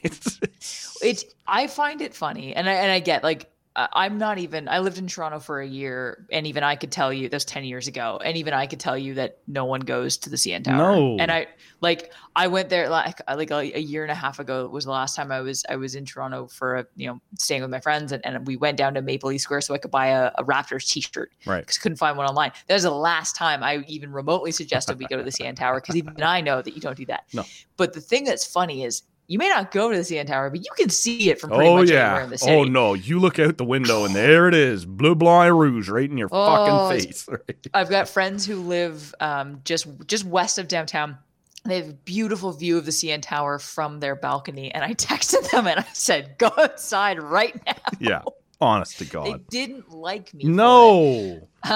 it's 1.03 1.25
I 1.45 1.67
find 1.67 2.01
it 2.01 2.15
funny, 2.15 2.55
and 2.55 2.67
I 2.67 2.73
and 2.73 2.91
I 2.91 2.99
get 2.99 3.21
like 3.23 3.45
I'm 3.75 4.17
not 4.17 4.37
even. 4.37 4.69
I 4.69 4.79
lived 4.79 4.97
in 4.97 5.07
Toronto 5.07 5.39
for 5.39 5.59
a 5.59 5.67
year, 5.67 6.25
and 6.31 6.47
even 6.47 6.63
I 6.63 6.75
could 6.75 6.91
tell 6.91 7.11
you 7.11 7.27
that's 7.27 7.43
ten 7.43 7.65
years 7.65 7.87
ago, 7.87 8.21
and 8.23 8.37
even 8.37 8.53
I 8.53 8.67
could 8.67 8.79
tell 8.79 8.97
you 8.97 9.13
that 9.15 9.39
no 9.47 9.65
one 9.65 9.81
goes 9.81 10.15
to 10.17 10.29
the 10.29 10.37
CN 10.37 10.63
Tower. 10.63 10.77
No. 10.77 11.17
and 11.19 11.29
I 11.29 11.47
like 11.81 12.13
I 12.37 12.47
went 12.47 12.69
there 12.69 12.87
like 12.87 13.19
uh, 13.27 13.35
like 13.37 13.51
a, 13.51 13.77
a 13.77 13.79
year 13.79 14.03
and 14.03 14.11
a 14.11 14.15
half 14.15 14.39
ago 14.39 14.67
was 14.67 14.85
the 14.85 14.91
last 14.91 15.15
time 15.15 15.29
I 15.31 15.41
was 15.41 15.65
I 15.67 15.75
was 15.75 15.95
in 15.95 16.05
Toronto 16.05 16.47
for 16.47 16.77
a 16.77 16.85
you 16.95 17.07
know 17.07 17.19
staying 17.37 17.63
with 17.63 17.71
my 17.71 17.81
friends, 17.81 18.13
and, 18.13 18.25
and 18.25 18.47
we 18.47 18.55
went 18.55 18.77
down 18.77 18.93
to 18.93 19.01
Maple 19.01 19.29
Leaf 19.29 19.41
Square 19.41 19.61
so 19.61 19.73
I 19.73 19.77
could 19.77 19.91
buy 19.91 20.07
a, 20.07 20.31
a 20.37 20.43
Raptors 20.45 20.87
T-shirt 20.87 21.33
right. 21.45 21.59
because 21.59 21.77
couldn't 21.77 21.97
find 21.97 22.17
one 22.17 22.27
online. 22.27 22.53
That 22.67 22.75
was 22.75 22.83
the 22.83 22.91
last 22.91 23.35
time 23.35 23.61
I 23.61 23.83
even 23.87 24.13
remotely 24.13 24.51
suggested 24.51 24.97
we 24.97 25.05
go 25.07 25.17
to 25.17 25.23
the 25.23 25.31
CN 25.31 25.55
Tower 25.55 25.81
because 25.81 25.97
even 25.97 26.23
I 26.23 26.39
know 26.39 26.61
that 26.61 26.73
you 26.73 26.81
don't 26.81 26.97
do 26.97 27.05
that. 27.07 27.25
No. 27.33 27.43
But 27.75 27.91
the 27.91 28.01
thing 28.01 28.23
that's 28.23 28.45
funny 28.45 28.85
is 28.85 29.03
you 29.27 29.37
may 29.39 29.49
not 29.49 29.71
go 29.71 29.89
to 29.91 29.97
the 29.97 30.03
CN 30.03 30.27
Tower, 30.27 30.49
but 30.49 30.59
you 30.59 30.71
can 30.77 30.89
see 30.89 31.29
it 31.29 31.39
from 31.39 31.49
pretty 31.49 31.69
Oh 31.69 31.77
much 31.77 31.89
anywhere 31.89 32.17
yeah. 32.17 32.23
in 32.23 32.29
the 32.29 32.37
city. 32.37 32.51
Oh 32.51 32.63
no. 32.63 32.93
You 32.93 33.19
look 33.19 33.39
out 33.39 33.57
the 33.57 33.65
window 33.65 34.05
and 34.05 34.15
there 34.15 34.47
it 34.47 34.53
is, 34.53 34.85
blue 34.85 35.15
et 35.15 35.47
rouge, 35.49 35.89
right 35.89 36.09
in 36.09 36.17
your 36.17 36.29
Oh, 36.31 36.89
fucking 36.89 36.99
face. 37.01 37.27
I've 37.73 37.89
got 37.89 38.07
friends 38.07 38.45
who 38.45 38.57
live 38.57 39.13
um, 39.19 39.61
just 39.65 39.87
just 40.07 40.25
west 40.25 40.57
of 40.59 40.67
downtown. 40.67 41.17
They 41.63 41.77
have 41.77 41.89
a 41.89 41.93
beautiful 41.93 42.51
view 42.51 42.77
of 42.77 42.85
the 42.85 42.91
CN 42.91 43.21
Tower 43.23 43.57
from 43.57 43.99
their 43.99 44.15
balcony, 44.15 44.71
and 44.71 44.83
I 44.83 44.93
texted 44.95 45.49
them 45.49 45.65
and 45.67 45.79
I 45.79 45.85
said, 45.93 46.37
"Go 46.37 46.51
outside 46.57 47.19
right 47.19 47.59
now." 47.65 47.73
Yeah. 47.99 48.21
Honest 48.61 48.99
to 48.99 49.05
God, 49.05 49.25
They 49.25 49.37
didn't 49.49 49.91
like 49.91 50.33
me. 50.33 50.45
No. 50.45 51.49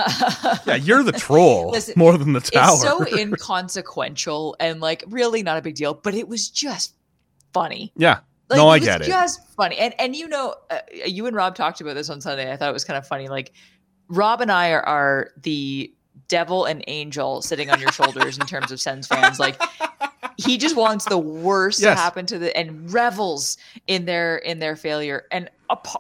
Yeah, 0.66 0.76
you're 0.76 1.04
the 1.04 1.12
troll 1.12 1.72
Listen, 1.72 1.96
more 1.98 2.18
than 2.18 2.32
the 2.34 2.40
tower. 2.40 2.74
It's 2.74 2.82
so 2.84 3.06
inconsequential 3.18 4.56
and 4.60 4.80
like 4.80 5.04
really 5.08 5.44
not 5.44 5.58
a 5.58 5.62
big 5.62 5.76
deal, 5.76 5.94
but 5.94 6.14
it 6.14 6.28
was 6.28 6.48
just 6.50 6.94
funny. 7.54 7.92
yeah. 7.96 8.20
Like, 8.50 8.58
no, 8.58 8.68
I 8.68 8.78
it 8.78 8.80
was 8.80 8.88
get 8.88 9.02
it. 9.02 9.06
Just 9.08 9.48
funny, 9.56 9.78
and 9.78 9.94
and 10.00 10.16
you 10.16 10.28
know, 10.28 10.56
uh, 10.72 10.80
you 11.06 11.28
and 11.28 11.36
Rob 11.36 11.54
talked 11.54 11.82
about 11.82 11.94
this 11.94 12.10
on 12.10 12.20
Sunday. 12.20 12.52
I 12.52 12.58
thought 12.58 12.68
it 12.70 12.74
was 12.74 12.84
kind 12.84 12.98
of 12.98 13.06
funny. 13.06 13.28
Like 13.28 13.52
Rob 14.08 14.42
and 14.42 14.52
I 14.52 14.72
are, 14.72 14.82
are 14.82 15.30
the 15.38 15.94
devil 16.28 16.66
and 16.66 16.84
angel 16.88 17.44
sitting 17.44 17.70
on 17.70 17.80
your 17.80 17.92
shoulders 17.92 18.40
in 18.40 18.48
terms 18.48 18.72
of 18.72 18.82
Sens 18.82 19.06
fans. 19.06 19.40
Like 19.40 19.62
he 20.38 20.58
just 20.58 20.76
wants 20.76 21.06
the 21.06 21.18
worst 21.20 21.80
Yes. 21.80 21.96
to 21.96 22.02
happen 22.02 22.26
to 22.26 22.40
the 22.40 22.56
and 22.58 22.92
revels 22.92 23.56
in 23.86 24.06
their 24.06 24.38
in 24.38 24.58
their 24.58 24.76
failure. 24.76 25.26
And 25.32 25.48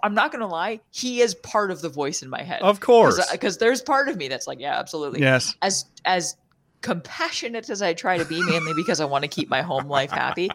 I'm 0.01 0.15
not 0.15 0.31
gonna 0.31 0.47
lie, 0.47 0.79
he 0.89 1.21
is 1.21 1.35
part 1.35 1.69
of 1.69 1.81
the 1.81 1.89
voice 1.89 2.23
in 2.23 2.29
my 2.31 2.41
head. 2.41 2.63
Of 2.63 2.79
course. 2.79 3.19
because 3.31 3.59
there's 3.59 3.83
part 3.83 4.09
of 4.09 4.17
me 4.17 4.27
that's 4.27 4.47
like, 4.47 4.59
yeah, 4.59 4.79
absolutely. 4.79 5.19
Yes. 5.19 5.53
As 5.61 5.85
as 6.05 6.35
compassionate 6.81 7.69
as 7.69 7.81
I 7.81 7.93
try 7.93 8.17
to 8.17 8.25
be, 8.25 8.41
mainly 8.43 8.73
because 8.73 8.99
I 8.99 9.05
want 9.05 9.23
to 9.23 9.27
keep 9.27 9.49
my 9.49 9.61
home 9.61 9.87
life 9.87 10.11
happy. 10.11 10.49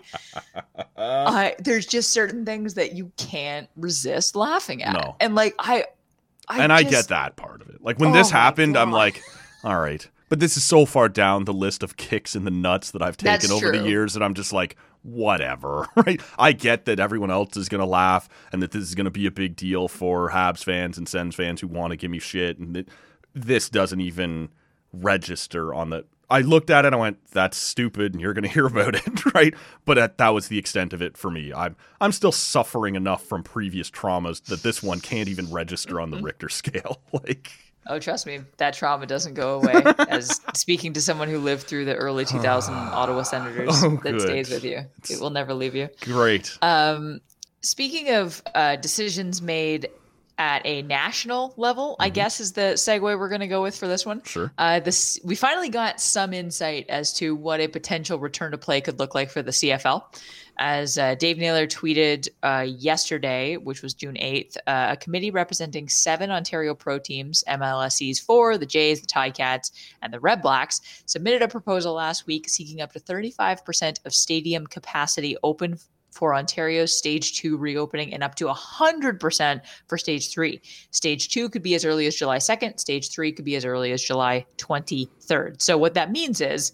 I 0.96 1.54
there's 1.58 1.86
just 1.86 2.12
certain 2.12 2.44
things 2.44 2.74
that 2.74 2.92
you 2.92 3.12
can't 3.16 3.68
resist 3.76 4.36
laughing 4.36 4.82
at. 4.82 4.94
No. 4.94 5.16
And 5.20 5.34
like 5.34 5.54
I, 5.58 5.84
I 6.48 6.62
and 6.62 6.72
I 6.72 6.82
get 6.82 7.08
that 7.08 7.36
part 7.36 7.60
of 7.62 7.68
it. 7.68 7.82
Like 7.82 7.98
when 7.98 8.12
this 8.12 8.30
Oh 8.30 8.34
my 8.34 8.40
happened, 8.40 8.76
I'm 8.76 8.92
like, 8.92 9.22
all 9.64 9.78
right. 9.78 10.06
But 10.28 10.40
this 10.40 10.56
is 10.56 10.64
so 10.64 10.86
far 10.86 11.08
down 11.08 11.44
the 11.44 11.52
list 11.52 11.82
of 11.82 11.96
kicks 11.96 12.34
in 12.34 12.44
the 12.44 12.50
nuts 12.50 12.90
that 12.92 13.02
I've 13.02 13.16
That's 13.18 13.46
taken 13.46 13.54
over 13.54 13.76
the 13.76 13.86
years 13.86 14.14
that 14.14 14.22
I'm 14.22 14.34
just 14.34 14.52
like, 14.52 14.76
whatever, 15.02 15.86
right? 15.96 16.20
I 16.38 16.52
get 16.52 16.86
that 16.86 16.98
everyone 16.98 17.30
else 17.30 17.56
is 17.56 17.68
going 17.68 17.80
to 17.80 17.86
laugh 17.86 18.28
and 18.50 18.62
that 18.62 18.72
this 18.72 18.82
is 18.82 18.94
going 18.94 19.04
to 19.04 19.10
be 19.10 19.26
a 19.26 19.30
big 19.30 19.54
deal 19.54 19.86
for 19.86 20.30
Habs 20.30 20.64
fans 20.64 20.98
and 20.98 21.08
Sens 21.08 21.34
fans 21.34 21.60
who 21.60 21.68
want 21.68 21.90
to 21.90 21.96
give 21.96 22.10
me 22.10 22.18
shit. 22.18 22.58
And 22.58 22.74
that 22.74 22.88
this 23.34 23.68
doesn't 23.68 24.00
even 24.00 24.48
register 24.92 25.72
on 25.74 25.90
the. 25.90 26.04
I 26.30 26.40
looked 26.40 26.70
at 26.70 26.84
it 26.84 26.88
and 26.88 26.94
I 26.94 26.98
went, 26.98 27.18
that's 27.30 27.56
stupid 27.56 28.12
and 28.12 28.20
you're 28.20 28.32
going 28.34 28.42
to 28.48 28.48
hear 28.48 28.66
about 28.66 28.94
it, 28.94 29.34
right? 29.34 29.54
But 29.84 29.94
that, 29.94 30.18
that 30.18 30.30
was 30.30 30.48
the 30.48 30.58
extent 30.58 30.92
of 30.92 31.02
it 31.02 31.16
for 31.16 31.30
me. 31.30 31.52
I'm, 31.52 31.76
I'm 32.00 32.12
still 32.12 32.32
suffering 32.32 32.94
enough 32.94 33.24
from 33.24 33.42
previous 33.42 33.90
traumas 33.90 34.42
that 34.44 34.62
this 34.62 34.82
one 34.82 35.00
can't 35.00 35.28
even 35.28 35.50
register 35.52 36.00
on 36.00 36.10
the 36.10 36.18
Richter 36.18 36.48
scale. 36.48 37.00
like, 37.12 37.50
Oh, 37.86 37.98
trust 37.98 38.24
me, 38.24 38.40
that 38.56 38.72
trauma 38.72 39.04
doesn't 39.06 39.34
go 39.34 39.60
away. 39.60 39.82
As 40.08 40.40
speaking 40.54 40.94
to 40.94 41.02
someone 41.02 41.28
who 41.28 41.38
lived 41.38 41.64
through 41.64 41.84
the 41.84 41.94
early 41.94 42.24
2000 42.24 42.72
Ottawa 42.74 43.22
Senators, 43.24 43.68
Oh, 43.84 43.90
that 44.02 44.12
good. 44.12 44.20
stays 44.22 44.48
with 44.50 44.64
you. 44.64 44.80
It 45.10 45.20
will 45.20 45.28
never 45.28 45.52
leave 45.52 45.74
you. 45.74 45.90
great. 46.00 46.56
Um, 46.62 47.20
speaking 47.60 48.14
of 48.14 48.42
uh, 48.54 48.76
decisions 48.76 49.42
made 49.42 49.88
at 50.38 50.64
a 50.64 50.82
national 50.82 51.54
level, 51.56 51.96
I 52.00 52.08
guess 52.08 52.40
is 52.40 52.52
the 52.52 52.74
segue 52.74 53.02
we're 53.02 53.28
going 53.28 53.40
to 53.40 53.46
go 53.46 53.62
with 53.62 53.76
for 53.76 53.86
this 53.86 54.04
one. 54.04 54.18
Mm-hmm. 54.18 54.28
Sure. 54.28 54.52
Uh, 54.58 54.80
this 54.80 55.18
we 55.24 55.34
finally 55.34 55.68
got 55.68 56.00
some 56.00 56.32
insight 56.32 56.86
as 56.88 57.12
to 57.14 57.34
what 57.34 57.60
a 57.60 57.68
potential 57.68 58.18
return 58.18 58.52
to 58.52 58.58
play 58.58 58.80
could 58.80 58.98
look 58.98 59.14
like 59.14 59.30
for 59.30 59.42
the 59.42 59.50
CFL. 59.50 60.02
As 60.56 60.98
uh, 60.98 61.16
Dave 61.16 61.38
Naylor 61.38 61.66
tweeted 61.66 62.28
uh, 62.44 62.64
yesterday, 62.68 63.56
which 63.56 63.82
was 63.82 63.92
June 63.92 64.14
8th, 64.14 64.56
uh, 64.68 64.88
a 64.90 64.96
committee 64.96 65.32
representing 65.32 65.88
seven 65.88 66.30
Ontario 66.30 66.74
pro 66.74 66.98
teams, 67.00 67.42
MLSE's 67.48 68.20
four, 68.20 68.56
the 68.56 68.66
Jays, 68.66 69.00
the 69.00 69.06
Ticats, 69.06 69.72
and 70.00 70.12
the 70.12 70.18
Redblacks, 70.18 70.80
submitted 71.06 71.42
a 71.42 71.48
proposal 71.48 71.94
last 71.94 72.26
week 72.26 72.48
seeking 72.48 72.80
up 72.80 72.92
to 72.92 73.00
35% 73.00 74.04
of 74.04 74.14
stadium 74.14 74.66
capacity 74.66 75.36
open 75.42 75.76
for 76.14 76.34
Ontario's 76.34 76.96
stage 76.96 77.36
two 77.36 77.56
reopening 77.56 78.14
and 78.14 78.22
up 78.22 78.36
to 78.36 78.46
100% 78.46 79.60
for 79.88 79.98
stage 79.98 80.30
three. 80.30 80.60
Stage 80.90 81.28
two 81.28 81.48
could 81.48 81.62
be 81.62 81.74
as 81.74 81.84
early 81.84 82.06
as 82.06 82.14
July 82.14 82.38
2nd, 82.38 82.78
stage 82.78 83.10
three 83.10 83.32
could 83.32 83.44
be 83.44 83.56
as 83.56 83.64
early 83.64 83.90
as 83.92 84.02
July 84.02 84.46
23rd. 84.58 85.60
So, 85.60 85.76
what 85.76 85.94
that 85.94 86.12
means 86.12 86.40
is 86.40 86.72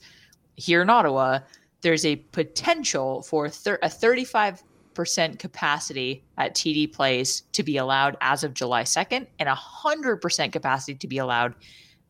here 0.56 0.82
in 0.82 0.90
Ottawa, 0.90 1.40
there's 1.80 2.04
a 2.04 2.16
potential 2.16 3.22
for 3.22 3.48
thir- 3.48 3.78
a 3.82 3.88
35% 3.88 5.38
capacity 5.38 6.22
at 6.36 6.54
TD 6.54 6.92
Place 6.92 7.42
to 7.52 7.62
be 7.62 7.78
allowed 7.78 8.18
as 8.20 8.44
of 8.44 8.52
July 8.52 8.82
2nd 8.82 9.26
and 9.38 9.48
100% 9.48 10.52
capacity 10.52 10.94
to 10.94 11.08
be 11.08 11.18
allowed 11.18 11.54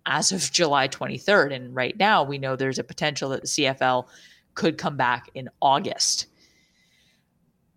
as 0.07 0.33
of 0.33 0.51
July 0.51 0.89
23rd. 0.89 1.55
And 1.55 1.75
right 1.75 1.97
now, 1.97 2.25
we 2.25 2.39
know 2.39 2.57
there's 2.57 2.81
a 2.81 2.85
potential 2.85 3.31
that 3.31 3.43
the 3.43 3.47
CFL 3.47 4.07
could 4.55 4.79
come 4.79 4.97
back 4.97 5.31
in 5.35 5.49
August. 5.63 6.27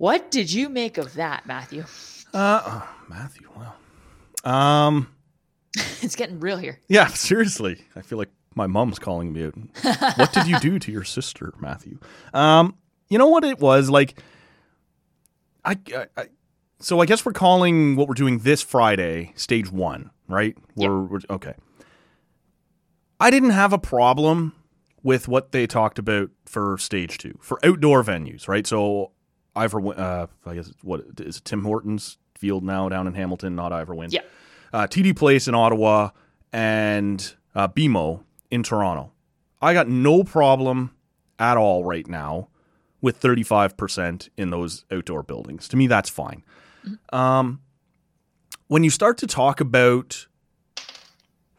What 0.03 0.31
did 0.31 0.51
you 0.51 0.67
make 0.67 0.97
of 0.97 1.13
that, 1.13 1.45
Matthew? 1.45 1.85
Uh, 2.33 2.61
oh, 2.65 2.95
Matthew, 3.07 3.47
wow. 3.55 3.73
Um, 4.43 5.07
It's 6.01 6.17
getting 6.17 6.41
real 6.41 6.57
here. 6.57 6.81
yeah, 6.89 7.07
seriously. 7.13 7.85
I 7.95 8.01
feel 8.01 8.17
like 8.17 8.31
my 8.53 8.67
mom's 8.67 8.99
calling 8.99 9.31
me 9.31 9.45
out. 9.45 9.55
what 10.17 10.33
did 10.33 10.47
you 10.47 10.59
do 10.59 10.77
to 10.77 10.91
your 10.91 11.05
sister, 11.05 11.53
Matthew? 11.57 11.99
Um, 12.33 12.75
you 13.07 13.17
know 13.17 13.27
what 13.27 13.45
it 13.45 13.61
was 13.61 13.89
like. 13.89 14.21
I, 15.63 15.77
I, 15.95 16.07
I 16.17 16.25
so 16.81 16.99
I 16.99 17.05
guess 17.05 17.25
we're 17.25 17.31
calling 17.31 17.95
what 17.95 18.09
we're 18.09 18.13
doing 18.13 18.39
this 18.39 18.61
Friday 18.61 19.31
stage 19.37 19.71
one, 19.71 20.11
right? 20.27 20.57
We're, 20.75 20.99
we're 20.99 21.19
okay. 21.29 21.53
I 23.21 23.31
didn't 23.31 23.51
have 23.51 23.71
a 23.71 23.79
problem 23.79 24.51
with 25.01 25.29
what 25.29 25.53
they 25.53 25.65
talked 25.65 25.97
about 25.97 26.29
for 26.45 26.77
stage 26.77 27.19
two 27.19 27.37
for 27.39 27.57
outdoor 27.65 28.03
venues, 28.03 28.49
right? 28.49 28.67
So 28.67 29.13
Ivor, 29.55 29.99
uh, 29.99 30.27
I 30.45 30.55
guess 30.55 30.71
what 30.81 31.01
is 31.19 31.37
it, 31.37 31.45
Tim 31.45 31.63
Hortons 31.63 32.17
Field 32.35 32.63
now 32.63 32.89
down 32.89 33.07
in 33.07 33.13
Hamilton, 33.13 33.55
not 33.55 33.71
Ivor 33.71 33.95
Wynne. 33.95 34.11
Yeah. 34.11 34.21
Uh, 34.71 34.87
TD 34.87 35.15
Place 35.15 35.47
in 35.47 35.55
Ottawa 35.55 36.09
and 36.51 37.33
uh, 37.55 37.67
BMO 37.67 38.23
in 38.49 38.63
Toronto. 38.63 39.11
I 39.61 39.73
got 39.73 39.87
no 39.87 40.23
problem 40.23 40.91
at 41.39 41.57
all 41.57 41.83
right 41.83 42.07
now 42.07 42.49
with 43.01 43.19
35% 43.19 44.29
in 44.37 44.49
those 44.49 44.85
outdoor 44.91 45.23
buildings. 45.23 45.67
To 45.69 45.77
me, 45.77 45.87
that's 45.87 46.09
fine. 46.09 46.43
Um, 47.11 47.61
when 48.67 48.83
you 48.83 48.89
start 48.89 49.17
to 49.19 49.27
talk 49.27 49.59
about 49.59 50.27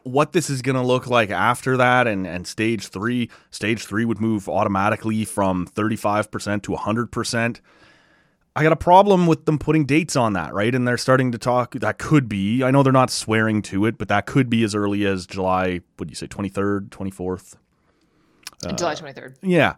what 0.03 0.33
this 0.33 0.49
is 0.49 0.61
going 0.61 0.75
to 0.75 0.83
look 0.83 1.07
like 1.07 1.31
after 1.31 1.77
that 1.77 2.07
and, 2.07 2.27
and 2.27 2.45
stage 2.45 2.87
three, 2.87 3.29
stage 3.49 3.85
three 3.85 4.05
would 4.05 4.21
move 4.21 4.47
automatically 4.47 5.25
from 5.25 5.67
35% 5.67 6.61
to 6.63 6.71
100%. 6.71 7.59
I 8.55 8.63
got 8.63 8.71
a 8.71 8.77
problem 8.77 9.27
with 9.27 9.45
them 9.45 9.57
putting 9.59 9.85
dates 9.85 10.15
on 10.15 10.33
that, 10.33 10.53
right? 10.53 10.73
And 10.73 10.87
they're 10.87 10.97
starting 10.97 11.31
to 11.33 11.37
talk. 11.37 11.73
That 11.73 11.97
could 11.97 12.29
be. 12.29 12.63
I 12.63 12.71
know 12.71 12.83
they're 12.83 12.93
not 12.93 13.09
swearing 13.09 13.61
to 13.63 13.85
it, 13.85 13.97
but 13.97 14.07
that 14.07 14.25
could 14.25 14.49
be 14.49 14.63
as 14.63 14.73
early 14.73 15.05
as 15.05 15.25
July. 15.25 15.81
What 15.97 16.07
do 16.07 16.11
you 16.11 16.15
say? 16.15 16.27
Twenty 16.27 16.49
third, 16.49 16.91
twenty 16.91 17.11
fourth. 17.11 17.57
Uh, 18.65 18.71
July 18.73 18.95
23rd. 18.95 19.35
Yeah, 19.41 19.75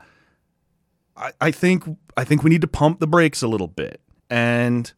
I, 1.15 1.31
I 1.41 1.51
think 1.51 1.83
I 2.15 2.23
think 2.23 2.43
we 2.43 2.49
need 2.49 2.61
to 2.61 2.67
pump 2.67 2.99
the 2.99 3.07
brakes 3.07 3.41
a 3.41 3.47
little 3.47 3.67
bit, 3.67 4.01
and 4.29 4.91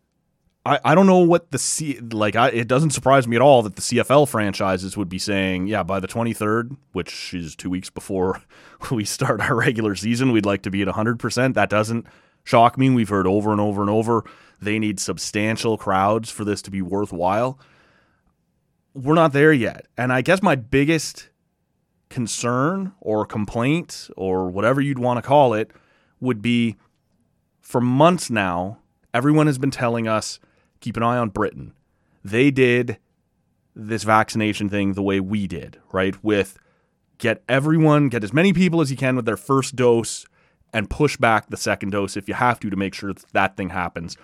I, 0.66 0.80
I 0.84 0.96
don't 0.96 1.08
know 1.08 1.20
what 1.20 1.52
the 1.52 1.58
C 1.58 2.00
like. 2.00 2.36
I, 2.36 2.50
it 2.50 2.68
doesn't 2.68 2.92
surprise 2.92 3.28
me 3.28 3.36
at 3.38 3.42
all 3.42 3.64
that 3.64 3.76
the 3.76 3.82
CFL 3.82 4.28
franchises 4.28 4.98
would 4.98 5.10
be 5.10 5.18
saying, 5.18 5.68
yeah, 5.68 5.84
by 5.84 6.00
the 6.00 6.08
twenty 6.08 6.34
third, 6.34 6.76
which 6.92 7.34
is 7.34 7.56
two 7.56 7.70
weeks 7.70 7.90
before 7.90 8.42
we 8.92 9.06
start 9.06 9.40
our 9.42 9.56
regular 9.56 9.96
season, 9.96 10.32
we'd 10.32 10.46
like 10.46 10.64
to 10.64 10.70
be 10.70 10.82
at 10.82 10.90
hundred 10.90 11.20
percent. 11.20 11.56
That 11.56 11.70
doesn't 11.70 12.06
shock 12.50 12.78
me. 12.78 12.90
We've 12.90 13.10
heard 13.10 13.28
over 13.28 13.52
and 13.52 13.62
over 13.62 13.82
and 13.82 13.90
over 13.90 14.24
they 14.62 14.80
need 14.80 15.00
substantial 15.00 15.78
crowds 15.78 16.30
for 16.30 16.44
this 16.44 16.62
to 16.64 16.72
be 16.72 16.82
worthwhile. 16.82 17.60
We're 18.94 19.14
not 19.14 19.34
there 19.34 19.54
yet, 19.54 19.86
and 19.98 20.12
I 20.12 20.22
guess 20.22 20.42
my 20.42 20.56
biggest 20.56 21.30
concern 22.10 22.94
or 23.00 23.26
complaint 23.26 24.10
or 24.18 24.50
whatever 24.50 24.82
you'd 24.82 25.00
want 25.00 25.20
to 25.20 25.22
call 25.22 25.54
it 25.54 25.72
would 26.20 26.42
be 26.42 26.76
for 27.62 27.80
months 27.80 28.32
now, 28.32 28.80
everyone 29.14 29.46
has 29.46 29.60
been 29.60 29.72
telling 29.72 30.08
us 30.08 30.40
keep 30.80 30.98
an 30.98 31.04
eye 31.04 31.18
on 31.18 31.30
Britain. 31.30 31.74
They 32.26 32.50
did 32.50 32.98
this 33.76 34.04
vaccination 34.04 34.70
thing 34.70 34.94
the 34.94 35.04
way 35.04 35.20
we 35.20 35.46
did, 35.46 35.80
right? 35.92 36.22
With 36.24 36.58
get 37.20 37.44
everyone, 37.48 38.10
get 38.10 38.24
as 38.24 38.34
many 38.34 38.54
people 38.54 38.82
as 38.82 38.90
you 38.90 38.98
can 38.98 39.16
with 39.16 39.26
their 39.26 39.38
first 39.38 39.76
dose 39.76 40.26
and 40.74 40.90
push 40.90 41.18
back 41.18 41.50
the 41.50 41.58
second 41.58 41.92
dose 41.92 42.18
if 42.18 42.28
you 42.28 42.34
have 42.34 42.60
to 42.60 42.70
to 42.70 42.76
make 42.76 42.94
sure 42.94 43.14
that, 43.14 43.26
that 43.34 43.58
thing 43.58 43.70
happens. 43.70 44.18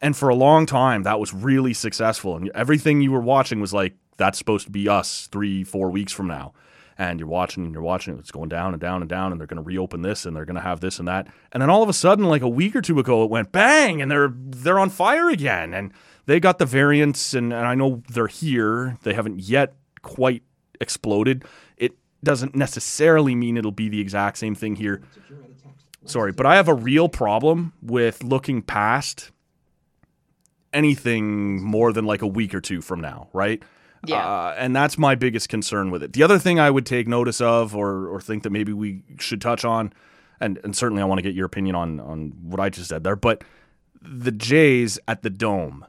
And 0.00 0.16
for 0.16 0.28
a 0.28 0.34
long 0.34 0.66
time, 0.66 1.02
that 1.02 1.18
was 1.18 1.34
really 1.34 1.74
successful. 1.74 2.36
And 2.36 2.50
everything 2.54 3.00
you 3.00 3.12
were 3.12 3.20
watching 3.20 3.60
was 3.60 3.72
like, 3.72 3.94
that's 4.16 4.38
supposed 4.38 4.66
to 4.66 4.72
be 4.72 4.88
us 4.88 5.28
three, 5.30 5.64
four 5.64 5.90
weeks 5.90 6.12
from 6.12 6.28
now. 6.28 6.52
And 6.96 7.20
you're 7.20 7.28
watching 7.28 7.64
and 7.64 7.72
you're 7.72 7.82
watching, 7.82 8.18
it's 8.18 8.32
going 8.32 8.48
down 8.48 8.74
and 8.74 8.80
down 8.80 9.02
and 9.02 9.08
down, 9.08 9.30
and 9.30 9.40
they're 9.40 9.46
going 9.46 9.62
to 9.62 9.66
reopen 9.66 10.02
this 10.02 10.26
and 10.26 10.36
they're 10.36 10.44
going 10.44 10.56
to 10.56 10.60
have 10.60 10.80
this 10.80 10.98
and 10.98 11.06
that. 11.06 11.28
And 11.52 11.62
then 11.62 11.70
all 11.70 11.82
of 11.82 11.88
a 11.88 11.92
sudden, 11.92 12.24
like 12.24 12.42
a 12.42 12.48
week 12.48 12.74
or 12.74 12.80
two 12.80 12.98
ago, 12.98 13.22
it 13.22 13.30
went 13.30 13.52
bang, 13.52 14.02
and 14.02 14.10
they're 14.10 14.32
they're 14.34 14.80
on 14.80 14.90
fire 14.90 15.30
again. 15.30 15.72
And 15.72 15.92
they 16.26 16.40
got 16.40 16.58
the 16.58 16.66
variants, 16.66 17.34
and, 17.34 17.52
and 17.52 17.66
I 17.66 17.76
know 17.76 18.02
they're 18.08 18.26
here. 18.26 18.98
They 19.04 19.14
haven't 19.14 19.38
yet 19.38 19.74
quite 20.02 20.42
exploded. 20.80 21.44
It 21.76 21.96
doesn't 22.24 22.56
necessarily 22.56 23.36
mean 23.36 23.56
it'll 23.56 23.70
be 23.70 23.88
the 23.88 24.00
exact 24.00 24.38
same 24.38 24.56
thing 24.56 24.74
here. 24.74 25.02
Sorry, 26.08 26.32
but 26.32 26.46
I 26.46 26.56
have 26.56 26.68
a 26.68 26.74
real 26.74 27.08
problem 27.08 27.72
with 27.82 28.22
looking 28.22 28.62
past 28.62 29.30
anything 30.72 31.62
more 31.62 31.92
than 31.92 32.04
like 32.04 32.22
a 32.22 32.26
week 32.26 32.54
or 32.54 32.60
two 32.60 32.80
from 32.80 33.00
now, 33.00 33.28
right? 33.32 33.62
Yeah. 34.06 34.26
Uh, 34.26 34.54
and 34.56 34.74
that's 34.74 34.96
my 34.98 35.14
biggest 35.14 35.48
concern 35.48 35.90
with 35.90 36.02
it. 36.02 36.12
The 36.12 36.22
other 36.22 36.38
thing 36.38 36.60
I 36.60 36.70
would 36.70 36.86
take 36.86 37.08
notice 37.08 37.40
of 37.40 37.74
or, 37.74 38.06
or 38.06 38.20
think 38.20 38.42
that 38.42 38.50
maybe 38.50 38.72
we 38.72 39.02
should 39.18 39.40
touch 39.40 39.64
on, 39.64 39.92
and, 40.40 40.58
and 40.64 40.76
certainly 40.76 41.02
I 41.02 41.06
want 41.06 41.18
to 41.18 41.22
get 41.22 41.34
your 41.34 41.46
opinion 41.46 41.74
on, 41.74 42.00
on 42.00 42.32
what 42.42 42.60
I 42.60 42.68
just 42.68 42.88
said 42.88 43.04
there, 43.04 43.16
but 43.16 43.42
the 44.00 44.32
Jays 44.32 44.98
at 45.08 45.22
the 45.22 45.30
Dome, 45.30 45.84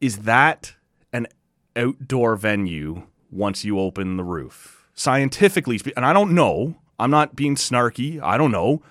is 0.00 0.18
that 0.18 0.74
an 1.12 1.26
outdoor 1.74 2.36
venue 2.36 3.06
once 3.30 3.64
you 3.64 3.78
open 3.78 4.16
the 4.16 4.24
roof? 4.24 4.82
scientifically, 4.94 5.80
and 5.96 6.04
I 6.04 6.12
don't 6.12 6.34
know, 6.34 6.76
I'm 6.98 7.10
not 7.10 7.36
being 7.36 7.56
snarky, 7.56 8.20
I 8.22 8.38
don't 8.38 8.52
know. 8.52 8.82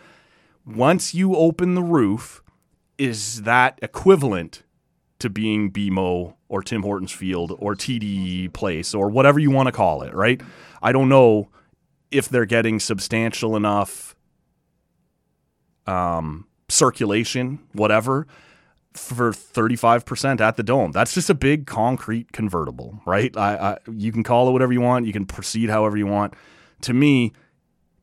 Once 0.65 1.13
you 1.13 1.35
open 1.35 1.75
the 1.75 1.81
roof, 1.81 2.41
is 2.97 3.43
that 3.43 3.79
equivalent 3.81 4.63
to 5.19 5.29
being 5.29 5.71
BMO 5.71 6.35
or 6.49 6.61
Tim 6.61 6.83
Hortons 6.83 7.11
Field 7.11 7.55
or 7.59 7.75
TD 7.75 8.51
Place 8.53 8.93
or 8.93 9.09
whatever 9.09 9.39
you 9.39 9.51
want 9.51 9.67
to 9.67 9.71
call 9.71 10.01
it, 10.03 10.13
right? 10.13 10.41
I 10.81 10.91
don't 10.91 11.09
know 11.09 11.49
if 12.11 12.27
they're 12.27 12.45
getting 12.45 12.79
substantial 12.79 13.55
enough 13.55 14.15
um, 15.87 16.47
circulation, 16.69 17.59
whatever, 17.73 18.27
for 18.93 19.31
35% 19.31 20.41
at 20.41 20.57
the 20.57 20.63
dome. 20.63 20.91
That's 20.91 21.13
just 21.13 21.29
a 21.29 21.35
big 21.35 21.65
concrete 21.65 22.31
convertible, 22.31 23.01
right? 23.05 23.35
I, 23.37 23.55
I, 23.55 23.77
you 23.91 24.11
can 24.11 24.23
call 24.23 24.49
it 24.49 24.51
whatever 24.51 24.73
you 24.73 24.81
want, 24.81 25.05
you 25.05 25.13
can 25.13 25.25
proceed 25.25 25.69
however 25.69 25.97
you 25.97 26.07
want. 26.07 26.33
To 26.81 26.93
me, 26.93 27.31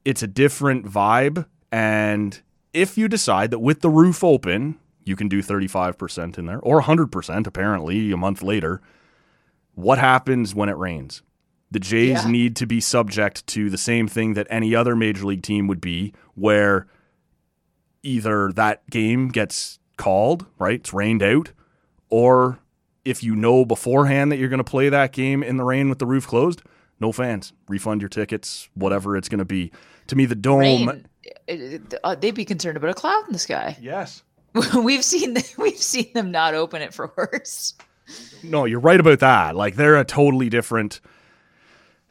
it's 0.05 0.23
a 0.23 0.27
different 0.27 0.87
vibe. 0.87 1.47
And 1.71 2.41
if 2.73 2.99
you 2.99 3.09
decide 3.09 3.51
that 3.51 3.59
with 3.61 3.81
the 3.81 3.91
roof 3.91 4.23
open, 4.23 4.79
you 5.05 5.17
can 5.17 5.29
do 5.29 5.43
35% 5.43 6.39
in 6.39 6.47
there 6.47 6.61
or 6.61 6.83
100% 6.83 7.47
apparently 7.47 8.13
a 8.13 8.17
month 8.17 8.43
later, 8.43 8.81
what 9.75 9.99
happens 9.99 10.55
when 10.55 10.69
it 10.69 10.77
rains? 10.77 11.23
The 11.71 11.81
Jays 11.81 12.25
Yeah. 12.25 12.31
need 12.31 12.57
to 12.57 12.67
be 12.67 12.81
subject 12.81 13.47
to 13.49 13.71
the 13.71 13.79
same 13.79 14.09
thing 14.09 14.35
that 14.35 14.47
any 14.51 14.75
other 14.75 14.97
major 14.97 15.25
league 15.27 15.43
team 15.43 15.67
would 15.67 15.81
be, 15.81 16.13
where 16.35 16.87
either 18.03 18.53
that 18.53 18.89
game 18.91 19.29
gets 19.29 19.79
called, 19.97 20.47
right? 20.59 20.81
It's 20.81 20.93
rained 20.95 21.23
out, 21.23 21.53
or 22.09 22.59
if 23.05 23.23
you 23.23 23.35
know 23.35 23.65
beforehand 23.65 24.31
that 24.33 24.39
you're 24.39 24.49
going 24.49 24.59
to 24.59 24.65
play 24.65 24.89
that 24.89 25.13
game 25.13 25.43
in 25.43 25.57
the 25.57 25.65
rain 25.65 25.89
with 25.89 25.99
the 25.99 26.07
roof 26.07 26.27
closed, 26.27 26.63
no 27.01 27.13
fans, 27.13 27.53
refund 27.69 28.01
your 28.03 28.09
tickets, 28.09 28.69
whatever 28.75 29.17
it's 29.17 29.29
going 29.29 29.39
to 29.39 29.45
be. 29.45 29.71
To 30.09 30.17
me, 30.17 30.25
the 30.27 30.35
dome. 30.35 30.61
Rain, 30.61 31.07
uh, 32.05 32.15
they'd 32.15 32.35
be 32.35 32.45
concerned 32.45 32.77
about 32.77 32.91
a 32.91 32.95
cloud 32.95 33.27
in 33.27 33.33
the 33.33 33.39
sky. 33.39 33.77
Yes. 33.81 34.23
we've 34.83 35.05
seen 35.05 35.37
we've 35.59 35.79
seen 35.79 36.11
them 36.15 36.31
not 36.31 36.55
open 36.55 36.83
it 36.83 36.95
for 36.95 37.13
worse. 37.17 37.75
No, 38.43 38.65
you're 38.65 38.81
right 38.81 39.01
about 39.01 39.21
that. 39.21 39.57
Like 39.57 39.77
they're 39.77 39.97
a 39.97 40.05
totally 40.05 40.49
different. 40.49 41.01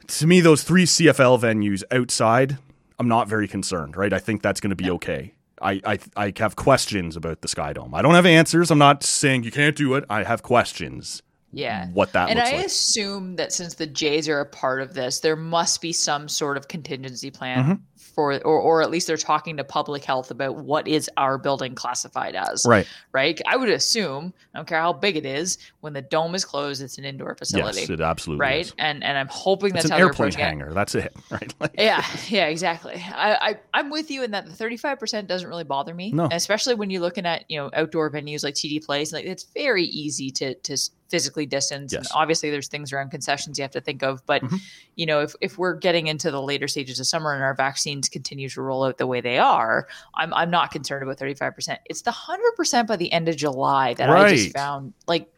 To 0.06 0.26
me, 0.26 0.40
those 0.40 0.62
three 0.62 0.84
CFL 0.84 1.40
venues 1.40 1.82
outside, 1.90 2.58
I'm 2.98 3.08
not 3.08 3.28
very 3.28 3.48
concerned. 3.48 3.96
Right, 3.96 4.12
I 4.12 4.18
think 4.18 4.42
that's 4.42 4.60
going 4.60 4.70
to 4.70 4.76
be 4.76 4.90
okay. 4.90 5.34
I, 5.60 5.80
I 5.84 5.98
I 6.16 6.32
have 6.38 6.56
questions 6.56 7.16
about 7.16 7.40
the 7.40 7.48
Sky 7.48 7.72
Dome. 7.72 7.94
I 7.94 8.02
don't 8.02 8.14
have 8.14 8.26
answers. 8.26 8.70
I'm 8.70 8.78
not 8.78 9.02
saying 9.02 9.42
you 9.42 9.50
can't 9.50 9.76
do 9.76 9.94
it. 9.94 10.04
I 10.08 10.22
have 10.22 10.42
questions. 10.42 11.22
Yeah. 11.52 11.88
What 11.94 12.12
that 12.12 12.28
and 12.30 12.38
I 12.38 12.56
like. 12.56 12.66
assume 12.66 13.36
that 13.36 13.52
since 13.52 13.74
the 13.74 13.86
Jays 13.86 14.28
are 14.28 14.40
a 14.40 14.46
part 14.46 14.82
of 14.82 14.94
this, 14.94 15.20
there 15.20 15.36
must 15.36 15.80
be 15.80 15.92
some 15.92 16.28
sort 16.28 16.56
of 16.56 16.68
contingency 16.68 17.30
plan 17.30 17.58
Mm-hmm. 17.64 17.74
for, 18.14 18.34
or, 18.44 18.58
or 18.60 18.82
at 18.82 18.90
least 18.90 19.06
they're 19.06 19.16
talking 19.16 19.56
to 19.56 19.64
public 19.64 20.04
health 20.04 20.30
about 20.30 20.56
what 20.56 20.86
is 20.86 21.08
our 21.16 21.38
building 21.38 21.74
classified 21.74 22.34
as. 22.34 22.64
Right. 22.66 22.86
Right. 23.12 23.40
I 23.46 23.56
would 23.56 23.70
assume, 23.70 24.34
I 24.54 24.58
don't 24.58 24.68
care 24.68 24.80
how 24.80 24.92
big 24.92 25.16
it 25.16 25.24
is, 25.24 25.56
when 25.80 25.92
the 25.94 26.02
dome 26.02 26.34
is 26.34 26.44
closed, 26.44 26.82
it's 26.82 26.98
an 26.98 27.04
indoor 27.04 27.34
facility. 27.34 27.80
Yes, 27.80 27.90
it 27.90 28.00
absolutely 28.02 28.42
right. 28.42 28.60
is. 28.66 28.74
And 28.76 29.02
and 29.02 29.16
I'm 29.16 29.28
hoping 29.28 29.68
It's 29.68 29.74
that's 29.76 29.84
an 29.86 29.90
how 29.92 29.96
they're 29.98 30.06
airplane 30.08 30.28
approaching 30.28 30.40
it. 30.40 30.48
hangar. 30.48 30.72
That's 30.74 30.94
it. 30.94 31.16
Right. 31.30 31.54
Like, 31.60 31.74
Yeah, 31.78 32.04
yeah, 32.28 32.46
exactly. 32.48 32.94
I, 33.14 33.34
I 33.50 33.56
I'm 33.72 33.88
with 33.90 34.10
you 34.10 34.22
in 34.22 34.32
that 34.32 34.44
the 34.46 34.52
35% 34.52 35.26
doesn't 35.26 35.48
really 35.48 35.64
bother 35.64 35.94
me, 35.94 36.12
No. 36.12 36.28
especially 36.30 36.74
when 36.74 36.90
you're 36.90 37.00
looking 37.02 37.24
at 37.24 37.44
you 37.48 37.58
know 37.58 37.70
outdoor 37.72 38.10
venues 38.10 38.44
like 38.44 38.54
TD 38.54 38.84
Place. 38.84 39.12
Like 39.14 39.24
it's 39.24 39.44
very 39.54 39.84
easy 39.84 40.30
to 40.32 40.54
to 40.54 40.76
physically 41.08 41.46
distance. 41.46 41.92
And 41.92 42.06
obviously, 42.14 42.50
there's 42.50 42.68
things 42.68 42.92
around 42.92 43.10
concessions 43.10 43.58
you 43.58 43.62
have 43.62 43.70
to 43.72 43.80
think 43.80 44.02
of. 44.02 44.24
But 44.26 44.42
Mhm. 44.42 44.60
you 44.96 45.06
know, 45.06 45.20
if 45.20 45.34
if 45.40 45.58
we're 45.58 45.74
getting 45.74 46.06
into 46.06 46.30
the 46.30 46.40
later 46.42 46.68
stages 46.68 47.00
of 47.00 47.06
summer 47.06 47.32
and 47.34 47.42
our 47.42 47.54
vaccines 47.54 48.08
continue 48.08 48.48
to 48.50 48.62
roll 48.62 48.84
out 48.84 48.98
the 48.98 49.06
way 49.06 49.20
they 49.20 49.38
are, 49.38 49.88
I'm 50.14 50.32
I'm 50.34 50.50
not 50.50 50.70
concerned 50.70 51.02
about 51.02 51.18
35%. 51.18 51.78
It's 51.86 52.02
the 52.02 52.10
100% 52.12 52.86
by 52.88 52.96
the 52.96 53.10
end 53.12 53.28
of 53.28 53.36
July 53.36 53.94
that 53.94 54.10
I 54.10 54.34
just 54.34 54.54
found 54.54 54.92
like. 55.06 55.32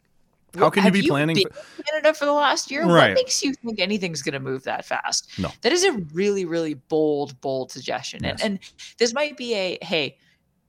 How 0.59 0.69
can 0.69 0.85
you 0.85 0.91
be 0.91 1.07
planning 1.07 1.37
been 1.37 1.45
for- 1.49 1.83
Canada 1.85 2.13
for 2.13 2.25
the 2.25 2.33
last 2.33 2.73
year? 2.73 2.85
Right. 2.85 3.11
What 3.11 3.15
makes 3.15 3.41
you 3.41 3.55
think 3.55 3.79
anything's 3.79 4.21
going 4.21 4.33
to 4.33 4.41
move 4.41 4.65
that 4.65 4.85
fast? 4.85 5.29
No. 5.39 5.49
That 5.61 5.71
is 5.73 5.85
a 5.85 5.93
really, 6.13 6.45
really 6.45 6.75
bold, 6.75 7.41
bold 7.41 7.71
suggestion. 7.71 8.25
Yes. 8.25 8.43
And, 8.43 8.55
and 8.55 8.59
this 8.99 9.15
might 9.15 9.37
be 9.37 9.55
a 9.55 9.79
hey, 9.81 10.19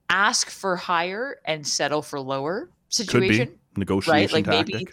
ask 0.08 0.50
for 0.50 0.76
higher 0.76 1.40
and 1.44 1.66
settle 1.66 2.00
for 2.00 2.20
lower 2.20 2.70
situation. 2.90 3.58
Negotiation 3.76 4.36
Like 4.36 4.44
tactic. 4.44 4.74
maybe 4.74 4.88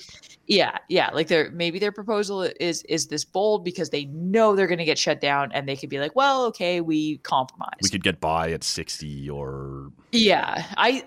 Yeah, 0.47 0.77
yeah. 0.87 1.09
Like 1.13 1.27
their 1.27 1.51
maybe 1.51 1.79
their 1.79 1.91
proposal 1.91 2.41
is 2.41 2.83
is 2.83 3.07
this 3.07 3.23
bold 3.25 3.63
because 3.63 3.89
they 3.91 4.05
know 4.05 4.55
they're 4.55 4.67
gonna 4.67 4.85
get 4.85 4.97
shut 4.97 5.21
down 5.21 5.51
and 5.53 5.67
they 5.67 5.75
could 5.75 5.89
be 5.89 5.99
like, 5.99 6.15
well, 6.15 6.45
okay, 6.45 6.81
we 6.81 7.17
compromise. 7.19 7.79
we 7.83 7.89
could 7.89 8.03
get 8.03 8.19
by 8.19 8.51
at 8.51 8.63
60 8.63 9.29
or 9.29 9.91
Yeah, 10.11 10.65
I, 10.75 11.03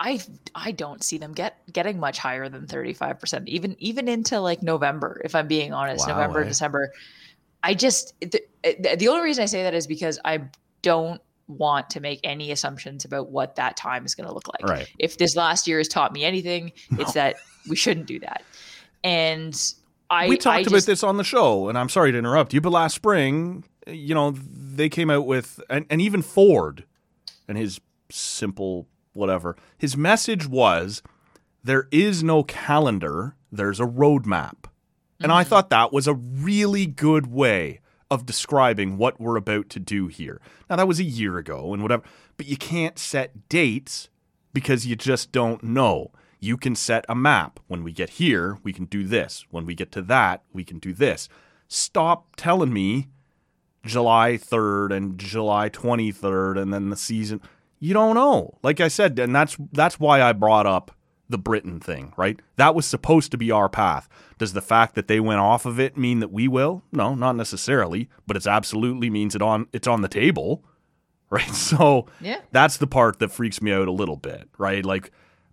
I, 0.00 0.20
I 0.54 0.72
don't 0.72 1.04
see 1.04 1.18
them 1.18 1.32
get 1.32 1.58
getting 1.72 1.98
much 2.00 2.18
higher 2.18 2.48
than 2.48 2.66
thirty 2.66 2.94
five 2.94 3.20
percent, 3.20 3.48
even 3.48 3.76
even 3.78 4.08
into 4.08 4.40
like 4.40 4.62
November. 4.62 5.20
If 5.24 5.34
I'm 5.34 5.46
being 5.46 5.72
honest, 5.74 6.06
Wow, 6.08 6.14
November, 6.14 6.42
eh? 6.42 6.48
December. 6.48 6.92
I 7.62 7.74
just 7.74 8.14
the, 8.20 8.40
the 8.96 9.08
only 9.08 9.22
reason 9.24 9.42
I 9.42 9.46
say 9.46 9.62
that 9.64 9.74
is 9.74 9.86
because 9.86 10.18
I 10.24 10.44
don't 10.82 11.20
want 11.48 11.90
to 11.90 12.00
make 12.00 12.20
any 12.24 12.50
assumptions 12.50 13.04
about 13.04 13.30
what 13.30 13.56
that 13.56 13.76
time 13.76 14.04
is 14.04 14.14
going 14.14 14.28
to 14.28 14.34
look 14.34 14.48
like. 14.48 14.68
Right. 14.68 14.88
If 14.98 15.18
this 15.18 15.36
last 15.36 15.66
year 15.66 15.78
has 15.78 15.88
taught 15.88 16.12
me 16.12 16.24
anything, 16.24 16.72
it's 16.92 17.12
that 17.12 17.36
we 17.68 17.76
shouldn't 17.76 18.06
do 18.06 18.18
that. 18.20 18.42
And 19.04 19.54
I 20.10 20.28
we 20.28 20.36
talked 20.36 20.58
I 20.58 20.60
about 20.62 20.70
just- 20.70 20.86
this 20.86 21.02
on 21.02 21.16
the 21.16 21.24
show, 21.24 21.68
and 21.68 21.78
I'm 21.78 21.88
sorry 21.88 22.12
to 22.12 22.18
interrupt 22.18 22.52
you, 22.54 22.60
but 22.60 22.70
last 22.70 22.94
spring, 22.94 23.64
you 23.86 24.14
know, 24.14 24.32
they 24.32 24.88
came 24.88 25.10
out 25.10 25.26
with, 25.26 25.60
and, 25.70 25.86
and 25.90 26.00
even 26.00 26.22
Ford 26.22 26.84
and 27.48 27.56
his 27.56 27.80
simple 28.10 28.88
whatever, 29.12 29.56
his 29.78 29.96
message 29.96 30.46
was 30.46 31.02
there 31.64 31.88
is 31.90 32.22
no 32.22 32.42
calendar, 32.42 33.34
there's 33.50 33.80
a 33.80 33.86
roadmap. 33.86 34.66
And 35.20 35.32
I 35.32 35.42
mm-hmm. 35.42 35.48
thought 35.48 35.70
that 35.70 35.92
was 35.92 36.06
a 36.06 36.14
really 36.14 36.86
good 36.86 37.26
way 37.28 37.80
of 38.10 38.26
describing 38.26 38.96
what 38.98 39.20
we're 39.20 39.36
about 39.36 39.68
to 39.70 39.80
do 39.80 40.06
here. 40.06 40.40
Now, 40.70 40.76
that 40.76 40.88
was 40.88 41.00
a 41.00 41.04
year 41.04 41.38
ago 41.38 41.72
and 41.72 41.82
whatever, 41.82 42.04
but 42.36 42.46
you 42.46 42.56
can't 42.56 42.98
set 42.98 43.48
dates 43.48 44.08
because 44.52 44.86
you 44.86 44.96
just 44.96 45.32
don't 45.32 45.62
know. 45.62 46.12
You 46.38 46.56
can 46.56 46.74
set 46.74 47.04
a 47.08 47.14
map. 47.14 47.60
When 47.66 47.82
we 47.82 47.92
get 47.92 48.10
here, 48.10 48.58
we 48.62 48.72
can 48.72 48.84
do 48.84 49.04
this. 49.04 49.46
When 49.50 49.66
we 49.66 49.74
get 49.74 49.90
to 49.92 50.02
that, 50.02 50.42
we 50.52 50.64
can 50.64 50.78
do 50.78 50.92
this. 50.92 51.28
Stop 51.68 52.36
telling 52.36 52.72
me 52.72 53.08
July 53.84 54.32
3rd 54.32 54.94
and 54.94 55.18
July 55.18 55.68
23rd 55.68 56.60
and 56.60 56.72
then 56.72 56.90
the 56.90 56.96
season. 56.96 57.40
You 57.78 57.94
don't 57.94 58.14
know. 58.14 58.58
Like 58.62 58.80
I 58.80 58.88
said, 58.88 59.18
and 59.18 59.34
that's 59.34 59.56
that's 59.72 60.00
why 60.00 60.22
I 60.22 60.32
brought 60.32 60.66
up 60.66 60.92
the 61.28 61.38
Britain 61.38 61.80
thing, 61.80 62.12
right? 62.16 62.38
That 62.56 62.74
was 62.74 62.86
supposed 62.86 63.30
to 63.32 63.36
be 63.38 63.50
our 63.50 63.68
path. 63.68 64.08
Does 64.38 64.52
the 64.52 64.60
fact 64.62 64.94
that 64.94 65.08
they 65.08 65.18
went 65.18 65.40
off 65.40 65.66
of 65.66 65.80
it 65.80 65.96
mean 65.96 66.20
that 66.20 66.30
we 66.32 66.46
will? 66.46 66.82
No, 66.92 67.14
not 67.14 67.34
necessarily, 67.36 68.08
but 68.26 68.36
it 68.36 68.46
absolutely 68.46 69.10
means 69.10 69.34
it 69.34 69.42
on 69.42 69.66
it's 69.72 69.88
on 69.88 70.02
the 70.02 70.08
table. 70.08 70.64
Right? 71.28 71.50
So 71.54 72.06
Yeah. 72.20 72.40
that's 72.52 72.76
the 72.76 72.86
part 72.86 73.18
that 73.18 73.32
freaks 73.32 73.60
me 73.60 73.72
out 73.72 73.88
a 73.88 73.92
little 73.92 74.14
bit, 74.16 74.48
right? 74.58 74.84
Like 74.84 75.10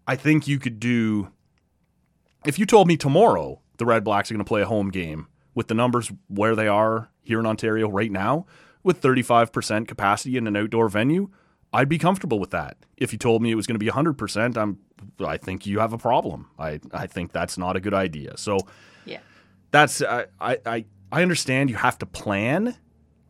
I 0.08 0.16
think 0.16 0.48
you 0.48 0.60
could 0.60 0.80
do 0.80 1.30
if 2.46 2.60
you 2.60 2.68
told 2.68 2.88
me 2.88 2.96
tomorrow 2.96 3.60
the 3.80 3.86
Redblacks 3.86 4.30
are 4.30 4.36
going 4.36 4.38
to 4.38 4.44
play 4.44 4.62
a 4.62 4.68
home 4.68 4.92
game 4.92 5.26
with 5.56 5.70
the 5.70 5.74
numbers 5.74 6.12
where 6.28 6.56
they 6.56 6.68
are 6.68 7.10
here 7.24 7.40
in 7.40 7.48
Ontario 7.48 7.90
right 7.90 8.12
now 8.12 8.46
with 8.84 9.02
35% 9.02 9.88
capacity 9.88 10.38
in 10.38 10.46
an 10.46 10.56
outdoor 10.56 10.90
venue, 10.90 11.30
I'd 11.74 11.90
be 11.90 11.98
comfortable 11.98 12.40
with 12.40 12.52
that. 12.52 12.78
If 12.98 13.12
you 13.12 13.20
told 13.20 13.42
me 13.42 13.52
it 13.52 13.56
was 13.56 13.66
going 13.66 13.76
to 13.76 13.84
be 13.84 13.90
100%, 13.90 14.58
I'm 14.58 14.78
I 15.20 15.38
think 15.38 15.66
you 15.66 15.80
have 15.80 15.92
a 15.92 15.98
problem. 15.98 16.48
I 16.58 16.80
I 16.94 17.08
think 17.08 17.32
that's 17.32 17.58
not 17.58 17.76
a 17.76 17.80
good 17.80 17.94
idea. 17.94 18.38
So 18.38 18.60
yeah. 19.06 19.20
that's 19.72 20.02
I 20.02 20.28
I 20.40 20.58
I- 20.66 20.86
understand 21.12 21.70
you 21.70 21.76
have 21.76 21.98
to 22.00 22.06
plan, 22.06 22.76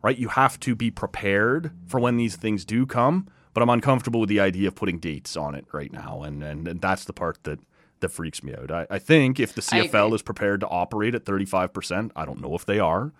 right? 0.02 0.16
You 0.16 0.28
have 0.28 0.60
to 0.60 0.74
be 0.74 0.90
prepared 0.90 1.72
for 1.86 1.98
when 2.00 2.16
these 2.16 2.36
things 2.36 2.64
do 2.64 2.86
come, 2.86 3.28
but 3.52 3.62
I'm 3.62 3.70
uncomfortable 3.70 4.20
with 4.20 4.28
the 4.28 4.40
idea 4.40 4.68
of 4.68 4.74
putting 4.74 4.98
dates 4.98 5.36
on 5.36 5.54
it 5.54 5.66
right 5.72 5.92
now, 5.92 6.22
and 6.22 6.42
and, 6.42 6.68
and 6.68 6.80
that's 6.80 7.04
the 7.04 7.12
part 7.12 7.42
that 7.44 7.58
that 8.00 8.10
freaks 8.10 8.42
me 8.42 8.54
out. 8.54 8.70
I, 8.70 8.86
I 8.90 8.98
think 8.98 9.40
if 9.40 9.54
the 9.54 9.62
CFL 9.62 10.14
is 10.14 10.22
prepared 10.22 10.60
to 10.60 10.68
operate 10.68 11.14
at 11.14 11.24
35%, 11.24 12.10
I 12.14 12.24
don't 12.24 12.40
know 12.40 12.54
if 12.54 12.66
they 12.66 12.78
are. 12.78 13.12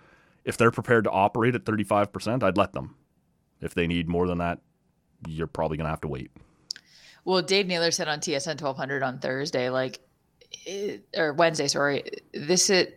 If 0.44 0.56
they're 0.58 0.70
prepared 0.70 1.04
to 1.04 1.10
operate 1.10 1.54
at 1.54 1.64
35%, 1.64 2.42
I'd 2.42 2.56
let 2.58 2.72
them. 2.74 2.94
If 3.60 3.72
they 3.72 3.86
need 3.86 4.08
more 4.08 4.26
than 4.26 4.38
that, 4.38 4.60
you're 5.26 5.46
probably 5.46 5.76
going 5.76 5.86
to 5.86 5.90
have 5.90 6.00
to 6.02 6.08
wait. 6.08 6.30
Well, 7.24 7.40
Dave 7.42 7.66
Naylor 7.66 7.90
said 7.90 8.08
on 8.08 8.20
TSN 8.20 8.60
1200 8.60 9.02
on 9.02 9.18
Thursday, 9.18 9.70
like, 9.70 10.00
it, 10.66 11.06
or 11.16 11.32
Wednesday, 11.32 11.68
sorry, 11.68 12.04
this 12.32 12.70
is 12.70 12.88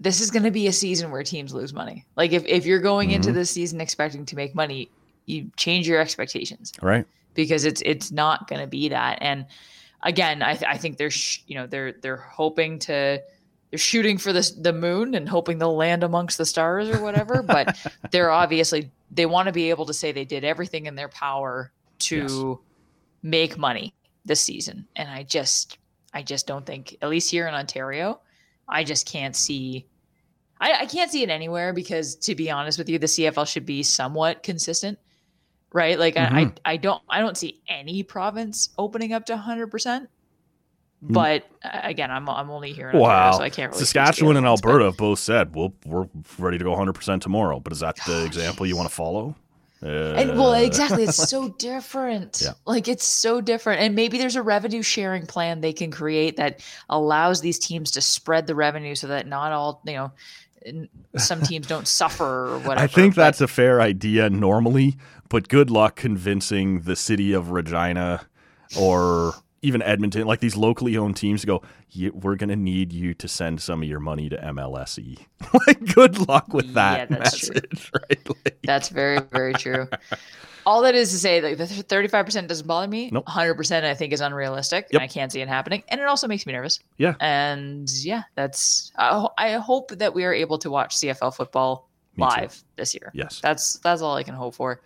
this 0.00 0.20
is 0.20 0.30
going 0.30 0.42
to 0.42 0.50
be 0.50 0.66
a 0.66 0.72
season 0.72 1.10
where 1.10 1.22
teams 1.22 1.52
lose 1.54 1.72
money. 1.72 2.04
Like, 2.16 2.32
if 2.32 2.44
if 2.46 2.66
you're 2.66 2.80
going 2.80 3.10
into 3.10 3.28
Mm-hmm. 3.28 3.36
this 3.38 3.50
season 3.50 3.80
expecting 3.80 4.24
to 4.26 4.36
make 4.36 4.54
money, 4.54 4.90
you 5.26 5.50
change 5.56 5.86
your 5.88 6.00
expectations 6.00 6.72
right? 6.82 7.06
because 7.34 7.64
it's 7.64 7.82
it's 7.84 8.10
not 8.12 8.48
going 8.48 8.60
to 8.60 8.66
be 8.66 8.88
that. 8.88 9.18
And 9.20 9.46
again, 10.02 10.42
I 10.42 10.54
th- 10.54 10.70
I 10.70 10.76
think 10.76 10.96
they're 10.98 11.10
sh- 11.10 11.42
you 11.46 11.54
know 11.56 11.66
they're 11.66 11.92
they're 11.92 12.16
hoping 12.16 12.78
to 12.80 13.22
they're 13.74 13.78
shooting 13.80 14.18
for 14.18 14.32
this 14.32 14.52
the 14.52 14.72
moon 14.72 15.16
and 15.16 15.28
hoping 15.28 15.58
they'll 15.58 15.74
land 15.74 16.04
amongst 16.04 16.38
the 16.38 16.46
stars 16.46 16.88
or 16.88 17.02
whatever. 17.02 17.42
but 17.42 17.76
they're 18.12 18.30
obviously 18.30 18.88
they 19.10 19.26
want 19.26 19.48
to 19.48 19.52
be 19.52 19.68
able 19.70 19.84
to 19.84 19.92
say 19.92 20.12
they 20.12 20.24
did 20.24 20.44
everything 20.44 20.86
in 20.86 20.94
their 20.94 21.08
power 21.08 21.72
to 21.98 22.16
yes. 22.16 22.58
make 23.24 23.58
money 23.58 23.92
this 24.24 24.40
season. 24.40 24.86
And 24.94 25.10
I 25.10 25.24
just 25.24 25.78
I 26.12 26.22
just 26.22 26.46
don't 26.46 26.64
think, 26.64 26.96
at 27.02 27.08
least 27.08 27.32
here 27.32 27.48
in 27.48 27.54
Ontario, 27.54 28.20
I 28.68 28.84
just 28.84 29.08
can't 29.08 29.34
see 29.34 29.86
I, 30.60 30.82
I 30.82 30.86
can't 30.86 31.10
see 31.10 31.24
it 31.24 31.28
anywhere 31.28 31.72
because 31.72 32.14
to 32.14 32.36
be 32.36 32.52
honest 32.52 32.78
with 32.78 32.88
you, 32.88 33.00
the 33.00 33.08
CFL 33.08 33.48
should 33.48 33.66
be 33.66 33.82
somewhat 33.82 34.44
consistent 34.44 35.00
right? 35.72 35.98
Like 35.98 36.14
mm-hmm. 36.14 36.36
I, 36.36 36.52
I 36.64 36.76
don't 36.76 37.02
I 37.08 37.18
don't 37.18 37.36
see 37.36 37.60
any 37.66 38.04
province 38.04 38.68
opening 38.78 39.12
up 39.12 39.26
to 39.26 39.32
100. 39.32 39.66
percent. 39.66 40.08
But 41.06 41.46
uh, 41.62 41.80
again, 41.82 42.10
I'm 42.10 42.28
I'm 42.28 42.50
only 42.50 42.72
here. 42.72 42.90
In 42.90 42.98
wow, 42.98 43.08
Ontario, 43.08 43.38
so 43.38 43.42
I 43.44 43.50
can't 43.50 43.72
really. 43.72 43.84
Saskatchewan 43.84 44.36
and 44.36 44.46
Alberta 44.46 44.86
have 44.86 44.96
both 44.96 45.18
said, 45.18 45.54
"Well, 45.54 45.74
we're 45.84 46.08
ready 46.38 46.58
to 46.58 46.64
go 46.64 46.70
100 46.70 46.94
percent 46.94 47.22
tomorrow." 47.22 47.60
But 47.60 47.72
is 47.72 47.80
that 47.80 47.96
the 48.06 48.24
example 48.24 48.64
you 48.66 48.76
want 48.76 48.88
to 48.88 48.94
follow? 48.94 49.36
Uh, 49.82 50.14
and 50.14 50.30
well, 50.38 50.54
exactly. 50.54 51.04
It's 51.04 51.16
so 51.30 51.50
different. 51.50 52.40
Yeah. 52.42 52.52
Like 52.64 52.88
it's 52.88 53.04
so 53.04 53.42
different. 53.42 53.82
And 53.82 53.94
maybe 53.94 54.16
there's 54.16 54.36
a 54.36 54.42
revenue 54.42 54.82
sharing 54.82 55.26
plan 55.26 55.60
they 55.60 55.74
can 55.74 55.90
create 55.90 56.36
that 56.36 56.60
allows 56.88 57.42
these 57.42 57.58
teams 57.58 57.90
to 57.92 58.00
spread 58.00 58.46
the 58.46 58.54
revenue 58.54 58.94
so 58.94 59.08
that 59.08 59.26
not 59.26 59.52
all, 59.52 59.82
you 59.84 59.92
know, 59.92 60.12
some 61.18 61.42
teams 61.42 61.66
don't 61.66 61.86
suffer 61.86 62.54
or 62.54 62.58
whatever. 62.60 62.80
I 62.80 62.86
think 62.86 63.14
that's 63.14 63.42
a 63.42 63.48
fair 63.48 63.82
idea 63.82 64.30
normally, 64.30 64.96
but 65.28 65.48
good 65.48 65.70
luck 65.70 65.96
convincing 65.96 66.80
the 66.80 66.96
city 66.96 67.34
of 67.34 67.50
Regina 67.50 68.26
or 68.78 69.34
even 69.64 69.82
Edmonton, 69.82 70.26
like 70.26 70.40
these 70.40 70.56
locally 70.56 70.96
owned 70.96 71.16
teams, 71.16 71.40
to 71.40 71.46
go, 71.46 71.62
we're 72.12 72.36
going 72.36 72.50
to 72.50 72.56
need 72.56 72.92
you 72.92 73.14
to 73.14 73.26
send 73.26 73.60
some 73.60 73.82
of 73.82 73.88
your 73.88 74.00
money 74.00 74.28
to 74.28 74.36
MLSE. 74.36 75.18
like, 75.66 75.94
good 75.94 76.28
luck 76.28 76.52
with 76.52 76.74
that 76.74 77.10
yeah, 77.10 77.18
that's 77.18 77.50
message, 77.50 77.70
true. 77.70 78.00
right? 78.08 78.28
Like, 78.44 78.58
that's 78.62 78.88
very, 78.90 79.20
very 79.32 79.54
true. 79.54 79.88
All 80.66 80.82
that 80.82 80.94
is 80.94 81.10
to 81.10 81.18
say, 81.18 81.42
like 81.42 81.58
the 81.58 81.66
thirty-five 81.66 82.24
percent 82.24 82.48
doesn't 82.48 82.66
bother 82.66 82.88
me. 82.88 83.10
Nope. 83.12 83.28
Hundred 83.28 83.54
percent, 83.54 83.84
I 83.84 83.94
think, 83.94 84.14
is 84.14 84.22
unrealistic. 84.22 84.86
Yep. 84.92 85.02
I 85.02 85.06
can't 85.06 85.30
see 85.30 85.42
it 85.42 85.48
happening, 85.48 85.82
and 85.88 86.00
it 86.00 86.06
also 86.06 86.26
makes 86.26 86.46
me 86.46 86.54
nervous. 86.54 86.80
Yeah. 86.96 87.14
And 87.20 87.90
yeah, 88.02 88.22
that's. 88.34 88.90
I, 88.96 89.28
I 89.36 89.52
hope 89.52 89.90
that 89.90 90.14
we 90.14 90.24
are 90.24 90.32
able 90.32 90.56
to 90.58 90.70
watch 90.70 90.96
CFL 90.96 91.34
football 91.34 91.86
me 92.16 92.24
live 92.24 92.54
too. 92.54 92.64
this 92.76 92.94
year. 92.94 93.10
Yes. 93.14 93.40
That's 93.42 93.74
that's 93.80 94.00
all 94.00 94.16
I 94.16 94.22
can 94.22 94.34
hope 94.34 94.54
for. 94.54 94.80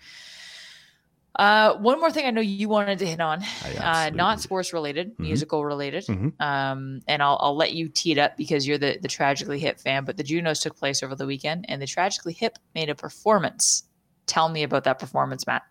Uh, 1.38 1.76
one 1.76 2.00
more 2.00 2.10
thing 2.10 2.26
I 2.26 2.32
know 2.32 2.40
you 2.40 2.68
wanted 2.68 2.98
to 2.98 3.06
hit 3.06 3.20
on, 3.20 3.44
uh, 3.80 4.10
not 4.12 4.40
sports 4.40 4.72
related, 4.72 5.12
mm-hmm. 5.12 5.22
musical 5.22 5.64
related. 5.64 6.04
Mm-hmm. 6.06 6.42
Um, 6.42 7.00
and 7.06 7.22
I'll, 7.22 7.38
I'll 7.40 7.56
let 7.56 7.74
you 7.74 7.88
tee 7.88 8.10
it 8.10 8.18
up 8.18 8.36
because 8.36 8.66
you're 8.66 8.76
the, 8.76 8.98
the 9.00 9.06
Tragically 9.06 9.60
Hip 9.60 9.78
fan. 9.78 10.04
But 10.04 10.16
the 10.16 10.24
Junos 10.24 10.58
took 10.58 10.76
place 10.76 11.00
over 11.00 11.14
the 11.14 11.26
weekend, 11.26 11.66
and 11.68 11.80
the 11.80 11.86
Tragically 11.86 12.32
Hip 12.32 12.58
made 12.74 12.90
a 12.90 12.94
performance. 12.96 13.84
Tell 14.26 14.48
me 14.48 14.64
about 14.64 14.82
that 14.84 14.98
performance, 14.98 15.46
Matt. 15.46 15.62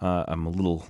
Uh, 0.00 0.24
I'm 0.26 0.46
a 0.46 0.50
little, 0.50 0.86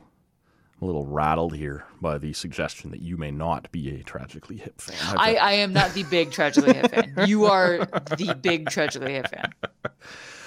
a 0.84 0.86
little 0.86 1.06
rattled 1.06 1.56
here 1.56 1.84
by 2.00 2.18
the 2.18 2.32
suggestion 2.32 2.90
that 2.90 3.00
you 3.00 3.16
may 3.16 3.30
not 3.30 3.72
be 3.72 3.98
a 3.98 4.02
Tragically 4.02 4.58
Hip 4.58 4.80
fan. 4.80 5.16
I, 5.18 5.36
I 5.36 5.52
am 5.54 5.72
not 5.72 5.94
the 5.94 6.04
big 6.04 6.30
Tragically 6.30 6.74
Hip 6.74 6.90
fan. 6.90 7.14
You 7.26 7.46
are 7.46 7.78
the 8.16 8.38
big 8.40 8.68
Tragically 8.68 9.14
Hip 9.14 9.28
fan. 9.28 9.52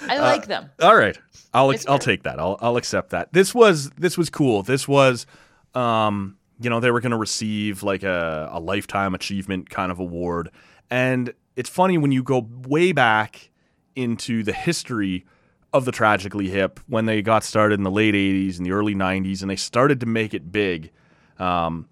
I 0.08 0.16
uh, 0.16 0.22
like 0.22 0.46
them. 0.46 0.70
All 0.80 0.96
right. 0.96 1.18
I'll 1.52 1.74
I'll 1.88 1.98
take 1.98 2.22
that. 2.22 2.38
I'll 2.38 2.56
I'll 2.60 2.76
accept 2.76 3.10
that. 3.10 3.32
This 3.32 3.54
was 3.54 3.90
this 3.90 4.16
was 4.16 4.30
cool. 4.30 4.62
This 4.62 4.86
was 4.86 5.26
um 5.74 6.36
you 6.60 6.70
know 6.70 6.78
they 6.80 6.90
were 6.90 7.00
going 7.00 7.10
to 7.10 7.18
receive 7.18 7.82
like 7.82 8.04
a 8.04 8.48
a 8.52 8.60
lifetime 8.60 9.14
achievement 9.14 9.70
kind 9.70 9.90
of 9.90 9.98
award. 9.98 10.50
And 10.90 11.32
it's 11.56 11.68
funny 11.68 11.98
when 11.98 12.12
you 12.12 12.22
go 12.22 12.48
way 12.68 12.92
back 12.92 13.50
into 13.96 14.44
the 14.44 14.52
history 14.52 15.26
of 15.72 15.84
the 15.84 15.92
tragically 15.92 16.48
hip 16.48 16.80
when 16.86 17.06
they 17.06 17.20
got 17.22 17.44
started 17.44 17.78
in 17.78 17.84
the 17.84 17.90
late 17.90 18.14
80s 18.14 18.56
and 18.56 18.66
the 18.66 18.72
early 18.72 18.94
90s 18.94 19.42
and 19.42 19.50
they 19.50 19.56
started 19.56 20.00
to 20.00 20.06
make 20.06 20.32
it 20.32 20.50
big. 20.50 20.90
Um, 21.38 21.88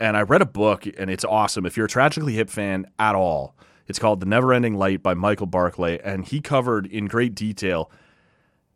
and 0.00 0.16
I 0.16 0.22
read 0.22 0.42
a 0.42 0.46
book 0.46 0.86
and 0.86 1.10
it's 1.10 1.24
awesome. 1.24 1.64
If 1.64 1.76
you're 1.76 1.86
a 1.86 1.88
tragically 1.88 2.32
hip 2.32 2.50
fan 2.50 2.86
at 2.98 3.14
all, 3.14 3.54
it's 3.86 3.98
called 3.98 4.20
The 4.20 4.26
Never 4.26 4.52
Ending 4.52 4.74
Light 4.74 5.02
by 5.02 5.14
Michael 5.14 5.46
Barclay, 5.46 5.98
and 6.02 6.24
he 6.24 6.40
covered 6.40 6.86
in 6.86 7.06
great 7.06 7.34
detail. 7.34 7.90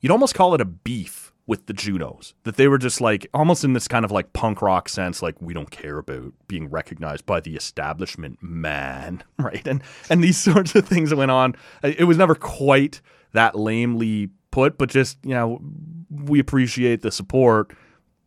You'd 0.01 0.12
almost 0.12 0.35
call 0.35 0.55
it 0.55 0.60
a 0.60 0.64
beef 0.64 1.32
with 1.47 1.66
the 1.66 1.73
Junos, 1.73 2.35
that 2.43 2.56
they 2.56 2.66
were 2.66 2.78
just 2.78 3.01
like 3.01 3.27
almost 3.32 3.62
in 3.62 3.73
this 3.73 3.86
kind 3.86 4.05
of 4.05 4.10
like 4.10 4.32
punk 4.32 4.60
rock 4.60 4.89
sense, 4.89 5.23
like 5.23 5.40
we 5.40 5.55
don't 5.55 5.70
care 5.70 5.98
about 5.98 6.32
being 6.48 6.68
recognized 6.68 7.24
by 7.24 7.40
the 7.40 7.55
establishment, 7.55 8.43
man, 8.43 9.23
right? 9.39 9.66
And 9.66 9.82
and 10.10 10.23
these 10.23 10.36
sorts 10.52 10.74
of 10.74 10.86
things 10.86 11.10
that 11.10 11.16
went 11.16 11.31
on. 11.31 11.55
It 11.82 12.05
was 12.05 12.18
never 12.18 12.35
quite 12.35 13.01
that 13.36 13.54
lamely 13.54 14.30
put, 14.50 14.78
but 14.78 14.88
just 14.88 15.18
you 15.22 15.34
know, 15.34 15.60
we 16.10 16.38
appreciate 16.38 17.02
the 17.02 17.10
support, 17.10 17.72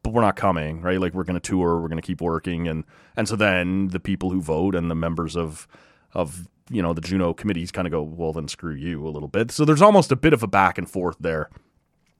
but 0.03 0.13
we're 0.13 0.21
not 0.21 0.35
coming, 0.35 0.81
right? 0.81 0.99
Like 0.99 1.13
we're 1.13 1.23
going 1.23 1.39
to 1.39 1.47
tour, 1.47 1.81
we're 1.81 1.87
going 1.87 2.01
to 2.01 2.05
keep 2.05 2.21
working, 2.21 2.67
and 2.67 2.83
and 3.15 3.27
so 3.27 3.35
then 3.35 3.89
the 3.89 3.99
people 3.99 4.29
who 4.29 4.41
vote 4.41 4.75
and 4.75 4.89
the 4.89 4.95
members 4.95 5.35
of 5.35 5.67
of 6.13 6.47
you 6.69 6.81
know 6.81 6.93
the 6.93 7.01
Juno 7.01 7.33
committees 7.33 7.71
kind 7.71 7.87
of 7.87 7.91
go, 7.91 8.01
well, 8.01 8.33
then 8.33 8.47
screw 8.47 8.73
you 8.73 9.07
a 9.07 9.09
little 9.09 9.27
bit. 9.27 9.51
So 9.51 9.65
there's 9.65 9.81
almost 9.81 10.11
a 10.11 10.15
bit 10.15 10.33
of 10.33 10.43
a 10.43 10.47
back 10.47 10.77
and 10.77 10.89
forth 10.89 11.17
there 11.19 11.49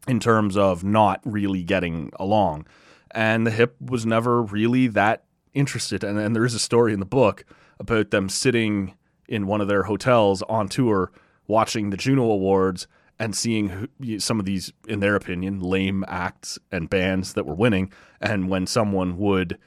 in 0.08 0.20
terms 0.20 0.58
of 0.58 0.84
not 0.84 1.22
really 1.24 1.64
getting 1.64 2.12
along. 2.20 2.66
And 3.12 3.46
the 3.46 3.52
hip 3.52 3.76
was 3.80 4.06
never 4.06 4.42
really 4.42 4.88
that 4.88 5.24
interested. 5.54 6.04
And, 6.04 6.18
and 6.18 6.36
there 6.36 6.46
is 6.46 6.54
a 6.54 6.60
story 6.60 6.94
in 6.94 7.00
the 7.00 7.06
book 7.06 7.44
about 7.80 8.12
them 8.12 8.30
sitting 8.30 8.96
in 9.28 9.48
one 9.48 9.62
of 9.62 9.68
their 9.68 9.84
hotels 9.84 10.42
on 10.44 10.68
tour 10.68 11.12
watching 11.50 11.90
the 11.90 11.98
Juno 11.98 12.24
Awards 12.24 12.88
and 13.20 13.36
seeing 13.36 13.90
some 14.20 14.40
of 14.40 14.46
these, 14.46 14.72
in 14.88 15.02
their 15.02 15.16
opinion, 15.16 15.60
lame 15.60 16.06
acts 16.08 16.58
and 16.72 16.90
bands 16.90 17.34
that 17.34 17.46
were 17.46 17.56
winning. 17.56 17.92
And 18.22 18.48
when 18.48 18.66
someone 18.66 19.18
would 19.18 19.58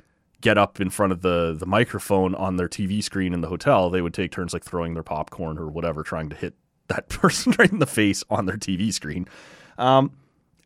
get 0.40 0.56
up 0.56 0.80
in 0.80 0.90
front 0.90 1.12
of 1.12 1.22
the 1.22 1.54
the 1.58 1.66
microphone 1.66 2.34
on 2.34 2.56
their 2.56 2.68
TV 2.68 3.02
screen 3.02 3.34
in 3.34 3.42
the 3.42 3.48
hotel, 3.48 3.90
they 3.90 4.00
would 4.00 4.14
take 4.14 4.32
turns 4.32 4.54
like 4.54 4.64
throwing 4.64 4.94
their 4.94 5.02
popcorn 5.02 5.58
or 5.58 5.68
whatever, 5.68 6.02
trying 6.02 6.30
to 6.30 6.36
hit 6.36 6.54
that 6.88 7.08
person 7.08 7.54
right 7.58 7.70
in 7.70 7.78
the 7.78 7.86
face 7.86 8.24
on 8.30 8.46
their 8.46 8.56
TV 8.56 8.92
screen. 8.92 9.28
Um, 9.76 10.12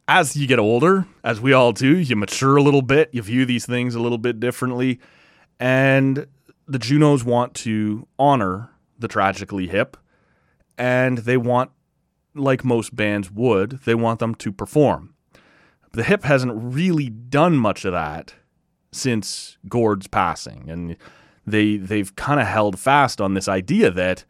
as 0.08 0.36
you 0.36 0.46
get 0.46 0.60
older, 0.60 1.06
as 1.24 1.40
we 1.40 1.52
all 1.52 1.72
do, 1.72 1.96
you 1.98 2.14
mature 2.14 2.56
a 2.56 2.62
little 2.62 2.82
bit, 2.82 3.10
you 3.12 3.22
view 3.22 3.44
these 3.44 3.66
things 3.66 3.96
a 3.96 4.00
little 4.00 4.18
bit 4.18 4.38
differently, 4.38 5.00
and 5.58 6.26
the 6.68 6.78
Junos 6.78 7.24
want 7.24 7.54
to 7.54 8.06
honor 8.18 8.70
the 8.98 9.08
tragically 9.08 9.66
hip, 9.66 9.96
and 10.78 11.18
they 11.18 11.36
want, 11.36 11.70
like 12.34 12.64
most 12.64 12.94
bands 12.94 13.30
would, 13.30 13.80
they 13.84 13.94
want 13.94 14.18
them 14.18 14.34
to 14.36 14.52
perform. 14.52 15.14
The 15.92 16.02
hip 16.02 16.24
hasn't 16.24 16.52
really 16.54 17.08
done 17.08 17.56
much 17.56 17.84
of 17.84 17.92
that 17.92 18.34
since 18.92 19.58
Gord's 19.68 20.06
passing, 20.06 20.68
and 20.68 20.96
they 21.46 21.76
they've 21.76 22.14
kind 22.16 22.40
of 22.40 22.46
held 22.46 22.78
fast 22.78 23.20
on 23.20 23.34
this 23.34 23.48
idea 23.48 23.90
that 23.90 24.24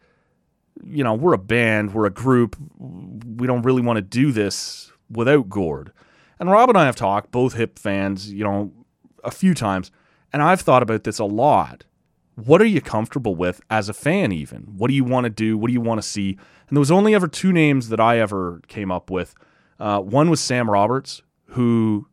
you 0.83 1.03
know 1.03 1.13
we're 1.13 1.33
a 1.33 1.39
band, 1.39 1.93
we're 1.93 2.05
a 2.05 2.11
group, 2.11 2.55
we 2.79 3.47
don't 3.47 3.63
really 3.63 3.81
want 3.81 3.97
to 3.97 4.01
do 4.01 4.31
this 4.31 4.91
without 5.09 5.49
Gord. 5.49 5.91
And 6.39 6.51
Rob 6.51 6.69
and 6.69 6.77
I 6.77 6.85
have 6.85 6.95
talked, 6.95 7.31
both 7.31 7.53
hip 7.53 7.79
fans, 7.79 8.31
you 8.31 8.43
know, 8.43 8.71
a 9.23 9.31
few 9.31 9.53
times, 9.53 9.91
and 10.31 10.41
I've 10.41 10.61
thought 10.61 10.83
about 10.83 11.03
this 11.03 11.19
a 11.19 11.25
lot. 11.25 11.83
What 12.45 12.61
are 12.61 12.65
you 12.65 12.81
comfortable 12.81 13.33
with 13.33 13.61
as 13.67 13.89
a 13.89 13.93
fan, 13.93 14.31
even? 14.31 14.61
What 14.77 14.89
do 14.89 14.93
you 14.93 15.03
want 15.03 15.23
to 15.23 15.29
do? 15.31 15.57
What 15.57 15.69
do 15.69 15.73
you 15.73 15.81
want 15.81 15.99
to 15.99 16.07
see? 16.07 16.37
And 16.67 16.77
there 16.77 16.79
was 16.79 16.91
only 16.91 17.15
ever 17.15 17.27
two 17.27 17.51
names 17.51 17.89
that 17.89 17.99
I 17.99 18.19
ever 18.19 18.61
came 18.67 18.91
up 18.91 19.09
with. 19.09 19.33
Uh, 19.79 20.01
one 20.01 20.29
was 20.29 20.39
Sam 20.39 20.69
Roberts, 20.69 21.23
who 21.47 22.07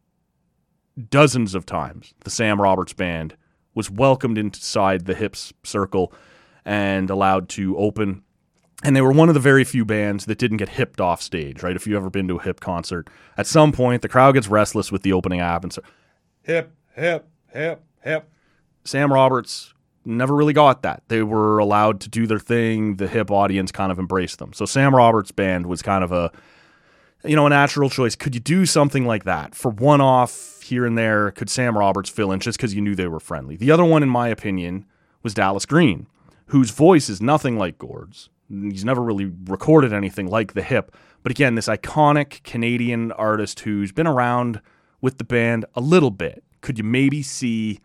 dozens 1.11 1.55
of 1.55 1.67
times 1.67 2.15
the 2.25 2.31
Sam 2.31 2.59
Roberts 2.59 2.95
band 2.95 3.37
was 3.75 3.91
welcomed 3.91 4.39
inside 4.39 5.05
the 5.05 5.15
Hips 5.15 5.53
circle 5.63 6.11
and 6.65 7.11
allowed 7.11 7.51
to 7.51 7.77
open. 7.77 8.23
And 8.83 8.97
they 8.97 9.03
were 9.03 9.13
one 9.13 9.29
of 9.29 9.35
the 9.35 9.41
very 9.41 9.65
few 9.65 9.85
bands 9.85 10.25
that 10.25 10.39
didn't 10.39 10.57
get 10.57 10.71
hipped 10.71 11.03
off 11.03 11.21
stage, 11.21 11.63
right? 11.63 11.77
If 11.77 11.87
you've 11.87 11.97
ever 11.97 12.09
been 12.09 12.29
to 12.29 12.39
a 12.39 12.43
hip 12.43 12.61
concert, 12.61 13.11
at 13.37 13.47
some 13.47 13.73
point 13.73 14.01
the 14.01 14.09
crowd 14.09 14.33
gets 14.33 14.49
restless 14.49 14.91
with 14.91 15.03
the 15.03 15.13
opening 15.13 15.41
act 15.41 15.65
and 15.65 15.73
so 15.73 15.83
hip, 16.41 16.73
hip, 16.95 17.29
hip, 17.53 17.83
hip. 18.03 18.31
Sam 18.85 19.13
Roberts 19.13 19.74
never 20.05 20.35
really 20.35 20.53
got 20.53 20.83
that. 20.83 21.03
They 21.09 21.23
were 21.23 21.59
allowed 21.59 22.01
to 22.03 22.09
do 22.09 22.27
their 22.27 22.39
thing. 22.39 22.97
The 22.97 23.09
hip 23.09 23.31
audience 23.31 23.73
kind 23.73 23.91
of 23.91 23.99
embraced 23.99 24.39
them. 24.39 24.53
So 24.53 24.65
Sam 24.65 24.95
Roberts' 24.95 25.33
band 25.33 25.67
was 25.67 25.83
kind 25.83 26.05
of 26.05 26.13
a 26.13 26.31
you 27.25 27.37
know, 27.37 27.47
a 27.47 27.51
natural 27.51 27.89
choice. 27.89 28.15
Could 28.15 28.35
you 28.35 28.41
do 28.41 28.67
something 28.67 29.07
like 29.07 29.25
that 29.25 29.55
for 29.55 29.71
one 29.71 30.01
off 30.01 30.61
here 30.63 30.85
and 30.85 30.97
there? 30.97 31.31
Could 31.31 31.49
Sam 31.49 31.77
Roberts 31.77 32.11
fill 32.11 32.33
in 32.33 32.41
just 32.41 32.59
because 32.59 32.75
you 32.75 32.83
knew 32.83 32.95
they 32.95 33.09
were 33.09 33.21
friendly? 33.21 33.57
The 33.57 33.71
other 33.71 33.85
one, 33.85 34.03
in 34.03 34.09
my 34.09 34.29
opinion, 34.29 34.85
was 35.23 35.35
Dallas 35.35 35.67
Green, 35.67 36.07
whose 36.47 36.71
voice 36.71 37.09
is 37.09 37.23
nothing 37.23 37.57
like 37.57 37.79
Gord's. 37.79 38.29
He's 38.49 38.85
never 38.85 39.03
really 39.03 39.33
recorded 39.47 39.93
anything 39.93 40.27
like 40.27 40.53
the 40.53 40.63
hip. 40.63 40.95
But 41.23 41.33
again, 41.33 41.55
this 41.55 41.67
iconic 41.67 42.43
Canadian 42.43 43.11
artist 43.13 43.61
who's 43.61 43.91
been 43.91 44.07
around 44.07 44.61
with 45.01 45.17
the 45.17 45.25
band 45.25 45.65
a 45.75 45.81
little 45.81 46.11
bit. 46.11 46.45
Could 46.61 46.77
you 46.77 46.85
maybe 46.85 47.23
see 47.23 47.81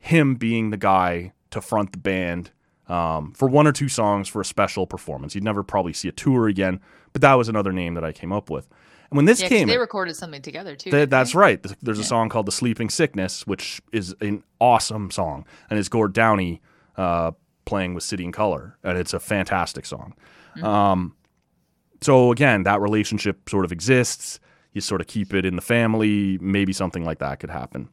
him 0.00 0.34
being 0.34 0.70
the 0.70 0.76
guy 0.76 1.32
to 1.50 1.60
front 1.60 1.92
the 1.92 1.98
band 1.98 2.50
um, 2.88 3.32
for 3.34 3.48
one 3.48 3.66
or 3.66 3.72
two 3.72 3.88
songs 3.88 4.26
for 4.28 4.40
a 4.40 4.44
special 4.44 4.86
performance. 4.86 5.34
You'd 5.34 5.44
never 5.44 5.62
probably 5.62 5.92
see 5.92 6.08
a 6.08 6.12
tour 6.12 6.48
again, 6.48 6.80
but 7.12 7.22
that 7.22 7.34
was 7.34 7.48
another 7.48 7.72
name 7.72 7.94
that 7.94 8.04
I 8.04 8.10
came 8.12 8.32
up 8.32 8.50
with. 8.50 8.66
And 9.10 9.16
when 9.16 9.26
this 9.26 9.40
Yeah, 9.40 9.48
came, 9.48 9.68
they 9.68 9.78
recorded 9.78 10.16
something 10.16 10.42
together 10.42 10.74
too. 10.74 10.90
Th- 10.90 11.08
that's 11.08 11.32
they? 11.32 11.38
right. 11.38 11.62
Th- 11.62 11.76
There's 11.82 11.98
a 11.98 12.04
song 12.04 12.28
called 12.28 12.46
"The 12.46 12.52
Sleeping 12.52 12.88
Sickness," 12.90 13.46
which 13.46 13.80
is 13.92 14.14
an 14.20 14.42
awesome 14.60 15.10
song, 15.10 15.44
and 15.68 15.78
it's 15.78 15.88
Gord 15.88 16.12
Downie 16.12 16.60
uh, 16.96 17.32
playing 17.64 17.94
with 17.94 18.02
City 18.04 18.24
and 18.24 18.32
Colour, 18.32 18.76
and 18.84 18.96
it's 18.98 19.12
a 19.12 19.20
fantastic 19.20 19.84
song. 19.86 20.14
Um, 20.62 21.14
so 22.00 22.32
again, 22.32 22.62
that 22.64 22.80
relationship 22.80 23.48
sort 23.48 23.64
of 23.64 23.72
exists. 23.72 24.40
You 24.72 24.80
sort 24.80 25.00
of 25.00 25.06
keep 25.08 25.34
it 25.34 25.44
in 25.44 25.56
the 25.56 25.62
family. 25.62 26.38
Maybe 26.40 26.72
something 26.72 27.04
like 27.04 27.18
that 27.18 27.40
could 27.40 27.50
happen. 27.50 27.88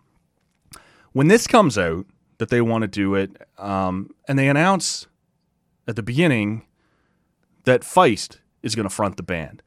When 1.18 1.30
this 1.30 1.48
comes 1.48 1.80
out 1.80 2.06
that 2.38 2.49
they 2.49 2.61
want 2.61 2.84
to 2.84 2.88
do 2.88 3.15
it, 3.15 3.31
um, 3.57 4.11
and 4.27 4.38
they 4.38 4.49
announce 4.49 5.07
at 5.88 5.95
the 5.95 6.03
beginning 6.03 6.68
that 7.64 7.81
Feist 7.81 8.38
is 8.61 8.76
going 8.76 8.88
to 8.88 8.94
front 8.94 9.18
the 9.18 9.23
band. 9.23 9.64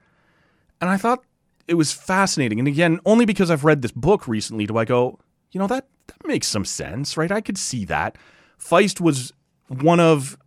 And 0.80 0.88
I 0.88 0.96
thought 0.96 1.24
it 1.66 1.74
was 1.74 1.92
fascinating. 1.92 2.60
And 2.60 2.68
again, 2.68 3.00
only 3.04 3.24
because 3.24 3.50
I've 3.50 3.64
read 3.64 3.82
this 3.82 3.90
book 3.90 4.28
recently 4.28 4.64
do 4.64 4.76
I 4.78 4.84
go, 4.84 5.18
you 5.50 5.58
know, 5.58 5.66
that, 5.66 5.88
that 6.06 6.24
makes 6.24 6.46
some 6.46 6.64
sense, 6.64 7.16
right? 7.16 7.32
I 7.32 7.40
could 7.40 7.58
see 7.58 7.84
that. 7.86 8.16
Feist 8.56 9.00
was 9.00 9.32
one 9.66 9.98
of, 9.98 10.38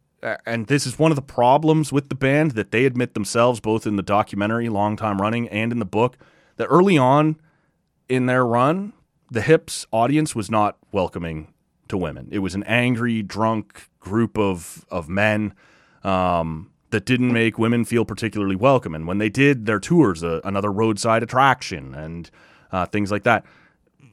and 0.46 0.68
this 0.68 0.88
is 0.88 0.98
one 0.98 1.12
of 1.12 1.18
the 1.18 1.22
problems 1.22 1.92
with 1.92 2.08
the 2.08 2.16
band 2.16 2.52
that 2.52 2.72
they 2.72 2.86
admit 2.86 3.14
themselves, 3.14 3.60
both 3.60 3.86
in 3.86 3.98
the 3.98 4.04
documentary, 4.04 4.70
long 4.70 4.96
time 4.96 5.22
running, 5.22 5.50
and 5.50 5.74
in 5.74 5.80
the 5.80 5.86
book, 5.86 6.16
that 6.56 6.68
early 6.68 6.98
on 6.98 7.36
in 8.08 8.26
their 8.28 8.46
run, 8.46 8.94
the 9.34 9.42
Hips 9.42 9.88
audience 9.92 10.36
was 10.36 10.52
not 10.52 10.78
welcoming 10.92 11.52
to 11.88 11.98
women. 11.98 12.30
It 12.32 12.40
was 12.40 12.54
an 12.54 12.64
angry, 12.64 13.24
drunk 13.24 13.90
group 14.00 14.38
of 14.38 14.86
of 14.92 15.10
men 15.10 15.56
um, 16.04 16.70
that 16.92 17.06
didn't 17.06 17.34
make 17.34 17.58
women 17.58 17.84
feel 17.84 18.06
particularly 18.06 18.56
welcome. 18.56 18.94
And 18.94 19.08
when 19.08 19.18
they 19.18 19.30
did 19.30 19.66
their 19.66 19.80
tours, 19.80 20.24
uh, 20.24 20.40
another 20.44 20.72
roadside 20.72 21.24
attraction 21.24 21.96
and 21.96 22.30
uh, 22.72 22.86
things 22.86 23.12
like 23.12 23.24
that, 23.24 23.44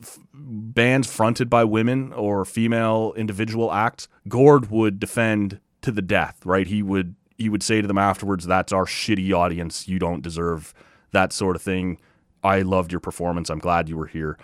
f- 0.01 0.19
bands 0.33 1.07
fronted 1.13 1.51
by 1.51 1.65
women 1.65 2.15
or 2.15 2.47
female 2.47 3.13
individual 3.15 3.71
acts, 3.73 4.09
Gord 4.27 4.71
would 4.71 4.99
defend 4.99 5.61
to 5.83 5.93
the 5.93 6.03
death. 6.03 6.41
Right? 6.47 6.67
He 6.67 6.83
would 6.83 7.15
he 7.37 7.51
would 7.51 7.63
say 7.63 7.83
to 7.83 7.87
them 7.87 7.99
afterwards, 7.99 8.47
"That's 8.47 8.73
our 8.73 8.87
shitty 8.87 9.33
audience. 9.33 9.87
You 9.87 9.99
don't 9.99 10.23
deserve 10.23 10.73
that 11.13 11.35
sort 11.35 11.57
of 11.57 11.63
thing." 11.63 11.99
I 12.43 12.63
loved 12.63 12.91
your 12.91 13.01
performance. 13.01 13.51
I'm 13.51 13.59
glad 13.59 13.91
you 13.91 13.99
were 13.99 14.07
here. 14.07 14.39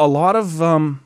A 0.00 0.08
lot 0.08 0.34
of 0.34 0.62
um, 0.62 1.00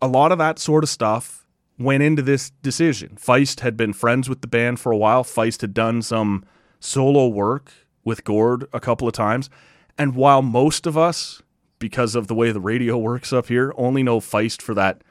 a 0.00 0.08
lot 0.08 0.32
of 0.32 0.38
that 0.38 0.58
sort 0.58 0.82
of 0.82 0.90
stuff 0.90 1.46
went 1.78 2.02
into 2.02 2.22
this 2.22 2.50
decision. 2.62 3.16
Feist 3.20 3.60
had 3.60 3.76
been 3.76 3.92
friends 3.92 4.28
with 4.28 4.40
the 4.40 4.46
band 4.46 4.80
for 4.80 4.90
a 4.92 4.96
while. 4.96 5.22
Feist 5.24 5.60
had 5.60 5.74
done 5.74 6.02
some 6.02 6.44
solo 6.80 7.28
work 7.28 7.72
with 8.04 8.24
Gord 8.24 8.66
a 8.72 8.80
couple 8.80 9.06
of 9.06 9.14
times. 9.14 9.48
And 9.96 10.14
while 10.14 10.42
most 10.42 10.86
of 10.86 10.96
us, 10.96 11.42
because 11.78 12.14
of 12.14 12.26
the 12.26 12.34
way 12.34 12.50
the 12.50 12.60
radio 12.60 12.96
works 12.96 13.32
up 13.32 13.46
here, 13.46 13.72
only 13.76 14.02
know 14.02 14.20
Feist 14.20 14.62
for 14.62 14.74
that 14.74 15.02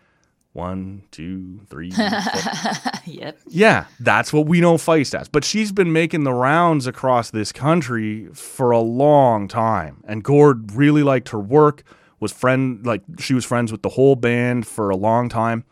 one, 0.53 1.03
two, 1.11 1.61
three. 1.69 1.91
yep. 3.05 3.37
yeah, 3.47 3.85
that's 3.99 4.33
what 4.33 4.47
we 4.47 4.59
know 4.59 4.75
Feist 4.75 5.17
as. 5.17 5.29
But 5.29 5.43
she's 5.43 5.71
been 5.71 5.93
making 5.93 6.23
the 6.23 6.33
rounds 6.33 6.87
across 6.87 7.29
this 7.29 7.51
country 7.51 8.27
for 8.33 8.71
a 8.71 8.79
long 8.79 9.47
time. 9.47 10.03
And 10.07 10.23
Gord 10.23 10.71
really 10.73 11.03
liked 11.03 11.29
her 11.29 11.39
work, 11.39 11.83
was 12.19 12.31
friend 12.31 12.85
like 12.85 13.01
she 13.19 13.33
was 13.33 13.45
friends 13.45 13.71
with 13.71 13.81
the 13.81 13.89
whole 13.89 14.15
band 14.15 14.67
for 14.67 14.89
a 14.89 14.95
long 14.95 15.29
time. 15.29 15.63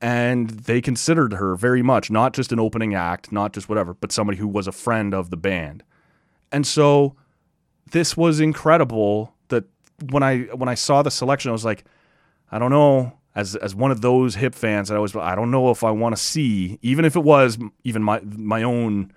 And 0.00 0.50
they 0.50 0.82
considered 0.82 1.34
her 1.34 1.56
very 1.56 1.82
much, 1.82 2.10
not 2.10 2.34
just 2.34 2.52
an 2.52 2.60
opening 2.60 2.94
act, 2.94 3.32
not 3.32 3.54
just 3.54 3.68
whatever, 3.68 3.94
but 3.94 4.12
somebody 4.12 4.36
who 4.36 4.48
was 4.48 4.66
a 4.66 4.72
friend 4.72 5.14
of 5.14 5.30
the 5.30 5.36
band. 5.36 5.82
And 6.52 6.66
so 6.66 7.16
this 7.90 8.16
was 8.16 8.38
incredible 8.38 9.34
that 9.48 9.64
when 10.10 10.22
I 10.22 10.40
when 10.42 10.68
I 10.68 10.74
saw 10.74 11.02
the 11.02 11.10
selection, 11.10 11.48
I 11.48 11.52
was 11.52 11.64
like, 11.64 11.84
I 12.50 12.58
don't 12.58 12.70
know. 12.70 13.18
As 13.34 13.56
as 13.56 13.74
one 13.74 13.90
of 13.90 14.00
those 14.00 14.36
hip 14.36 14.54
fans, 14.54 14.90
I 14.90 14.98
was 14.98 15.16
I 15.16 15.34
don't 15.34 15.50
know 15.50 15.70
if 15.70 15.82
I 15.82 15.90
want 15.90 16.14
to 16.14 16.22
see, 16.22 16.78
even 16.82 17.04
if 17.04 17.16
it 17.16 17.24
was 17.24 17.58
even 17.82 18.02
my 18.02 18.20
my 18.20 18.62
own 18.62 19.12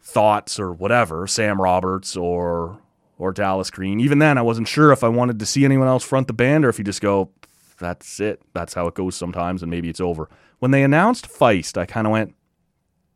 thoughts 0.00 0.58
or 0.58 0.72
whatever, 0.72 1.26
Sam 1.26 1.60
Roberts 1.60 2.16
or 2.16 2.78
or 3.22 3.32
Dallas 3.32 3.70
Green. 3.70 4.00
Even 4.00 4.18
then, 4.18 4.36
I 4.36 4.42
wasn't 4.42 4.66
sure 4.66 4.90
if 4.90 5.04
I 5.04 5.08
wanted 5.08 5.38
to 5.38 5.46
see 5.46 5.64
anyone 5.64 5.86
else 5.86 6.02
front 6.02 6.26
the 6.26 6.32
band 6.32 6.64
or 6.64 6.68
if 6.68 6.76
you 6.76 6.84
just 6.84 7.00
go, 7.00 7.30
that's 7.78 8.18
it. 8.18 8.42
That's 8.52 8.74
how 8.74 8.88
it 8.88 8.94
goes 8.94 9.14
sometimes, 9.14 9.62
and 9.62 9.70
maybe 9.70 9.88
it's 9.88 10.00
over. 10.00 10.28
When 10.58 10.72
they 10.72 10.82
announced 10.82 11.28
Feist, 11.28 11.78
I 11.78 11.86
kind 11.86 12.04
of 12.04 12.10
went, 12.10 12.34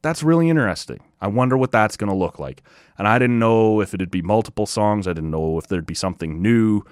that's 0.03 0.23
really 0.23 0.49
interesting. 0.49 1.01
I 1.20 1.27
wonder 1.27 1.57
what 1.57 1.73
that's 1.73 1.97
going 1.97 2.11
to 2.11 2.16
look 2.16 2.39
like. 2.39 2.62
And 2.97 3.09
I 3.09 3.19
didn't 3.19 3.41
know 3.41 3.81
if 3.81 3.95
it'd 3.95 4.12
be 4.12 4.23
multiple 4.23 4.65
songs. 4.65 5.09
I 5.09 5.12
didn't 5.12 5.33
know 5.33 5.59
if 5.59 5.66
there'd 5.66 5.87
be 5.87 5.95
something 5.95 6.41
new, 6.41 6.83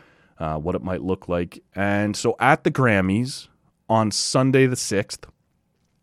uh, 0.40 0.56
what 0.56 0.74
it 0.74 0.82
might 0.82 1.02
look 1.02 1.28
like. 1.28 1.62
And 1.72 2.16
so 2.16 2.34
at 2.40 2.64
the 2.64 2.70
Grammys 2.72 3.46
on 3.88 4.10
Sunday, 4.10 4.66
the 4.66 4.74
6th 4.74 5.28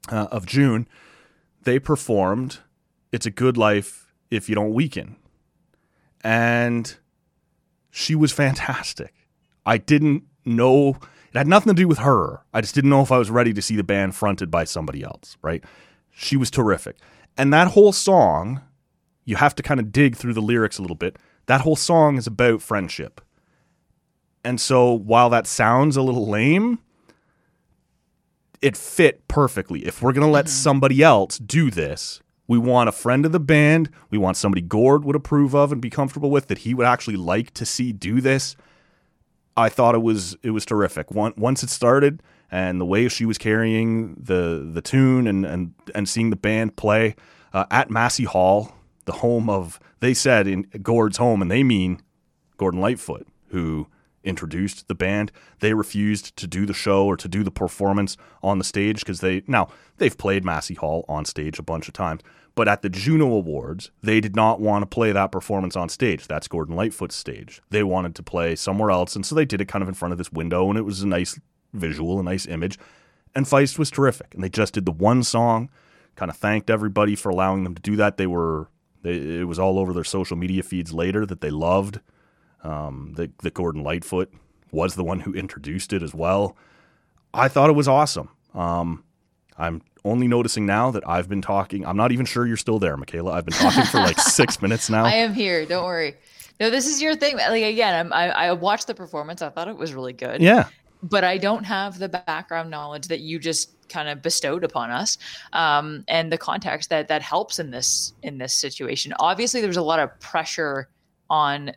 uh, 0.10 0.28
of 0.32 0.46
June, 0.46 0.88
they 1.64 1.78
performed 1.78 2.60
It's 3.12 3.26
a 3.26 3.32
Good 3.32 3.58
Life 3.58 4.14
If 4.30 4.48
You 4.48 4.56
Don't 4.56 4.74
Weaken. 4.74 5.18
And 6.24 6.96
she 7.92 8.16
was 8.16 8.32
fantastic. 8.32 9.14
I 9.66 9.78
didn't 9.78 10.24
know, 10.46 10.98
it 11.34 11.38
had 11.38 11.48
nothing 11.48 11.76
to 11.76 11.80
do 11.80 11.88
with 11.88 12.00
her. 12.00 12.42
I 12.54 12.62
just 12.62 12.74
didn't 12.74 12.90
know 12.90 13.02
if 13.02 13.12
I 13.12 13.18
was 13.18 13.30
ready 13.30 13.54
to 13.54 13.62
see 13.62 13.76
the 13.76 13.84
band 13.84 14.16
fronted 14.16 14.50
by 14.50 14.64
somebody 14.64 15.04
else, 15.04 15.38
right? 15.42 15.64
She 16.10 16.36
was 16.36 16.50
terrific. 16.50 16.96
And 17.38 17.54
that 17.54 17.70
whole 17.70 17.92
song, 17.92 18.62
you 19.26 19.36
have 19.36 19.56
to 19.56 19.64
kind 19.64 19.80
of 19.80 19.92
dig 19.92 20.16
through 20.16 20.34
the 20.34 20.42
lyrics 20.42 20.80
a 20.80 20.82
little 20.82 20.96
bit. 20.96 21.18
That 21.46 21.62
whole 21.62 21.76
song 21.76 22.18
is 22.18 22.28
about 22.28 22.62
friendship. 22.62 23.22
And 24.44 24.60
so 24.60 24.92
while 24.92 25.30
that 25.30 25.46
sounds 25.46 25.96
a 25.96 26.02
little 26.02 26.28
lame, 26.28 26.80
it 28.62 28.78
fit 28.78 29.28
perfectly. 29.28 29.86
If 29.86 30.02
we're 30.02 30.14
going 30.14 30.26
to 30.26 30.32
let 30.32 30.46
mm-hmm. 30.46 30.52
somebody 30.52 31.04
else 31.04 31.38
do 31.38 31.70
this, 31.70 32.22
we 32.52 32.58
want 32.58 32.90
a 32.90 32.92
friend 32.92 33.26
of 33.26 33.32
the 33.32 33.40
band. 33.40 33.90
We 34.10 34.18
want 34.18 34.36
somebody 34.36 34.62
Gord 34.62 35.06
would 35.06 35.16
approve 35.16 35.56
of 35.56 35.72
and 35.72 35.82
be 35.82 35.90
comfortable 35.90 36.30
with 36.30 36.48
that 36.48 36.58
he 36.58 36.74
would 36.74 36.86
actually 36.86 37.16
like 37.16 37.54
to 37.54 37.66
see 37.66 37.94
do 37.94 38.20
this. 38.20 38.58
I 39.56 39.70
thought 39.70 39.96
it 39.96 40.02
was 40.02 40.36
it 40.44 40.50
was 40.50 40.66
terrific. 40.66 41.12
Once 41.12 41.64
it 41.64 41.70
started 41.70 42.22
and 42.52 42.82
the 42.82 42.86
way 42.86 43.08
she 43.08 43.26
was 43.26 43.38
carrying 43.38 44.16
the 44.16 44.70
the 44.70 44.82
tune 44.82 45.28
and 45.28 45.46
and 45.46 45.74
and 45.96 46.10
seeing 46.10 46.30
the 46.30 46.36
band 46.36 46.76
play 46.76 47.16
uh, 47.54 47.64
at 47.72 47.90
Massey 47.90 48.26
Hall, 48.26 48.76
the 49.06 49.14
home 49.14 49.50
of 49.50 49.80
they 50.02 50.14
said 50.14 50.46
in 50.46 50.64
Gord's 50.82 51.16
home, 51.16 51.42
and 51.42 51.50
they 51.50 51.64
mean 51.64 52.02
Gordon 52.58 52.82
Lightfoot, 52.82 53.28
who 53.52 53.88
introduced 54.24 54.88
the 54.88 54.96
band. 54.96 55.32
They 55.60 55.74
refused 55.74 56.36
to 56.38 56.48
do 56.48 56.66
the 56.66 56.74
show 56.74 57.06
or 57.06 57.18
to 57.18 57.28
do 57.28 57.44
the 57.44 57.52
performance 57.52 58.18
on 58.44 58.58
the 58.58 58.64
stage 58.64 59.00
because 59.00 59.22
they 59.22 59.44
now 59.48 59.70
they've 59.98 60.18
played 60.18 60.44
Massey 60.44 60.76
Hall 60.76 61.06
on 61.08 61.26
stage 61.26 61.60
a 61.60 61.64
bunch 61.64 61.88
of 61.88 61.94
times, 61.94 62.22
but 62.56 62.68
at 62.68 62.82
the 62.82 62.90
Juno 62.90 63.28
Awards, 63.34 63.92
they 64.02 64.20
did 64.20 64.36
not 64.36 64.60
want 64.60 64.82
to 64.84 64.86
play 64.86 65.12
that 65.12 65.32
performance 65.32 65.76
on 65.76 65.90
stage. 65.90 66.28
That's 66.28 66.48
Gordon 66.48 66.76
Lightfoot's 66.76 67.16
stage. 67.16 67.62
They 67.70 67.84
wanted 67.84 68.16
to 68.16 68.24
play 68.24 68.56
somewhere 68.56 68.92
else, 68.92 69.16
and 69.16 69.26
so 69.26 69.36
they 69.36 69.46
did 69.46 69.62
it 69.62 69.68
kind 69.68 69.82
of 69.82 69.88
in 69.88 69.96
front 69.96 70.12
of 70.12 70.18
this 70.18 70.32
window, 70.32 70.70
and 70.70 70.78
it 70.78 70.84
was 70.84 71.02
a 71.02 71.08
nice 71.08 71.40
visual, 71.74 72.20
a 72.20 72.24
nice 72.24 72.46
image. 72.46 72.78
And 73.34 73.46
Feist 73.46 73.80
was 73.80 73.90
terrific, 73.90 74.34
and 74.34 74.44
they 74.44 74.50
just 74.50 74.74
did 74.74 74.86
the 74.86 74.92
one 74.92 75.24
song. 75.24 75.70
Kind 76.16 76.30
of 76.30 76.36
thanked 76.36 76.70
everybody 76.70 77.16
for 77.16 77.30
allowing 77.30 77.64
them 77.64 77.74
to 77.76 77.82
do 77.82 77.96
that. 77.96 78.18
They 78.18 78.28
were 78.28 78.68
they, 79.04 79.40
it 79.40 79.48
was 79.48 79.60
all 79.60 79.80
over 79.80 79.94
their 79.94 80.04
social 80.04 80.38
media 80.38 80.64
feeds 80.64 80.94
later 80.94 81.26
that 81.26 81.42
they 81.42 81.50
loved 81.50 82.00
um, 82.64 83.14
that, 83.16 83.38
that 83.40 83.54
Gordon 83.54 83.84
Lightfoot 83.84 84.32
was 84.72 84.96
the 84.96 85.04
one 85.04 85.22
who 85.22 85.34
introduced 85.34 85.94
it 85.94 86.04
as 86.04 86.14
well. 86.14 86.56
I 87.34 87.48
thought 87.48 87.70
it 87.70 87.74
was 87.74 87.88
awesome. 87.88 88.30
Um, 88.54 89.04
I'm 89.58 89.82
only 90.04 90.28
noticing 90.28 90.66
now 90.66 90.92
that 90.92 91.08
I've 91.08 91.30
been 91.30 91.42
talking. 91.42 91.86
I'm 91.86 91.98
not 91.98 92.12
even 92.12 92.26
sure 92.26 92.46
you're 92.46 92.58
still 92.58 92.80
there, 92.80 92.98
Michaela. 92.98 93.32
I've 93.32 93.46
been 93.46 93.54
talking 93.54 93.84
for 93.84 93.98
like 93.98 94.20
six 94.20 94.62
minutes 94.62 94.90
now. 94.90 95.06
I 95.06 95.14
am 95.14 95.34
here. 95.34 95.66
Don't 95.66 95.86
worry. 95.86 96.16
No, 96.60 96.70
this 96.70 96.88
is 96.88 97.02
your 97.02 97.16
thing. 97.16 97.38
Like 97.38 97.64
again, 97.64 97.94
I'm, 97.94 98.14
I 98.14 98.30
I 98.30 98.52
watched 98.54 98.88
the 98.88 98.96
performance. 98.96 99.42
I 99.42 99.50
thought 99.50 99.68
it 99.68 99.78
was 99.78 99.94
really 99.94 100.14
good. 100.14 100.42
Yeah. 100.42 100.68
But 101.04 101.24
I 101.24 101.38
don't 101.40 101.64
have 101.64 101.98
the 101.98 102.10
background 102.10 102.70
knowledge 102.70 103.08
that 103.08 103.22
you 103.22 103.40
just 103.40 103.90
kind 103.90 104.08
of 104.08 104.22
bestowed 104.22 104.64
upon 104.64 104.92
us, 104.92 105.18
um, 105.54 106.04
and 106.08 106.32
the 106.32 106.38
context 106.38 106.92
that 106.92 107.08
that 107.08 107.24
helps 107.24 107.58
in 107.58 107.72
this 107.72 108.14
in 108.22 108.38
this 108.38 108.54
situation. 108.54 109.14
Obviously, 109.20 109.62
there 109.62 109.68
was 109.68 109.78
a 109.78 109.82
lot 109.82 110.00
of 110.00 110.20
pressure 110.20 110.90
on 111.30 111.72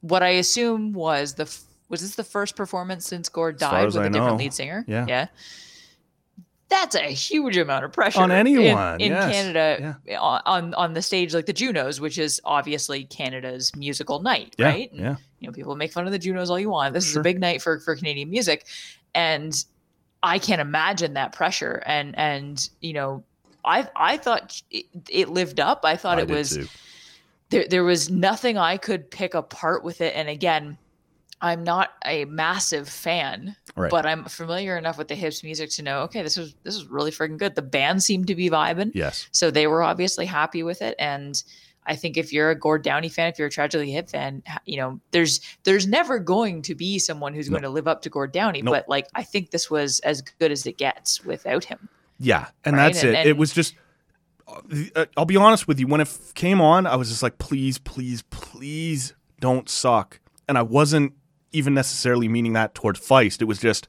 what 0.00 0.22
I 0.22 0.30
assume 0.30 0.92
was 0.92 1.34
the 1.34 1.44
was 1.90 2.00
this 2.00 2.14
the 2.14 2.24
first 2.24 2.56
performance 2.56 3.06
since 3.06 3.28
Gord 3.28 3.60
far 3.60 3.70
died 3.70 3.86
with 3.86 3.96
I 3.98 4.06
a 4.06 4.10
different 4.10 4.38
lead 4.38 4.54
singer? 4.54 4.84
Yeah. 4.88 5.04
yeah. 5.06 5.26
That's 6.72 6.94
a 6.96 7.02
huge 7.12 7.58
amount 7.58 7.84
of 7.84 7.92
pressure 7.92 8.20
On 8.20 8.30
in- 8.30 8.36
anyone, 8.38 8.98
in, 8.98 9.12
yes. 9.12 9.30
Canada 9.30 9.98
on, 10.18 10.40
on 10.46 10.74
on 10.74 10.92
the 10.94 11.02
stage 11.02 11.34
like 11.34 11.44
the 11.44 11.52
Junos, 11.52 12.00
which 12.00 12.16
is 12.18 12.40
obviously 12.44 13.04
Canada's 13.04 13.70
musical 13.76 14.20
night, 14.20 14.54
Yeah, 14.58 14.66
right? 14.66 14.90
And, 14.90 15.00
yeah. 15.00 15.16
You 15.40 15.48
know, 15.48 15.52
people 15.52 15.76
make 15.76 15.92
fun 15.92 16.06
of 16.06 16.12
the 16.12 16.18
Junos 16.18 16.48
all 16.48 16.58
you 16.58 16.70
want. 16.70 16.94
This 16.94 17.06
is 17.06 17.16
a 17.16 17.20
big 17.20 17.38
night 17.40 17.60
for 17.60 17.78
for 17.80 17.94
Canadian 17.94 18.30
music, 18.30 18.64
and 19.14 19.52
I 20.22 20.38
can't 20.38 20.60
imagine 20.62 21.12
that 21.14 21.32
pressure. 21.32 21.82
And 21.84 22.16
and 22.18 22.68
you 22.80 22.94
know, 22.94 23.22
I 23.64 23.86
I 23.94 24.16
thought 24.16 24.62
it, 24.70 24.86
it 25.10 25.28
lived 25.28 25.60
up. 25.60 25.80
I 25.84 25.96
thought 25.96 26.18
I 26.18 26.22
it 26.22 26.28
was 26.28 26.56
too. 26.56 26.68
there. 27.50 27.66
There 27.68 27.84
was 27.84 28.08
nothing 28.10 28.56
I 28.56 28.78
could 28.78 29.10
pick 29.10 29.34
apart 29.34 29.84
with 29.84 30.00
it. 30.00 30.14
And 30.16 30.28
again, 30.28 30.78
I'm 31.42 31.64
not 31.64 31.90
a 32.06 32.24
massive 32.26 32.88
fan, 32.88 33.56
Right. 33.76 33.90
but 33.90 34.06
I'm 34.06 34.24
familiar 34.26 34.78
enough 34.78 34.96
with 34.96 35.08
the 35.08 35.14
hips 35.16 35.42
music 35.42 35.70
to 35.70 35.82
know. 35.82 36.02
Okay, 36.02 36.22
this 36.22 36.36
was 36.36 36.54
this 36.62 36.74
was 36.76 36.86
really 36.86 37.10
freaking 37.10 37.36
good. 37.36 37.54
The 37.56 37.62
band 37.62 38.02
seemed 38.02 38.28
to 38.28 38.34
be 38.36 38.48
vibing. 38.48 38.92
Yes. 38.94 39.26
So 39.32 39.50
they 39.50 39.66
were 39.66 39.82
obviously 39.82 40.24
happy 40.24 40.62
with 40.62 40.80
it. 40.82 40.94
And 40.98 41.42
I 41.84 41.96
think 41.96 42.16
if 42.16 42.32
you're 42.32 42.50
a 42.50 42.54
Gord 42.54 42.82
Downie 42.84 43.08
fan, 43.08 43.26
if 43.28 43.40
you're 43.40 43.48
a 43.48 43.50
Tragically 43.50 43.90
Hip 43.90 44.08
fan, 44.08 44.42
you 44.66 44.76
know, 44.76 45.00
there's 45.10 45.40
there's 45.64 45.86
never 45.86 46.20
going 46.20 46.62
to 46.62 46.76
be 46.76 47.00
someone 47.00 47.34
who's 47.34 47.48
going 47.48 47.62
to 47.62 47.68
live 47.70 47.88
up 47.88 48.02
to 48.02 48.08
Gord 48.08 48.30
Downie. 48.30 48.62
Nope. 48.62 48.72
But 48.74 48.88
like 48.88 49.08
I 49.16 49.24
think 49.24 49.50
this 49.50 49.68
was 49.68 49.98
as 50.00 50.22
good 50.22 50.52
as 50.52 50.64
it 50.64 50.78
gets 50.78 51.24
without 51.24 51.64
him. 51.64 51.88
Yeah, 52.20 52.46
and 52.64 52.76
Right? 52.76 52.92
that's 52.92 53.02
And- 53.02 53.16
it. 53.16 53.26
it 53.26 53.36
was 53.36 53.52
just. 53.52 53.74
uh, 54.46 55.06
I'll 55.16 55.24
be 55.24 55.36
honest 55.36 55.66
with 55.66 55.80
you. 55.80 55.86
When 55.88 56.00
it 56.00 56.16
came 56.34 56.60
on, 56.60 56.86
I 56.86 56.94
was 56.96 57.08
just 57.08 57.22
like, 57.22 57.38
please, 57.38 57.78
please, 57.78 58.22
please 58.30 59.14
don't 59.40 59.68
suck. 59.68 60.20
And 60.48 60.56
I 60.58 60.62
wasn't 60.62 61.14
even 61.52 61.74
necessarily 61.74 62.28
meaning 62.28 62.52
that 62.54 62.74
towards 62.74 63.00
Feist. 63.00 63.40
It 63.42 63.46
was 63.46 63.58
just, 63.58 63.88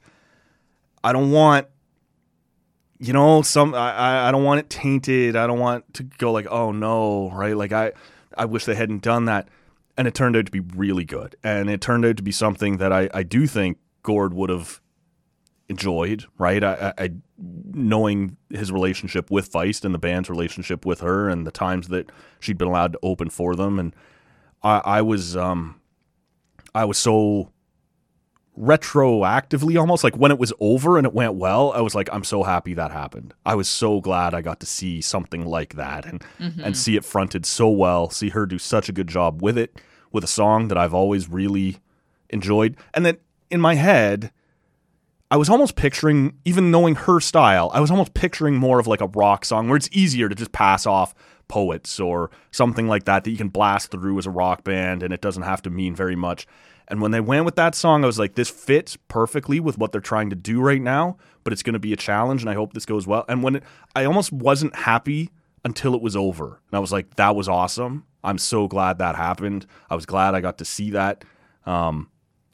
I 1.04 1.14
don't 1.14 1.32
want, 1.32 1.68
you 3.00 3.14
know, 3.14 3.42
some. 3.42 3.74
I, 3.74 4.28
I- 4.28 4.32
don't 4.32 4.44
want 4.44 4.60
it 4.60 4.70
tainted. 4.70 5.36
I 5.36 5.48
don't 5.48 5.60
want 5.60 5.94
to 5.96 6.04
go 6.04 6.32
like, 6.32 6.48
oh 6.50 6.72
no, 6.72 7.32
right? 7.32 7.56
Like 7.56 7.72
I, 7.72 7.92
I 8.38 8.46
wish 8.46 8.66
they 8.66 8.76
hadn't 8.76 9.02
done 9.02 9.26
that. 9.26 9.48
And 9.98 10.08
it 10.08 10.16
turned 10.16 10.36
out 10.36 10.46
to 10.46 10.52
be 10.52 10.60
really 10.60 11.06
good. 11.06 11.36
And 11.44 11.70
it 11.70 11.80
turned 11.82 12.04
out 12.06 12.18
to 12.18 12.24
be 12.24 12.32
something 12.32 12.78
that 12.78 12.92
I, 12.92 13.10
I 13.14 13.24
do 13.24 13.46
think 13.46 13.78
Gord 14.02 14.34
would 14.34 14.50
have 14.50 14.82
enjoyed, 15.70 16.26
right? 16.38 16.64
I, 16.64 16.94
I 16.98 17.10
knowing 17.38 18.38
his 18.50 18.72
relationship 18.72 19.30
with 19.30 19.52
Feist 19.52 19.86
and 19.86 19.94
the 19.94 20.00
band's 20.00 20.30
relationship 20.30 20.86
with 20.86 21.02
her 21.02 21.30
and 21.30 21.46
the 21.46 21.52
times 21.52 21.90
that 21.90 22.12
she'd 22.40 22.58
been 22.58 22.68
allowed 22.68 22.94
to 22.94 23.00
open 23.04 23.30
for 23.30 23.56
them, 23.56 23.80
and 23.80 23.96
I, 24.62 24.82
I 24.84 25.02
was 25.02 25.38
um, 25.38 25.80
I 26.74 26.86
was 26.86 26.98
so 26.98 27.52
retroactively 28.60 29.80
almost 29.80 30.04
like 30.04 30.16
when 30.16 30.32
it 30.32 30.38
was 30.38 30.54
over 30.60 30.98
and 30.98 31.08
it 31.08 31.14
went 31.14 31.34
well, 31.34 31.72
I 31.74 31.82
was 31.82 31.96
like, 31.96 32.10
I'm 32.12 32.24
so 32.24 32.44
happy 32.44 32.74
that 32.76 32.92
happened. 32.92 33.34
I 33.46 33.56
was 33.56 33.68
so 33.68 34.00
glad 34.00 34.34
I 34.34 34.42
got 34.42 34.60
to 34.60 34.66
see 34.66 35.02
something 35.02 35.46
like 35.46 35.76
that 35.76 36.06
and 36.06 36.24
mm-hmm. 36.40 36.62
and 36.64 36.78
see 36.78 36.96
it 36.96 37.06
fronted 37.06 37.46
so 37.46 37.70
well, 37.70 38.10
see 38.10 38.30
her 38.30 38.46
do 38.46 38.60
such 38.60 38.90
a 38.90 38.94
good 38.94 39.08
job 39.08 39.42
with 39.42 39.58
it, 39.58 39.82
with 40.12 40.24
a 40.24 40.28
song 40.28 40.68
that 40.68 40.78
I've 40.78 40.94
always 40.94 41.30
really 41.30 41.78
enjoyed. 42.30 42.78
And 42.94 43.06
then 43.06 43.18
in 43.50 43.60
my 43.60 43.76
head, 43.76 44.32
I 45.32 45.38
was 45.38 45.50
almost 45.50 45.76
picturing, 45.76 46.38
even 46.46 46.70
knowing 46.70 46.94
her 46.94 47.20
style, 47.20 47.72
I 47.74 47.80
was 47.80 47.90
almost 47.90 48.14
picturing 48.14 48.56
more 48.56 48.80
of 48.80 48.86
like 48.86 49.02
a 49.02 49.08
rock 49.08 49.46
song 49.46 49.68
where 49.68 49.78
it's 49.78 49.90
easier 49.92 50.30
to 50.30 50.36
just 50.36 50.52
pass 50.52 50.86
off 50.86 51.16
poets 51.48 52.00
or 52.00 52.30
something 52.52 52.88
like 52.88 53.06
that 53.06 53.24
that 53.24 53.32
you 53.32 53.38
can 53.38 53.50
blast 53.50 53.90
through 53.90 54.20
as 54.20 54.28
a 54.28 54.32
rock 54.32 54.64
band 54.64 55.02
and 55.02 55.12
it 55.12 55.22
doesn't 55.22 55.44
have 55.44 55.62
to 55.64 55.72
mean 55.72 55.96
very 55.96 56.16
much. 56.16 56.46
And 56.88 57.02
when 57.02 57.12
they 57.12 57.22
went 57.22 57.46
with 57.46 57.56
that 57.56 57.76
song, 57.76 58.04
I 58.04 58.08
was 58.08 58.20
like, 58.20 58.36
this 58.36 58.50
fits 58.50 58.98
perfectly 59.08 59.60
with 59.60 59.78
what 59.78 59.92
they're 59.92 60.02
trying 60.02 60.30
to 60.30 60.36
do 60.36 60.62
right 60.62 60.82
now, 60.82 61.18
but 61.44 61.54
it's 61.54 61.64
going 61.64 61.74
to 61.74 61.80
be 61.80 61.94
a 61.94 61.98
challenge 61.98 62.42
and 62.42 62.50
I 62.50 62.54
hope 62.54 62.74
this 62.74 62.86
goes 62.86 63.08
well. 63.08 63.26
And 63.28 63.42
when 63.42 63.58
it, 63.58 63.64
I 63.96 64.06
almost 64.06 64.32
wasn't 64.32 64.76
happy 64.76 65.30
until 65.64 65.96
it 65.96 66.02
was 66.02 66.16
over. 66.16 66.62
And 66.70 66.78
I 66.78 66.80
was 66.80 66.92
like, 66.92 67.16
that 67.16 67.36
was 67.36 67.48
awesome. 67.48 68.06
I'm 68.24 68.38
so 68.38 68.68
glad 68.68 68.98
that 69.00 69.16
happened. 69.16 69.66
I 69.90 69.96
was 69.96 70.06
glad 70.06 70.36
I 70.36 70.42
got 70.42 70.58
to 70.60 70.66
see 70.66 70.92
that. 70.92 71.24
Um, 71.66 72.10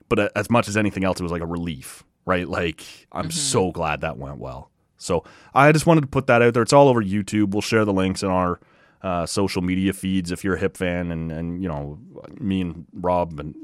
but 0.09 0.35
as 0.35 0.49
much 0.49 0.67
as 0.67 0.77
anything 0.77 1.03
else, 1.03 1.19
it 1.19 1.23
was 1.23 1.31
like 1.31 1.41
a 1.41 1.47
relief, 1.47 2.03
right? 2.25 2.47
Like 2.47 2.83
I'm 3.11 3.31
so 3.31 3.71
glad 3.71 4.01
that 4.01 4.17
went 4.17 4.37
well. 4.37 4.71
So 4.97 5.23
I 5.53 5.71
just 5.71 5.85
wanted 5.85 6.01
to 6.01 6.07
put 6.07 6.27
that 6.27 6.41
out 6.41 6.53
there. 6.53 6.63
It's 6.63 6.73
all 6.73 6.89
over 6.89 7.01
YouTube. 7.01 7.51
We'll 7.51 7.61
share 7.61 7.85
the 7.85 7.93
links 7.93 8.21
in 8.21 8.29
our 8.29 8.59
uh, 9.01 9.25
social 9.25 9.61
media 9.61 9.93
feeds 9.93 10.31
if 10.31 10.43
you're 10.43 10.55
a 10.55 10.59
hip 10.59 10.75
fan, 10.75 11.11
and 11.11 11.31
and 11.31 11.63
you 11.63 11.69
know 11.69 11.99
me 12.37 12.61
and 12.61 12.85
Rob 12.93 13.39
and 13.39 13.55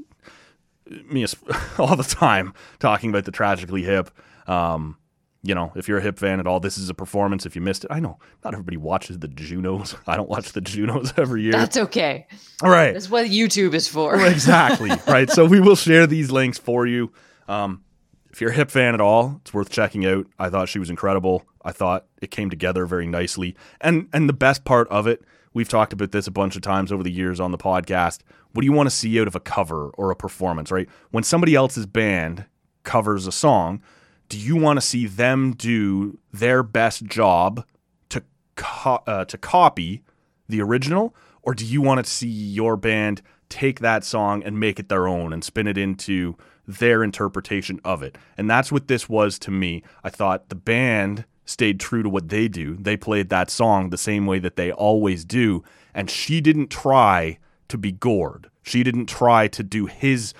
me 1.10 1.24
all 1.78 1.96
the 1.96 2.02
time 2.02 2.52
talking 2.78 3.10
about 3.10 3.24
the 3.24 3.32
tragically 3.32 3.82
hip. 3.82 4.10
Um, 4.46 4.96
you 5.42 5.54
know, 5.54 5.70
if 5.76 5.86
you're 5.86 5.98
a 5.98 6.02
hip 6.02 6.18
fan 6.18 6.40
at 6.40 6.46
all, 6.46 6.58
this 6.58 6.76
is 6.76 6.88
a 6.88 6.94
performance. 6.94 7.46
If 7.46 7.54
you 7.54 7.62
missed 7.62 7.84
it, 7.84 7.90
I 7.92 8.00
know 8.00 8.18
not 8.44 8.52
everybody 8.52 8.76
watches 8.76 9.20
the 9.20 9.28
Junos. 9.28 9.94
I 10.06 10.16
don't 10.16 10.28
watch 10.28 10.52
the 10.52 10.60
Junos 10.60 11.12
every 11.16 11.42
year. 11.42 11.52
That's 11.52 11.76
okay. 11.76 12.26
all 12.62 12.70
right. 12.70 12.92
That's 12.92 13.08
what 13.08 13.26
YouTube 13.26 13.74
is 13.74 13.86
for. 13.86 14.16
exactly 14.26 14.90
right 15.06 15.30
so 15.30 15.44
we 15.44 15.60
will 15.60 15.76
share 15.76 16.06
these 16.06 16.30
links 16.30 16.58
for 16.58 16.86
you 16.86 17.12
um, 17.48 17.82
if 18.30 18.40
you're 18.40 18.50
a 18.50 18.54
hip 18.54 18.70
fan 18.70 18.94
at 18.94 19.00
all 19.00 19.38
it's 19.40 19.52
worth 19.54 19.70
checking 19.70 20.04
out 20.06 20.26
i 20.38 20.48
thought 20.48 20.68
she 20.68 20.78
was 20.78 20.90
incredible 20.90 21.42
i 21.64 21.72
thought 21.72 22.06
it 22.20 22.30
came 22.30 22.50
together 22.50 22.86
very 22.86 23.06
nicely 23.06 23.56
and 23.80 24.08
and 24.12 24.28
the 24.28 24.32
best 24.32 24.64
part 24.64 24.88
of 24.88 25.06
it 25.06 25.22
we've 25.56 25.68
talked 25.68 25.92
about 25.92 26.12
this 26.12 26.26
a 26.26 26.30
bunch 26.30 26.56
of 26.56 26.62
times 26.62 26.92
over 26.92 27.02
the 27.02 27.10
years 27.10 27.40
on 27.40 27.50
the 27.50 27.58
podcast 27.58 28.20
what 28.52 28.62
do 28.62 28.66
you 28.66 28.72
want 28.72 28.88
to 28.88 28.94
see 28.94 29.20
out 29.20 29.26
of 29.26 29.34
a 29.34 29.40
cover 29.40 29.88
or 29.90 30.10
a 30.10 30.16
performance 30.16 30.70
right 30.70 30.88
when 31.10 31.24
somebody 31.24 31.54
else's 31.54 31.86
band 31.86 32.44
covers 32.84 33.26
a 33.26 33.32
song 33.32 33.82
do 34.28 34.38
you 34.38 34.56
want 34.56 34.76
to 34.76 34.84
see 34.84 35.06
them 35.06 35.52
do 35.52 36.18
their 36.32 36.62
best 36.62 37.04
job 37.04 37.64
to 38.08 38.22
co- 38.56 39.02
uh, 39.06 39.24
to 39.24 39.38
copy 39.38 40.02
the 40.48 40.60
original, 40.60 41.14
or 41.42 41.54
do 41.54 41.64
you 41.64 41.80
want 41.80 42.04
to 42.04 42.10
see 42.10 42.28
your 42.28 42.76
band 42.76 43.22
take 43.48 43.80
that 43.80 44.04
song 44.04 44.42
and 44.42 44.58
make 44.58 44.78
it 44.78 44.88
their 44.88 45.06
own 45.06 45.32
and 45.32 45.44
spin 45.44 45.66
it 45.66 45.78
into 45.78 46.36
their 46.66 47.02
interpretation 47.04 47.80
of 47.84 48.02
it? 48.02 48.18
And 48.36 48.50
that's 48.50 48.72
what 48.72 48.88
this 48.88 49.08
was 49.08 49.38
to 49.40 49.50
me. 49.50 49.82
I 50.02 50.10
thought 50.10 50.48
the 50.48 50.56
band 50.56 51.24
stayed 51.46 51.80
true 51.80 52.02
to 52.02 52.08
what 52.08 52.28
they 52.28 52.48
do. 52.48 52.76
They 52.76 52.96
played 52.96 53.30
that 53.30 53.50
song 53.50 53.88
the 53.88 53.96
same 53.96 54.26
way 54.26 54.38
that 54.40 54.56
they 54.56 54.70
always 54.70 55.24
do, 55.24 55.64
and 55.94 56.10
she 56.10 56.42
didn't 56.42 56.68
try 56.68 57.38
to 57.68 57.78
be 57.78 57.92
Gord. 57.92 58.50
She 58.62 58.82
didn't 58.82 59.06
try 59.06 59.48
to 59.48 59.62
do 59.62 59.86
his 59.86 60.34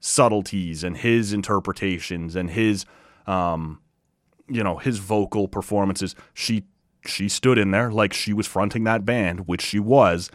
subtleties 0.00 0.82
and 0.82 0.96
his 0.96 1.32
interpretations 1.32 2.34
and 2.34 2.50
his 2.50 2.86
um 3.26 3.78
you 4.48 4.64
know 4.64 4.78
his 4.78 4.98
vocal 4.98 5.46
performances 5.46 6.14
she 6.32 6.64
she 7.04 7.28
stood 7.28 7.58
in 7.58 7.70
there 7.70 7.90
like 7.90 8.14
she 8.14 8.32
was 8.32 8.46
fronting 8.46 8.84
that 8.84 9.04
band 9.04 9.46
which 9.46 9.60
she 9.60 9.78
was 9.78 10.30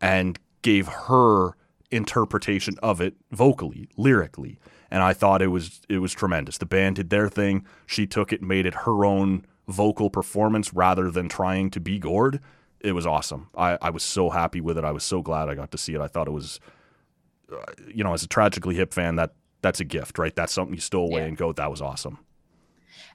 and 0.00 0.38
gave 0.62 0.88
her 0.88 1.56
interpretation 1.92 2.74
of 2.82 3.00
it 3.00 3.14
vocally 3.30 3.88
lyrically 3.96 4.58
and 4.90 5.00
i 5.04 5.12
thought 5.12 5.40
it 5.40 5.46
was 5.46 5.80
it 5.88 5.98
was 5.98 6.12
tremendous 6.12 6.58
the 6.58 6.66
band 6.66 6.96
did 6.96 7.08
their 7.10 7.28
thing 7.28 7.64
she 7.86 8.08
took 8.08 8.32
it 8.32 8.42
made 8.42 8.66
it 8.66 8.74
her 8.74 9.04
own 9.04 9.46
vocal 9.68 10.10
performance 10.10 10.74
rather 10.74 11.10
than 11.10 11.28
trying 11.28 11.70
to 11.70 11.80
be 11.80 11.98
gord 11.98 12.40
it 12.80 12.92
was 12.92 13.06
awesome. 13.06 13.48
I 13.56 13.78
i 13.80 13.88
was 13.90 14.02
so 14.02 14.28
happy 14.28 14.60
with 14.60 14.76
it. 14.76 14.84
I 14.84 14.90
was 14.92 15.04
so 15.04 15.22
glad 15.22 15.48
i 15.48 15.54
got 15.54 15.70
to 15.70 15.78
see 15.78 15.94
it. 15.94 16.00
I 16.02 16.06
thought 16.08 16.28
it 16.28 16.32
was 16.32 16.60
uh, 17.52 17.56
you 17.88 18.04
know 18.04 18.12
as 18.12 18.22
a 18.22 18.28
tragically 18.28 18.74
hip 18.74 18.92
fan 18.92 19.16
that 19.16 19.32
that's 19.62 19.80
a 19.80 19.84
gift 19.84 20.18
right? 20.18 20.34
That's 20.36 20.52
something 20.52 20.74
you 20.74 20.80
stow 20.80 21.00
away 21.00 21.22
Yeah. 21.22 21.28
and 21.28 21.36
go 21.36 21.52
that 21.52 21.70
was 21.70 21.80
awesome. 21.80 22.18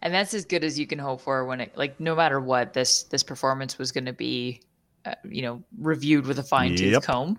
And 0.02 0.14
that's 0.14 0.34
as 0.34 0.46
good 0.46 0.64
as 0.64 0.80
you 0.80 0.88
can 0.88 0.98
hope 0.98 1.22
for 1.22 1.46
when 1.46 1.62
it 1.62 1.78
like 1.78 2.00
no 2.00 2.16
matter 2.16 2.40
what 2.40 2.74
this 2.74 3.04
this 3.04 3.22
performance 3.22 3.78
was 3.78 3.92
going 3.92 4.06
to 4.06 4.14
be 4.14 4.62
uh, 5.06 5.14
you 5.30 5.42
know 5.44 5.62
reviewed 5.78 6.26
with 6.26 6.40
a 6.40 6.44
fine 6.44 6.76
tooth 6.76 6.94
Yep. 6.94 7.04
comb 7.04 7.38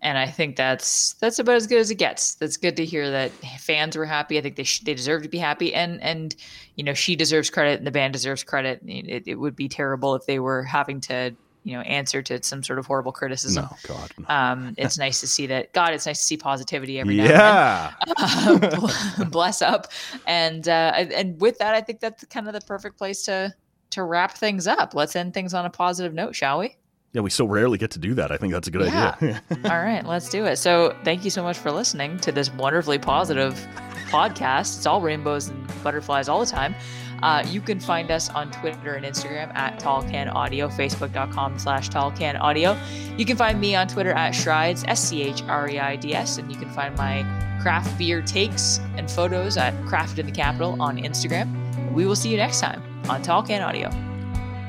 and 0.00 0.16
i 0.16 0.26
think 0.26 0.56
that's 0.56 1.14
that's 1.14 1.38
about 1.38 1.56
as 1.56 1.66
good 1.66 1.78
as 1.78 1.90
it 1.90 1.96
gets. 1.96 2.34
That's 2.34 2.56
good 2.56 2.76
to 2.76 2.84
hear 2.84 3.10
that 3.10 3.30
fans 3.60 3.96
were 3.96 4.04
happy. 4.04 4.38
I 4.38 4.40
think 4.42 4.56
they 4.56 4.62
sh- 4.64 4.80
they 4.80 4.94
deserve 4.94 5.22
to 5.24 5.28
be 5.28 5.38
happy. 5.38 5.74
And 5.74 6.00
and 6.02 6.34
you 6.76 6.84
know 6.84 6.94
she 6.94 7.16
deserves 7.16 7.50
credit 7.50 7.78
and 7.78 7.86
the 7.86 7.90
band 7.90 8.12
deserves 8.12 8.44
credit. 8.44 8.80
It, 8.86 9.24
it 9.26 9.34
would 9.34 9.56
be 9.56 9.68
terrible 9.68 10.14
if 10.14 10.24
they 10.26 10.38
were 10.38 10.62
having 10.62 11.00
to 11.02 11.34
you 11.64 11.74
know 11.76 11.80
answer 11.80 12.22
to 12.22 12.40
some 12.44 12.62
sort 12.62 12.78
of 12.78 12.86
horrible 12.86 13.10
criticism. 13.12 13.64
No 13.64 13.76
god 13.94 14.10
no. 14.18 14.24
um 14.34 14.74
it's 14.78 14.96
nice 15.06 15.20
to 15.20 15.26
see 15.26 15.46
that 15.48 15.72
god 15.72 15.92
it's 15.92 16.06
nice 16.06 16.18
to 16.20 16.24
see 16.24 16.36
positivity 16.36 17.00
every 17.00 17.16
now 17.16 17.24
and 17.24 17.30
then. 17.32 17.40
Yeah. 17.40 19.18
Um, 19.18 19.28
bless 19.30 19.60
up. 19.60 19.88
And 20.26 20.68
uh 20.68 20.92
and- 20.96 21.12
and 21.12 21.40
with 21.40 21.58
that 21.58 21.74
i 21.74 21.80
think 21.80 21.98
that's 22.00 22.24
kind 22.26 22.46
of 22.46 22.54
the 22.54 22.60
perfect 22.60 22.96
place 22.98 23.22
to 23.24 23.52
to 23.90 24.02
wrap 24.04 24.32
things 24.36 24.66
up. 24.66 24.94
Let's 24.94 25.16
end 25.16 25.34
things 25.34 25.54
on 25.54 25.64
a 25.64 25.70
positive 25.70 26.12
note 26.14 26.34
shall 26.36 26.58
we 26.60 26.76
Yeah, 27.12 27.22
we 27.22 27.30
so 27.30 27.46
rarely 27.46 27.78
get 27.78 27.90
to 27.92 27.98
do 27.98 28.14
that. 28.14 28.30
I 28.30 28.36
think 28.36 28.52
that's 28.52 28.68
a 28.68 28.70
good 28.70 28.82
idea. 28.82 29.42
all 29.64 29.82
right 29.82 30.04
let's 30.04 30.28
do 30.28 30.44
it 30.44 30.56
so 30.56 30.94
thank 31.04 31.24
you 31.24 31.30
so 31.30 31.42
much 31.42 31.58
for 31.58 31.70
listening 31.70 32.18
to 32.18 32.30
this 32.32 32.52
wonderfully 32.52 32.98
positive 32.98 33.54
podcast 34.08 34.76
it's 34.76 34.86
all 34.86 35.00
rainbows 35.00 35.48
and 35.48 35.82
butterflies 35.82 36.28
all 36.28 36.40
the 36.40 36.46
time 36.46 36.74
uh, 37.22 37.44
you 37.48 37.60
can 37.60 37.80
find 37.80 38.10
us 38.10 38.30
on 38.30 38.50
Twitter 38.50 38.94
and 38.94 39.04
Instagram 39.04 39.54
at 39.54 39.80
Tall 39.80 40.02
Can 40.02 40.28
Audio, 40.28 40.68
Facebook.com 40.68 41.58
slash 41.58 41.88
Tall 41.88 42.12
Can 42.12 42.36
Audio. 42.36 42.78
You 43.16 43.24
can 43.24 43.36
find 43.36 43.60
me 43.60 43.74
on 43.74 43.88
Twitter 43.88 44.12
at 44.12 44.34
Schreids, 44.34 44.84
S 44.86 45.00
C 45.02 45.22
H 45.22 45.42
R 45.42 45.68
E 45.68 45.78
I 45.78 45.96
D 45.96 46.14
S, 46.14 46.38
and 46.38 46.50
you 46.50 46.56
can 46.56 46.70
find 46.70 46.96
my 46.96 47.24
craft 47.60 47.98
beer 47.98 48.22
takes 48.22 48.78
and 48.96 49.10
photos 49.10 49.56
at 49.56 49.74
Craft 49.86 50.18
in 50.20 50.26
the 50.26 50.32
Capital 50.32 50.80
on 50.80 50.96
Instagram. 50.96 51.92
We 51.92 52.06
will 52.06 52.16
see 52.16 52.30
you 52.30 52.36
next 52.36 52.60
time 52.60 52.82
on 53.08 53.22
Tall 53.22 53.42
Can 53.42 53.62
Audio. 53.62 53.90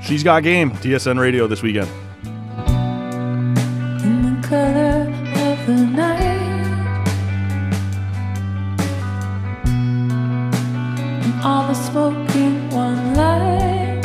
She's 0.03 0.23
got 0.23 0.41
game. 0.41 0.71
TSN 0.71 1.19
Radio 1.19 1.45
this 1.45 1.61
weekend 1.61 1.89
color 4.49 5.05
of 5.45 5.57
the 5.67 5.75
night. 5.75 7.05
And 11.23 11.33
all 11.43 11.67
the 11.67 11.75
smoking 11.75 12.67
one 12.71 13.13
light 13.13 14.01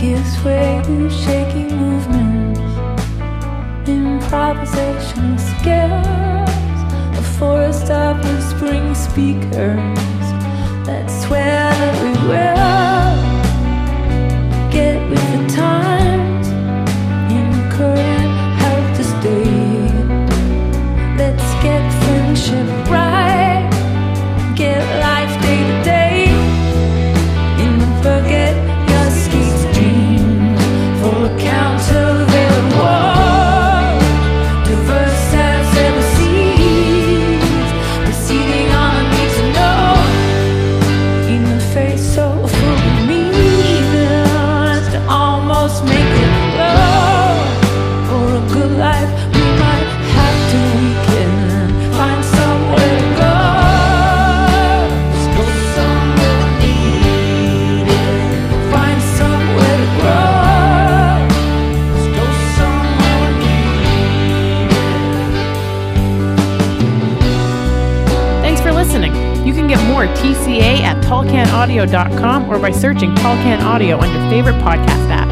gives 0.00 0.42
way 0.42 0.80
to 0.86 1.10
shaking 1.10 1.76
movements 1.76 2.60
improvisational 3.84 5.38
scales 5.52 6.80
a 7.18 7.24
forest 7.38 7.90
of 7.90 8.16
spring 8.50 8.94
speakers 8.94 10.26
that 10.86 11.10
where 11.28 11.74
we 12.02 12.10
will 12.26 13.18
get 14.70 14.98
with 15.10 15.26
the 15.34 15.54
time. 15.54 16.17
Or 72.48 72.58
by 72.58 72.72
searching 72.72 73.14
Tall 73.14 73.36
Can 73.36 73.60
Audio 73.62 73.98
on 73.98 74.12
your 74.12 74.30
favorite 74.30 74.56
podcast 74.62 75.10
app. 75.10 75.27